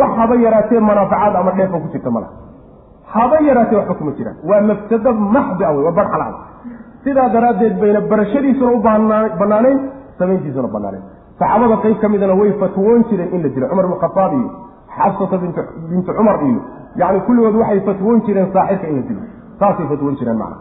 wax 0.01 0.11
haba 0.21 0.35
yaraatee 0.45 0.81
manaafacaad 0.91 1.37
ama 1.41 1.51
dheefa 1.59 1.79
ku 1.85 1.89
jirta 1.93 2.11
mala 2.11 2.29
haba 3.15 3.37
yaraatee 3.49 3.77
waxba 3.81 3.95
kuma 3.95 4.13
jiraan 4.19 4.37
waa 4.51 4.61
mafsado 4.71 5.13
maxdi 5.37 5.65
a 5.65 5.71
wey 5.77 5.85
waa 5.89 5.93
barxalaad 6.01 6.35
sidaa 7.05 7.29
daraaddeed 7.37 7.75
bayna 7.81 8.01
barashadiisuna 8.13 8.73
u 8.73 8.81
banaanayn 9.41 9.79
samayntiisuna 10.19 10.69
banaanayn 10.77 11.03
saxaabada 11.41 11.77
qayb 11.85 11.99
ka 12.03 12.09
midana 12.15 12.35
way 12.41 12.53
fatwoon 12.63 13.05
jireen 13.11 13.35
in 13.35 13.43
la 13.43 13.49
dilo 13.55 13.67
cumar 13.71 13.85
ibnu 13.89 13.97
khataab 14.05 14.33
iyo 14.39 14.49
xafsata 14.99 15.37
bintu 15.91 16.13
cumar 16.19 16.37
iyo 16.49 16.61
yani 17.03 17.21
kulligood 17.27 17.57
waxay 17.63 17.81
fatwoon 17.89 18.21
jireen 18.27 18.49
saaxirka 18.57 18.87
in 18.93 18.97
la 18.97 19.03
dilo 19.09 19.21
saasay 19.61 19.87
fatwoon 19.93 20.17
jireen 20.21 20.39
macna 20.43 20.57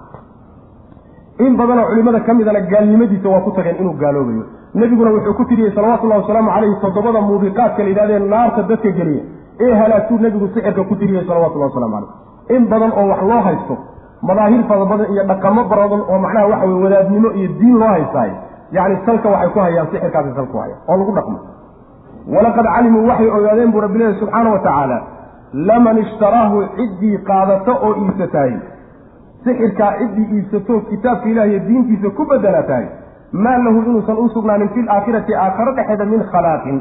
in 1.46 1.52
badanoo 1.60 1.86
culimada 1.90 2.20
ka 2.28 2.34
midana 2.34 2.60
gaalnimadiisa 2.72 3.30
waa 3.34 3.42
ku 3.46 3.52
tageen 3.58 3.76
inuu 3.82 3.94
gaaloobayo. 4.04 4.44
Nebiguna 4.74 5.12
wuxuu 5.16 5.34
ku 5.40 5.44
tiriyey 5.50 5.72
salawatullahi 5.76 6.22
wasalaamu 6.22 6.50
caleyhi 6.56 6.76
toddobada 6.84 7.22
muubiqaadka 7.28 7.84
la 7.84 7.90
yidhahdee 7.92 8.20
naarta 8.34 8.62
dadka 8.72 8.90
geliya. 9.00 9.24
Ee 9.66 9.74
halaagtuu 9.82 10.18
nebigu 10.26 10.48
sixirka 10.54 10.84
ku 10.90 10.96
tiriyey 11.02 11.24
salawatullahi 11.30 11.70
waslamu 11.72 11.94
caleyh 11.96 12.56
in 12.58 12.64
badan 12.72 12.92
oo 13.00 13.06
wax 13.12 13.22
loo 13.30 13.42
haysto 13.48 13.76
madaahir 14.30 14.62
fara 14.70 14.86
badan 14.92 15.08
iyo 15.14 15.24
dhaqamo 15.32 15.62
badan 15.72 16.02
oo 16.12 16.18
macnaha 16.26 16.48
waxa 16.52 16.66
weye 16.72 16.84
wadaadnimo 16.86 17.30
iyo 17.40 17.48
diin 17.60 17.76
loo 17.82 17.88
haystaaye 17.96 18.34
yacni 18.78 18.98
salka 19.06 19.30
waxay 19.34 19.50
ku 19.56 19.60
hayaan 19.66 19.88
sixirkaasi 19.94 20.30
salka 20.38 20.52
ku 20.54 20.58
hayaan 20.64 20.80
oo 20.90 20.98
lagu 21.02 21.12
dhaqmo. 21.18 21.38
Walaqad 22.36 22.66
calimuu 22.76 23.04
waxay 23.10 23.30
ogaadeen 23.38 23.72
buu 23.74 23.82
rabbi 23.86 23.98
leehi 24.02 24.20
subxaana 24.22 24.50
wa 24.56 24.60
tacaala 24.66 24.98
laman 25.70 25.98
ishtaraahu 26.06 26.58
ciddii 26.78 27.18
qaadato 27.30 27.72
oo 27.88 27.92
iibsataay 28.04 28.54
sixirkaa 29.48 29.92
ciddii 30.00 30.28
iibsato 30.38 30.80
kitaabka 30.90 31.30
ilaah 31.34 31.48
iyo 31.52 31.60
diintiisa 31.68 32.10
ku 32.18 32.26
bedelataay 32.32 32.86
maa 33.46 33.58
lahu 33.66 33.82
inuusan 33.90 34.18
u 34.24 34.30
sugnaanin 34.36 34.70
fi 34.76 34.82
laakhirati 34.90 35.36
aakharo 35.46 35.72
dhexeeda 35.80 36.06
min 36.14 36.24
khalaaqin 36.32 36.78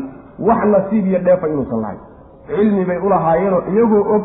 wax 0.49 0.65
nasiib 0.75 1.07
iyo 1.07 1.19
dheefa 1.27 1.49
inuusan 1.49 1.81
lahayn. 1.85 2.01
Cilmi 2.47 2.85
bay 2.89 2.99
ulahaayeenoo 3.07 3.63
iyagoo 3.73 4.05
og 4.15 4.25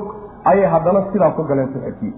ayay 0.52 0.66
haddana 0.74 1.02
sidaa 1.14 1.30
ku 1.38 1.44
galeen 1.50 1.70
sixirkii. 1.74 2.14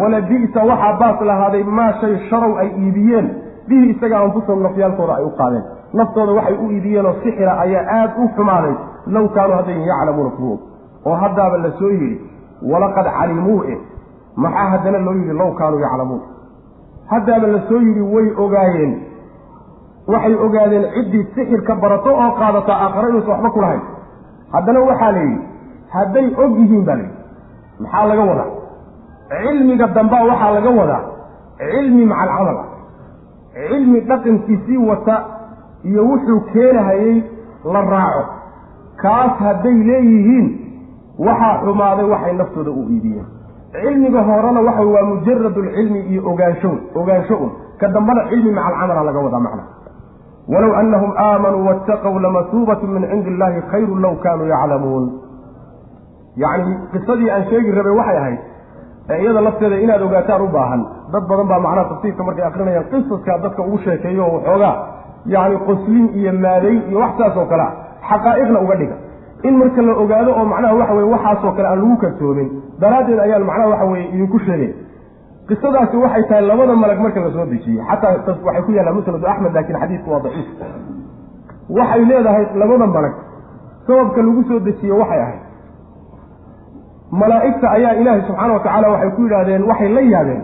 Wala 0.00 0.20
bi'sa 0.30 0.60
waxaa 0.70 0.92
baas 1.00 1.20
lahaaday 1.30 1.62
maa 1.78 1.92
shay 2.00 2.14
sharow 2.30 2.56
ay 2.62 2.68
iibiyeen. 2.82 3.26
Bihi 3.68 3.90
isaga 3.94 4.18
anfusahum 4.24 4.62
nafyaalkooda 4.66 5.14
ay 5.18 5.24
u 5.24 5.30
qaadeen. 5.40 5.64
Naftooda 6.00 6.32
waxay 6.38 6.56
u 6.64 6.70
iibiyeenoo 6.76 7.14
sixira 7.22 7.52
ayaa 7.64 7.84
aada 7.98 8.14
u 8.24 8.28
xumaaday. 8.36 8.74
Low 9.14 9.28
kaanuu 9.34 9.56
haddayn 9.58 9.82
yaclamuuna 9.90 10.30
kuwa 10.36 10.56
oo 11.06 11.14
haddaaba 11.22 11.56
la 11.64 11.70
soo 11.78 11.90
yidhi 11.90 12.20
walaqad 12.72 13.06
calimuu 13.18 13.62
e 13.64 13.78
maxaa 14.36 14.68
haddana 14.72 14.98
loo 14.98 15.14
yidhi 15.14 15.32
low 15.40 15.50
kaanuu 15.58 15.80
yaclamuun. 15.80 16.20
Haddaaba 17.10 17.46
la 17.54 17.60
soo 17.68 17.80
yidhi 17.86 18.00
way 18.14 18.26
ogaayeen. 18.44 18.92
Waxay 20.12 20.34
ogaadeen 20.46 20.84
ciddii 20.94 21.24
sixirka 21.34 21.74
barato 21.82 22.10
oo 22.22 22.30
qaadata 22.40 22.72
aakharo 22.84 23.08
inuusan 23.08 23.30
waxba 23.34 23.50
ku 23.50 23.60
lahayn. 23.60 23.82
Haddana 24.52 24.80
waxaa 24.88 25.12
la 25.16 25.22
yidhi 25.22 25.42
hadday 25.94 26.26
og 26.42 26.50
yihiin 26.58 26.84
baa 26.86 26.96
layidhi 26.96 27.16
maxaa 27.82 28.06
laga 28.10 28.24
wadaa? 28.30 28.50
Cilmiga 29.42 29.86
dambaa 29.96 30.24
waxaa 30.30 30.50
laga 30.56 30.70
wadaa. 30.80 31.02
Cilmi 31.58 32.04
maca 32.06 32.22
alcamal 32.22 32.56
ah 32.62 32.68
cilmi 33.68 34.00
dhaqankiisii 34.08 34.78
wata 34.88 35.16
iyo 35.88 36.02
wuxuu 36.08 36.40
keenahayey 36.52 37.16
la 37.72 37.80
raaco. 37.92 38.24
Kaas 39.02 39.32
hadday 39.44 39.76
leeyihiin 39.88 40.46
waxaa 41.26 41.54
xumaaday 41.64 42.06
waxay 42.12 42.32
naftooda 42.40 42.70
u 42.70 42.82
iibiyeen 42.94 43.26
cilmiga 43.72 44.20
horena 44.28 44.60
waxa 44.68 44.84
waa 44.94 45.02
mujarad 45.10 45.56
lcilmi 45.66 46.00
iyo 46.12 46.20
ogaansho 46.30 46.70
ogaansho 47.00 47.34
un. 47.44 47.50
Ka 47.80 47.86
dambana 47.94 48.22
cilmi 48.30 48.50
maca 48.56 48.68
alcamala 48.68 49.02
laga 49.08 49.18
wadaa 49.26 49.40
macna. 49.46 49.62
Walow 50.52 50.72
anahum 50.80 51.12
aamanuu 51.24 51.64
waataqow 51.68 52.14
lamasuubatu 52.24 52.86
min 52.86 53.02
cindi 53.10 53.30
illahi 53.30 53.60
khayru 53.70 53.94
low 54.04 54.14
kaanuu 54.24 54.46
yaclamuun. 54.54 55.04
Yacni 56.42 56.72
qisadii 56.92 57.30
aan 57.30 57.44
sheegi 57.50 57.70
rabay 57.78 57.92
waxay 58.00 58.16
ahayd 58.22 58.38
ee 59.10 59.18
iyada 59.22 59.40
lafteeda 59.46 59.76
inaad 59.84 60.02
ogaataan 60.06 60.42
u 60.42 60.48
baahan. 60.56 60.80
Dad 61.12 61.24
badan 61.30 61.46
baa 61.50 61.60
macnaha 61.66 61.84
tafsiirka 61.92 62.22
markay 62.28 62.44
akrinayaan 62.48 62.84
qisaska 62.92 63.32
dadka 63.44 63.62
ugu 63.66 63.78
sheekeeyo 63.84 64.22
oo 64.26 64.34
waxoogaa 64.36 64.74
yacni 65.34 65.56
qoslin 65.68 66.04
iyo 66.18 66.32
maadayn 66.44 66.78
iyo 66.90 66.98
wax 67.04 67.12
saas 67.18 67.36
oo 67.40 67.46
kale 67.52 67.62
a 67.62 67.70
xaqaa'iqna 68.10 68.58
uga 68.64 68.76
dhiga. 68.80 68.96
In 69.48 69.54
marka 69.60 69.80
la 69.88 69.92
ogaado 70.02 70.30
oo 70.38 70.44
macnaha 70.52 70.74
waxa 70.80 70.94
weye 70.98 71.08
waxaasoo 71.14 71.52
kale 71.56 71.68
aan 71.72 71.78
lagu 71.82 71.96
kalsoomin 72.04 72.48
daraaddeed 72.82 73.18
ayaan 73.26 73.44
macnaha 73.50 73.68
waxa 73.72 73.86
weye 73.92 74.04
idinku 74.14 74.38
sheegay. 74.46 74.70
Qisadaasi 75.48 75.96
waxay 76.04 76.22
tahay 76.28 76.44
labada 76.50 76.74
malag 76.82 76.98
marka 77.04 77.20
la 77.24 77.30
soo 77.36 77.46
dejiyey 77.52 77.82
xataa 77.90 78.36
waxay 78.46 78.62
ku 78.66 78.70
yaallaan 78.76 78.96
musnadu 78.98 79.26
axmed 79.32 79.52
laakiin 79.56 79.78
xadiisku 79.82 80.08
waa 80.14 80.20
daciif. 80.26 80.48
Waxay 81.78 82.04
leedahay 82.10 82.44
labada 82.62 82.86
malag. 82.96 83.14
Sababka 83.86 84.20
lagu 84.26 84.42
soo 84.48 84.60
dejiye 84.68 84.92
waxay 85.02 85.20
ahayd. 85.26 85.42
Malaa'igta 87.20 87.66
ayaa 87.76 87.92
ilaahay 88.00 88.22
subxaana 88.28 88.52
wa 88.56 88.60
tacaala 88.64 88.88
waxay 88.94 89.10
ku 89.16 89.22
yidhaahdeen 89.26 89.62
waxay 89.70 89.88
la 89.96 90.00
yaabeen 90.12 90.42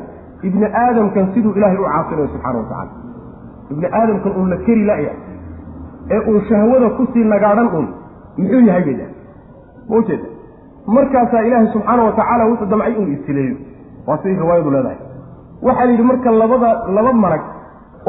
ibni 0.49 0.67
aadamkan 0.83 1.25
siduu 1.35 1.53
ilaahay 1.59 1.79
u 1.79 1.87
caasinayo 1.93 2.27
subxana 2.33 2.59
wa 2.59 2.65
tacaala 2.71 2.93
ibni 3.73 3.87
aadamkan 4.01 4.33
uun 4.39 4.51
la 4.53 4.57
keri 4.67 4.85
la'ya 4.91 5.13
ee 6.15 6.21
uun 6.31 6.43
shahwada 6.51 6.89
ku 6.99 7.07
sii 7.13 7.25
nagaadhan 7.33 7.69
uun 7.77 7.87
muxuu 8.39 8.61
yahay 8.69 8.83
bay 8.89 8.95
dhahay 9.01 9.15
ma 9.89 9.97
ujeeda 10.01 10.29
markaasaa 10.97 11.43
ilaahay 11.49 11.69
subxaana 11.75 12.03
wa 12.09 12.13
tacaala 12.19 12.45
wuxuu 12.51 12.67
damcay 12.73 12.93
inuu 12.93 13.13
istileeyo. 13.17 13.57
Waa 14.07 14.19
siday 14.23 14.37
riwaayadu 14.43 14.71
leedahay. 14.75 14.99
Waxaa 15.67 15.85
la 15.87 15.91
yidhi 15.93 16.03
marka 16.11 16.31
labada 16.43 16.71
laba 16.97 17.13
malag 17.25 17.43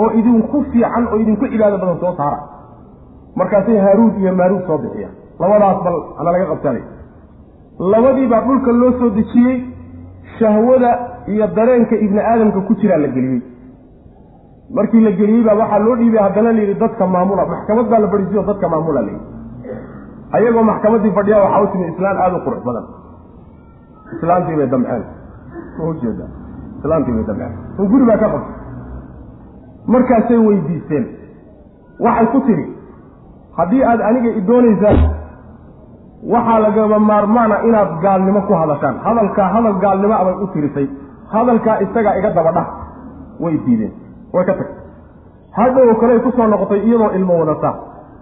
oo 0.02 0.10
idinku 0.20 0.58
fiican 0.72 1.04
oo 1.12 1.18
idinku 1.24 1.46
cibaado 1.52 1.78
badan 1.82 1.98
soo 2.04 2.14
saara. 2.20 2.40
Markaasay 3.40 3.78
haaruud 3.86 4.14
iyo 4.22 4.34
maaruud 4.40 4.64
soo 4.68 4.78
bixiyaan. 4.84 5.14
Labadaas 5.42 5.78
bal 5.86 5.98
ana 6.20 6.32
laga 6.36 6.46
qabsanay 6.52 6.84
labadii 7.94 8.28
baa 8.32 8.42
dhulka 8.48 8.72
loo 8.82 8.92
soo 9.00 9.10
dejiyey 9.18 9.58
shahwada 10.40 10.92
iyo 11.34 11.48
dareenka 11.58 11.96
ibni 12.06 12.20
aadamka 12.32 12.60
ku 12.68 12.74
jiraa 12.82 12.98
la 13.04 13.08
geliyey. 13.16 13.42
Markii 14.78 15.02
la 15.08 15.12
geliyey 15.20 15.44
baa 15.48 15.56
waxaa 15.62 15.80
loo 15.86 15.96
dhiibay 16.00 16.22
haddana 16.26 16.52
layidhi 16.58 16.76
dadka 16.84 17.08
maamula 17.14 17.46
maxkamad 17.52 17.88
baa 17.92 18.00
la 18.04 18.08
fadhiisiyo 18.14 18.44
dadka 18.50 18.68
maamula 18.74 19.02
layidhi 19.02 19.26
ayagoo 20.38 20.64
maxkamaddii 20.72 21.12
fadhiyaa 21.18 21.44
waxaa 21.46 21.62
u 21.64 21.68
timi 21.72 21.86
islaan 21.94 22.18
aada 22.24 22.36
u 22.38 22.42
qurux 22.46 22.62
badan. 22.68 22.86
Islaantii 24.16 24.56
bay 24.60 24.68
damceen. 24.74 25.04
Ujeeda 25.90 26.26
islaantii 26.80 27.14
bay 27.18 27.26
damceen. 27.30 27.54
Un 27.80 27.88
guri 27.92 28.06
baa 28.10 28.18
ka 28.24 28.28
qabtay 28.34 28.56
markaasay 29.94 30.38
weydiisteen. 30.48 31.06
Waxay 32.06 32.28
ku 32.34 32.40
tidhi 32.48 32.66
haddii 33.58 33.84
aad 33.92 34.02
aniga 34.10 34.30
i 34.40 34.42
doonaysaan 34.48 35.00
waxaa 36.34 36.60
lagaba 36.66 37.00
maarmaana 37.00 37.56
inaad 37.68 37.92
gaalnimo 38.04 38.42
ku 38.48 38.54
hadashaan. 38.62 38.96
Hadalkaa 39.06 39.48
hadal 39.56 39.78
gaalnimo 39.84 40.14
abay 40.22 40.36
u 40.44 40.48
tirisay. 40.54 40.88
Hadalkaa 41.34 41.78
isagaa 41.86 42.16
iga 42.20 42.30
daba 42.38 42.52
dhah 42.58 42.68
way 43.44 43.58
diideen. 43.66 43.94
Way 44.34 44.46
ka 44.46 44.54
tagtay. 44.54 44.78
Hadhow 45.58 45.96
kaley 46.02 46.20
ku 46.26 46.32
soo 46.38 46.48
noqotay 46.48 46.80
iyadoo 46.88 47.12
ilmo 47.18 47.34
wadata 47.42 47.72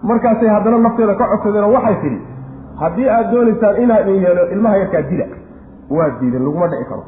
markaasay 0.02 0.48
haddana 0.48 0.78
nafteeda 0.78 1.14
ka 1.14 1.26
codsadeenoo 1.32 1.72
waxay 1.72 1.96
tidhi 2.02 2.18
haddii 2.80 3.08
aad 3.08 3.30
doonaysaan 3.32 3.82
inaa 3.82 4.00
idin 4.00 4.22
yeelo 4.22 4.48
ilmaha 4.54 4.76
yarkaa 4.76 5.02
dila. 5.10 5.24
Waa 5.90 6.08
diideen 6.20 6.44
laguma 6.44 6.66
dhici 6.68 6.84
karo. 6.84 7.04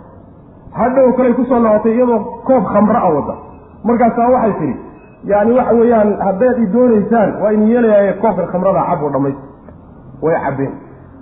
Hadhow 0.72 1.12
kaley 1.16 1.34
ku 1.34 1.44
soo 1.44 1.58
noqotay 1.58 1.94
iyadoo 1.94 2.18
koob 2.48 2.64
khamra 2.72 3.00
a 3.00 3.08
wada 3.14 3.34
markaasaa 3.84 4.28
waxay 4.34 4.52
tidhi 4.60 4.76
yaani 5.24 5.52
waxa 5.58 5.74
weeyaan 5.74 6.16
haddaad 6.26 6.58
i 6.58 6.66
doonaysaan 6.72 7.30
waa 7.42 7.52
idin 7.52 7.68
yeelayaa 7.68 8.14
koobkan 8.22 8.46
khamrada 8.52 8.82
cab 8.90 9.02
oo 9.02 9.22
way 10.22 10.36
cabbeen. 10.44 10.72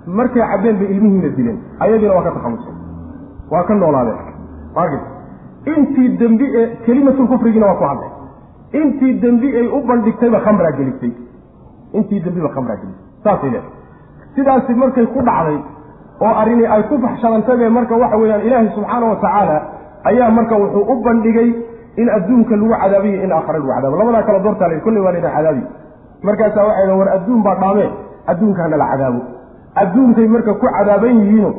Markay 0.07 0.43
cabbeen 0.43 0.79
bay 0.79 0.89
ilmihiina 0.95 1.37
dileen. 1.37 1.59
Ayadiina 1.81 2.15
waa 2.15 2.23
ka 2.23 2.31
takhalusay 2.31 2.75
waa 3.51 3.63
ka 3.63 3.75
noolaadeen. 3.75 4.19
Maargis 4.75 5.01
intii 5.67 6.09
dembi 6.19 6.47
ee 6.61 6.67
kelimatul 6.87 7.27
kufrigiina 7.29 7.67
waa 7.67 7.75
ku 7.75 7.85
hadlay 7.85 8.11
intii 8.73 9.15
dembi 9.23 9.49
ay 9.57 9.67
u 9.77 9.81
bandhigtayba 9.89 10.41
khamraa 10.41 10.73
gelisay 10.79 11.13
intii 11.93 12.21
dembiba 12.21 12.49
khamraa 12.57 12.77
gelisay 12.77 13.05
saasay 13.25 13.51
leedahay 13.51 13.73
sidaasi 14.37 14.75
markay 14.75 15.07
ku 15.07 15.21
dhacday 15.29 15.59
oo 16.21 16.35
arrini 16.43 16.67
ay 16.67 16.83
ku 16.91 16.99
faxshadantaybe 17.05 17.69
marka 17.71 17.97
waxa 17.97 18.17
weeyaan 18.17 18.47
ilaahay 18.47 18.69
subxaana 18.75 19.07
wa 19.07 19.17
ayaa 20.05 20.31
marka 20.31 20.55
wuxuu 20.57 20.85
u 20.93 21.03
bandhigay 21.05 21.49
in 21.97 22.09
adduunka 22.17 22.57
lagu 22.57 22.71
cadaabiyo 22.83 23.23
in 23.25 23.33
aakhare 23.33 23.59
lagu 23.59 23.69
cadaabo. 23.69 23.97
Labadaa 23.97 24.23
kala 24.23 24.39
doortaa 24.39 24.69
la 24.69 24.81
kulli 24.81 25.01
waa 25.01 25.13
layna 25.13 25.31
cadaabi. 25.31 25.63
Markaasaa 26.23 26.65
waxay 26.69 26.87
dhan 26.87 26.99
war 26.99 27.09
adduun 27.17 27.43
baa 27.43 27.57
dhaamee 27.63 27.91
adduunka 28.27 28.69
la 28.69 28.87
cadaabo. 28.93 29.21
Adduunkay 29.75 30.29
marka 30.29 30.55
ku 30.55 30.67
cadaaban 30.67 31.21
yihiino 31.23 31.51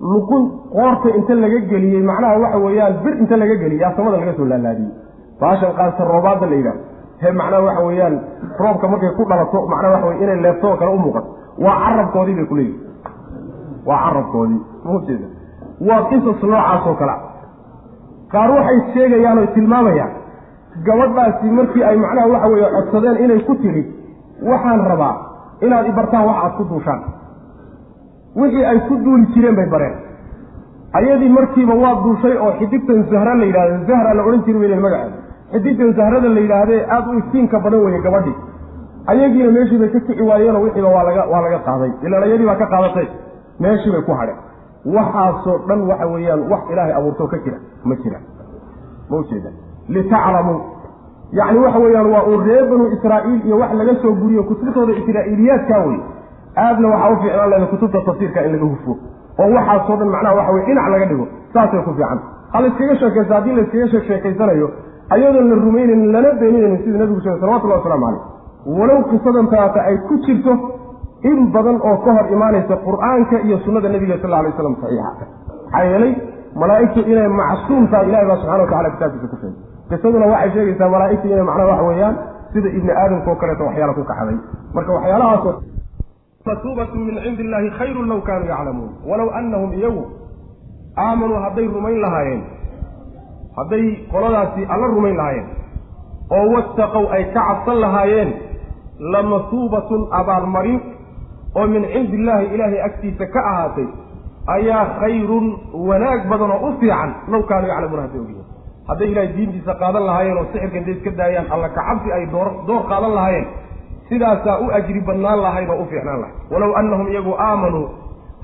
luqun 0.00 0.42
qoorta 0.74 1.08
inta 1.18 1.34
laga 1.34 1.58
geliyey 1.70 2.02
macnaha 2.02 2.38
waxa 2.38 2.58
weeyaan 2.58 2.94
bir 3.04 3.14
inta 3.22 3.36
laga 3.36 3.54
geliyey 3.62 3.80
yaa 3.82 3.92
samada 3.96 4.16
laga 4.22 4.32
soo 4.38 4.46
laalaadiyey. 4.46 4.92
Baashan 5.40 5.72
qaarta 5.78 6.04
roobaadda 6.04 6.46
la 6.46 6.56
yidhaah 6.60 6.78
he 7.22 7.30
macnaha 7.40 7.62
waxa 7.68 7.82
weeyaan 7.88 8.14
roobka 8.60 8.86
markay 8.92 9.10
ku 9.18 9.24
dhalato 9.30 9.58
macnaha 9.72 9.92
waxa 9.94 10.06
wey 10.08 10.18
inay 10.24 10.40
leebto 10.44 10.66
oo 10.70 10.76
kale 10.76 10.90
u 10.94 10.98
muuqato. 11.04 11.28
Waa 11.64 11.76
carabkoodii 11.84 12.34
bay 12.38 12.46
kuleeyihin 12.46 12.80
waa 13.88 13.98
carabkoodii 14.04 14.60
maujeeda 14.84 15.26
waa 15.88 16.02
qisas 16.10 16.42
noocaasoo 16.42 16.94
kale. 17.00 17.14
Qaar 18.32 18.50
waxay 18.56 18.78
sheegayaan 18.94 19.38
oy 19.38 19.46
tilmaamayaan 19.54 20.12
gabadhaasi 20.86 21.50
markii 21.58 21.84
ay 21.90 21.96
macnaha 22.04 22.28
waxa 22.34 22.48
weeye 22.52 22.68
codsadeen 22.76 23.16
inay 23.24 23.40
ku 23.48 23.54
tidhi 23.62 23.82
waxaan 24.50 24.80
rabaa 24.92 25.14
inaad 25.66 25.86
ibartaan 25.92 26.24
wax 26.28 26.36
aad 26.44 26.52
ku 26.58 26.64
duushaan. 26.70 27.00
Wixii 28.36 28.64
ay 28.64 28.78
ku 28.88 28.94
duuli 29.04 29.26
jireen 29.34 29.56
bay 29.56 29.66
bareen. 29.66 29.96
Ayadii 30.98 31.28
markiiba 31.28 31.74
waa 31.74 31.94
duushay 32.04 32.36
oo 32.38 32.52
xidigtan 32.58 33.02
zahra 33.10 33.34
la 33.34 33.44
yidhahdo. 33.44 33.84
Zahra 33.88 34.14
la 34.14 34.22
odhan 34.22 34.42
jiri 34.46 34.58
weylen 34.58 34.80
magaceeda 34.80 35.16
xidigtan 35.52 35.92
zahrada 35.98 36.28
la 36.36 36.40
yidhaahdee 36.44 36.80
aada 36.94 37.10
u 37.10 37.18
iftiinka 37.20 37.56
badan 37.64 37.80
weeye 37.84 38.00
gabadhii 38.06 38.36
ayagiina 39.12 39.50
meeshii 39.56 39.78
bay 39.82 39.88
ka 39.94 40.00
kici 40.06 40.22
waayeenoo 40.30 40.62
wixiiba 40.66 40.88
waa 40.96 41.04
laga 41.08 41.22
waa 41.32 41.40
laga 41.46 41.58
qaaday. 41.68 41.90
Ilaan 42.06 42.22
ayadii 42.26 42.46
baa 42.50 42.56
ka 42.62 42.66
qaadatay. 42.72 43.06
Meeshii 43.64 43.92
bay 43.94 44.02
ku 44.08 44.12
hadheen 44.20 44.38
waxaasoo 44.96 45.56
dhan 45.68 45.80
waxa 45.90 46.06
weeyaan 46.14 46.40
wax 46.52 46.62
ilaahay 46.72 46.92
abuurtoo 46.98 47.26
ka 47.32 47.38
jira. 47.44 47.58
Ma 47.88 47.94
jira. 48.02 48.18
Ma 49.10 49.16
ujeeda 49.22 49.50
litaclamuu 49.94 50.58
yacni 51.38 51.58
waxa 51.64 51.78
weeyaan 51.84 52.10
waa 52.14 52.22
uu 52.30 52.40
reer 52.46 52.64
banu 52.70 52.84
israa'iil 52.96 53.40
iyo 53.46 53.56
wax 53.62 53.70
laga 53.80 53.94
soo 54.02 54.12
guriyo 54.20 54.42
kutubtooda 54.50 54.92
israa'iiliyaadkaa 55.00 55.80
wey 55.88 55.98
aadna 56.64 56.88
waxaa 56.92 57.10
u 57.12 57.16
fiicnaan 57.22 57.50
leeda 57.52 57.66
kutubta 57.72 58.00
tafsiirka 58.08 58.40
in 58.46 58.52
laga 58.52 58.66
hufo. 58.72 58.92
Oo 59.40 59.48
waxaasoo 59.56 59.96
dhan 60.00 60.08
macnaha 60.14 60.34
waxa 60.38 60.52
weye 60.54 60.66
dhinac 60.68 60.88
laga 60.94 61.06
dhigo. 61.10 61.26
Saasay 61.54 61.82
ku 61.86 61.92
fiican. 61.98 62.18
Ha 62.52 62.56
layskaga 62.62 62.94
sheekaysa 63.00 63.34
haddii 63.34 63.54
layskaga 63.58 63.86
sheek 63.92 64.04
sheekaysanayo 64.10 64.68
ayadoon 65.14 65.46
la 65.50 65.56
rumaynaynin 65.66 66.10
lana 66.16 66.30
beeninaynin 66.40 66.80
sida 66.84 66.98
nabigu 67.02 67.20
sheegay 67.24 67.40
salawatullahi 67.42 67.80
waslamu 67.80 68.06
caleyh 68.06 68.22
walow 68.78 68.98
qisadan 69.10 69.46
taata 69.54 69.80
ay 69.90 69.96
ku 70.08 70.14
jirto 70.26 70.52
in 71.30 71.38
badan 71.54 71.78
oo 71.90 71.96
ka 72.04 72.10
hor 72.16 72.26
imaanaysa 72.36 72.74
qur'aanka 72.86 73.36
iyo 73.46 73.56
sunnada 73.64 73.88
nebiga 73.94 74.16
sal 74.22 74.34
alay 74.40 74.52
slam 74.58 74.74
saxiixa. 74.82 75.26
Maxaa 75.72 75.84
yeelay 75.90 76.12
malaa'igtu 76.62 77.00
inay 77.12 77.28
macsuum 77.40 77.84
tahay 77.92 78.06
ilahi 78.10 78.26
baa 78.30 78.36
subxana 78.42 78.62
wa 78.64 78.68
tacala 78.70 78.90
kitaabkiisa 78.94 79.26
ku 79.32 79.36
sheegay. 79.42 79.56
Qisaduna 79.90 80.26
waxay 80.32 80.50
sheegaysaa 80.56 80.88
malaa'igtu 80.94 81.26
inay 81.32 81.42
macnaha 81.48 81.68
waxa 81.72 81.84
weeyaan 81.90 82.14
sida 82.52 82.68
ibni 82.78 82.92
aadamka 83.02 83.28
oo 83.32 83.36
kaleeto 83.42 83.64
waxyaala 83.68 83.92
ku 83.98 84.04
kaxday. 84.10 84.36
Marka 84.76 84.90
waxyaalahaasoo 84.96 85.54
matuubatun 86.48 87.00
min 87.08 87.16
cindi 87.24 87.42
illaahi 87.46 87.70
khayrun 87.78 88.06
law 88.12 88.20
kaanuu 88.28 88.48
yaclamuun. 88.52 88.90
Walow 89.10 89.28
annahum 89.38 89.70
iyagu 89.78 90.02
aamanuu 91.04 91.38
hadday 91.44 91.66
rumayn 91.76 91.98
lahaayeen 92.04 92.42
hadday 93.58 93.84
qoladaasi 94.12 94.60
alla 94.74 94.86
rumayn 94.96 95.16
lahaayeen 95.20 95.48
oo 96.36 96.44
wattaqow 96.56 97.04
ay 97.16 97.24
ka 97.34 97.40
cabsan 97.48 97.78
lahaayeen 97.84 98.30
lamasuubatun 99.14 100.02
abaalmarin 100.20 100.80
oo 101.58 101.66
min 101.74 101.82
cindi 101.92 102.16
illaahi 102.20 102.46
ilaahay 102.54 102.80
agtiisa 102.88 103.26
ka 103.34 103.40
ahaatay 103.50 103.86
ayaa 104.56 104.84
khayrun 105.00 105.46
wanaag 105.88 106.20
badan 106.30 106.50
oo 106.56 106.68
u 106.68 106.72
fiican. 106.80 107.10
Law 107.32 107.42
kaanuu 107.50 107.68
yaclamuuna 107.72 108.02
hadday 108.06 108.20
ogyihiin 108.20 108.46
hadday 108.90 109.08
ilaahay 109.12 109.30
diintiisa 109.36 109.72
qaadan 109.82 110.04
lahaayeen 110.08 110.38
oo 110.40 110.44
sixirka 110.52 110.76
intay 110.80 110.94
iska 110.98 111.10
daayaan 111.20 111.46
alla 111.54 111.68
kacabsi 111.78 112.08
ay 112.16 112.24
door 112.34 112.48
door 112.68 112.82
qaadan 112.90 113.12
lahaayeen 113.18 113.46
sidaasaa 114.08 114.56
u 114.64 114.70
ajri 114.78 115.00
badnaan 115.08 115.40
lahayd 115.46 115.68
oo 115.74 115.78
u 115.82 115.86
fiicnaan 115.90 116.20
lahayd 116.22 116.36
walow 116.52 116.70
annahum 116.80 117.06
iyagu 117.12 117.32
aamanuu 117.48 117.86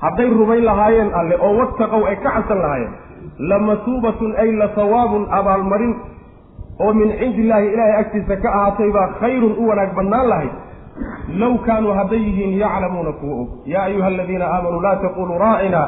hadday 0.03 0.29
rumayn 0.39 0.63
lahaayeen 0.69 1.09
alle 1.19 1.35
oo 1.45 1.51
wattaqow 1.61 2.01
ay 2.09 2.15
ka 2.25 2.29
cabsan 2.35 2.59
lahaayeen 2.65 2.93
lamasuubatun 3.39 4.35
ay 4.43 4.51
la 4.61 4.67
sawaabun 4.75 5.23
abaalmarin 5.39 5.93
oo 6.85 6.93
min 6.93 7.09
cindi 7.19 7.41
illaahi 7.43 7.67
ilaahay 7.73 7.95
agtiisa 8.01 8.35
ka 8.43 8.49
ahaatay 8.57 8.91
baa 8.95 9.07
khayrun 9.19 9.53
u 9.61 9.67
wanaag 9.69 9.91
badnaan 9.97 10.27
lahayd. 10.29 10.53
Low 11.41 11.53
kaanuu 11.67 11.93
hadday 11.99 12.19
yihiin 12.27 12.53
yaclamuuna 12.63 13.11
kuwa 13.19 13.35
og. 13.41 13.47
Yaa 13.73 13.83
ayuha 13.89 14.07
aladiina 14.07 14.45
aamanuu 14.55 14.81
laa 14.85 14.95
taquluu 15.03 15.37
raacina 15.43 15.81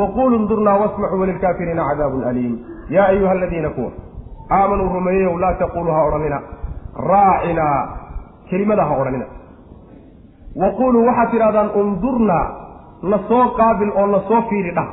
waquluu 0.00 0.38
ndurnaa 0.44 0.76
wasmacuu 0.82 1.20
walilkaafiriina 1.20 1.84
cadaabun 1.90 2.24
aliim. 2.30 2.54
Yaa 2.90 3.06
ayuha 3.12 3.32
aladiina 3.32 3.70
kuwa 3.70 3.90
aamanuu 4.50 4.88
rumeeyeyow 4.94 5.38
laa 5.38 5.54
taquluu 5.62 5.92
ha 5.96 6.02
odhanina. 6.08 6.38
Raacinaa 7.10 7.78
kelimada 8.50 8.84
ha 8.84 8.94
odhanina. 9.00 9.26
Waquluu 10.62 11.06
waxaad 11.06 11.30
tidhahdaan 11.30 11.70
undurnaa 11.80 12.46
na 13.10 13.18
soo 13.28 13.44
qaabil 13.58 13.90
oo 14.00 14.06
na 14.06 14.20
soo 14.28 14.42
fiiri 14.50 14.70
dhah 14.78 14.88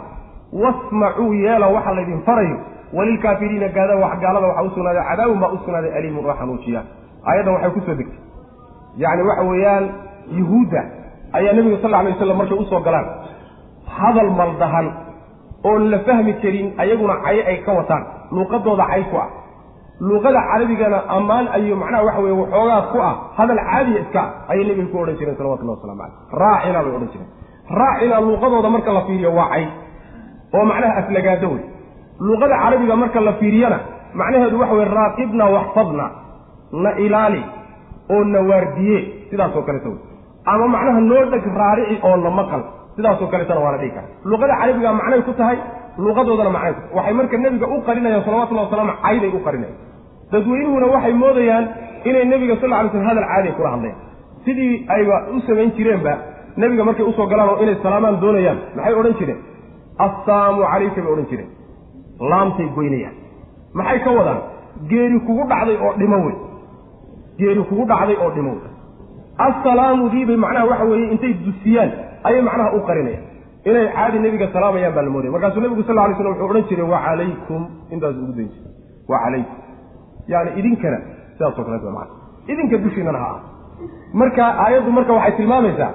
wasmacuu 0.62 1.34
yeela 1.44 1.68
waxa 1.76 1.92
laydin 1.98 2.22
farayo 2.28 2.58
walilkaafiriina 2.98 3.68
gaalada 3.78 3.96
waxaa 4.48 4.64
usugnaaday 4.70 5.04
cadaabun 5.10 5.40
baa 5.44 5.52
u 5.56 5.58
sugnaaday 5.64 5.92
aliimun 5.98 6.26
oo 6.30 6.36
xanuujiya 6.40 6.82
aayaddan 7.30 7.54
waxay 7.56 7.72
ku 7.76 7.80
soo 7.88 7.96
degtay. 8.00 8.20
Yacni 9.04 9.24
waxa 9.30 9.44
weeyaan 9.52 9.86
yuhuudda 10.40 10.82
ayaa 11.38 11.54
nebiga 11.58 11.78
sal 11.84 11.94
alay 12.00 12.12
waslam 12.14 12.38
markay 12.42 12.58
u 12.58 12.66
soo 12.72 12.80
galaan. 12.88 13.08
Hadal 13.98 14.30
maldahan 14.40 14.88
oon 15.70 15.82
la 15.92 16.00
fahmi 16.08 16.34
karin 16.44 16.68
ayaguna 16.84 17.16
cayo 17.26 17.42
ay 17.52 17.58
ka 17.66 17.72
wataan. 17.80 18.04
Luuqadooda 18.36 18.86
cay 18.92 19.04
ku 19.12 19.18
ah. 19.24 19.30
Luuqada 20.08 20.40
carabigana 20.52 20.98
ammaan 21.18 21.46
ayo 21.58 21.76
macnaha 21.82 22.04
waxa 22.08 22.22
weye 22.26 22.36
waxoogaa 22.42 22.82
ku 22.92 22.98
ah. 23.10 23.14
Hadal 23.38 23.60
caadiya 23.70 24.00
iska 24.04 24.22
ah 24.22 24.52
ayay 24.52 24.64
nebiga 24.70 24.88
ku 24.92 24.98
odhan 25.04 25.16
jireen 25.20 25.38
salawatullahi 25.40 25.78
waslamu 25.78 26.00
caleyh 26.02 26.16
raacina 26.42 26.80
bay 26.86 26.92
odhan 26.98 27.10
jireen 27.14 27.30
raacina 27.80 28.16
luuqadooda 28.28 28.70
marka 28.76 28.92
la 28.98 29.02
fiiriyo 29.08 29.32
waa 29.40 29.50
cay 29.54 29.66
oo 30.56 30.64
macnaha 30.72 30.94
aflagaado 31.02 31.48
wey. 31.54 31.64
Luuqada 32.28 32.56
carabiga 32.64 32.96
marka 33.04 33.20
la 33.28 33.34
fiiriyana 33.40 33.78
macnaheedu 34.20 34.60
waxa 34.62 34.74
weye 34.80 34.90
raaqibna 34.98 35.46
waxfadna 35.56 36.06
na 36.84 36.90
ilaali 37.06 37.42
oo 38.16 38.24
na 38.34 38.40
waardiye 38.50 38.98
sidaasoo 39.30 39.64
kaleta 39.68 39.90
wey. 39.94 40.00
Ama 40.52 40.66
macnaha 40.76 41.00
noo 41.10 41.24
dheg 41.34 41.46
raarici 41.60 41.96
oo 42.08 42.16
na 42.26 42.30
maqal 42.40 42.62
sidaasoo 42.98 43.28
kaleetana 43.34 43.60
waa 43.66 43.72
la 43.72 43.78
dhihi 43.82 43.92
kara 43.96 44.08
luuqada 44.30 44.54
carabiga 44.62 44.90
macnay 45.00 45.22
ku 45.28 45.34
tahay 45.40 45.58
luuqadoodana 46.04 46.50
macnay 46.58 46.74
ku 46.74 46.82
tahay. 46.82 46.96
Waxay 46.98 47.14
marka 47.20 47.38
nebiga 47.46 47.68
u 47.68 47.78
qarinayaan 47.88 48.24
salawatullahi 48.28 48.66
wasalaamu 48.68 48.94
cayday 49.06 49.32
u 49.38 49.40
qarinayaan. 49.48 49.78
Dadweynuhuna 50.32 50.86
waxay 50.96 51.14
moodayaan 51.24 51.66
inay 52.10 52.26
nebiga 52.32 52.56
sal 52.62 52.74
alay 52.80 52.90
slm 52.94 53.06
hadal 53.10 53.26
caadiya 53.32 53.54
kula 53.58 53.70
hadleen. 53.76 53.96
Sidii 54.46 54.74
ayba 54.96 55.16
u 55.36 55.40
samayn 55.48 55.70
jireenba 55.78 56.14
nebiga 56.62 56.84
markay 56.88 57.06
u 57.06 57.12
soo 57.18 57.28
galaan 57.32 57.50
oo 57.54 57.58
inay 57.64 57.76
salaamaan 57.84 58.16
doonayaan 58.24 58.58
maxay 58.78 58.94
odhan 59.02 59.14
jireen 59.20 59.40
assalaamu 60.00 60.62
calayka 60.72 61.02
bay 61.02 61.12
odhan 61.14 61.28
jireen. 61.32 61.50
Laamtay 62.20 62.68
goynayaan. 62.76 63.16
Maxay 63.74 64.00
ka 64.04 64.12
wadaan? 64.12 64.42
Geeri 64.90 65.20
kugu 65.20 65.44
dhacday 65.52 65.78
oo 65.86 65.94
dhimo 66.00 66.18
wey 66.26 66.36
geeri 67.40 67.64
kugu 67.70 67.86
dhacday 67.86 68.18
oo 68.24 68.32
dhimo 68.36 68.52
wey 68.52 68.72
assalaamu 69.48 70.10
diibay 70.10 70.36
macnaha 70.36 70.66
waxa 70.72 70.86
weeye 70.92 71.12
intay 71.12 71.34
dusiyaan 71.46 71.92
ayay 72.24 72.42
macnaha 72.42 72.76
u 72.78 72.80
qarinayaan. 72.88 73.26
Inay 73.66 73.88
caadi 73.96 74.20
nebiga 74.20 74.48
salaamayaan 74.54 74.94
baa 74.96 75.04
la 75.08 75.10
moodaya 75.10 75.32
markaasuu 75.32 75.62
nebigu 75.62 75.84
sal 75.84 75.96
lla 75.96 76.04
alay 76.06 76.16
slam 76.16 76.32
wuxuu 76.32 76.50
odhan 76.50 76.64
jiray 76.70 76.88
wa 76.94 77.00
calaykum 77.06 77.62
intaas 77.94 78.16
ugu 78.24 78.34
dayn 78.38 78.50
jiray. 78.54 78.72
Wa 79.10 79.18
calaykum. 79.24 79.58
Yani 80.28 80.50
idinkana 80.60 81.00
sidaasoo 81.38 81.64
kaleet 81.68 81.84
maa 81.98 82.08
idinka 82.52 82.78
dushiinana 82.78 83.20
ha 83.20 83.30
ah 83.36 83.42
marka 84.14 84.44
aayaddu 84.64 84.92
marka 84.98 85.14
waxay 85.18 85.34
tilmaamaysaa 85.38 85.92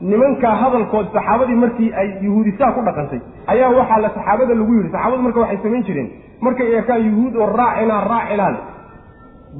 nimankaa 0.00 0.54
hadalkood 0.62 1.06
saxaabadii 1.16 1.58
markii 1.64 1.90
ay 2.00 2.08
yuhuudisaa 2.26 2.72
ku 2.76 2.80
dhaqantay 2.88 3.20
ayaa 3.52 3.70
waxaa 3.78 4.00
la 4.04 4.10
saxaabada 4.16 4.54
lagu 4.60 4.72
yidhi 4.76 4.90
saxaabadu 4.94 5.22
marka 5.26 5.40
waxay 5.44 5.58
samayn 5.64 5.82
jireen. 5.88 6.08
Markay 6.44 6.68
eekaan 6.76 7.02
yuhuud 7.08 7.34
oo 7.42 7.48
raacinaa 7.60 8.00
raacinaan 8.12 8.56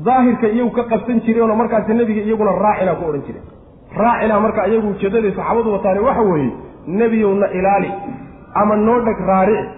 daahirka 0.07 0.47
iyagu 0.55 0.71
ka 0.79 0.83
qabsan 0.93 1.21
jireenoo 1.27 1.57
markaasi 1.63 1.95
nebiga 2.01 2.23
iyaguna 2.29 2.53
raacinaa 2.65 2.95
ku 3.01 3.05
odhan 3.11 3.23
jireen. 3.27 3.45
Raacinaa 4.03 4.41
marka 4.45 4.61
iyagu 4.71 4.89
ujeedaday 4.95 5.33
saxaabadu 5.39 5.69
wataani 5.77 6.01
waxa 6.09 6.23
weeye 6.31 6.51
nebiyowna 7.01 7.47
ilaali 7.59 7.91
ama 8.61 8.77
noo 8.87 8.99
dheg 9.07 9.19
raarici 9.31 9.69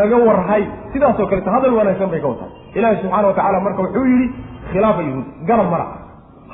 naga 0.00 0.16
warhay. 0.28 0.62
Sidaasoo 0.92 1.26
kaleeto 1.30 1.50
hadal 1.56 1.74
wanaagsan 1.78 2.10
bay 2.12 2.20
ka 2.24 2.28
wataan. 2.32 2.50
Ilaahi 2.76 2.96
subxaana 3.02 3.26
wa 3.30 3.34
tacala 3.38 3.60
marka 3.66 3.80
wuxuu 3.84 4.04
yidhi 4.12 4.26
khilaafa 4.72 5.02
yuhuud 5.08 5.26
garab 5.48 5.70
mara. 5.74 5.86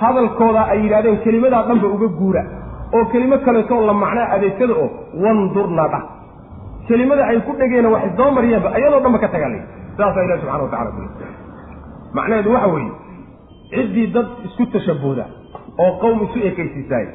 Hadalkooda 0.02 0.62
ay 0.72 0.78
yidhahdeen 0.84 1.18
kelimadaa 1.24 1.62
dhanba 1.68 1.88
uga 1.96 2.08
guura 2.20 2.42
oo 2.96 3.04
kelimo 3.12 3.38
kaleetoo 3.46 3.80
la 3.88 3.92
macnaa 4.02 4.26
adeegsada 4.36 4.74
oo 4.82 4.88
wandurna 5.24 5.84
dhah 5.94 6.02
kelimada 6.88 7.22
ay 7.30 7.38
ku 7.46 7.52
dhegeen 7.60 7.86
wax 7.94 8.02
isdaba 8.10 8.30
mariyeenba 8.38 8.68
ayadoo 8.78 9.00
dhanba 9.04 9.18
ka 9.24 9.28
tagaalay 9.34 9.62
sidaasaa 9.94 10.24
ilahi 10.26 10.40
subxana 10.42 10.62
wa 10.64 10.70
tacala 10.74 10.90
ku 10.96 11.02
macnaheedu 12.18 12.50
waxa 12.56 12.68
weeye 12.74 12.92
ciddii 13.74 14.06
dad 14.16 14.26
isku 14.48 14.66
tashabooda 14.74 15.24
oo 15.84 15.92
qowm 16.02 16.18
isu 16.26 16.38
ekaysiisaay 16.50 17.06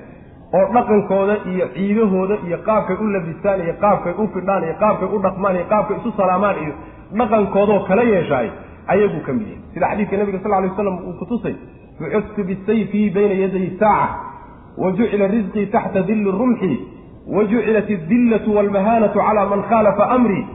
oo 0.57 0.65
dhaqankooda 0.75 1.35
iyo 1.53 1.65
ciidahooda 1.75 2.35
iyo 2.47 2.57
qaabkay 2.67 2.97
u 3.03 3.07
labistaan 3.15 3.59
iyo 3.65 3.73
qaabkay 3.83 4.13
u 4.23 4.27
fidhaan 4.35 4.63
iyo 4.67 4.75
qaabkay 4.83 5.07
u 5.15 5.19
dhaqmaan 5.25 5.55
iyo 5.59 5.65
qaabkay 5.73 5.97
isu 6.01 6.11
salaamaan 6.21 6.57
iyo 6.63 6.73
dhaqankoodoo 7.19 7.79
kala 7.89 8.03
yeeshaay 8.13 8.47
ayaguu 8.93 9.21
ka 9.27 9.31
mid 9.37 9.47
yahay. 9.47 9.61
Sida 9.73 9.85
xadiidka 9.91 10.17
nabiga 10.21 10.39
sal 10.43 10.51
lay 10.55 10.69
waslam 10.71 10.97
uu 11.07 11.13
kutusay 11.21 11.55
bucustu 11.99 12.41
bisayfi 12.49 13.01
bayna 13.15 13.35
yaday 13.43 13.67
saaca 13.79 14.07
wa 14.81 14.91
jucila 14.97 15.27
risqii 15.35 15.65
taxta 15.75 16.01
dilli 16.09 16.31
rumxi 16.39 16.71
wa 17.35 17.43
jucilat 17.51 17.89
adillatu 17.97 18.55
walmahaanatu 18.57 19.19
cala 19.19 19.45
man 19.51 19.61
khaalafa 19.69 20.09
amrii 20.17 20.45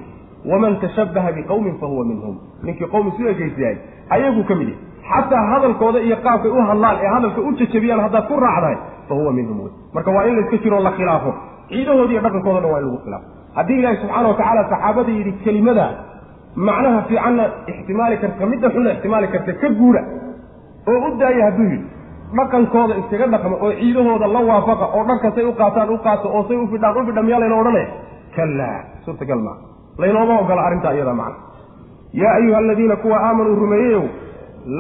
waman 0.51 0.81
tashabbaha 0.81 1.33
biqowmin 1.39 1.75
fahuwa 1.81 2.05
minhum 2.11 2.35
ninkii 2.63 2.89
qowm 2.95 3.09
isu 3.09 3.29
ekaysiyahay 3.33 3.77
ayaguu 4.17 4.45
ka 4.51 4.55
mid 4.61 4.69
yahay 4.69 4.93
xataa 5.11 5.45
hadalkooda 5.53 5.99
iyo 6.07 6.17
qaabkay 6.27 6.51
u 6.51 6.63
hadlaan 6.71 6.97
ee 7.03 7.11
hadalka 7.15 7.41
u 7.41 7.53
jajabiyaan 7.61 8.01
haddaad 8.07 8.25
ku 8.31 8.41
raacdahay 8.45 8.77
fa 9.09 9.15
huwa 9.15 9.33
minhum 9.39 9.61
wey 9.65 9.73
marka 9.95 10.11
waa 10.17 10.25
in 10.29 10.35
layska 10.39 10.57
jiroo 10.65 10.81
la 10.89 10.93
khilaafo 10.99 11.35
ciidahooda 11.69 12.13
iyo 12.13 12.23
dhaqankooda 12.27 12.61
dhan 12.61 12.71
waa 12.73 12.81
in 12.81 12.87
lagu 12.87 12.99
khilaafo 13.05 13.27
haddii 13.55 13.79
ilaahi 13.81 13.97
subxaana 14.03 14.29
wa 14.29 14.35
tacaala 14.41 14.63
saxaabada 14.73 15.13
yidhi 15.19 15.33
kelimada 15.45 15.87
macnaha 16.69 17.03
fiicanna 17.09 17.45
ixtimaali 17.73 18.17
karta 18.23 18.47
midda 18.53 18.69
xunna 18.75 18.91
ixtimaali 18.97 19.29
karta 19.35 19.53
ka 19.63 19.69
guura 19.81 20.03
oo 20.93 20.99
u 21.09 21.17
daaya 21.21 21.45
hadduu 21.49 21.69
yidhi 21.73 21.87
dhaqankooda 22.39 22.95
iskaga 23.01 23.27
dhaqma 23.35 23.57
oo 23.65 23.71
ciidahooda 23.81 24.27
la 24.35 24.41
waafaqa 24.51 24.87
oo 24.97 25.03
dharka 25.09 25.29
say 25.37 25.45
u 25.45 25.53
qaataan 25.61 25.91
u 25.91 25.99
qaato 26.07 26.27
oo 26.37 26.43
say 26.49 26.57
u 26.57 26.67
fidhaan 26.73 26.97
u 26.97 27.07
fidha 27.09 27.23
miyaa 27.27 27.41
layna 27.43 27.57
odhanaya 27.63 27.89
kallaa 28.37 28.79
suurtagal 29.05 29.41
maa 29.47 29.57
laynooma 30.03 30.35
ogola 30.43 30.63
arrintaa 30.67 30.93
iyada 30.97 31.15
macna. 31.21 31.37
Yaa 32.21 32.35
ayuha 32.39 32.59
aladiina 32.63 32.97
kuwa 33.03 33.17
aamanuu 33.27 33.55
rumeeyeyow 33.63 34.05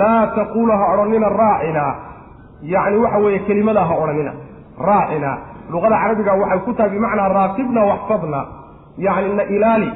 laa 0.00 0.26
taquulu 0.36 0.72
ha 0.80 0.84
odhanina 0.92 1.28
raacina. 1.40 1.84
Yacni 2.72 2.96
waxa 3.04 3.18
weeye 3.24 3.38
kelimadaa 3.48 3.84
ha 3.90 3.94
odhanina. 4.02 4.32
Raacina. 4.88 5.30
Luqada 5.72 5.96
carabiga 6.02 6.32
waxay 6.42 6.58
ku 6.66 6.72
tahay 6.78 6.90
bimacnaa 6.94 7.28
raaqibna 7.36 7.80
waxfadna. 7.90 8.40
Yacni 9.06 9.34
na 9.38 9.42
ilaali 9.54 9.90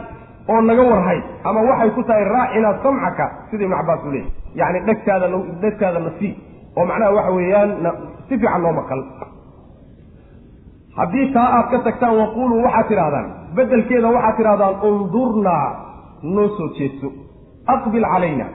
oo 0.53 0.61
naga 0.69 0.83
warhay 0.91 1.21
ama 1.49 1.61
waxay 1.71 1.91
ku 1.97 2.03
tahay 2.09 2.25
raacina 2.35 2.69
samcaka 2.83 3.27
sida 3.51 3.63
ibnu 3.67 3.77
cabbaas 3.81 4.01
uu 4.07 4.13
leeyay 4.15 4.31
yacni 4.61 4.79
dhegtaada 4.89 5.27
dhegtaada 5.63 5.99
na 6.07 6.11
sii 6.19 6.33
oo 6.79 6.85
macnaha 6.91 7.13
waxa 7.19 7.33
weeyaan 7.39 7.71
si 8.29 8.35
fiican 8.41 8.63
noo 8.65 8.73
maqal. 8.81 9.01
Haddii 10.97 11.27
taa 11.35 11.49
aad 11.57 11.67
ka 11.73 11.79
tagtaan 11.87 12.17
waquuluu 12.21 12.63
waxaad 12.67 12.89
tidhahdaan 12.91 13.27
beddelkeeda 13.57 14.09
waxaad 14.17 14.37
tidhahdaan 14.39 14.75
undurnaa 14.89 15.67
noo 16.35 16.49
soo 16.57 16.69
jeedso 16.79 17.09
aqbil 17.75 18.07
calayna 18.13 18.47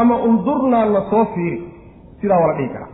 ama 0.00 0.16
undurnaa 0.28 0.84
na 0.94 1.00
soo 1.10 1.24
fiiri 1.34 1.58
sidaa 2.20 2.40
waa 2.40 2.48
la 2.50 2.54
dhihi 2.58 2.68
karaa. 2.74 2.90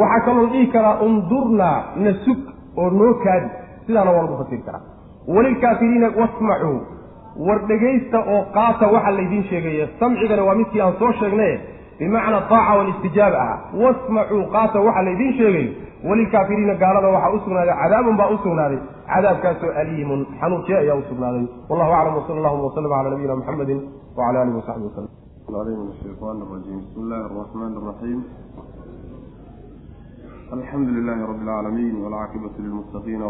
Waxaa 0.00 0.24
kaloo 0.26 0.42
la 0.46 0.50
dhihi 0.52 0.66
karaa 0.74 0.96
undurnaa 1.06 1.78
na 2.04 2.10
sug 2.24 2.40
oo 2.80 2.90
noo 3.00 3.12
kaadi 3.24 3.48
sidaana 3.86 4.10
waa 4.14 4.22
lagu 4.24 4.36
fasiri 4.42 4.62
karaa. 4.66 4.82
Walilkaafiriina 5.34 6.08
wasmacuu 6.20 6.78
war 7.46 7.58
dhegaysta 7.70 8.18
oo 8.34 8.40
qaata 8.56 8.86
waxa 8.94 9.10
laydiin 9.18 9.44
sheegaya 9.50 9.86
samcigana 10.00 10.42
waa 10.48 10.54
midkii 10.60 10.80
aan 10.84 10.94
soo 11.00 11.12
sheegnaye 11.20 11.54
bimacnaa 11.98 12.42
aaca 12.50 12.78
walistijaab 12.78 13.34
ah 13.34 13.54
wasmacuu 13.82 14.44
qaata 14.54 14.80
waxaa 14.86 15.02
laydin 15.08 15.32
sheegayo 15.38 15.70
walilkaafiriina 16.08 16.74
gaalada 16.74 17.08
waxaa 17.08 17.34
u 17.36 17.40
sugnaaday 17.44 17.74
cadaabun 17.82 18.16
baa 18.16 18.30
u 18.34 18.38
cadaabkaasoo 19.12 19.72
aliimun 19.80 20.26
xanuujee 20.40 20.78
ayaa 20.82 20.96
u 21.00 21.02
wallahu 21.68 21.92
aclam 21.98 22.14
wsala 22.20 22.38
allahuma 22.40 22.64
waslama 22.68 22.88
cala 22.96 23.10
nabiyina 23.10 23.36
muxamedin 23.40 23.80
wacala 24.16 24.42
alihi 24.42 24.56
wasaxbi 24.60 24.84
waslm 24.88 25.08
shayaan 26.02 26.38
rajim 26.52 26.76
bismi 26.80 27.02
illahi 27.02 27.22
araxmaan 27.30 27.74
raxiim 27.88 28.20
alxamdu 30.56 30.90
lilahi 30.98 31.20
rabi 31.30 31.42
lcaalamiin 31.44 31.96
walcaaqibatu 32.04 32.62
lilmuttaqiina 32.62 33.26